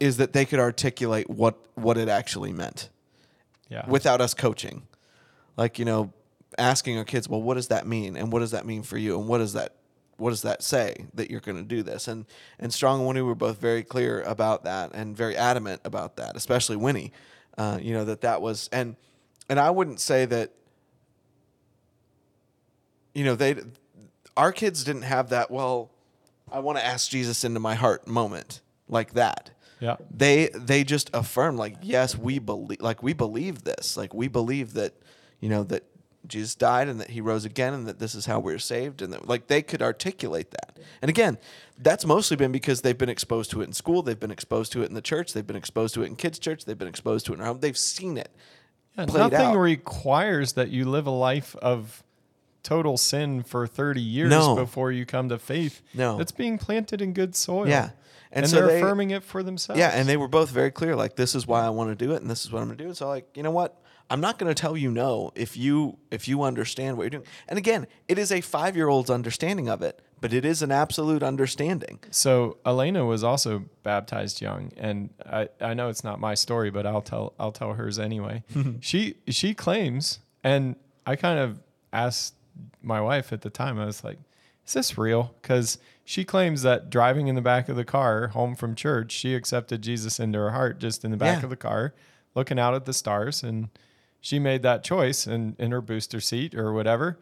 is 0.00 0.18
that 0.18 0.32
they 0.32 0.44
could 0.44 0.60
articulate 0.60 1.28
what 1.30 1.56
what 1.74 1.96
it 1.98 2.08
actually 2.08 2.52
meant 2.52 2.90
Yeah. 3.74 3.88
without 3.88 4.20
us 4.20 4.34
coaching. 4.34 4.86
Like 5.56 5.78
you 5.78 5.84
know, 5.84 6.12
asking 6.58 6.96
our 6.98 7.04
kids, 7.04 7.28
well, 7.28 7.42
what 7.42 7.54
does 7.54 7.68
that 7.68 7.86
mean, 7.86 8.16
and 8.16 8.32
what 8.32 8.40
does 8.40 8.52
that 8.52 8.64
mean 8.64 8.82
for 8.82 8.96
you, 8.96 9.18
and 9.18 9.28
what 9.28 9.38
does 9.38 9.54
that 9.54 9.74
what 10.16 10.30
does 10.30 10.42
that 10.42 10.62
say 10.62 11.06
that 11.14 11.28
you're 11.28 11.40
going 11.40 11.56
to 11.56 11.64
do 11.64 11.82
this? 11.82 12.06
And 12.06 12.24
and 12.58 12.72
Strong 12.72 13.00
and 13.00 13.08
Winnie 13.08 13.22
were 13.22 13.34
both 13.34 13.60
very 13.60 13.82
clear 13.82 14.22
about 14.22 14.64
that 14.64 14.92
and 14.94 15.16
very 15.16 15.36
adamant 15.36 15.80
about 15.84 16.16
that, 16.16 16.36
especially 16.36 16.76
Winnie. 16.76 17.12
Uh, 17.58 17.78
you 17.80 17.92
know 17.92 18.04
that 18.04 18.20
that 18.20 18.40
was 18.40 18.68
and 18.72 18.96
and 19.48 19.58
I 19.58 19.70
wouldn't 19.70 20.00
say 20.00 20.24
that. 20.26 20.52
You 23.12 23.24
know 23.24 23.36
they, 23.36 23.56
our 24.36 24.50
kids 24.50 24.82
didn't 24.82 25.02
have 25.02 25.30
that. 25.30 25.50
Well, 25.50 25.90
I 26.50 26.58
want 26.58 26.78
to 26.78 26.84
ask 26.84 27.10
Jesus 27.10 27.44
into 27.44 27.60
my 27.60 27.74
heart 27.74 28.08
moment 28.08 28.60
like 28.88 29.14
that 29.14 29.50
yeah. 29.80 29.96
they 30.10 30.48
they 30.54 30.84
just 30.84 31.10
affirm 31.14 31.56
like 31.56 31.76
yes 31.82 32.16
we 32.16 32.38
believe 32.38 32.80
like 32.80 33.02
we 33.02 33.12
believe 33.12 33.64
this 33.64 33.96
like 33.96 34.14
we 34.14 34.28
believe 34.28 34.74
that 34.74 34.94
you 35.40 35.48
know 35.48 35.62
that 35.64 35.84
jesus 36.26 36.54
died 36.54 36.88
and 36.88 37.00
that 37.00 37.10
he 37.10 37.20
rose 37.20 37.44
again 37.44 37.74
and 37.74 37.86
that 37.86 37.98
this 37.98 38.14
is 38.14 38.24
how 38.26 38.38
we're 38.38 38.58
saved 38.58 39.02
and 39.02 39.12
that 39.12 39.26
like 39.28 39.46
they 39.48 39.60
could 39.60 39.82
articulate 39.82 40.50
that 40.52 40.78
and 41.02 41.08
again 41.10 41.36
that's 41.78 42.06
mostly 42.06 42.36
been 42.36 42.52
because 42.52 42.80
they've 42.80 42.96
been 42.98 43.08
exposed 43.10 43.50
to 43.50 43.60
it 43.60 43.64
in 43.64 43.72
school 43.72 44.00
they've 44.00 44.20
been 44.20 44.30
exposed 44.30 44.72
to 44.72 44.82
it 44.82 44.88
in 44.88 44.94
the 44.94 45.02
church 45.02 45.32
they've 45.32 45.46
been 45.46 45.56
exposed 45.56 45.92
to 45.94 46.02
it 46.02 46.06
in 46.06 46.16
kids 46.16 46.38
church 46.38 46.64
they've 46.64 46.78
been 46.78 46.88
exposed 46.88 47.26
to 47.26 47.32
it 47.32 47.34
in 47.34 47.38
their 47.40 47.48
home 47.48 47.60
they've 47.60 47.76
seen 47.76 48.16
it 48.16 48.30
Yeah, 48.96 49.04
nothing 49.06 49.48
out. 49.48 49.56
requires 49.58 50.52
that 50.54 50.70
you 50.70 50.84
live 50.88 51.06
a 51.08 51.10
life 51.10 51.56
of 51.56 52.03
total 52.64 52.96
sin 52.96 53.44
for 53.44 53.66
30 53.68 54.00
years 54.00 54.30
No. 54.30 54.56
before 54.56 54.90
you 54.90 55.06
come 55.06 55.28
to 55.28 55.38
faith. 55.38 55.80
No. 55.94 56.18
It's 56.18 56.32
being 56.32 56.58
planted 56.58 57.00
in 57.00 57.12
good 57.12 57.36
soil. 57.36 57.68
Yeah. 57.68 57.90
And 58.32 58.42
And, 58.44 58.48
so 58.50 58.56
they're 58.56 58.66
they- 58.66 58.78
affirming 58.80 59.10
it 59.10 59.22
for 59.22 59.44
themselves. 59.44 59.78
Yeah, 59.78 59.90
and 59.90 60.08
they 60.08 60.16
were 60.16 60.26
both 60.26 60.50
very 60.50 60.72
clear. 60.72 60.96
Like, 60.96 61.14
this 61.14 61.36
is 61.36 61.46
why 61.46 61.64
I 61.64 61.68
want 61.70 61.96
to 61.96 62.04
do 62.04 62.12
it, 62.14 62.20
and 62.22 62.28
this 62.28 62.44
is 62.44 62.50
what 62.50 62.62
I'm 62.62 62.66
going 62.66 62.78
to 62.78 62.84
do. 62.84 62.92
So, 62.94 63.06
like, 63.06 63.28
you 63.36 63.44
know 63.44 63.52
what? 63.52 63.80
I'm 64.10 64.20
not 64.20 64.38
going 64.38 64.52
to 64.52 64.60
tell 64.60 64.76
you 64.76 64.90
no 64.90 65.30
if 65.34 65.56
you 65.56 65.96
if 66.10 66.26
you 66.28 66.42
understand 66.42 66.96
what 66.96 67.04
you're 67.04 67.10
doing. 67.10 67.24
And 67.48 67.58
again, 67.58 67.86
it 68.08 68.18
is 68.18 68.30
a 68.32 68.40
five 68.42 68.76
year 68.76 68.88
old's 68.88 69.08
understanding 69.08 69.68
of 69.70 69.80
it, 69.82 70.02
but 70.20 70.32
it 70.34 70.44
is 70.44 70.60
an 70.62 70.70
absolute 70.70 71.22
understanding. 71.22 72.00
So 72.10 72.58
Elena 72.66 73.06
was 73.06 73.24
also 73.24 73.64
baptized 73.82 74.42
young, 74.42 74.72
and 74.76 75.08
I, 75.24 75.48
I 75.58 75.72
know 75.72 75.88
it's 75.88 76.04
not 76.04 76.20
my 76.20 76.34
story, 76.34 76.70
but 76.70 76.84
I'll 76.86 77.00
tell 77.02 77.32
I'll 77.40 77.52
tell 77.52 77.72
hers 77.74 77.98
anyway. 77.98 78.42
she 78.80 79.14
she 79.28 79.54
claims, 79.54 80.18
and 80.42 80.76
I 81.06 81.16
kind 81.16 81.38
of 81.38 81.60
asked 81.92 82.34
my 82.82 83.00
wife 83.00 83.32
at 83.32 83.40
the 83.42 83.50
time, 83.50 83.78
I 83.78 83.86
was 83.86 84.04
like, 84.04 84.18
is 84.66 84.72
this 84.72 84.96
real? 84.96 85.34
Because 85.42 85.78
she 86.04 86.24
claims 86.24 86.62
that 86.62 86.88
driving 86.90 87.28
in 87.28 87.34
the 87.34 87.42
back 87.42 87.68
of 87.68 87.76
the 87.76 87.84
car 87.84 88.28
home 88.28 88.54
from 88.54 88.74
church, 88.74 89.12
she 89.12 89.34
accepted 89.34 89.82
Jesus 89.82 90.18
into 90.20 90.38
her 90.38 90.50
heart 90.52 90.78
just 90.78 91.04
in 91.04 91.10
the 91.10 91.16
back 91.16 91.38
Yeah. 91.40 91.44
of 91.44 91.50
the 91.50 91.56
car, 91.56 91.94
looking 92.34 92.58
out 92.58 92.74
at 92.74 92.84
the 92.84 92.92
stars. 92.94 93.42
And 93.42 93.68
she 94.20 94.38
made 94.38 94.62
that 94.62 94.82
choice 94.84 95.26
in, 95.26 95.54
in 95.58 95.70
her 95.70 95.80
booster 95.82 96.20
seat 96.20 96.54
or 96.54 96.72
whatever. 96.72 97.18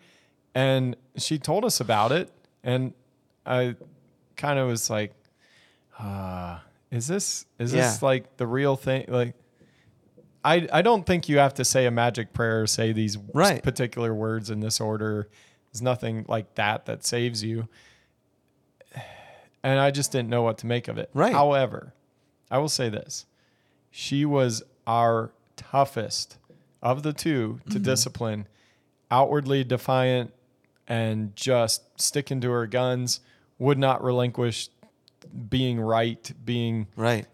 And 0.54 0.96
she 1.16 1.38
told 1.38 1.64
us 1.64 1.80
about 1.80 2.12
it. 2.12 2.30
And 2.62 2.92
I 3.44 3.74
kind 4.36 4.58
of 4.58 4.68
was 4.68 4.88
like, 4.90 5.12
ah, 5.98 6.62
is 6.90 7.06
this, 7.08 7.46
is 7.58 7.72
Yeah. 7.72 7.82
this 7.82 8.02
like 8.02 8.36
the 8.36 8.46
real 8.46 8.76
thing? 8.76 9.06
Like, 9.08 9.34
I, 10.44 10.66
I 10.72 10.82
don't 10.82 11.06
think 11.06 11.28
you 11.28 11.38
have 11.38 11.54
to 11.54 11.64
say 11.64 11.86
a 11.86 11.90
magic 11.90 12.32
prayer 12.32 12.62
or 12.62 12.66
say 12.66 12.92
these 12.92 13.16
Right. 13.32 13.62
particular 13.62 14.12
words 14.14 14.50
in 14.50 14.60
this 14.60 14.80
order. 14.80 15.28
There's 15.72 15.82
nothing 15.82 16.24
like 16.28 16.54
that 16.56 16.86
that 16.86 17.04
saves 17.04 17.42
you. 17.44 17.68
And 19.62 19.78
I 19.78 19.90
just 19.92 20.10
didn't 20.10 20.28
know 20.28 20.42
what 20.42 20.58
to 20.58 20.66
make 20.66 20.88
of 20.88 20.98
it. 20.98 21.10
Right. 21.14 21.32
However, 21.32 21.94
I 22.50 22.58
will 22.58 22.68
say 22.68 22.88
this 22.88 23.26
she 23.90 24.24
was 24.24 24.62
our 24.86 25.32
toughest 25.56 26.38
of 26.82 27.02
the 27.02 27.12
two 27.12 27.60
to 27.70 27.74
Mm-hmm. 27.76 27.82
discipline, 27.84 28.48
outwardly 29.10 29.62
defiant 29.64 30.32
and 30.88 31.34
just 31.36 31.82
sticking 32.00 32.40
to 32.40 32.50
her 32.50 32.66
guns, 32.66 33.20
would 33.58 33.78
not 33.78 34.02
relinquish 34.02 34.68
being 35.48 35.80
right, 35.80 36.32
being 36.44 36.88
Right. 36.96 37.26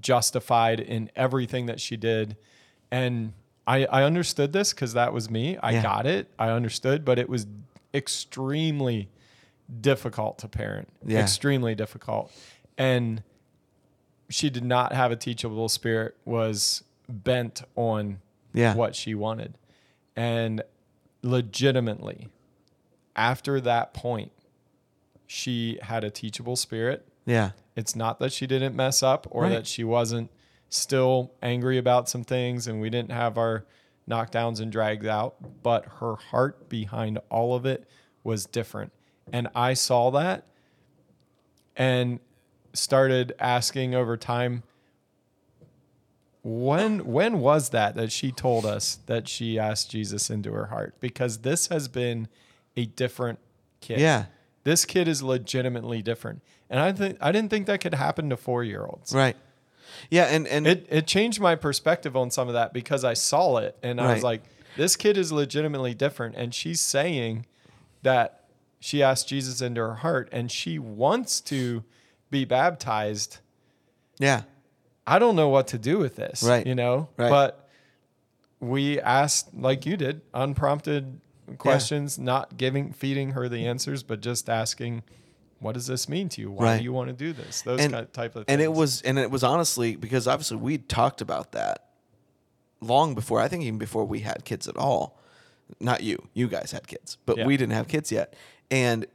justified 0.00 0.80
in 0.80 1.10
everything 1.14 1.66
that 1.66 1.80
she 1.80 1.96
did. 1.96 2.36
And 2.90 3.32
I, 3.66 3.84
I 3.86 4.02
understood 4.04 4.52
this 4.52 4.72
because 4.72 4.92
that 4.94 5.12
was 5.12 5.28
me. 5.30 5.56
I 5.58 5.72
Yeah. 5.72 5.82
got 5.82 6.06
it. 6.06 6.30
I 6.38 6.50
understood, 6.50 7.04
but 7.04 7.18
it 7.18 7.28
was 7.28 7.46
extremely 7.92 9.08
difficult 9.80 10.38
to 10.38 10.48
parent. 10.48 10.88
Yeah. 11.04 11.20
Extremely 11.20 11.74
difficult. 11.74 12.30
And 12.78 13.22
she 14.28 14.50
did 14.50 14.64
not 14.64 14.92
have 14.92 15.10
a 15.10 15.16
teachable 15.16 15.68
spirit, 15.68 16.16
was 16.24 16.84
bent 17.08 17.62
on 17.74 18.20
Yeah. 18.52 18.74
what 18.74 18.94
she 18.94 19.14
wanted. 19.14 19.54
And 20.14 20.62
legitimately, 21.22 22.28
after 23.14 23.60
that 23.60 23.92
point, 23.94 24.32
she 25.26 25.78
had 25.82 26.04
a 26.04 26.10
teachable 26.10 26.56
spirit. 26.56 27.06
Yeah. 27.24 27.50
It's 27.74 27.96
not 27.96 28.18
that 28.20 28.32
she 28.32 28.46
didn't 28.46 28.76
mess 28.76 29.02
up 29.02 29.26
or 29.30 29.42
Right. 29.44 29.48
that 29.50 29.66
she 29.66 29.82
wasn't 29.84 30.30
still 30.68 31.32
angry 31.42 31.78
about 31.78 32.08
some 32.08 32.24
things 32.24 32.66
and 32.66 32.80
we 32.80 32.90
didn't 32.90 33.12
have 33.12 33.38
our 33.38 33.64
knockdowns 34.08 34.60
and 34.60 34.70
drags 34.70 35.06
out, 35.06 35.36
but 35.62 35.84
her 36.00 36.16
heart 36.16 36.68
behind 36.68 37.18
all 37.30 37.54
of 37.54 37.66
it 37.66 37.88
was 38.22 38.46
different. 38.46 38.92
And 39.32 39.48
I 39.54 39.74
saw 39.74 40.10
that 40.10 40.44
and 41.76 42.20
started 42.72 43.34
asking 43.38 43.94
over 43.94 44.16
time 44.16 44.62
when 46.42 47.04
when 47.06 47.40
was 47.40 47.70
that 47.70 47.96
that 47.96 48.12
she 48.12 48.30
told 48.30 48.64
us 48.64 49.00
that 49.06 49.28
she 49.28 49.58
asked 49.58 49.90
Jesus 49.90 50.30
into 50.30 50.52
her 50.52 50.66
heart 50.66 50.94
because 51.00 51.38
this 51.38 51.66
has 51.68 51.88
been 51.88 52.28
a 52.76 52.86
different 52.86 53.40
kid. 53.80 53.98
Yeah. 53.98 54.26
This 54.62 54.84
kid 54.84 55.08
is 55.08 55.22
legitimately 55.22 56.02
different. 56.02 56.42
And 56.70 56.78
I 56.78 56.92
think 56.92 57.18
I 57.20 57.32
didn't 57.32 57.50
think 57.50 57.66
that 57.66 57.80
could 57.80 57.94
happen 57.94 58.30
to 58.30 58.36
4-year-olds. 58.36 59.12
Right. 59.12 59.36
Yeah, 60.10 60.24
and 60.24 60.46
and 60.48 60.66
It 60.66 60.86
it 60.90 61.06
changed 61.06 61.40
my 61.40 61.54
perspective 61.54 62.16
on 62.16 62.30
some 62.30 62.48
of 62.48 62.54
that 62.54 62.72
because 62.72 63.04
I 63.04 63.14
saw 63.14 63.58
it 63.58 63.76
and 63.82 64.00
I 64.00 64.12
was 64.14 64.22
like 64.22 64.42
this 64.76 64.96
kid 64.96 65.16
is 65.16 65.32
legitimately 65.32 65.94
different 65.94 66.34
and 66.36 66.54
she's 66.54 66.80
saying 66.80 67.46
that 68.02 68.44
she 68.80 69.02
asked 69.02 69.26
Jesus 69.28 69.60
into 69.62 69.80
her 69.80 69.94
heart 69.96 70.28
and 70.32 70.50
she 70.50 70.78
wants 70.78 71.40
to 71.42 71.82
be 72.30 72.44
baptized. 72.44 73.38
yeah. 74.18 74.42
I 75.08 75.20
don't 75.20 75.36
know 75.36 75.48
what 75.48 75.68
to 75.68 75.78
do 75.78 75.98
with 75.98 76.16
this, 76.16 76.42
Right. 76.42 76.66
you 76.66 76.74
know? 76.74 77.08
Right. 77.16 77.30
But 77.30 77.68
we 78.58 79.00
asked 79.00 79.54
like 79.54 79.86
you 79.86 79.96
did, 79.96 80.20
unprompted 80.34 81.20
questions, 81.58 82.18
not 82.18 82.56
giving 82.56 82.92
feeding 82.92 83.30
her 83.30 83.48
the 83.48 83.66
answers, 83.66 84.02
but 84.02 84.20
just 84.20 84.48
asking 84.50 85.04
what 85.60 85.72
does 85.72 85.86
this 85.86 86.08
mean 86.08 86.28
to 86.30 86.40
you? 86.40 86.50
Why 86.50 86.64
Right. 86.64 86.78
do 86.78 86.84
you 86.84 86.92
want 86.92 87.08
to 87.08 87.14
do 87.14 87.32
this? 87.32 87.62
Those 87.62 87.80
And- 87.80 87.92
kind 87.92 88.12
type 88.12 88.36
of 88.36 88.46
things. 88.46 88.46
And 88.48 88.60
it 88.60 88.72
was 88.72 89.02
and 89.02 89.18
it 89.18 89.30
was 89.30 89.42
honestly 89.42 89.96
because 89.96 90.28
obviously 90.28 90.56
we 90.58 90.78
talked 90.78 91.20
about 91.20 91.52
that 91.52 91.84
long 92.80 93.14
before 93.14 93.40
I 93.40 93.48
think 93.48 93.64
even 93.64 93.78
before 93.78 94.04
we 94.04 94.20
had 94.20 94.44
kids 94.44 94.68
at 94.68 94.76
all. 94.76 95.18
Not 95.80 96.02
you. 96.02 96.28
You 96.34 96.46
guys 96.48 96.70
had 96.70 96.86
kids, 96.86 97.18
but 97.26 97.38
Yeah. 97.38 97.46
we 97.46 97.56
didn't 97.56 97.72
have 97.72 97.88
kids 97.88 98.12
yet. 98.12 98.34
And 98.70 99.06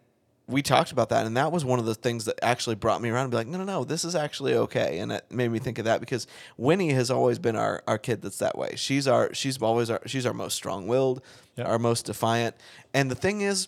we 0.47 0.61
talked 0.61 0.91
about 0.91 1.07
that 1.09 1.25
and 1.25 1.37
that 1.37 1.51
was 1.51 1.63
one 1.63 1.79
of 1.79 1.85
the 1.85 1.95
things 1.95 2.25
that 2.25 2.37
actually 2.41 2.75
brought 2.75 3.01
me 3.01 3.09
around 3.09 3.23
and 3.25 3.31
be 3.31 3.37
like, 3.37 3.47
no, 3.47 3.57
no, 3.59 3.63
no, 3.63 3.83
this 3.85 4.03
is 4.03 4.15
actually 4.15 4.53
okay. 4.53 4.99
And 4.99 5.11
it 5.13 5.25
made 5.31 5.49
me 5.49 5.59
think 5.59 5.77
of 5.79 5.85
that 5.85 6.01
because 6.01 6.27
Winnie 6.57 6.91
has 6.91 7.09
always 7.09 7.39
been 7.39 7.55
our, 7.55 7.83
our 7.87 7.97
kid 7.97 8.21
that's 8.21 8.39
that 8.39 8.57
way. 8.57 8.73
She's 8.75 9.07
our 9.07 9.33
she's 9.33 9.61
always 9.61 9.89
our 9.89 10.01
she's 10.07 10.25
our 10.25 10.33
most 10.33 10.55
strong 10.55 10.87
willed, 10.87 11.21
Yep. 11.55 11.67
our 11.67 11.79
most 11.79 12.07
defiant. 12.07 12.55
And 12.93 13.09
the 13.09 13.15
thing 13.15 13.41
is, 13.41 13.67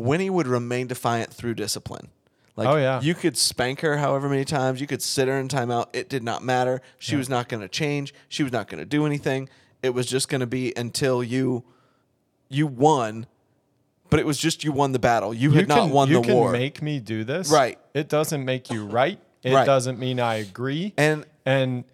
Winnie 0.00 0.30
would 0.30 0.46
remain 0.46 0.86
defiant 0.86 1.32
through 1.32 1.54
discipline. 1.54 2.08
Like 2.56 2.68
Oh, 2.68 2.76
yeah. 2.76 3.00
you 3.00 3.14
could 3.14 3.36
spank 3.36 3.80
her 3.80 3.96
however 3.98 4.28
many 4.28 4.44
times. 4.44 4.80
You 4.80 4.86
could 4.86 5.00
sit 5.02 5.28
her 5.28 5.38
in 5.38 5.48
timeout. 5.48 5.86
It 5.92 6.08
did 6.08 6.22
not 6.22 6.42
matter. 6.42 6.82
She 6.98 7.16
was 7.16 7.28
not 7.28 7.48
going 7.48 7.60
to 7.62 7.68
change. 7.68 8.12
She 8.28 8.42
was 8.42 8.52
not 8.52 8.68
going 8.68 8.80
to 8.80 8.84
do 8.84 9.06
anything. 9.06 9.48
It 9.82 9.90
was 9.94 10.06
just 10.06 10.28
going 10.28 10.40
to 10.40 10.46
be 10.46 10.72
until 10.76 11.22
you 11.22 11.64
you 12.48 12.66
won. 12.66 13.26
But 14.10 14.18
it 14.18 14.26
was 14.26 14.38
just 14.38 14.64
you 14.64 14.72
won 14.72 14.90
the 14.92 14.98
battle. 14.98 15.32
You 15.32 15.52
had 15.52 15.68
not 15.68 15.88
won 15.90 16.10
the 16.12 16.20
war. 16.20 16.46
you 16.48 16.52
can 16.52 16.52
make 16.52 16.82
me 16.82 16.98
do 16.98 17.22
this. 17.22 17.50
Right. 17.50 17.78
It 17.94 18.08
doesn't 18.08 18.44
make 18.44 18.70
you 18.70 18.84
right. 18.84 19.20
It 19.44 19.54
Right. 19.54 19.64
doesn't 19.64 19.98
mean 19.98 20.18
I 20.20 20.34
agree. 20.36 20.92
and 20.98 21.24
and 21.46 21.84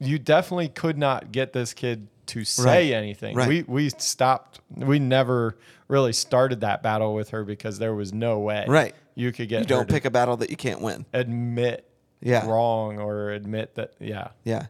you 0.00 0.18
definitely 0.18 0.68
could 0.68 0.96
not 0.98 1.30
get 1.32 1.52
this 1.52 1.72
kid 1.74 2.08
to 2.28 2.44
say 2.44 2.64
Right. 2.64 2.92
anything. 2.94 3.36
Right. 3.36 3.46
We 3.48 3.62
we 3.62 3.90
stopped. 3.90 4.60
We 4.74 4.98
never 4.98 5.56
really 5.88 6.12
started 6.12 6.60
that 6.60 6.82
battle 6.82 7.14
with 7.14 7.30
her 7.30 7.44
because 7.44 7.78
there 7.78 7.94
was 7.94 8.12
no 8.12 8.38
way 8.40 8.64
Right. 8.68 8.94
you 9.14 9.32
could 9.32 9.48
get 9.48 9.56
you 9.58 9.62
her 9.64 9.80
don't 9.80 9.86
to 9.88 9.92
pick 9.94 10.04
a 10.04 10.10
battle 10.10 10.36
that 10.38 10.50
you 10.50 10.56
can't 10.56 10.80
win. 10.80 11.06
admit 11.12 11.88
Yeah. 12.20 12.46
wrong 12.46 12.98
or 12.98 13.30
admit 13.30 13.74
that 13.76 13.92
yeah 14.00 14.28
Yeah. 14.44 14.66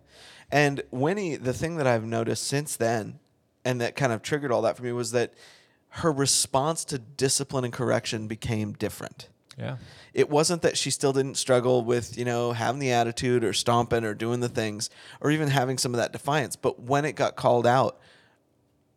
And 0.52 0.82
Winnie, 0.92 1.36
the 1.36 1.52
thing 1.52 1.76
that 1.76 1.86
I've 1.88 2.04
noticed 2.04 2.44
since 2.46 2.76
then, 2.76 3.18
and 3.64 3.80
that 3.80 3.96
kind 3.96 4.12
of 4.12 4.22
triggered 4.22 4.52
all 4.52 4.62
that 4.62 4.76
for 4.76 4.84
me, 4.84 4.92
was 4.92 5.10
that 5.12 5.34
her 5.90 6.12
response 6.12 6.84
to 6.84 6.98
discipline 6.98 7.64
and 7.64 7.72
correction 7.72 8.28
became 8.28 8.72
different. 8.74 9.28
yeah 9.58 9.76
It 10.14 10.28
wasn't 10.30 10.62
that 10.62 10.76
she 10.76 10.90
still 10.90 11.12
didn't 11.12 11.36
struggle 11.36 11.82
with, 11.82 12.16
you 12.18 12.24
know, 12.24 12.52
having 12.52 12.78
the 12.78 12.92
attitude 12.92 13.42
or 13.42 13.52
stomping 13.52 14.04
or 14.04 14.14
doing 14.14 14.40
the 14.40 14.48
things 14.48 14.88
or 15.20 15.30
even 15.30 15.48
having 15.48 15.78
some 15.78 15.94
of 15.94 15.98
that 15.98 16.12
defiance. 16.12 16.54
But 16.56 16.80
when 16.80 17.04
it 17.04 17.12
got 17.12 17.34
called 17.36 17.66
out, 17.66 17.98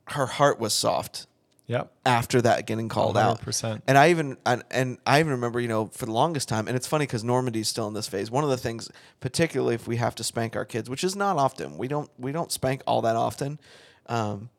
her 0.09 0.25
heart 0.25 0.59
was 0.59 0.73
soft 0.73 1.25
yep 1.69 1.93
after 2.09 2.41
that 2.41 2.65
getting 2.65 2.89
called 2.89 3.15
out. 3.17 3.39
100%. 3.41 3.83
And 3.87 3.97
I 3.97 4.09
even 4.09 4.35
and, 4.45 4.63
and 4.71 4.97
I 5.05 5.19
even 5.19 5.31
remember, 5.31 5.59
you 5.59 5.67
know, 5.67 5.85
for 5.87 6.05
the 6.05 6.11
longest 6.11 6.49
time, 6.49 6.67
and 6.67 6.75
it's 6.75 6.87
funny 6.87 7.05
because 7.05 7.23
Normandy's 7.23 7.69
still 7.69 7.87
in 7.87 7.93
this 7.93 8.07
phase. 8.07 8.29
One 8.29 8.43
of 8.43 8.49
the 8.49 8.57
things, 8.57 8.89
particularly 9.19 9.75
if 9.75 9.87
we 9.87 9.97
have 9.97 10.15
to 10.15 10.23
spank 10.23 10.55
our 10.55 10.65
kids, 10.65 10.89
which 10.89 11.03
is 11.03 11.15
not 11.15 11.37
often, 11.37 11.77
we 11.77 11.87
don't 11.87 12.09
we 12.17 12.31
don't 12.31 12.51
spank 12.51 12.81
all 12.85 13.01
that 13.03 13.15
often. 13.15 13.59
Um, 14.07 14.49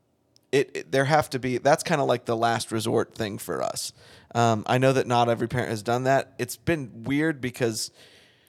it, 0.52 0.70
it 0.74 0.92
there 0.92 1.04
have 1.04 1.28
to 1.30 1.38
be 1.38 1.58
that's 1.58 1.82
kind 1.82 2.00
of 2.00 2.06
like 2.06 2.24
the 2.24 2.36
last 2.36 2.72
resort 2.72 3.14
thing 3.14 3.36
for 3.38 3.62
us. 3.62 3.92
Um, 4.34 4.62
I 4.66 4.78
know 4.78 4.92
that 4.92 5.06
not 5.06 5.28
every 5.28 5.48
parent 5.48 5.70
has 5.70 5.82
done 5.82 6.04
that. 6.04 6.34
It's 6.38 6.56
been 6.56 7.02
weird 7.04 7.40
because 7.40 7.90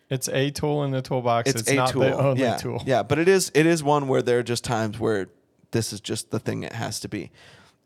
it's 0.09 0.27
a 0.29 0.51
tool 0.51 0.83
in 0.83 0.91
the 0.91 1.01
toolbox 1.01 1.49
it's, 1.49 1.61
it's, 1.61 1.71
a 1.71 1.75
not 1.75 1.89
tool. 1.89 2.01
the 2.01 2.17
only 2.17 2.41
yeah, 2.41 2.57
tool 2.57 2.83
Yeah, 2.85 3.01
but 3.01 3.17
it 3.17 3.27
is 3.27 3.51
it 3.55 3.65
is 3.65 3.81
one 3.83 4.07
where 4.07 4.21
there 4.21 4.39
are 4.39 4.43
just 4.43 4.63
times 4.63 4.99
where 4.99 5.27
this 5.71 5.91
is 5.91 6.01
just 6.01 6.31
the 6.31 6.39
thing 6.39 6.63
it 6.63 6.73
has 6.73 6.99
to 6.99 7.07
be. 7.07 7.31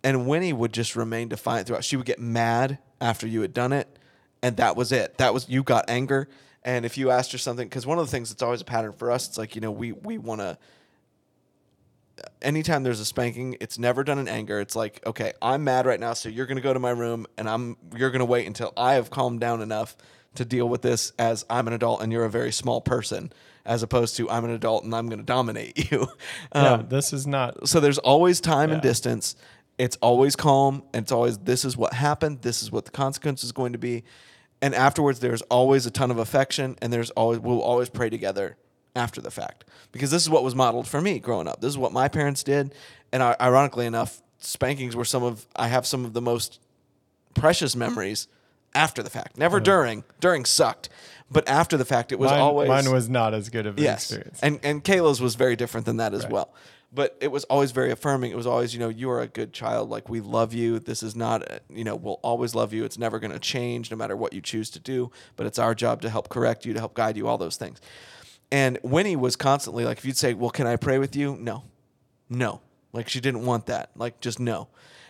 And 0.05 0.25
Winnie 0.27 0.53
would 0.53 0.71
just 0.71 0.95
remain 0.95 1.27
defiant 1.27 1.67
throughout. 1.67 1.83
She 1.83 1.97
would 1.97 2.05
get 2.05 2.19
mad 2.19 2.77
after 3.01 3.27
you 3.27 3.41
had 3.41 3.53
done 3.53 3.73
it, 3.73 3.99
and 4.41 4.55
that 4.57 4.75
was 4.77 4.91
it. 4.91 5.17
That 5.17 5.33
was 5.33 5.49
you 5.49 5.63
got 5.63 5.89
anger. 5.89 6.29
And 6.63 6.85
if 6.85 6.97
you 6.97 7.11
asked 7.11 7.31
her 7.31 7.37
something, 7.37 7.67
because 7.67 7.85
one 7.85 7.99
of 7.99 8.05
the 8.05 8.11
things 8.11 8.29
that's 8.29 8.41
always 8.41 8.61
a 8.61 8.65
pattern 8.65 8.93
for 8.93 9.11
us, 9.11 9.27
it's 9.27 9.37
like 9.37 9.55
you 9.55 9.61
know 9.61 9.71
we 9.71 9.91
we 9.91 10.17
want 10.17 10.41
to. 10.41 10.57
Anytime 12.41 12.83
there's 12.83 12.99
a 13.01 13.05
spanking, 13.05 13.57
it's 13.59 13.77
never 13.77 14.03
done 14.03 14.19
in 14.19 14.27
anger. 14.27 14.61
It's 14.61 14.75
like, 14.75 15.01
okay, 15.05 15.33
I'm 15.41 15.63
mad 15.63 15.85
right 15.85 15.99
now, 15.99 16.13
so 16.13 16.29
you're 16.29 16.45
gonna 16.45 16.61
go 16.61 16.73
to 16.73 16.79
my 16.79 16.91
room, 16.91 17.25
and 17.37 17.49
I'm 17.49 17.75
you're 17.95 18.11
gonna 18.11 18.25
wait 18.25 18.47
until 18.47 18.73
I 18.77 18.93
have 18.93 19.09
calmed 19.09 19.41
down 19.41 19.61
enough 19.61 19.97
to 20.35 20.45
deal 20.45 20.67
with 20.69 20.81
this 20.81 21.13
as 21.17 21.45
I'm 21.49 21.67
an 21.67 21.73
adult 21.73 22.01
and 22.01 22.11
you're 22.11 22.25
a 22.25 22.29
very 22.29 22.51
small 22.51 22.81
person, 22.81 23.31
as 23.65 23.83
opposed 23.83 24.17
to 24.17 24.29
I'm 24.29 24.43
an 24.45 24.51
adult 24.51 24.83
and 24.83 24.93
I'm 24.93 25.09
gonna 25.09 25.23
dominate 25.23 25.91
you. 25.91 26.07
yeah 26.53 26.73
Um, 26.73 26.87
this 26.89 27.11
is 27.13 27.25
not 27.25 27.67
so 27.67 27.79
there's 27.79 27.97
always 27.99 28.39
time 28.39 28.71
and 28.71 28.81
distance. 28.81 29.35
It's 29.77 29.97
always 29.97 30.35
calm. 30.35 30.83
And 30.93 31.03
it's 31.03 31.11
always 31.11 31.37
this 31.39 31.65
is 31.65 31.75
what 31.75 31.93
happened. 31.93 32.41
This 32.41 32.63
is 32.63 32.71
what 32.71 32.85
the 32.85 32.91
consequence 32.91 33.43
is 33.43 33.51
going 33.51 33.73
to 33.73 33.79
be. 33.79 34.03
And 34.61 34.73
afterwards, 34.73 35.19
there's 35.19 35.41
always 35.43 35.85
a 35.85 35.91
ton 35.91 36.11
of 36.11 36.17
affection, 36.17 36.77
and 36.81 36.91
there's 36.91 37.11
always 37.11 37.39
we'll 37.39 37.61
always 37.61 37.89
pray 37.89 38.09
together 38.09 38.57
after 38.95 39.19
the 39.19 39.29
fact 39.29 39.65
because 39.91 40.09
this 40.11 40.23
is 40.23 40.29
what 40.29 40.43
was 40.43 40.55
modeled 40.55 40.87
for 40.87 41.01
me 41.01 41.19
growing 41.19 41.47
up. 41.47 41.61
This 41.61 41.69
is 41.69 41.77
what 41.77 41.91
my 41.91 42.07
parents 42.07 42.41
did, 42.43 42.73
and 43.11 43.21
ironically 43.21 43.85
enough, 43.85 44.21
spankings 44.39 44.95
were 44.95 45.05
some 45.05 45.23
of 45.23 45.45
I 45.55 45.67
have 45.67 45.85
some 45.85 46.05
of 46.05 46.13
the 46.13 46.21
most 46.21 46.59
precious 47.33 47.75
memories 47.75 48.27
after 48.73 49.03
the 49.03 49.09
fact. 49.09 49.37
Never 49.37 49.57
uh-huh. 49.57 49.63
during. 49.65 50.03
During 50.19 50.45
sucked, 50.45 50.89
but 51.29 51.47
after 51.49 51.77
the 51.77 51.85
fact, 51.85 52.11
it 52.11 52.19
was 52.19 52.31
mine, 52.31 52.39
always 52.39 52.67
mine 52.69 52.91
was 52.91 53.09
not 53.09 53.33
as 53.33 53.49
good 53.49 53.65
of 53.65 53.77
an 53.77 53.83
yes. 53.83 54.09
experience. 54.09 54.39
And 54.41 54.59
and 54.63 54.83
Kayla's 54.83 55.21
was 55.21 55.35
very 55.35 55.55
different 55.55 55.85
than 55.85 55.97
that 55.97 56.13
as 56.13 56.23
Right. 56.23 56.31
well. 56.31 56.53
But 56.95 57.17
it 57.19 57.27
was 57.27 57.43
always 57.45 57.71
very 57.71 57.91
affirming. 57.91 58.31
It 58.31 58.37
was 58.37 58.47
always, 58.47 58.73
you 58.73 58.79
know, 58.79 58.89
you 58.89 59.09
are 59.11 59.21
a 59.21 59.27
good 59.27 59.51
child. 59.51 59.89
Like 59.89 60.07
we 60.07 60.21
love 60.21 60.53
you. 60.53 60.79
This 60.79 61.03
is 61.03 61.15
not, 61.15 61.51
uh, 61.51 61.59
you 61.69 61.83
know, 61.83 61.95
we'll 61.95 62.19
always 62.23 62.55
love 62.55 62.71
you. 62.71 62.85
It's 62.85 62.97
never 62.97 63.19
going 63.19 63.33
to 63.33 63.39
change, 63.39 63.91
no 63.91 63.97
matter 63.97 64.15
what 64.15 64.31
you 64.31 64.41
choose 64.41 64.69
to 64.71 64.79
do. 64.79 65.11
But 65.35 65.45
it's 65.45 65.59
our 65.59 65.75
job 65.75 66.01
to 66.03 66.09
help 66.09 66.29
correct 66.29 66.65
you, 66.65 66.73
to 66.73 66.79
help 66.79 66.93
guide 66.93 67.17
you, 67.17 67.27
all 67.27 67.37
those 67.37 67.57
things. 67.57 67.81
And 68.49 68.79
Winnie 68.81 69.17
was 69.17 69.35
constantly 69.35 69.83
like, 69.83 69.97
if 69.97 70.05
you'd 70.05 70.17
say, 70.17 70.33
"Well, 70.33 70.51
can 70.51 70.67
I 70.67 70.77
pray 70.77 70.97
with 70.97 71.15
you?" 71.15 71.35
No, 71.37 71.63
no. 72.29 72.61
Like 72.95 73.09
she 73.09 73.19
didn't 73.19 73.45
want 73.45 73.65
that. 73.65 73.89
Like 73.97 74.21
just 74.21 74.39
no. 74.39 74.69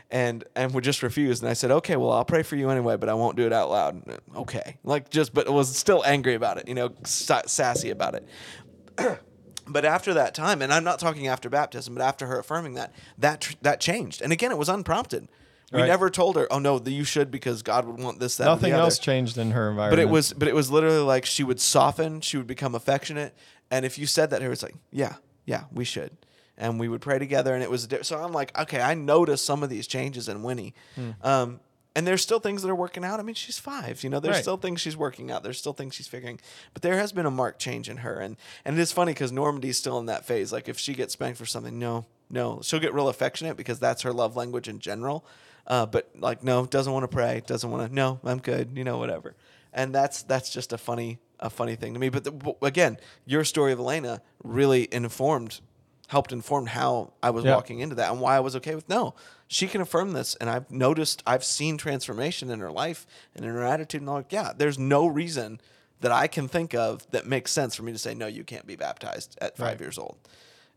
And 0.10 0.44
and 0.56 0.74
would 0.74 0.84
just 0.84 1.04
refuse. 1.04 1.42
And 1.42 1.50
I 1.50 1.54
said, 1.54 1.70
okay, 1.70 1.96
well, 1.96 2.12
I'll 2.12 2.26
pray 2.26 2.42
for 2.42 2.56
you 2.56 2.70
anyway, 2.70 2.98
but 2.98 3.10
I 3.10 3.14
won't 3.14 3.38
do 3.38 3.46
it 3.46 3.54
out 3.54 3.70
loud. 3.70 4.20
Okay, 4.36 4.78
like 4.84 5.10
just, 5.10 5.34
but 5.34 5.48
was 5.50 5.76
still 5.76 6.04
angry 6.06 6.34
about 6.34 6.58
it. 6.58 6.68
You 6.68 6.74
know, 6.74 6.94
sa- 7.04 7.44
sassy 7.46 7.92
about 7.92 8.16
it. 8.16 9.20
but 9.68 9.86
after 9.86 10.14
that 10.14 10.34
time, 10.36 10.62
and 10.62 10.72
I'm 10.74 10.84
not 10.84 11.00
talking 11.00 11.28
after 11.28 11.50
baptism, 11.50 11.94
but 11.96 12.04
after 12.04 12.28
her 12.28 12.40
affirming 12.40 12.74
that, 12.76 12.94
that 13.18 13.42
tr- 13.42 13.54
that 13.62 13.80
changed. 13.80 14.22
And 14.22 14.32
again, 14.32 14.52
it 14.52 14.58
was 14.58 14.70
unprompted. 14.70 15.28
We 15.72 15.82
Right. 15.82 15.88
never 15.88 16.10
told 16.12 16.36
her, 16.36 16.48
oh 16.52 16.60
no, 16.60 16.80
you 16.86 17.04
should 17.04 17.32
because 17.32 17.64
God 17.64 17.86
would 17.86 18.00
want 18.00 18.20
this, 18.20 18.38
that, 18.38 18.44
and 18.44 18.52
Nothing 18.52 18.72
the 18.72 18.78
other. 18.78 18.84
else 18.84 19.00
changed 19.00 19.38
in 19.38 19.52
her 19.52 19.70
environment. 19.72 19.92
But 19.92 20.00
it 20.00 20.10
was, 20.10 20.32
but 20.34 20.48
it 20.48 20.54
was 20.56 20.70
literally 20.70 21.00
like 21.00 21.26
she 21.26 21.44
would 21.44 21.60
soften, 21.60 22.22
she 22.22 22.38
would 22.38 22.46
become 22.48 22.76
affectionate, 22.76 23.36
and 23.72 23.84
if 23.84 23.98
you 23.98 24.06
said 24.06 24.30
that, 24.30 24.40
to 24.40 24.46
her, 24.46 24.52
it's 24.52 24.62
like, 24.64 24.76
yeah, 24.92 25.16
yeah, 25.46 25.64
we 25.74 25.84
should, 25.84 26.12
and 26.56 26.80
we 26.80 26.88
would 26.88 27.02
pray 27.02 27.18
together, 27.18 27.54
and 27.56 27.64
it 27.64 27.70
was. 27.72 27.88
So 28.04 28.24
I'm 28.24 28.32
like, 28.32 28.58
okay, 28.58 28.80
I 28.80 28.94
noticed 28.94 29.44
some 29.44 29.64
of 29.64 29.70
these 29.72 29.88
changes 29.88 30.30
in 30.30 30.44
Winnie, 30.44 30.76
Hmm. 30.96 31.10
um, 31.24 31.60
and 31.96 32.06
there's 32.06 32.22
still 32.22 32.40
things 32.40 32.62
that 32.62 32.70
are 32.70 32.76
working 32.76 33.04
out. 33.06 33.20
I 33.20 33.24
mean, 33.24 33.36
she's 33.36 33.58
five, 33.58 34.04
you 34.04 34.10
know, 34.10 34.20
there's 34.20 34.36
Right. 34.36 34.42
still 34.42 34.58
things 34.58 34.82
she's 34.82 34.98
working 34.98 35.32
out. 35.32 35.44
There's 35.44 35.58
still 35.58 35.74
things 35.74 35.96
she's 35.96 36.08
figuring, 36.08 36.40
but 36.74 36.82
there 36.82 36.98
has 36.98 37.12
been 37.12 37.26
a 37.26 37.32
marked 37.32 37.60
change 37.60 37.90
in 37.90 37.98
her, 37.98 38.20
and 38.20 38.36
and 38.66 38.78
it 38.78 38.82
is 38.82 38.92
funny 38.92 39.14
because 39.14 39.32
Normandy's 39.32 39.78
still 39.78 39.98
in 40.00 40.06
that 40.08 40.26
phase. 40.26 40.52
Like 40.52 40.68
if 40.68 40.78
she 40.78 40.94
gets 40.94 41.14
spanked 41.14 41.38
for 41.38 41.46
something, 41.46 41.80
no, 41.80 42.06
no, 42.30 42.60
she'll 42.64 42.80
get 42.80 42.94
real 42.94 43.08
affectionate 43.10 43.56
because 43.58 43.80
that's 43.80 44.02
her 44.04 44.12
love 44.14 44.36
language 44.36 44.68
in 44.68 44.80
general. 44.80 45.26
Uh, 45.68 45.86
but 45.86 46.10
like, 46.20 46.44
no, 46.44 46.66
doesn't 46.66 46.94
want 46.94 47.04
to 47.04 47.08
pray, 47.08 47.42
doesn't 47.48 47.72
want 47.72 47.88
to. 47.90 47.96
No, 47.96 48.20
I'm 48.24 48.38
good, 48.40 48.72
you 48.76 48.84
know, 48.84 48.98
whatever. 48.98 49.36
And 49.74 49.94
that's 49.96 50.22
that's 50.24 50.50
just 50.50 50.74
a 50.74 50.78
funny 50.78 51.18
a 51.40 51.50
funny 51.50 51.76
thing 51.76 51.94
to 51.94 52.00
me. 52.00 52.10
But 52.10 52.24
the, 52.24 52.32
but 52.32 52.58
again, 52.62 52.98
your 53.26 53.44
story 53.44 53.72
of 53.74 53.80
Elena 53.80 54.22
really 54.44 54.88
informed, 54.92 55.60
helped 56.08 56.32
inform 56.32 56.68
how 56.68 57.14
I 57.24 57.30
was 57.32 57.44
Yeah. 57.46 57.56
walking 57.56 57.80
into 57.80 57.96
that 57.96 58.12
and 58.12 58.22
why 58.22 58.36
I 58.36 58.40
was 58.40 58.56
okay 58.58 58.76
with 58.76 58.88
no. 58.90 59.16
She 59.48 59.68
can 59.68 59.82
affirm 59.82 60.14
this, 60.14 60.36
and 60.36 60.50
I've 60.50 60.70
noticed, 60.72 61.22
I've 61.26 61.44
seen 61.44 61.78
transformation 61.78 62.50
in 62.50 62.60
her 62.60 62.72
life 62.72 63.06
and 63.36 63.46
in 63.46 63.52
her 63.52 63.64
attitude. 63.64 64.02
And 64.02 64.10
I'm 64.10 64.16
like, 64.18 64.32
yeah, 64.32 64.54
there's 64.56 64.78
no 64.80 65.06
reason 65.08 65.60
that 66.02 66.12
I 66.12 66.28
can 66.28 66.48
think 66.48 66.74
of 66.74 67.10
that 67.12 67.26
makes 67.26 67.52
sense 67.52 67.76
for 67.76 67.84
me 67.84 67.92
to 67.92 67.98
say 67.98 68.14
no, 68.14 68.28
you 68.28 68.44
can't 68.44 68.66
be 68.68 68.76
baptized 68.76 69.38
at 69.42 69.58
five 69.58 69.68
Right. 69.74 69.80
years 69.82 69.98
old. 69.98 70.18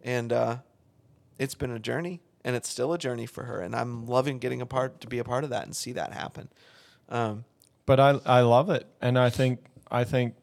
And 0.02 0.32
uh, 0.32 0.56
it's 1.38 1.54
been 1.54 1.70
a 1.70 1.78
journey, 1.78 2.20
and 2.44 2.54
it's 2.56 2.68
still 2.68 2.92
a 2.92 2.98
journey 2.98 3.26
for 3.26 3.44
her. 3.44 3.60
And 3.60 3.74
I'm 3.74 4.06
loving 4.06 4.38
getting 4.38 4.60
a 4.62 4.66
part 4.66 5.00
to 5.00 5.06
be 5.08 5.18
a 5.18 5.24
part 5.24 5.44
of 5.44 5.50
that 5.50 5.64
and 5.64 5.74
see 5.74 5.92
that 5.92 6.12
happen. 6.12 6.48
Um, 7.08 7.44
but 7.86 7.98
I 7.98 8.20
I 8.26 8.40
love 8.42 8.68
it, 8.70 8.86
and 9.00 9.18
I 9.18 9.30
think 9.30 9.60
I 9.90 10.04
think, 10.04 10.34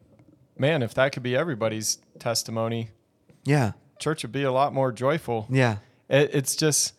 man, 0.58 0.82
if 0.82 0.94
that 0.94 1.12
could 1.12 1.22
be 1.22 1.36
everybody's 1.36 1.98
testimony, 2.18 2.90
yeah, 3.44 3.72
church 3.98 4.22
would 4.22 4.32
be 4.32 4.42
a 4.42 4.52
lot 4.52 4.72
more 4.72 4.92
joyful. 4.92 5.46
yeah, 5.50 5.76
It, 6.08 6.30
it's 6.32 6.56
just 6.56 6.94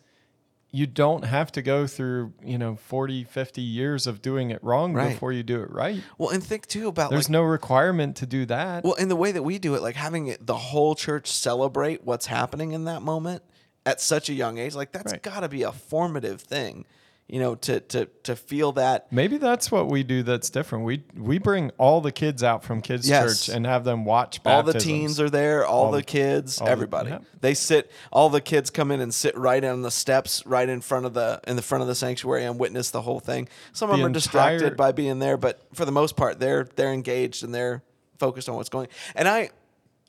you 0.70 0.86
don't 0.86 1.24
have 1.24 1.50
to 1.52 1.62
go 1.62 1.86
through 1.86 2.32
you 2.44 2.58
know 2.58 2.76
40 2.76 3.24
50 3.24 3.62
years 3.62 4.06
of 4.06 4.20
doing 4.20 4.50
it 4.50 4.62
wrong 4.62 4.92
Right. 4.92 5.10
before 5.12 5.32
you 5.32 5.42
do 5.42 5.62
it 5.62 5.70
right 5.70 6.02
well, 6.18 6.28
and 6.28 6.44
think 6.44 6.66
too 6.66 6.88
about 6.88 7.10
there's 7.10 7.28
like, 7.28 7.32
no 7.32 7.42
requirement 7.42 8.16
to 8.16 8.26
do 8.26 8.44
that 8.46 8.84
Well, 8.84 8.92
in 8.94 9.08
the 9.08 9.16
way 9.16 9.32
that 9.32 9.42
we 9.42 9.58
do 9.58 9.74
it, 9.76 9.82
like 9.82 9.96
having 9.96 10.36
the 10.40 10.54
whole 10.56 10.94
church 10.94 11.28
celebrate 11.30 12.04
what's 12.04 12.26
happening 12.26 12.72
in 12.72 12.84
that 12.84 13.00
moment 13.00 13.42
at 13.86 14.00
such 14.02 14.28
a 14.28 14.34
young 14.34 14.58
age, 14.58 14.74
like 14.74 14.92
that's 14.92 15.12
Right. 15.12 15.22
got 15.22 15.40
to 15.40 15.48
be 15.48 15.62
a 15.62 15.72
formative 15.72 16.42
thing, 16.42 16.84
you 17.28 17.38
know, 17.40 17.54
to 17.56 17.80
to 17.80 18.06
to 18.22 18.34
feel 18.34 18.72
that. 18.72 19.06
maybe 19.12 19.36
that's 19.36 19.70
what 19.70 19.86
we 19.88 20.02
do 20.02 20.22
that's 20.22 20.48
different 20.48 20.84
we 20.86 21.04
we 21.14 21.36
bring 21.38 21.70
all 21.76 22.00
the 22.00 22.10
kids 22.10 22.42
out 22.42 22.64
from 22.64 22.80
kids 22.80 23.06
Yes. 23.08 23.46
church 23.46 23.54
and 23.54 23.66
have 23.66 23.84
them 23.84 24.04
watch 24.06 24.40
All 24.46 24.62
the 24.62 24.72
teens 24.72 25.20
are 25.20 25.28
there, 25.28 25.66
all, 25.66 25.86
All 25.86 25.90
the 25.90 25.98
the- 25.98 26.04
kids, 26.04 26.58
all 26.58 26.66
the- 26.66 26.72
everybody. 26.72 27.10
yeah. 27.10 27.18
They 27.40 27.54
sit. 27.54 27.90
All 28.10 28.30
the 28.30 28.40
kids 28.40 28.70
come 28.70 28.90
in 28.90 29.00
and 29.00 29.12
sit 29.14 29.36
right 29.36 29.62
on 29.64 29.82
the 29.82 29.90
steps, 29.90 30.44
right 30.46 30.68
in 30.68 30.80
front 30.80 31.04
of 31.06 31.14
the 31.14 31.40
in 31.46 31.56
the 31.56 31.62
front 31.62 31.82
of 31.82 31.88
the 31.88 31.94
sanctuary, 31.94 32.44
and 32.44 32.58
witness 32.58 32.90
the 32.90 33.02
whole 33.02 33.20
thing. 33.20 33.48
Some 33.72 33.90
of 33.90 33.98
them 33.98 34.06
are 34.06 34.12
distracted 34.12 34.62
entire- 34.62 34.74
by 34.74 34.92
being 34.92 35.18
there, 35.18 35.36
but 35.36 35.60
for 35.74 35.84
the 35.84 35.92
most 35.92 36.16
part, 36.16 36.40
they're 36.40 36.66
they're 36.76 36.92
engaged 36.92 37.44
and 37.44 37.54
they're 37.54 37.82
focused 38.18 38.48
on 38.48 38.56
what's 38.56 38.68
going. 38.70 38.88
And 39.14 39.28
I 39.28 39.50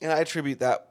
and 0.02 0.12
I 0.12 0.20
attribute 0.20 0.60
that 0.62 0.89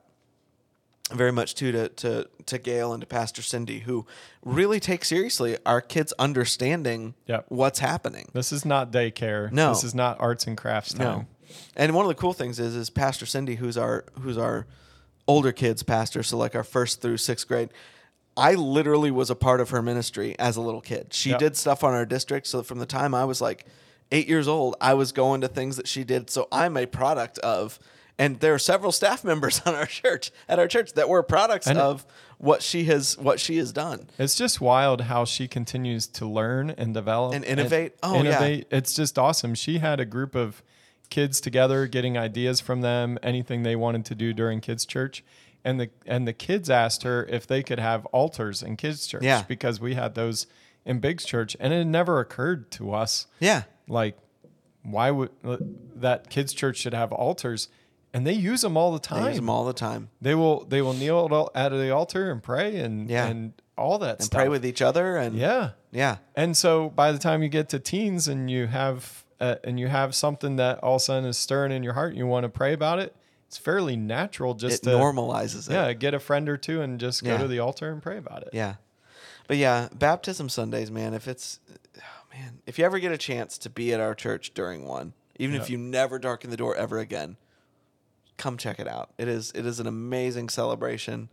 very 1.12 1.32
much 1.32 1.54
too 1.54 1.72
to, 1.72 1.88
to 1.88 2.28
to 2.46 2.58
Gail 2.58 2.92
and 2.92 3.00
to 3.00 3.06
Pastor 3.06 3.42
Cindy, 3.42 3.80
who 3.80 4.06
really 4.44 4.80
take 4.80 5.04
seriously 5.04 5.56
our 5.66 5.80
kids 5.80 6.12
understanding 6.18 7.14
Yep. 7.26 7.46
what's 7.48 7.78
happening. 7.80 8.28
this 8.32 8.52
is 8.52 8.64
not 8.64 8.90
daycare 8.92 9.50
No. 9.52 9.70
this 9.70 9.84
is 9.84 9.94
not 9.94 10.18
arts 10.20 10.46
and 10.46 10.56
crafts 10.56 10.92
time 10.94 11.04
No. 11.04 11.26
And 11.76 11.94
one 11.94 12.04
of 12.04 12.08
the 12.08 12.14
cool 12.14 12.32
things 12.34 12.58
is 12.60 12.74
is 12.76 12.90
Pastor 12.90 13.24
Cindy, 13.26 13.54
who's 13.56 13.76
our 13.78 14.04
who's 14.20 14.36
our 14.38 14.66
older 15.26 15.52
kids 15.52 15.82
pastor, 15.82 16.22
so 16.22 16.36
like 16.36 16.54
our 16.54 16.64
first 16.64 17.00
through 17.02 17.16
sixth 17.18 17.46
grade. 17.48 17.70
I 18.36 18.54
literally 18.54 19.10
was 19.10 19.30
a 19.30 19.34
part 19.34 19.60
of 19.60 19.70
her 19.70 19.82
ministry 19.82 20.36
as 20.38 20.56
a 20.56 20.60
little 20.60 20.80
kid. 20.80 21.12
She 21.12 21.30
Yep. 21.30 21.38
did 21.40 21.56
stuff 21.56 21.82
on 21.82 21.92
our 21.92 22.06
district. 22.06 22.46
So 22.46 22.62
from 22.62 22.78
the 22.78 22.86
time 22.86 23.12
I 23.14 23.24
was 23.24 23.40
like 23.40 23.66
eight 24.12 24.28
years 24.28 24.46
old, 24.46 24.76
I 24.80 24.94
was 24.94 25.10
going 25.12 25.40
to 25.40 25.48
things 25.48 25.76
that 25.76 25.88
she 25.88 26.04
did. 26.04 26.30
So 26.30 26.46
I'm 26.52 26.76
a 26.76 26.86
product 26.86 27.38
of 27.40 27.78
and 28.18 28.40
there 28.40 28.52
are 28.54 28.58
several 28.58 28.92
staff 28.92 29.22
members 29.24 29.60
on 29.66 29.74
our 29.74 29.86
church 29.86 30.30
at 30.48 30.58
our 30.58 30.66
church 30.68 30.92
that 30.94 31.08
were 31.08 31.22
products 31.22 31.66
And 31.66 31.78
of 31.78 32.04
what 32.38 32.62
she 32.62 32.84
has 32.84 33.16
what 33.18 33.40
she 33.40 33.56
has 33.58 33.72
done. 33.72 34.08
It's 34.18 34.34
just 34.36 34.60
wild 34.60 35.02
how 35.02 35.24
she 35.24 35.48
continues 35.48 36.06
to 36.08 36.26
learn 36.26 36.70
and 36.70 36.94
develop 36.94 37.34
And 37.34 37.44
innovate. 37.44 37.94
Oh, 38.02 38.22
yeah. 38.22 38.60
It's 38.70 38.94
just 38.94 39.18
awesome. 39.18 39.54
She 39.54 39.78
had 39.78 40.00
a 40.00 40.04
group 40.04 40.34
of 40.34 40.62
kids 41.10 41.40
together, 41.40 41.86
getting 41.86 42.18
ideas 42.18 42.60
from 42.60 42.80
them, 42.82 43.18
anything 43.22 43.62
they 43.62 43.76
wanted 43.76 44.04
to 44.06 44.14
do 44.14 44.32
during 44.34 44.60
kids' 44.60 44.84
church, 44.84 45.24
and 45.64 45.80
the 45.80 45.88
and 46.06 46.28
the 46.28 46.32
kids 46.34 46.68
asked 46.68 47.02
her 47.02 47.24
if 47.26 47.46
they 47.46 47.62
could 47.62 47.78
have 47.78 48.04
altars 48.06 48.62
in 48.62 48.76
kids' 48.76 49.06
church 49.06 49.22
Yeah. 49.22 49.42
because 49.48 49.80
we 49.80 49.94
had 49.94 50.14
those 50.14 50.46
in 50.84 51.00
Biggs 51.00 51.24
Church, 51.24 51.56
and 51.60 51.72
it 51.72 51.84
never 51.86 52.20
occurred 52.20 52.70
to 52.72 52.92
us 52.92 53.26
Yeah. 53.40 53.62
like 53.88 54.16
why 54.82 55.10
would 55.10 55.30
that 55.96 56.30
kids' 56.30 56.52
church 56.52 56.76
should 56.78 56.94
have 56.94 57.10
altars, 57.12 57.68
and 58.14 58.26
they 58.26 58.32
use 58.32 58.62
them 58.62 58.76
all 58.76 58.92
the 58.92 58.98
time. 58.98 59.22
They 59.24 59.28
use 59.30 59.36
them 59.36 59.50
all 59.50 59.64
the 59.64 59.72
time. 59.72 60.10
They 60.20 60.34
will 60.34 60.64
they 60.64 60.80
will 60.82 60.94
kneel 60.94 61.50
at 61.54 61.70
the 61.70 61.90
altar 61.90 62.30
and 62.30 62.42
pray 62.42 62.76
and 62.78 63.08
Yeah. 63.08 63.26
and 63.26 63.52
all 63.76 63.98
that 63.98 64.16
And 64.16 64.24
stuff. 64.24 64.38
pray 64.40 64.48
with 64.48 64.64
each 64.66 64.82
other 64.82 65.16
and 65.16 65.36
yeah. 65.36 65.70
yeah. 65.92 66.16
And 66.34 66.56
so 66.56 66.90
by 66.90 67.12
the 67.12 67.18
time 67.18 67.42
you 67.42 67.48
get 67.48 67.68
to 67.70 67.78
teens 67.78 68.26
and 68.28 68.50
you 68.50 68.66
have 68.66 69.24
uh, 69.40 69.54
and 69.62 69.78
you 69.78 69.86
have 69.86 70.14
something 70.16 70.56
that 70.56 70.78
all 70.82 70.96
of 70.96 71.00
a 71.02 71.04
sudden 71.04 71.24
is 71.28 71.36
stirring 71.38 71.70
in 71.70 71.84
your 71.84 71.92
heart, 71.92 72.08
and 72.10 72.18
you 72.18 72.26
want 72.26 72.42
to 72.42 72.48
pray 72.48 72.72
about 72.72 72.98
it. 72.98 73.14
It's 73.46 73.56
fairly 73.56 73.96
natural 73.96 74.54
just 74.54 74.82
it 74.86 74.90
to 74.90 74.96
normalizes 74.96 75.70
it. 75.70 75.74
yeah 75.74 75.92
get 75.92 76.12
a 76.12 76.18
friend 76.18 76.48
or 76.48 76.56
two 76.56 76.80
and 76.82 76.98
just 76.98 77.22
go 77.22 77.30
Yeah. 77.32 77.38
to 77.38 77.48
the 77.48 77.60
altar 77.60 77.90
and 77.92 78.02
pray 78.02 78.16
about 78.18 78.42
it. 78.42 78.50
Yeah. 78.52 78.74
But 79.46 79.56
yeah, 79.58 79.88
baptism 79.94 80.48
Sundays, 80.48 80.90
man, 80.90 81.14
if 81.14 81.26
it's 81.28 81.60
oh, 81.96 82.00
man, 82.36 82.58
if 82.66 82.78
you 82.78 82.84
ever 82.84 82.98
get 82.98 83.12
a 83.12 83.16
chance 83.16 83.56
to 83.58 83.70
be 83.70 83.94
at 83.94 84.00
our 84.00 84.14
church 84.14 84.52
during 84.54 84.84
one, 84.86 85.14
even 85.38 85.54
if 85.54 85.70
you 85.70 85.78
never 85.78 86.18
darken 86.18 86.50
the 86.50 86.56
door 86.56 86.74
ever 86.74 86.98
again, 86.98 87.36
come 88.38 88.56
check 88.56 88.78
it 88.80 88.88
out. 88.88 89.10
It 89.18 89.28
is 89.28 89.52
it 89.54 89.66
is 89.66 89.80
an 89.80 89.86
amazing 89.86 90.48
celebration 90.48 91.28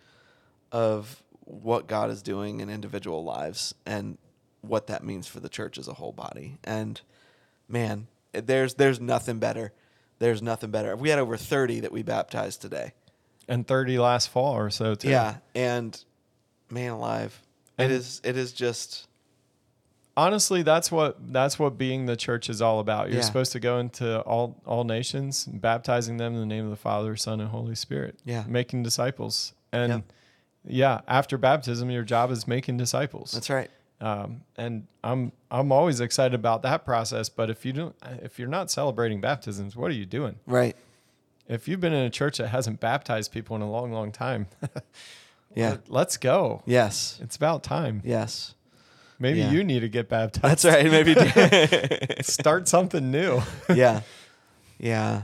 of 0.72 1.24
what 1.46 1.88
God 1.88 2.10
is 2.10 2.22
doing 2.22 2.60
in 2.60 2.70
individual 2.70 3.24
lives 3.24 3.74
and 3.86 4.18
what 4.62 4.88
that 4.88 5.04
means 5.04 5.28
for 5.28 5.40
the 5.40 5.48
church 5.50 5.78
as 5.78 5.88
a 5.88 5.94
whole 5.94 6.12
body. 6.12 6.58
And 6.64 7.00
man, 7.70 8.08
there's 8.34 8.74
there's 8.74 9.00
nothing 9.00 9.40
better. 9.40 9.72
There's 10.20 10.42
nothing 10.42 10.72
better. 10.72 10.96
We 10.96 11.10
had 11.10 11.20
over 11.20 11.38
30 11.38 11.82
that 11.82 11.92
we 11.92 12.02
baptized 12.02 12.62
today. 12.62 12.94
And 13.48 13.68
thirty 13.68 14.00
last 14.00 14.30
fall 14.30 14.56
or 14.58 14.72
so 14.72 14.96
too. 14.96 15.10
Yeah, 15.10 15.36
and 15.54 16.04
man 16.72 16.94
alive, 16.94 17.40
And- 17.78 17.92
it 17.92 17.96
is 17.96 18.20
it 18.24 18.36
is 18.38 18.52
just 18.54 19.08
honestly 20.18 20.64
that's 20.64 20.92
what 20.92 21.18
that's 21.34 21.60
what 21.60 21.78
being 21.78 22.06
the 22.06 22.16
church 22.16 22.50
is 22.50 22.62
all 22.62 22.80
about 22.80 23.08
you're 23.10 23.18
Yeah. 23.18 23.22
supposed 23.24 23.52
to 23.54 23.60
go 23.60 23.80
into 23.80 24.22
all 24.22 24.62
all 24.66 24.84
nations 24.84 25.46
baptizing 25.46 26.18
them 26.18 26.34
in 26.34 26.40
the 26.40 26.46
name 26.46 26.64
of 26.64 26.70
the 26.72 26.78
father 26.78 27.16
son 27.16 27.40
and 27.42 27.50
holy 27.50 27.76
spirit 27.76 28.18
Yeah. 28.26 28.44
making 28.48 28.84
disciples 28.84 29.54
and 29.74 29.90
Yep. 29.92 30.04
yeah 30.68 31.02
after 31.08 31.38
baptism 31.38 31.90
your 31.90 32.04
job 32.04 32.32
is 32.32 32.48
making 32.48 32.78
disciples 32.78 33.32
that's 33.34 33.50
right. 33.50 33.70
um, 34.00 34.42
and 34.58 34.88
i'm 35.04 35.32
i'm 35.52 35.72
always 35.72 36.00
excited 36.00 36.34
about 36.36 36.62
that 36.62 36.86
process 36.86 37.28
but 37.28 37.50
if 37.50 37.66
you 37.66 37.74
don't 37.74 37.96
if 38.22 38.40
you're 38.40 38.48
not 38.48 38.72
celebrating 38.72 39.20
baptisms 39.20 39.76
what 39.76 39.92
are 39.92 39.96
you 39.96 40.06
doing 40.06 40.38
Right. 40.46 40.76
if 41.48 41.68
you've 41.68 41.82
been 41.82 41.94
in 41.94 42.06
a 42.06 42.10
church 42.10 42.38
that 42.38 42.48
hasn't 42.48 42.80
baptized 42.80 43.32
people 43.34 43.56
in 43.58 43.62
a 43.62 43.70
long 43.70 43.92
long 43.92 44.12
time 44.14 44.48
Yeah. 45.56 45.72
let- 45.72 45.90
let's 45.92 46.18
go 46.18 46.64
Yes. 46.66 47.20
it's 47.22 47.36
about 47.36 47.64
time 47.64 48.02
Yes. 48.06 48.54
Maybe 49.20 49.40
Yeah. 49.40 49.52
you 49.52 49.64
need 49.64 49.80
to 49.82 49.90
get 49.90 50.10
baptized. 50.10 50.64
That's 50.64 50.66
right. 50.66 50.86
Maybe. 50.92 51.14
Start 52.24 52.68
something 52.68 53.12
new. 53.12 53.42
yeah. 53.74 54.02
Yeah. 54.78 55.24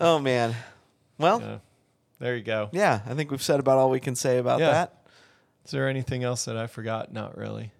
Oh 0.00 0.18
man. 0.18 0.54
Well, 1.18 1.40
Yeah. 1.40 1.58
There 2.18 2.36
you 2.36 2.42
go. 2.42 2.68
yeah. 2.72 3.00
I 3.06 3.14
think 3.14 3.30
we've 3.30 3.42
said 3.42 3.60
about 3.60 3.78
all 3.78 3.90
we 3.90 4.00
can 4.00 4.14
say 4.14 4.38
about 4.38 4.60
Yeah. 4.60 4.70
that. 4.72 5.02
Is 5.64 5.70
there 5.70 5.88
anything 5.88 6.24
else 6.24 6.44
that 6.46 6.56
I 6.56 6.66
forgot? 6.66 7.12
Not 7.12 7.36
really. 7.36 7.72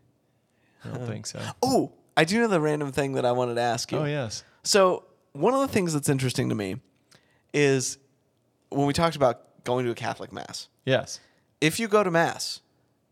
I 0.84 0.88
don't 0.88 1.06
think 1.06 1.26
so. 1.26 1.40
Oh, 1.62 1.92
I 2.16 2.24
do 2.24 2.38
know 2.40 2.48
the 2.48 2.60
random 2.60 2.92
thing 2.92 3.12
that 3.14 3.24
I 3.26 3.32
wanted 3.32 3.54
to 3.54 3.60
ask 3.62 3.90
you. 3.92 3.98
Oh 3.98 4.04
yes. 4.04 4.44
So 4.62 5.04
one 5.32 5.54
of 5.54 5.60
the 5.60 5.68
things 5.68 5.92
that's 5.92 6.08
interesting 6.08 6.48
to 6.50 6.54
me 6.54 6.76
is 7.52 7.98
when 8.70 8.86
we 8.86 8.92
talked 8.92 9.16
about 9.16 9.64
going 9.64 9.84
to 9.84 9.90
a 9.90 9.94
Catholic 9.94 10.32
mass. 10.32 10.68
Yes. 10.84 11.20
If 11.60 11.78
you 11.80 11.88
go 11.88 12.02
to 12.02 12.10
mass 12.10 12.60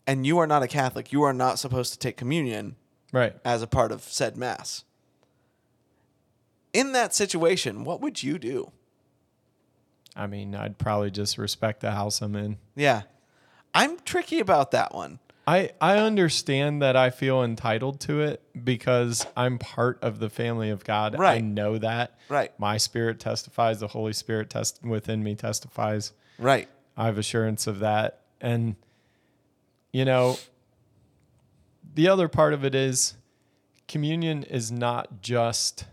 and 0.08 0.26
you 0.26 0.38
are 0.38 0.46
not 0.46 0.62
a 0.64 0.66
Catholic, 0.68 1.12
you 1.12 1.22
are 1.22 1.32
not 1.34 1.58
supposed 1.60 1.92
to 1.92 1.98
take 1.98 2.16
communion 2.16 2.74
Right. 3.12 3.34
as 3.44 3.62
a 3.62 3.66
part 3.68 3.92
of 3.92 4.02
said 4.02 4.36
mass. 4.36 4.82
In 6.72 6.92
that 6.92 7.14
situation, 7.14 7.84
what 7.84 8.00
would 8.00 8.22
you 8.22 8.38
do? 8.38 8.72
I 10.16 10.26
mean, 10.26 10.54
I'd 10.54 10.78
probably 10.78 11.10
just 11.10 11.38
respect 11.38 11.80
the 11.80 11.92
house 11.92 12.20
I'm 12.20 12.34
in. 12.34 12.56
Yeah. 12.74 13.02
I'm 13.74 13.98
tricky 14.00 14.40
about 14.40 14.72
that 14.72 14.94
one. 14.94 15.20
I, 15.46 15.70
I 15.80 15.98
understand 15.98 16.82
that 16.82 16.94
I 16.96 17.08
feel 17.10 17.42
entitled 17.42 18.00
to 18.00 18.20
it 18.20 18.42
because 18.64 19.26
I'm 19.36 19.58
part 19.58 19.98
of 20.02 20.18
the 20.18 20.28
family 20.28 20.68
of 20.70 20.84
God. 20.84 21.18
Right. 21.18 21.36
I 21.38 21.40
know 21.40 21.78
that. 21.78 22.18
Right. 22.28 22.52
My 22.58 22.76
spirit 22.76 23.18
testifies, 23.20 23.80
the 23.80 23.88
Holy 23.88 24.12
Spirit 24.12 24.50
test 24.50 24.80
within 24.82 25.22
me 25.22 25.34
testifies. 25.34 26.12
Right. 26.38 26.68
I 26.96 27.06
have 27.06 27.16
assurance 27.16 27.66
of 27.66 27.78
that. 27.78 28.20
And, 28.40 28.76
you 29.92 30.04
know, 30.04 30.36
the 31.94 32.08
other 32.08 32.28
part 32.28 32.52
of 32.52 32.64
it 32.64 32.74
is 32.74 33.16
communion 33.86 34.42
is 34.44 34.70
not 34.70 35.20
just, 35.22 35.86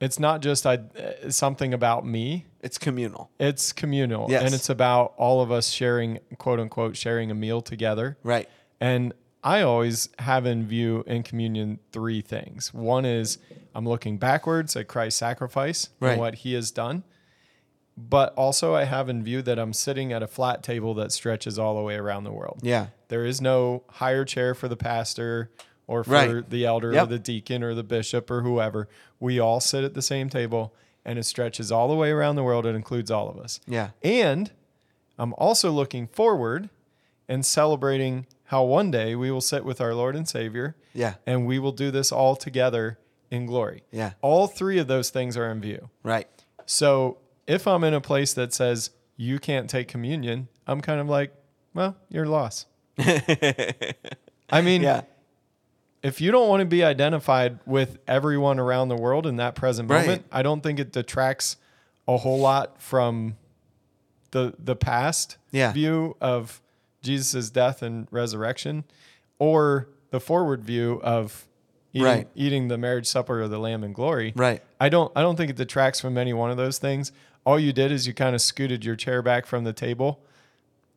it's 0.00 0.18
not 0.18 0.42
just 0.42 0.66
I, 0.66 0.74
uh, 0.74 1.30
something 1.30 1.72
about 1.72 2.04
me. 2.06 2.46
It's 2.60 2.78
communal. 2.78 3.30
It's 3.40 3.72
communal. 3.72 4.30
Yes. 4.30 4.42
And 4.44 4.54
it's 4.54 4.68
about 4.68 5.14
all 5.16 5.40
of 5.42 5.50
us 5.50 5.68
sharing, 5.70 6.18
quote 6.38 6.60
unquote, 6.60 6.96
sharing 6.96 7.30
a 7.30 7.34
meal 7.34 7.60
together. 7.60 8.18
Right. 8.22 8.48
And 8.80 9.14
I 9.42 9.62
always 9.62 10.08
have 10.20 10.46
in 10.46 10.66
view 10.66 11.02
in 11.06 11.24
communion 11.24 11.80
three 11.90 12.20
things. 12.20 12.72
One 12.72 13.04
is 13.04 13.38
I'm 13.74 13.88
looking 13.88 14.18
backwards 14.18 14.76
at 14.76 14.86
Christ's 14.86 15.18
sacrifice 15.18 15.88
Right. 15.98 16.12
and 16.12 16.20
what 16.20 16.36
he 16.36 16.52
has 16.54 16.70
done. 16.70 17.02
But 17.96 18.32
also, 18.34 18.74
I 18.74 18.84
have 18.84 19.08
in 19.10 19.22
view 19.22 19.42
that 19.42 19.58
I'm 19.58 19.72
sitting 19.74 20.12
at 20.12 20.22
a 20.22 20.26
flat 20.26 20.62
table 20.62 20.94
that 20.94 21.12
stretches 21.12 21.58
all 21.58 21.76
the 21.76 21.82
way 21.82 21.94
around 21.96 22.24
the 22.24 22.32
world. 22.32 22.60
Yeah. 22.62 22.86
There 23.08 23.24
is 23.24 23.40
no 23.40 23.82
higher 23.90 24.24
chair 24.24 24.54
for 24.54 24.66
the 24.66 24.76
pastor 24.76 25.50
or 25.86 26.02
for 26.04 26.10
Right. 26.12 26.48
the 26.48 26.64
elder 26.64 26.92
Yep. 26.92 27.02
or 27.04 27.06
the 27.06 27.18
deacon 27.18 27.62
or 27.62 27.74
the 27.74 27.82
bishop 27.82 28.30
or 28.30 28.40
whoever. 28.42 28.88
We 29.20 29.38
all 29.38 29.60
sit 29.60 29.84
at 29.84 29.92
the 29.94 30.00
same 30.02 30.30
table 30.30 30.72
and 31.04 31.18
it 31.18 31.24
stretches 31.24 31.70
all 31.70 31.88
the 31.88 31.94
way 31.94 32.10
around 32.10 32.36
the 32.36 32.42
world. 32.42 32.64
It 32.64 32.74
includes 32.74 33.10
all 33.10 33.28
of 33.28 33.36
us. 33.36 33.60
Yeah. 33.66 33.90
And 34.02 34.50
I'm 35.18 35.34
also 35.34 35.70
looking 35.70 36.06
forward 36.06 36.70
and 37.28 37.44
celebrating 37.44 38.26
how 38.44 38.64
one 38.64 38.90
day 38.90 39.14
we 39.14 39.30
will 39.30 39.40
sit 39.42 39.64
with 39.64 39.80
our 39.82 39.94
Lord 39.94 40.16
and 40.16 40.26
Savior 40.26 40.76
Yeah. 40.94 41.14
and 41.26 41.46
we 41.46 41.58
will 41.58 41.72
do 41.72 41.90
this 41.90 42.10
all 42.10 42.36
together 42.36 42.98
in 43.30 43.44
glory. 43.46 43.82
Yeah. 43.90 44.12
All 44.22 44.46
three 44.46 44.78
of 44.78 44.86
those 44.86 45.10
things 45.10 45.36
are 45.36 45.50
in 45.50 45.60
view. 45.60 45.90
Right. 46.02 46.28
So 46.64 47.18
if 47.46 47.66
I'm 47.66 47.84
in 47.84 47.94
a 47.94 48.00
place 48.00 48.32
that 48.34 48.52
says 48.52 48.90
you 49.16 49.38
can't 49.38 49.68
take 49.68 49.88
communion, 49.88 50.48
I'm 50.66 50.80
kind 50.80 51.00
of 51.00 51.08
like, 51.08 51.32
well, 51.74 51.96
you're 52.08 52.26
lost. 52.26 52.66
I 52.98 54.60
mean, 54.62 54.82
Yeah. 54.82 55.02
if 56.02 56.20
you 56.20 56.30
don't 56.30 56.48
want 56.48 56.60
to 56.60 56.66
be 56.66 56.84
identified 56.84 57.58
with 57.66 57.98
everyone 58.06 58.58
around 58.58 58.88
the 58.88 58.96
world 58.96 59.26
in 59.26 59.36
that 59.36 59.54
present 59.54 59.88
Right. 59.90 60.02
moment, 60.06 60.26
I 60.32 60.42
don't 60.42 60.62
think 60.62 60.78
it 60.78 60.92
detracts 60.92 61.56
a 62.08 62.16
whole 62.18 62.40
lot 62.40 62.80
from 62.80 63.36
the 64.32 64.54
the 64.58 64.74
past 64.76 65.36
Yeah. 65.50 65.72
view 65.72 66.16
of 66.20 66.60
Jesus' 67.02 67.50
death 67.50 67.82
and 67.82 68.06
resurrection 68.10 68.84
or 69.38 69.88
the 70.10 70.20
forward 70.20 70.64
view 70.64 71.00
of 71.02 71.46
eating, 71.92 72.04
Right. 72.06 72.28
eating 72.34 72.68
the 72.68 72.78
marriage 72.78 73.06
supper 73.06 73.40
of 73.40 73.50
the 73.50 73.58
lamb 73.58 73.84
in 73.84 73.92
glory. 73.92 74.32
Right. 74.34 74.62
I 74.80 74.88
don't 74.88 75.12
I 75.16 75.20
don't 75.20 75.36
think 75.36 75.50
it 75.50 75.56
detracts 75.56 76.00
from 76.00 76.16
any 76.18 76.32
one 76.32 76.50
of 76.50 76.56
those 76.56 76.78
things. 76.78 77.12
All 77.44 77.58
you 77.58 77.72
did 77.72 77.90
is 77.92 78.06
you 78.06 78.14
kind 78.14 78.34
of 78.34 78.40
scooted 78.40 78.84
your 78.84 78.96
chair 78.96 79.22
back 79.22 79.46
from 79.46 79.64
the 79.64 79.72
table 79.72 80.20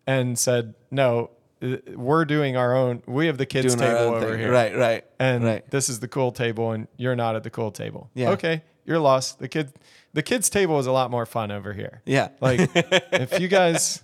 and 0.06 0.38
said, 0.38 0.76
"No, 0.92 1.32
uh, 1.62 1.78
we're 1.96 2.26
doing 2.26 2.56
our 2.56 2.76
own. 2.76 3.02
We 3.08 3.28
have 3.28 3.38
the 3.38 3.46
kids 3.46 3.76
Doing 3.76 3.90
table 3.90 4.16
over 4.16 4.30
thing. 4.32 4.40
here, 4.40 4.52
Right. 4.52 4.76
Right. 4.76 5.06
And 5.20 5.44
right. 5.44 5.70
this 5.72 5.90
is 5.90 6.00
the 6.00 6.08
cool 6.08 6.32
table, 6.32 6.72
and 6.72 6.88
you're 6.98 7.16
not 7.16 7.36
at 7.36 7.44
the 7.44 7.50
cool 7.50 7.72
table. 7.72 8.10
Yeah. 8.14 8.32
Okay, 8.32 8.62
you're 8.86 9.00
lost. 9.00 9.40
The 9.40 9.48
kid, 9.48 9.74
the 10.14 10.22
kids 10.22 10.50
table 10.50 10.78
is 10.80 10.86
a 10.86 10.92
lot 10.92 11.10
more 11.10 11.26
fun 11.26 11.52
over 11.52 11.74
here. 11.74 12.02
Yeah. 12.06 12.30
Like, 12.42 12.70
if 12.76 13.40
you 13.40 13.48
guys 13.48 14.04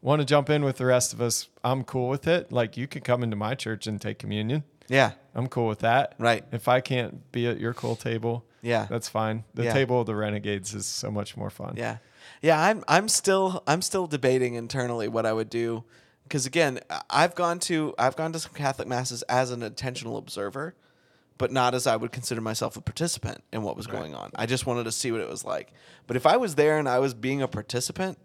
want 0.00 0.20
to 0.20 0.24
jump 0.26 0.50
in 0.50 0.64
with 0.64 0.76
the 0.76 0.86
rest 0.86 1.12
of 1.12 1.20
us, 1.20 1.48
I'm 1.64 1.82
cool 1.82 2.08
with 2.08 2.26
it. 2.28 2.52
Like, 2.52 2.76
you 2.76 2.86
could 2.86 3.02
come 3.04 3.22
into 3.24 3.36
my 3.36 3.54
church 3.56 3.86
and 3.86 4.00
take 4.00 4.18
communion. 4.18 4.62
yeah. 4.88 5.12
I'm 5.34 5.48
cool 5.48 5.66
with 5.66 5.78
that. 5.78 6.14
Right. 6.18 6.44
If 6.52 6.68
I 6.68 6.80
can't 6.82 7.32
be 7.32 7.46
at 7.46 7.58
your 7.58 7.72
cool 7.72 7.96
table, 7.96 8.44
Yeah. 8.62 8.86
that's 8.88 9.08
fine. 9.08 9.44
The 9.54 9.64
Yeah. 9.64 9.72
table 9.72 10.00
of 10.00 10.06
the 10.06 10.14
renegades 10.14 10.72
is 10.74 10.86
so 10.86 11.10
much 11.10 11.36
more 11.36 11.50
fun. 11.50 11.74
Yeah, 11.76 11.98
yeah. 12.40 12.60
I'm 12.60 12.84
I'm 12.88 13.08
still 13.08 13.62
I'm 13.66 13.82
still 13.82 14.06
debating 14.06 14.54
internally 14.54 15.08
what 15.08 15.26
I 15.26 15.32
would 15.32 15.50
do 15.50 15.84
because 16.22 16.46
again 16.46 16.80
I've 17.10 17.34
gone 17.34 17.58
to 17.60 17.94
I've 17.98 18.14
gone 18.16 18.32
to 18.32 18.38
some 18.38 18.52
Catholic 18.54 18.86
masses 18.88 19.22
as 19.22 19.50
an 19.50 19.62
intentional 19.62 20.16
observer, 20.16 20.74
but 21.38 21.50
not 21.50 21.74
as 21.74 21.86
I 21.88 21.96
would 21.96 22.12
consider 22.12 22.40
myself 22.40 22.76
a 22.76 22.80
participant 22.80 23.42
in 23.52 23.62
what 23.62 23.76
was 23.76 23.88
going 23.88 24.14
on. 24.14 24.30
I 24.36 24.46
just 24.46 24.64
wanted 24.64 24.84
to 24.84 24.92
see 24.92 25.10
what 25.10 25.20
it 25.20 25.28
was 25.28 25.44
like. 25.44 25.72
But 26.06 26.16
if 26.16 26.24
I 26.24 26.36
was 26.36 26.54
there 26.54 26.78
and 26.78 26.88
I 26.88 27.00
was 27.00 27.14
being 27.14 27.42
a 27.42 27.48
participant, 27.48 28.16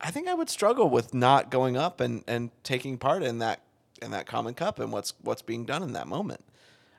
I 0.00 0.10
think 0.10 0.26
I 0.26 0.34
would 0.34 0.50
struggle 0.50 0.90
with 0.90 1.14
not 1.14 1.50
going 1.52 1.76
up 1.76 2.00
and, 2.00 2.24
and 2.26 2.50
taking 2.64 2.98
part 2.98 3.22
in 3.22 3.38
that 3.38 3.60
in 4.02 4.10
that 4.10 4.26
common 4.26 4.54
cup 4.54 4.80
and 4.80 4.90
what's 4.90 5.14
what's 5.22 5.42
being 5.42 5.64
done 5.64 5.84
in 5.84 5.92
that 5.92 6.08
moment. 6.08 6.44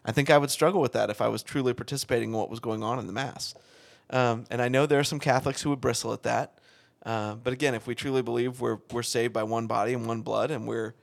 I 0.06 0.12
think 0.12 0.30
I 0.30 0.38
would 0.38 0.52
struggle 0.52 0.82
with 0.82 0.94
that 0.94 1.10
if 1.10 1.22
I 1.22 1.28
was 1.28 1.44
truly 1.44 1.74
participating 1.74 2.32
in 2.32 2.38
what 2.38 2.50
was 2.50 2.60
going 2.60 2.84
on 2.84 3.00
in 3.00 3.08
the 3.08 3.14
mass. 3.14 3.54
Um, 4.10 4.46
and 4.50 4.62
I 4.62 4.68
know 4.68 4.86
there 4.86 5.00
are 5.00 5.04
some 5.04 5.20
Catholics 5.20 5.62
who 5.62 5.70
would 5.70 5.82
bristle 5.82 6.14
at 6.14 6.24
that. 6.24 6.60
Uh, 7.06 7.36
but 7.36 7.54
again, 7.54 7.74
if 7.74 7.88
we 7.88 7.96
truly 7.96 8.22
believe 8.22 8.62
we're 8.62 8.78
we're 8.92 9.04
saved 9.04 9.34
by 9.34 9.44
one 9.44 9.68
body 9.68 9.94
and 9.94 10.08
one 10.08 10.22
blood, 10.22 10.52
and 10.52 10.68
we're 10.68 10.94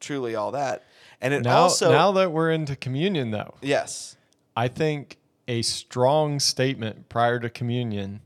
truly 0.00 0.34
all 0.34 0.50
that, 0.52 0.84
and 1.20 1.32
it 1.32 1.44
Now, 1.44 1.62
also 1.62 1.90
now 1.90 2.12
that 2.12 2.30
we're 2.32 2.50
into 2.50 2.76
communion, 2.76 3.30
though, 3.30 3.54
yes, 3.62 4.16
I 4.54 4.68
think 4.68 5.16
a 5.48 5.62
strong 5.62 6.40
statement 6.40 7.08
prior 7.08 7.38
to 7.40 7.48
communion 7.48 8.20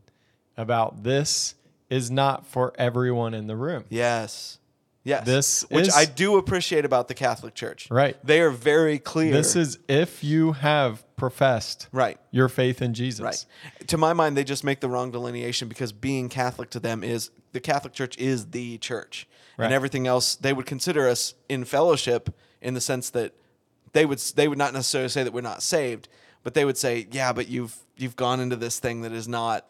about 0.56 1.04
this 1.04 1.54
is 1.88 2.10
not 2.10 2.46
for 2.46 2.72
everyone 2.78 3.34
in 3.34 3.46
the 3.46 3.56
room. 3.56 3.84
yes, 3.90 4.58
yes, 5.04 5.24
This 5.24 5.62
which 5.70 5.88
is- 5.88 5.94
I 5.96 6.04
do 6.04 6.36
appreciate 6.36 6.84
about 6.84 7.08
the 7.08 7.14
Catholic 7.14 7.54
Church. 7.54 7.88
Right. 7.90 8.16
they 8.24 8.40
are 8.40 8.50
very 8.50 8.98
clear. 8.98 9.32
This 9.32 9.56
is 9.56 9.78
if 9.88 10.22
you 10.24 10.52
have 10.52 11.04
professed 11.16 11.88
right. 11.92 12.18
your 12.30 12.48
faith 12.48 12.80
in 12.82 12.94
Jesus. 12.94 13.20
Right. 13.20 13.44
To 13.88 13.96
my 13.98 14.12
mind, 14.12 14.36
they 14.36 14.44
just 14.44 14.64
make 14.64 14.80
the 14.80 14.88
wrong 14.88 15.10
delineation 15.10 15.68
because 15.68 15.92
being 15.92 16.28
Catholic 16.28 16.70
to 16.70 16.80
them 16.80 17.02
is 17.04 17.30
the 17.52 17.60
Catholic 17.60 17.92
Church 17.92 18.16
is 18.18 18.46
the 18.52 18.78
church, 18.78 19.26
Right. 19.56 19.66
and 19.66 19.74
everything 19.74 20.06
else 20.06 20.36
they 20.36 20.52
would 20.52 20.66
consider 20.66 21.08
us 21.08 21.34
in 21.48 21.64
fellowship 21.64 22.34
in 22.62 22.74
the 22.74 22.80
sense 22.80 23.10
that 23.10 23.32
they 23.92 24.06
would 24.06 24.18
they 24.36 24.46
would 24.48 24.58
not 24.58 24.72
necessarily 24.72 25.08
say 25.08 25.24
that 25.24 25.32
we're 25.32 25.40
not 25.40 25.62
saved, 25.62 26.08
but 26.42 26.54
they 26.54 26.64
would 26.64 26.78
say, 26.78 27.06
yeah, 27.10 27.32
but 27.32 27.48
you've 27.48 27.76
you've 27.96 28.16
gone 28.16 28.38
into 28.40 28.56
this 28.56 28.78
thing 28.78 29.02
that 29.02 29.12
is 29.12 29.26
not 29.28 29.66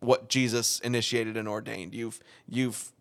what 0.00 0.28
Jesus 0.28 0.78
initiated 0.80 1.36
and 1.36 1.48
ordained. 1.48 1.92
You've 1.94 2.20
you've 2.48 2.92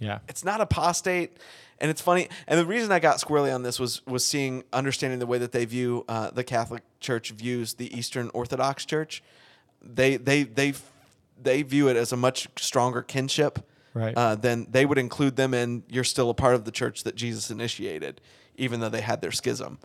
Yeah. 0.00 0.18
it's 0.28 0.44
not 0.44 0.60
apostate 0.60 1.36
and 1.78 1.90
it's 1.90 2.00
funny 2.00 2.28
and 2.48 2.58
the 2.58 2.66
reason 2.66 2.90
i 2.92 2.98
got 2.98 3.20
squarely 3.20 3.50
on 3.50 3.62
this 3.62 3.78
was 3.78 4.04
was 4.06 4.24
seeing 4.24 4.64
understanding 4.72 5.18
the 5.20 5.26
way 5.26 5.38
that 5.38 5.52
they 5.52 5.64
view 5.64 6.04
uh, 6.08 6.30
the 6.30 6.42
catholic 6.44 6.82
church 7.00 7.30
views 7.30 7.74
the 7.74 7.96
eastern 7.96 8.30
orthodox 8.34 8.84
church 8.84 9.22
they 9.80 10.16
they 10.16 10.42
they 10.42 10.72
they 11.40 11.62
view 11.62 11.88
it 11.88 11.96
as 11.96 12.12
a 12.12 12.16
much 12.16 12.48
stronger 12.56 13.02
kinship 13.02 13.58
Right. 13.94 14.16
uh, 14.16 14.34
then 14.34 14.66
they 14.68 14.84
would 14.86 14.98
include 14.98 15.36
them 15.36 15.54
in 15.54 15.84
you're 15.88 16.02
still 16.02 16.28
a 16.28 16.34
part 16.34 16.56
of 16.56 16.64
the 16.64 16.72
church 16.72 17.04
that 17.04 17.14
jesus 17.14 17.50
initiated 17.50 18.20
even 18.56 18.80
though 18.80 18.88
they 18.88 19.00
had 19.02 19.20
their 19.20 19.30
schism 19.32 19.78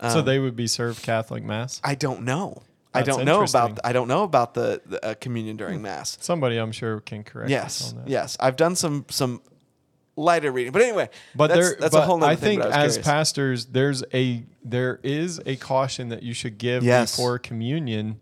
so 0.00 0.18
Um, 0.18 0.24
they 0.24 0.40
would 0.40 0.56
be 0.56 0.66
served 0.66 1.02
Catholic 1.04 1.44
Mass? 1.44 1.80
i 1.84 1.94
don't 1.94 2.22
know 2.22 2.62
i 2.94 3.02
don't 3.02 3.24
know 3.24 3.42
about 3.42 3.70
interesting. 3.70 3.78
i 3.84 3.92
don't 3.92 4.08
know 4.08 4.22
about 4.24 4.54
the, 4.54 4.80
the 4.86 5.04
uh, 5.04 5.14
communion 5.14 5.56
during 5.56 5.80
mass 5.82 6.16
Somebody 6.20 6.56
I'm 6.56 6.72
sure 6.72 7.00
can 7.00 7.24
correct 7.24 7.46
us 7.46 7.50
yes 7.50 7.92
on 7.92 7.98
that. 8.00 8.08
yes 8.08 8.36
i've 8.40 8.56
done 8.56 8.76
some 8.76 9.04
some 9.08 9.40
lighter 10.16 10.52
reading 10.52 10.72
but 10.72 10.82
anyway 10.82 11.08
But 11.34 11.46
that's, 11.48 11.60
there, 11.60 11.76
that's 11.80 11.94
but 11.94 12.02
a 12.02 12.06
whole 12.06 12.18
nother 12.18 12.32
I 12.32 12.36
thing, 12.36 12.58
think 12.60 12.64
was 12.64 12.74
as 12.74 12.92
curious. 12.94 12.98
pastors, 13.06 13.64
there's 13.66 14.04
a 14.12 14.44
there 14.62 15.00
is 15.02 15.40
a 15.46 15.56
caution 15.56 16.10
that 16.10 16.22
you 16.22 16.34
should 16.34 16.58
give 16.58 16.82
Yes. 16.84 17.16
before 17.16 17.38
communion 17.38 18.20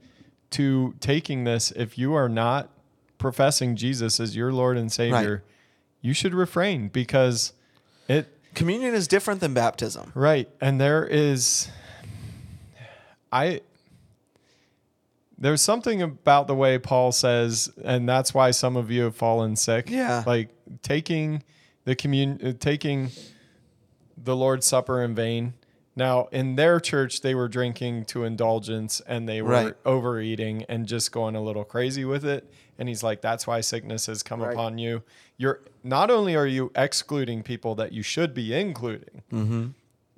to 0.51 0.95
taking 1.01 1.43
this. 1.45 1.73
If 1.73 1.99
you 1.99 2.15
are 2.15 2.29
not 2.29 2.71
professing 3.19 3.75
Jesus 3.77 4.21
as 4.21 4.35
your 4.37 4.53
Lord 4.53 4.77
and 4.79 4.91
Savior, 4.91 5.43
you 6.01 6.13
should 6.15 6.33
refrain 6.33 6.89
because 6.89 7.53
it 8.09 8.37
Communion 8.55 8.95
is 8.95 9.07
different 9.09 9.41
than 9.41 9.53
baptism. 9.53 10.13
Right. 10.15 10.49
And 10.61 10.81
there 10.81 11.05
is 11.05 11.69
I 13.33 13.61
there's 15.41 15.63
something 15.63 16.03
about 16.03 16.47
the 16.47 16.55
way 16.55 16.79
Paul 16.79 17.13
says 17.13 17.73
and 17.83 18.09
that's 18.09 18.35
why 18.35 18.51
some 18.51 18.77
of 18.77 18.91
you 18.91 19.05
have 19.05 19.17
fallen 19.17 19.57
sick. 19.57 19.89
Yeah. 19.91 20.23
Like 20.27 20.51
taking 20.83 21.43
the 21.85 21.97
commun 21.97 22.39
uh, 22.45 22.53
taking 22.61 23.09
the 24.23 24.37
Lord's 24.37 24.67
Supper 24.67 25.03
in 25.03 25.15
vain. 25.15 25.55
Now, 25.97 26.29
in 26.31 26.55
their 26.57 26.79
church, 26.79 27.21
they 27.21 27.35
were 27.35 27.49
drinking 27.49 28.05
to 28.07 28.25
indulgence 28.25 29.01
and 29.07 29.29
they 29.29 29.43
were 29.43 29.51
Right. 29.51 29.75
overeating 29.85 30.65
and 30.69 30.87
just 30.87 31.11
going 31.11 31.35
a 31.35 31.43
little 31.43 31.65
crazy 31.65 32.05
with 32.05 32.25
it. 32.25 32.49
And 32.79 32.89
he's 32.89 33.03
like, 33.03 33.21
that's 33.21 33.47
why 33.47 33.61
sickness 33.61 34.07
has 34.07 34.23
come 34.23 34.41
Right. 34.41 34.53
upon 34.53 34.79
you. 34.79 35.03
You're 35.37 35.61
not 35.83 36.11
only 36.11 36.37
are 36.37 36.47
you 36.47 36.71
excluding 36.77 37.43
people 37.43 37.75
that 37.77 37.93
you 37.93 38.03
should 38.03 38.35
be 38.35 38.55
including, 38.55 39.23
Mm-hmm. 39.33 39.67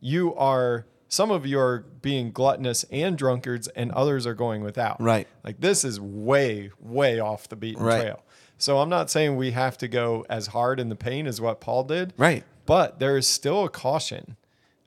you 0.01 0.35
are 0.35 0.85
some 1.13 1.31
of 1.31 1.45
you 1.45 1.59
are 1.61 1.85
being 2.01 2.33
gluttonous 2.33 2.85
and 2.91 3.19
drunkards, 3.19 3.69
and 3.69 3.93
others 3.93 4.27
are 4.27 4.33
going 4.33 4.63
without. 4.63 4.99
Right. 4.99 5.29
Like 5.45 5.61
this 5.61 5.85
is 5.85 6.01
way, 6.01 6.71
way 6.81 7.21
off 7.21 7.51
the 7.51 7.57
beaten 7.57 7.83
Right. 7.85 8.01
trail. 8.01 8.23
So 8.57 8.79
I'm 8.79 8.89
not 8.89 9.11
saying 9.11 9.37
we 9.37 9.51
have 9.51 9.77
to 9.79 9.89
go 9.89 10.25
as 10.31 10.47
hard 10.49 10.81
in 10.81 10.89
the 10.89 10.97
pain 10.97 11.27
as 11.27 11.39
what 11.39 11.61
Paul 11.61 11.85
did. 11.85 12.15
Right. 12.17 12.45
But 12.65 12.99
there 12.99 13.19
is 13.19 13.27
still 13.29 13.63
a 13.65 13.69
caution. 13.69 14.37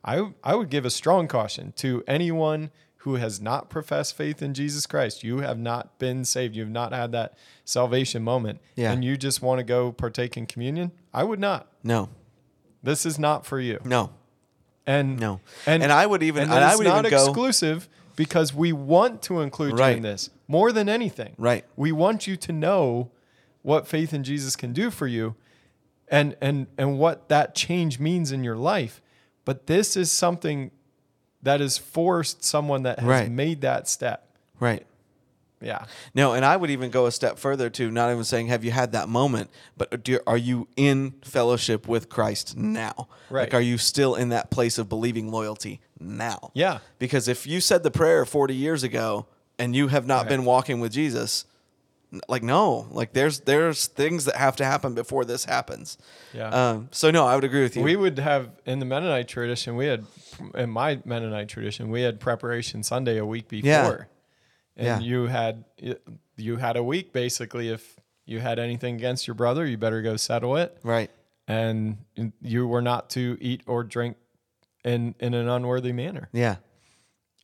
I 0.03 0.31
I 0.43 0.55
would 0.55 0.71
give 0.71 0.83
a 0.83 0.89
strong 0.89 1.27
caution 1.27 1.73
to 1.77 2.03
anyone 2.07 2.71
who 2.97 3.17
has 3.17 3.39
not 3.39 3.69
professed 3.69 4.17
faith 4.17 4.41
in 4.41 4.55
Jesus 4.55 4.87
Christ. 4.87 5.23
You 5.23 5.41
have 5.41 5.59
not 5.59 5.99
been 5.99 6.25
saved. 6.25 6.55
You 6.55 6.63
have 6.63 6.71
not 6.71 6.91
had 6.91 7.11
that 7.11 7.37
salvation 7.65 8.23
moment. 8.23 8.61
Yeah. 8.75 8.91
And 8.91 9.05
you 9.05 9.15
just 9.15 9.43
want 9.43 9.59
to 9.59 9.63
go 9.63 9.91
partake 9.91 10.35
in 10.37 10.47
communion. 10.47 10.91
I 11.13 11.23
would 11.23 11.39
not. 11.39 11.67
No. 11.83 12.09
This 12.81 13.05
is 13.05 13.19
not 13.19 13.45
for 13.45 13.59
you. 13.59 13.79
No. 13.85 14.09
And 14.87 15.19
No. 15.19 15.39
And 15.65 15.83
I 15.83 16.05
would 16.05 16.21
even- 16.23 16.43
and 16.43 16.53
and 16.53 16.63
I 16.63 16.75
would 16.75 16.85
not 16.85 16.99
even 17.05 17.11
go- 17.11 17.25
exclusive 17.25 17.89
because 18.15 18.53
we 18.53 18.71
want 18.71 19.21
to 19.23 19.41
include 19.41 19.77
you 19.79 19.85
in 19.85 20.01
this 20.03 20.29
more 20.47 20.71
than 20.71 20.87
anything. 20.87 21.33
Right. 21.37 21.65
We 21.75 21.91
want 21.91 22.27
you 22.27 22.35
to 22.37 22.51
know 22.51 23.09
what 23.61 23.87
faith 23.87 24.13
in 24.13 24.23
Jesus 24.23 24.55
can 24.55 24.73
do 24.73 24.91
for 24.91 25.07
you 25.07 25.35
and 26.07 26.35
and 26.39 26.67
and 26.77 26.99
what 26.99 27.29
that 27.29 27.55
change 27.55 27.99
means 27.99 28.31
in 28.31 28.43
your 28.43 28.55
life. 28.55 29.01
But 29.43 29.65
this 29.67 29.97
is 29.97 30.11
something 30.11 30.71
that 31.41 31.59
has 31.59 31.77
forced 31.77 32.43
someone 32.43 32.83
that 32.83 32.99
has 32.99 33.07
Right. 33.07 33.29
made 33.31 33.61
that 33.61 33.87
step. 33.87 34.27
Right. 34.59 34.85
Yeah. 35.65 35.85
No, 36.13 36.33
and 36.33 36.45
I 36.45 36.55
would 36.55 36.69
even 36.69 36.91
go 36.91 37.07
a 37.07 37.11
step 37.11 37.39
further 37.39 37.69
to 37.71 37.89
not 37.89 38.11
even 38.11 38.23
saying, 38.23 38.47
"Have 38.47 38.63
you 38.63 38.71
had 38.71 38.91
that 38.91 39.09
moment?" 39.09 39.49
But 39.75 40.03
do, 40.03 40.19
are 40.27 40.37
you 40.37 40.67
in 40.77 41.15
fellowship 41.23 41.87
with 41.87 42.07
Christ 42.07 42.55
now? 42.55 43.07
Right. 43.29 43.41
Like, 43.41 43.53
are 43.55 43.61
you 43.61 43.77
still 43.79 44.13
in 44.15 44.29
that 44.29 44.51
place 44.51 44.77
of 44.77 44.87
believing 44.87 45.31
loyalty 45.31 45.81
now? 45.99 46.51
Yeah. 46.53 46.79
Because 46.99 47.27
if 47.27 47.47
you 47.47 47.59
said 47.61 47.81
the 47.83 47.91
prayer 47.91 48.23
forty 48.25 48.55
years 48.55 48.83
ago 48.83 49.25
and 49.57 49.75
you 49.75 49.87
have 49.87 50.05
not 50.05 50.19
Right. 50.21 50.29
been 50.29 50.45
walking 50.45 50.79
with 50.81 50.91
Jesus, 50.91 51.45
like 52.27 52.43
no, 52.43 52.87
like 52.91 53.13
there's 53.13 53.39
there's 53.41 53.87
things 53.87 54.25
that 54.25 54.35
have 54.35 54.55
to 54.57 54.65
happen 54.65 54.93
before 54.93 55.25
this 55.25 55.45
happens. 55.45 55.97
Yeah. 56.33 56.49
Um. 56.49 56.89
So 56.91 57.09
no, 57.09 57.25
I 57.25 57.33
would 57.35 57.43
agree 57.43 57.63
with 57.63 57.75
you. 57.75 57.81
We 57.83 57.95
would 57.95 58.19
have 58.19 58.49
in 58.65 58.77
the 58.79 58.85
Mennonite 58.85 59.27
tradition, 59.27 59.75
we 59.75 59.87
had 59.87 60.05
in 60.53 60.69
my 60.69 60.99
Mennonite 61.05 61.47
tradition, 61.49 61.89
we 61.89 62.03
had 62.03 62.19
preparation 62.19 62.83
Sunday 62.83 63.17
a 63.17 63.25
week 63.25 63.47
before. 63.47 63.67
Yeah. 63.69 64.03
And 64.77 64.85
Yeah. 64.87 64.99
you 64.99 65.27
had 65.27 65.63
you 66.37 66.57
had 66.57 66.75
a 66.75 66.83
week 66.83 67.13
basically 67.13 67.69
if 67.69 67.97
you 68.25 68.39
had 68.39 68.59
anything 68.59 68.95
against 68.95 69.27
your 69.27 69.35
brother, 69.35 69.65
you 69.65 69.77
better 69.77 70.01
go 70.01 70.17
settle 70.17 70.57
it. 70.57 70.77
right. 70.83 71.09
And 71.47 71.97
you 72.41 72.67
were 72.67 72.81
not 72.81 73.09
to 73.11 73.37
eat 73.39 73.61
or 73.67 73.83
drink 73.83 74.17
in 74.83 75.13
in 75.19 75.33
an 75.33 75.47
unworthy 75.47 75.91
manner. 75.93 76.27
Yeah. 76.33 76.55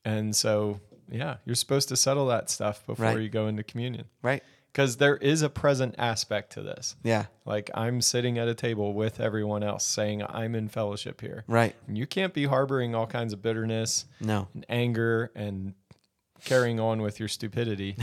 And 0.03 0.36
so, 0.36 0.80
yeah, 1.10 1.38
you're 1.45 1.56
supposed 1.56 1.90
to 1.90 1.95
settle 1.95 2.26
that 2.28 2.49
stuff 2.49 2.86
before 2.86 3.06
Right. 3.06 3.20
you 3.20 3.30
go 3.30 3.48
into 3.48 3.64
communion. 3.64 4.06
Right. 4.24 4.44
Cuz 4.74 4.98
there 4.98 5.18
is 5.18 5.41
a 5.41 5.49
present 5.49 5.95
aspect 5.98 6.53
to 6.53 6.62
this. 6.64 6.95
Yeah. 7.03 7.26
Like 7.45 7.70
I'm 7.76 8.02
sitting 8.02 8.38
at 8.40 8.48
a 8.48 8.56
table 8.56 8.94
with 8.94 9.20
everyone 9.20 9.64
else 9.64 9.86
saying 9.86 10.24
I'm 10.28 10.56
in 10.56 10.70
fellowship 10.70 11.22
here. 11.22 11.44
Right. 11.48 11.76
And 11.88 11.98
you 11.98 12.08
can't 12.08 12.34
be 12.34 12.45
harboring 12.45 12.95
all 12.95 13.06
kinds 13.06 13.34
of 13.34 13.41
bitterness 13.41 14.06
No. 14.22 14.48
and 14.53 14.66
anger 14.70 15.30
and 15.36 15.74
carrying 16.44 16.80
on 16.80 17.02
with 17.02 17.20
your 17.20 17.28
stupidity. 17.30 17.96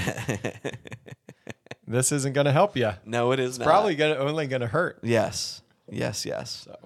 this 1.87 2.13
isn't 2.13 2.33
going 2.35 2.45
to 2.47 2.53
help 2.53 2.77
you. 2.77 2.93
No, 3.05 3.33
it 3.33 3.41
is 3.41 3.59
not. 3.59 3.65
Probably 3.67 3.95
gonna, 3.95 4.17
only 4.17 4.47
going 4.47 4.61
to 4.61 4.67
hurt. 4.67 4.99
Yes. 5.03 5.63
Yes. 5.91 6.27
Yes. 6.27 6.51
So 6.65 6.77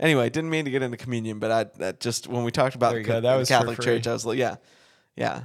Anyway, 0.00 0.28
didn't 0.28 0.50
mean 0.50 0.64
to 0.64 0.70
get 0.70 0.82
into 0.82 0.96
communion, 0.96 1.38
but 1.38 1.50
I 1.52 1.64
that 1.78 2.00
just 2.00 2.26
when 2.26 2.42
we 2.44 2.50
talked 2.50 2.74
about 2.74 2.92
the, 2.94 2.98
you 2.98 3.04
go. 3.04 3.12
ca- 3.14 3.20
That 3.20 3.38
the 3.38 3.46
Catholic. 3.46 3.80
Church, 3.80 4.06
I 4.08 4.12
was 4.12 4.26
like, 4.26 4.38
yeah, 4.38 4.56
yeah. 5.16 5.44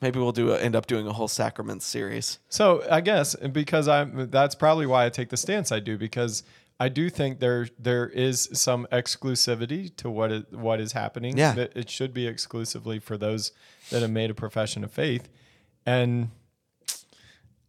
Maybe 0.00 0.18
we'll 0.18 0.32
do 0.32 0.52
a, 0.52 0.58
end 0.58 0.76
up 0.76 0.86
doing 0.86 1.06
a 1.06 1.12
whole 1.12 1.28
sacraments 1.28 1.84
series. 1.84 2.38
So 2.48 2.84
I 2.90 3.00
guess 3.00 3.34
because 3.34 3.88
I'm 3.88 4.30
that's 4.30 4.54
probably 4.54 4.86
why 4.86 5.04
I 5.06 5.10
take 5.10 5.28
the 5.28 5.36
stance 5.36 5.72
I 5.72 5.80
do 5.80 5.98
because 5.98 6.42
I 6.80 6.88
do 6.88 7.10
think 7.10 7.40
there 7.40 7.68
there 7.78 8.08
is 8.08 8.48
some 8.54 8.88
exclusivity 8.90 9.94
to 9.96 10.08
what 10.08 10.32
is, 10.32 10.44
what 10.50 10.80
is 10.80 10.92
happening. 10.92 11.36
Yeah. 11.36 11.52
That 11.52 11.76
it 11.76 11.90
should 11.90 12.14
be 12.14 12.26
exclusively 12.26 12.98
for 12.98 13.18
those 13.18 13.52
that 13.90 14.00
have 14.00 14.10
made 14.10 14.30
a 14.30 14.34
profession 14.34 14.82
of 14.82 14.90
faith, 14.90 15.28
and 15.84 16.30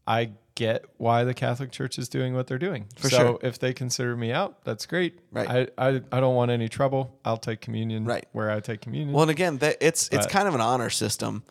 I 0.07 0.31
get 0.55 0.85
why 0.97 1.25
the 1.25 1.33
Catholic 1.33 1.71
Church 1.71 1.99
is 1.99 2.07
doing 2.07 2.33
what 2.33 2.47
they're 2.47 2.57
doing. 2.57 2.85
For 2.95 3.09
so 3.09 3.17
sure. 3.17 3.39
if 3.41 3.59
they 3.59 3.73
consider 3.73 4.15
me 4.15 4.31
out, 4.31 4.63
that's 4.63 4.85
great. 4.85 5.19
Right. 5.29 5.69
I, 5.77 5.89
I 5.89 6.01
I 6.09 6.19
don't 6.21 6.35
want 6.35 6.49
any 6.49 6.69
trouble. 6.69 7.19
I'll 7.25 7.35
take 7.37 7.59
communion. 7.59 8.05
Right. 8.05 8.25
Where 8.31 8.49
I 8.49 8.61
take 8.61 8.79
communion. 8.79 9.11
Well, 9.11 9.23
and 9.23 9.31
again, 9.31 9.57
that 9.57 9.75
it's 9.81 10.07
it's 10.13 10.25
kind 10.25 10.47
of 10.47 10.55
an 10.55 10.61
honor 10.61 10.89
system. 10.89 11.43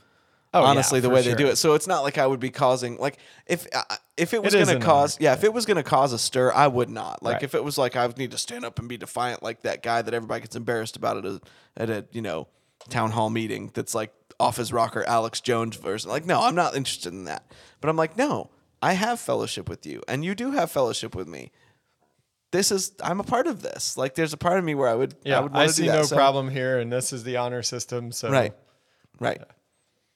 Oh, 0.53 0.63
yeah, 0.63 0.69
honestly, 0.69 0.99
the 0.99 1.09
for 1.09 1.15
way 1.15 1.23
they 1.23 1.35
do 1.35 1.47
it. 1.47 1.57
So 1.57 1.75
it's 1.75 1.87
not 1.87 2.03
like 2.03 2.19
I 2.19 2.27
would 2.27 2.41
be 2.41 2.51
causing 2.51 2.97
like 2.97 3.19
if 3.47 3.69
if 4.21 4.35
it 4.35 4.43
was 4.43 4.55
It 4.55 4.67
gonna 4.67 4.79
cause 4.81 5.17
yeah 5.21 5.33
if 5.33 5.43
it 5.45 5.53
was 5.53 5.67
going 5.67 5.77
to 5.79 5.83
cause 5.83 6.13
a 6.13 6.19
stir, 6.19 6.53
I 6.53 6.67
would 6.69 6.89
not. 6.91 7.23
Like 7.23 7.35
Right. 7.35 7.43
if 7.43 7.55
it 7.55 7.65
was 7.65 7.77
like 7.79 7.97
I 7.97 8.07
would 8.07 8.19
need 8.19 8.31
to 8.33 8.39
stand 8.39 8.65
up 8.65 8.79
and 8.79 8.89
be 8.89 8.97
defiant 8.97 9.43
like 9.43 9.63
that 9.63 9.83
guy 9.83 10.03
that 10.03 10.13
everybody 10.15 10.41
gets 10.43 10.57
embarrassed 10.57 10.97
about 10.97 11.17
at 11.19 11.25
a 11.25 11.41
at 11.77 11.91
a 11.91 12.05
you 12.13 12.23
know 12.23 12.47
town 12.89 13.11
hall 13.11 13.31
meeting 13.31 13.71
that's 13.75 13.95
like 13.95 14.13
office 14.39 14.73
rocker 14.73 15.05
Alex 15.05 15.41
Jones 15.41 15.77
version. 15.77 16.11
Like 16.11 16.25
no, 16.27 16.41
I'm 16.43 16.55
not 16.55 16.75
interested 16.77 17.13
in 17.13 17.25
that. 17.25 17.45
But 17.81 17.89
I'm 17.91 17.97
like 17.97 18.17
no, 18.17 18.51
I 18.83 18.93
have 18.95 19.19
fellowship 19.21 19.69
with 19.69 19.85
you, 19.87 20.03
and 20.09 20.25
you 20.25 20.35
do 20.35 20.53
have 20.53 20.71
fellowship 20.71 21.15
with 21.15 21.29
me. 21.29 21.51
This 22.53 22.73
is 22.73 22.93
I'm 23.03 23.21
a 23.21 23.25
part 23.25 23.47
of 23.47 23.63
this. 23.63 23.97
Like 23.97 24.15
there's 24.15 24.33
a 24.33 24.37
part 24.39 24.59
of 24.59 24.65
me 24.65 24.75
where 24.75 24.89
I 24.89 24.95
would 24.95 25.15
yeah, 25.25 25.39
I 25.39 25.41
would 25.41 25.53
I, 25.55 25.67
see 25.69 25.85
do 25.85 25.91
that. 25.91 25.97
no 25.99 26.03
So- 26.05 26.17
problem 26.17 26.49
here, 26.51 26.79
and 26.79 26.93
this 26.93 27.13
is 27.13 27.23
the 27.25 27.37
honor 27.37 27.63
system. 27.63 28.13
So 28.13 28.31
Right. 28.31 28.55
Right. 29.21 29.41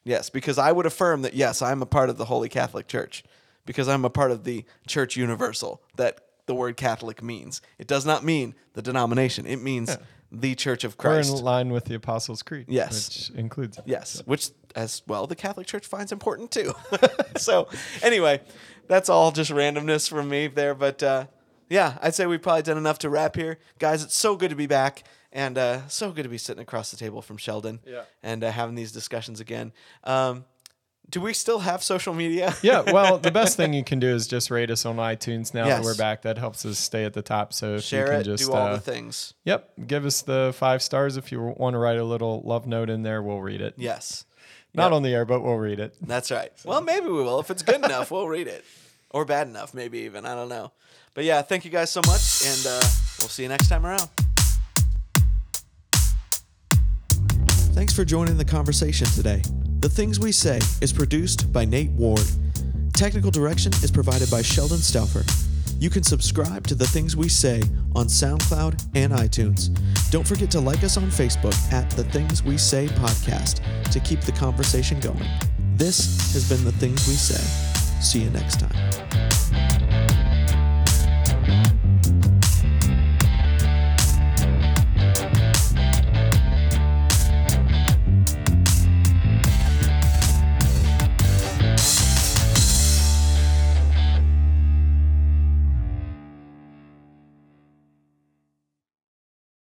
Yes, 0.06 0.28
because 0.30 0.58
I 0.58 0.70
would 0.72 0.84
affirm 0.86 1.22
that 1.22 1.34
yes, 1.34 1.62
I'm 1.62 1.80
a 1.80 1.86
part 1.86 2.10
of 2.10 2.18
the 2.18 2.24
Holy 2.26 2.48
Catholic 2.48 2.88
Church 2.88 3.22
because 3.66 3.88
I'm 3.88 4.04
a 4.04 4.10
part 4.10 4.30
of 4.30 4.44
the 4.44 4.64
Church 4.86 5.16
Universal 5.16 5.82
that 5.96 6.20
the 6.46 6.54
word 6.54 6.76
Catholic 6.76 7.22
means. 7.22 7.62
It 7.78 7.86
does 7.86 8.04
not 8.04 8.22
mean 8.24 8.54
the 8.74 8.82
denomination. 8.82 9.46
It 9.46 9.62
means 9.62 9.96
the 10.30 10.54
Church 10.54 10.84
of 10.84 10.96
We're 10.98 11.02
Christ. 11.14 11.38
in 11.38 11.44
line 11.44 11.72
with 11.72 11.84
the 11.86 11.94
Apostles' 11.94 12.42
Creed. 12.42 12.66
Yes. 12.68 13.30
Which 13.30 13.38
includes. 13.38 13.78
Yes, 13.86 14.22
which 14.26 14.50
as 14.74 15.02
well 15.06 15.26
the 15.26 15.36
Catholic 15.36 15.66
Church 15.66 15.86
finds 15.86 16.12
important 16.12 16.50
too. 16.50 16.74
so 17.36 17.68
anyway, 18.02 18.40
that's 18.88 19.08
all 19.08 19.30
just 19.32 19.50
randomness 19.50 20.08
from 20.08 20.28
me 20.28 20.48
there, 20.48 20.74
but 20.74 21.02
uh, 21.02 21.26
yeah, 21.70 21.96
I'd 22.02 22.14
say 22.14 22.26
we've 22.26 22.42
probably 22.42 22.62
done 22.62 22.76
enough 22.78 22.98
to 23.00 23.08
wrap 23.08 23.36
here, 23.36 23.58
guys. 23.78 24.02
It's 24.02 24.16
so 24.16 24.36
good 24.36 24.50
to 24.50 24.56
be 24.56 24.66
back, 24.66 25.04
and 25.32 25.56
uh, 25.56 25.86
so 25.88 26.10
good 26.12 26.24
to 26.24 26.28
be 26.28 26.36
sitting 26.38 26.62
across 26.62 26.90
the 26.90 26.96
table 26.96 27.22
from 27.22 27.36
Sheldon, 27.38 27.80
Yeah. 27.86 28.02
and 28.22 28.44
uh, 28.44 28.50
having 28.50 28.74
these 28.74 28.92
discussions 28.92 29.40
again. 29.40 29.72
Um, 30.02 30.44
do 31.14 31.20
we 31.20 31.32
still 31.32 31.60
have 31.60 31.80
social 31.84 32.12
media? 32.12 32.52
Yeah, 32.60 32.80
well, 32.90 33.18
the 33.18 33.30
best 33.40 33.56
thing 33.56 33.72
you 33.72 33.84
can 33.84 34.00
do 34.00 34.08
is 34.08 34.26
just 34.26 34.50
rate 34.50 34.68
us 34.68 34.84
on 34.84 34.96
iTunes 34.96 35.54
now 35.54 35.64
Yes. 35.64 35.78
that 35.78 35.84
we're 35.84 35.94
back. 35.96 36.22
That 36.22 36.38
helps 36.38 36.66
us 36.66 36.76
stay 36.76 37.04
at 37.04 37.12
the 37.12 37.22
top. 37.22 37.52
So 37.52 37.76
if 37.76 37.84
Share 37.84 38.06
you 38.06 38.10
can 38.10 38.20
it, 38.22 38.24
just 38.24 38.46
do 38.46 38.52
all 38.52 38.66
uh, 38.66 38.74
the 38.74 38.80
things. 38.80 39.32
Yep, 39.44 39.86
give 39.86 40.04
us 40.06 40.22
the 40.22 40.52
five 40.56 40.82
stars 40.82 41.16
if 41.16 41.30
you 41.30 41.40
want 41.56 41.74
to 41.74 41.78
write 41.78 41.98
a 41.98 42.02
little 42.04 42.42
love 42.44 42.66
note 42.66 42.90
in 42.90 43.04
there, 43.04 43.22
we'll 43.22 43.40
read 43.40 43.60
it. 43.60 43.74
Yes, 43.76 44.24
Not 44.74 44.86
Yep. 44.86 44.92
on 44.92 45.02
the 45.04 45.14
air, 45.14 45.24
but 45.24 45.40
we'll 45.42 45.54
read 45.54 45.78
it. 45.78 45.94
that's 46.02 46.32
right. 46.32 46.50
Well, 46.64 46.80
maybe 46.80 47.06
we 47.06 47.22
will 47.22 47.38
if 47.38 47.48
it's 47.48 47.62
good 47.62 47.76
enough. 47.76 48.10
We'll 48.10 48.26
read 48.26 48.48
it, 48.48 48.64
or 49.10 49.24
bad 49.24 49.46
enough, 49.46 49.72
maybe 49.72 50.00
even. 50.00 50.26
I 50.26 50.34
don't 50.34 50.48
know. 50.48 50.72
But 51.14 51.22
yeah, 51.22 51.42
thank 51.42 51.64
you 51.64 51.70
guys 51.70 51.92
so 51.92 52.00
much, 52.08 52.44
and 52.44 52.66
uh, 52.66 52.82
we'll 53.20 53.28
see 53.28 53.44
you 53.44 53.48
next 53.48 53.68
time 53.68 53.86
around. 53.86 54.08
Thanks 57.72 57.92
for 57.94 58.04
joining 58.04 58.36
the 58.36 58.44
conversation 58.44 59.06
today. 59.06 59.42
The 59.84 59.90
Things 59.90 60.18
We 60.18 60.32
Say 60.32 60.60
is 60.80 60.94
produced 60.94 61.52
by 61.52 61.66
Nate 61.66 61.90
Ward. 61.90 62.24
Technical 62.94 63.30
direction 63.30 63.70
is 63.82 63.90
provided 63.90 64.30
by 64.30 64.40
Sheldon 64.40 64.78
Stauffer. 64.78 65.22
You 65.78 65.90
can 65.90 66.02
subscribe 66.02 66.66
to 66.68 66.74
The 66.74 66.86
Things 66.86 67.16
We 67.18 67.28
Say 67.28 67.62
on 67.94 68.06
SoundCloud 68.06 68.82
and 68.94 69.12
iTunes. 69.12 69.68
Don't 70.10 70.26
forget 70.26 70.50
to 70.52 70.60
like 70.60 70.82
us 70.84 70.96
on 70.96 71.10
Facebook 71.10 71.54
at 71.70 71.90
The 71.90 72.04
Things 72.04 72.42
We 72.42 72.56
Say 72.56 72.86
Podcast 72.86 73.60
to 73.90 74.00
keep 74.00 74.22
the 74.22 74.32
conversation 74.32 75.00
going. 75.00 75.28
This 75.74 76.32
has 76.32 76.48
been 76.48 76.64
The 76.64 76.72
Things 76.72 77.06
We 77.06 77.12
Say. 77.12 77.44
See 78.00 78.20
you 78.20 78.30
next 78.30 78.60
time. 78.60 79.73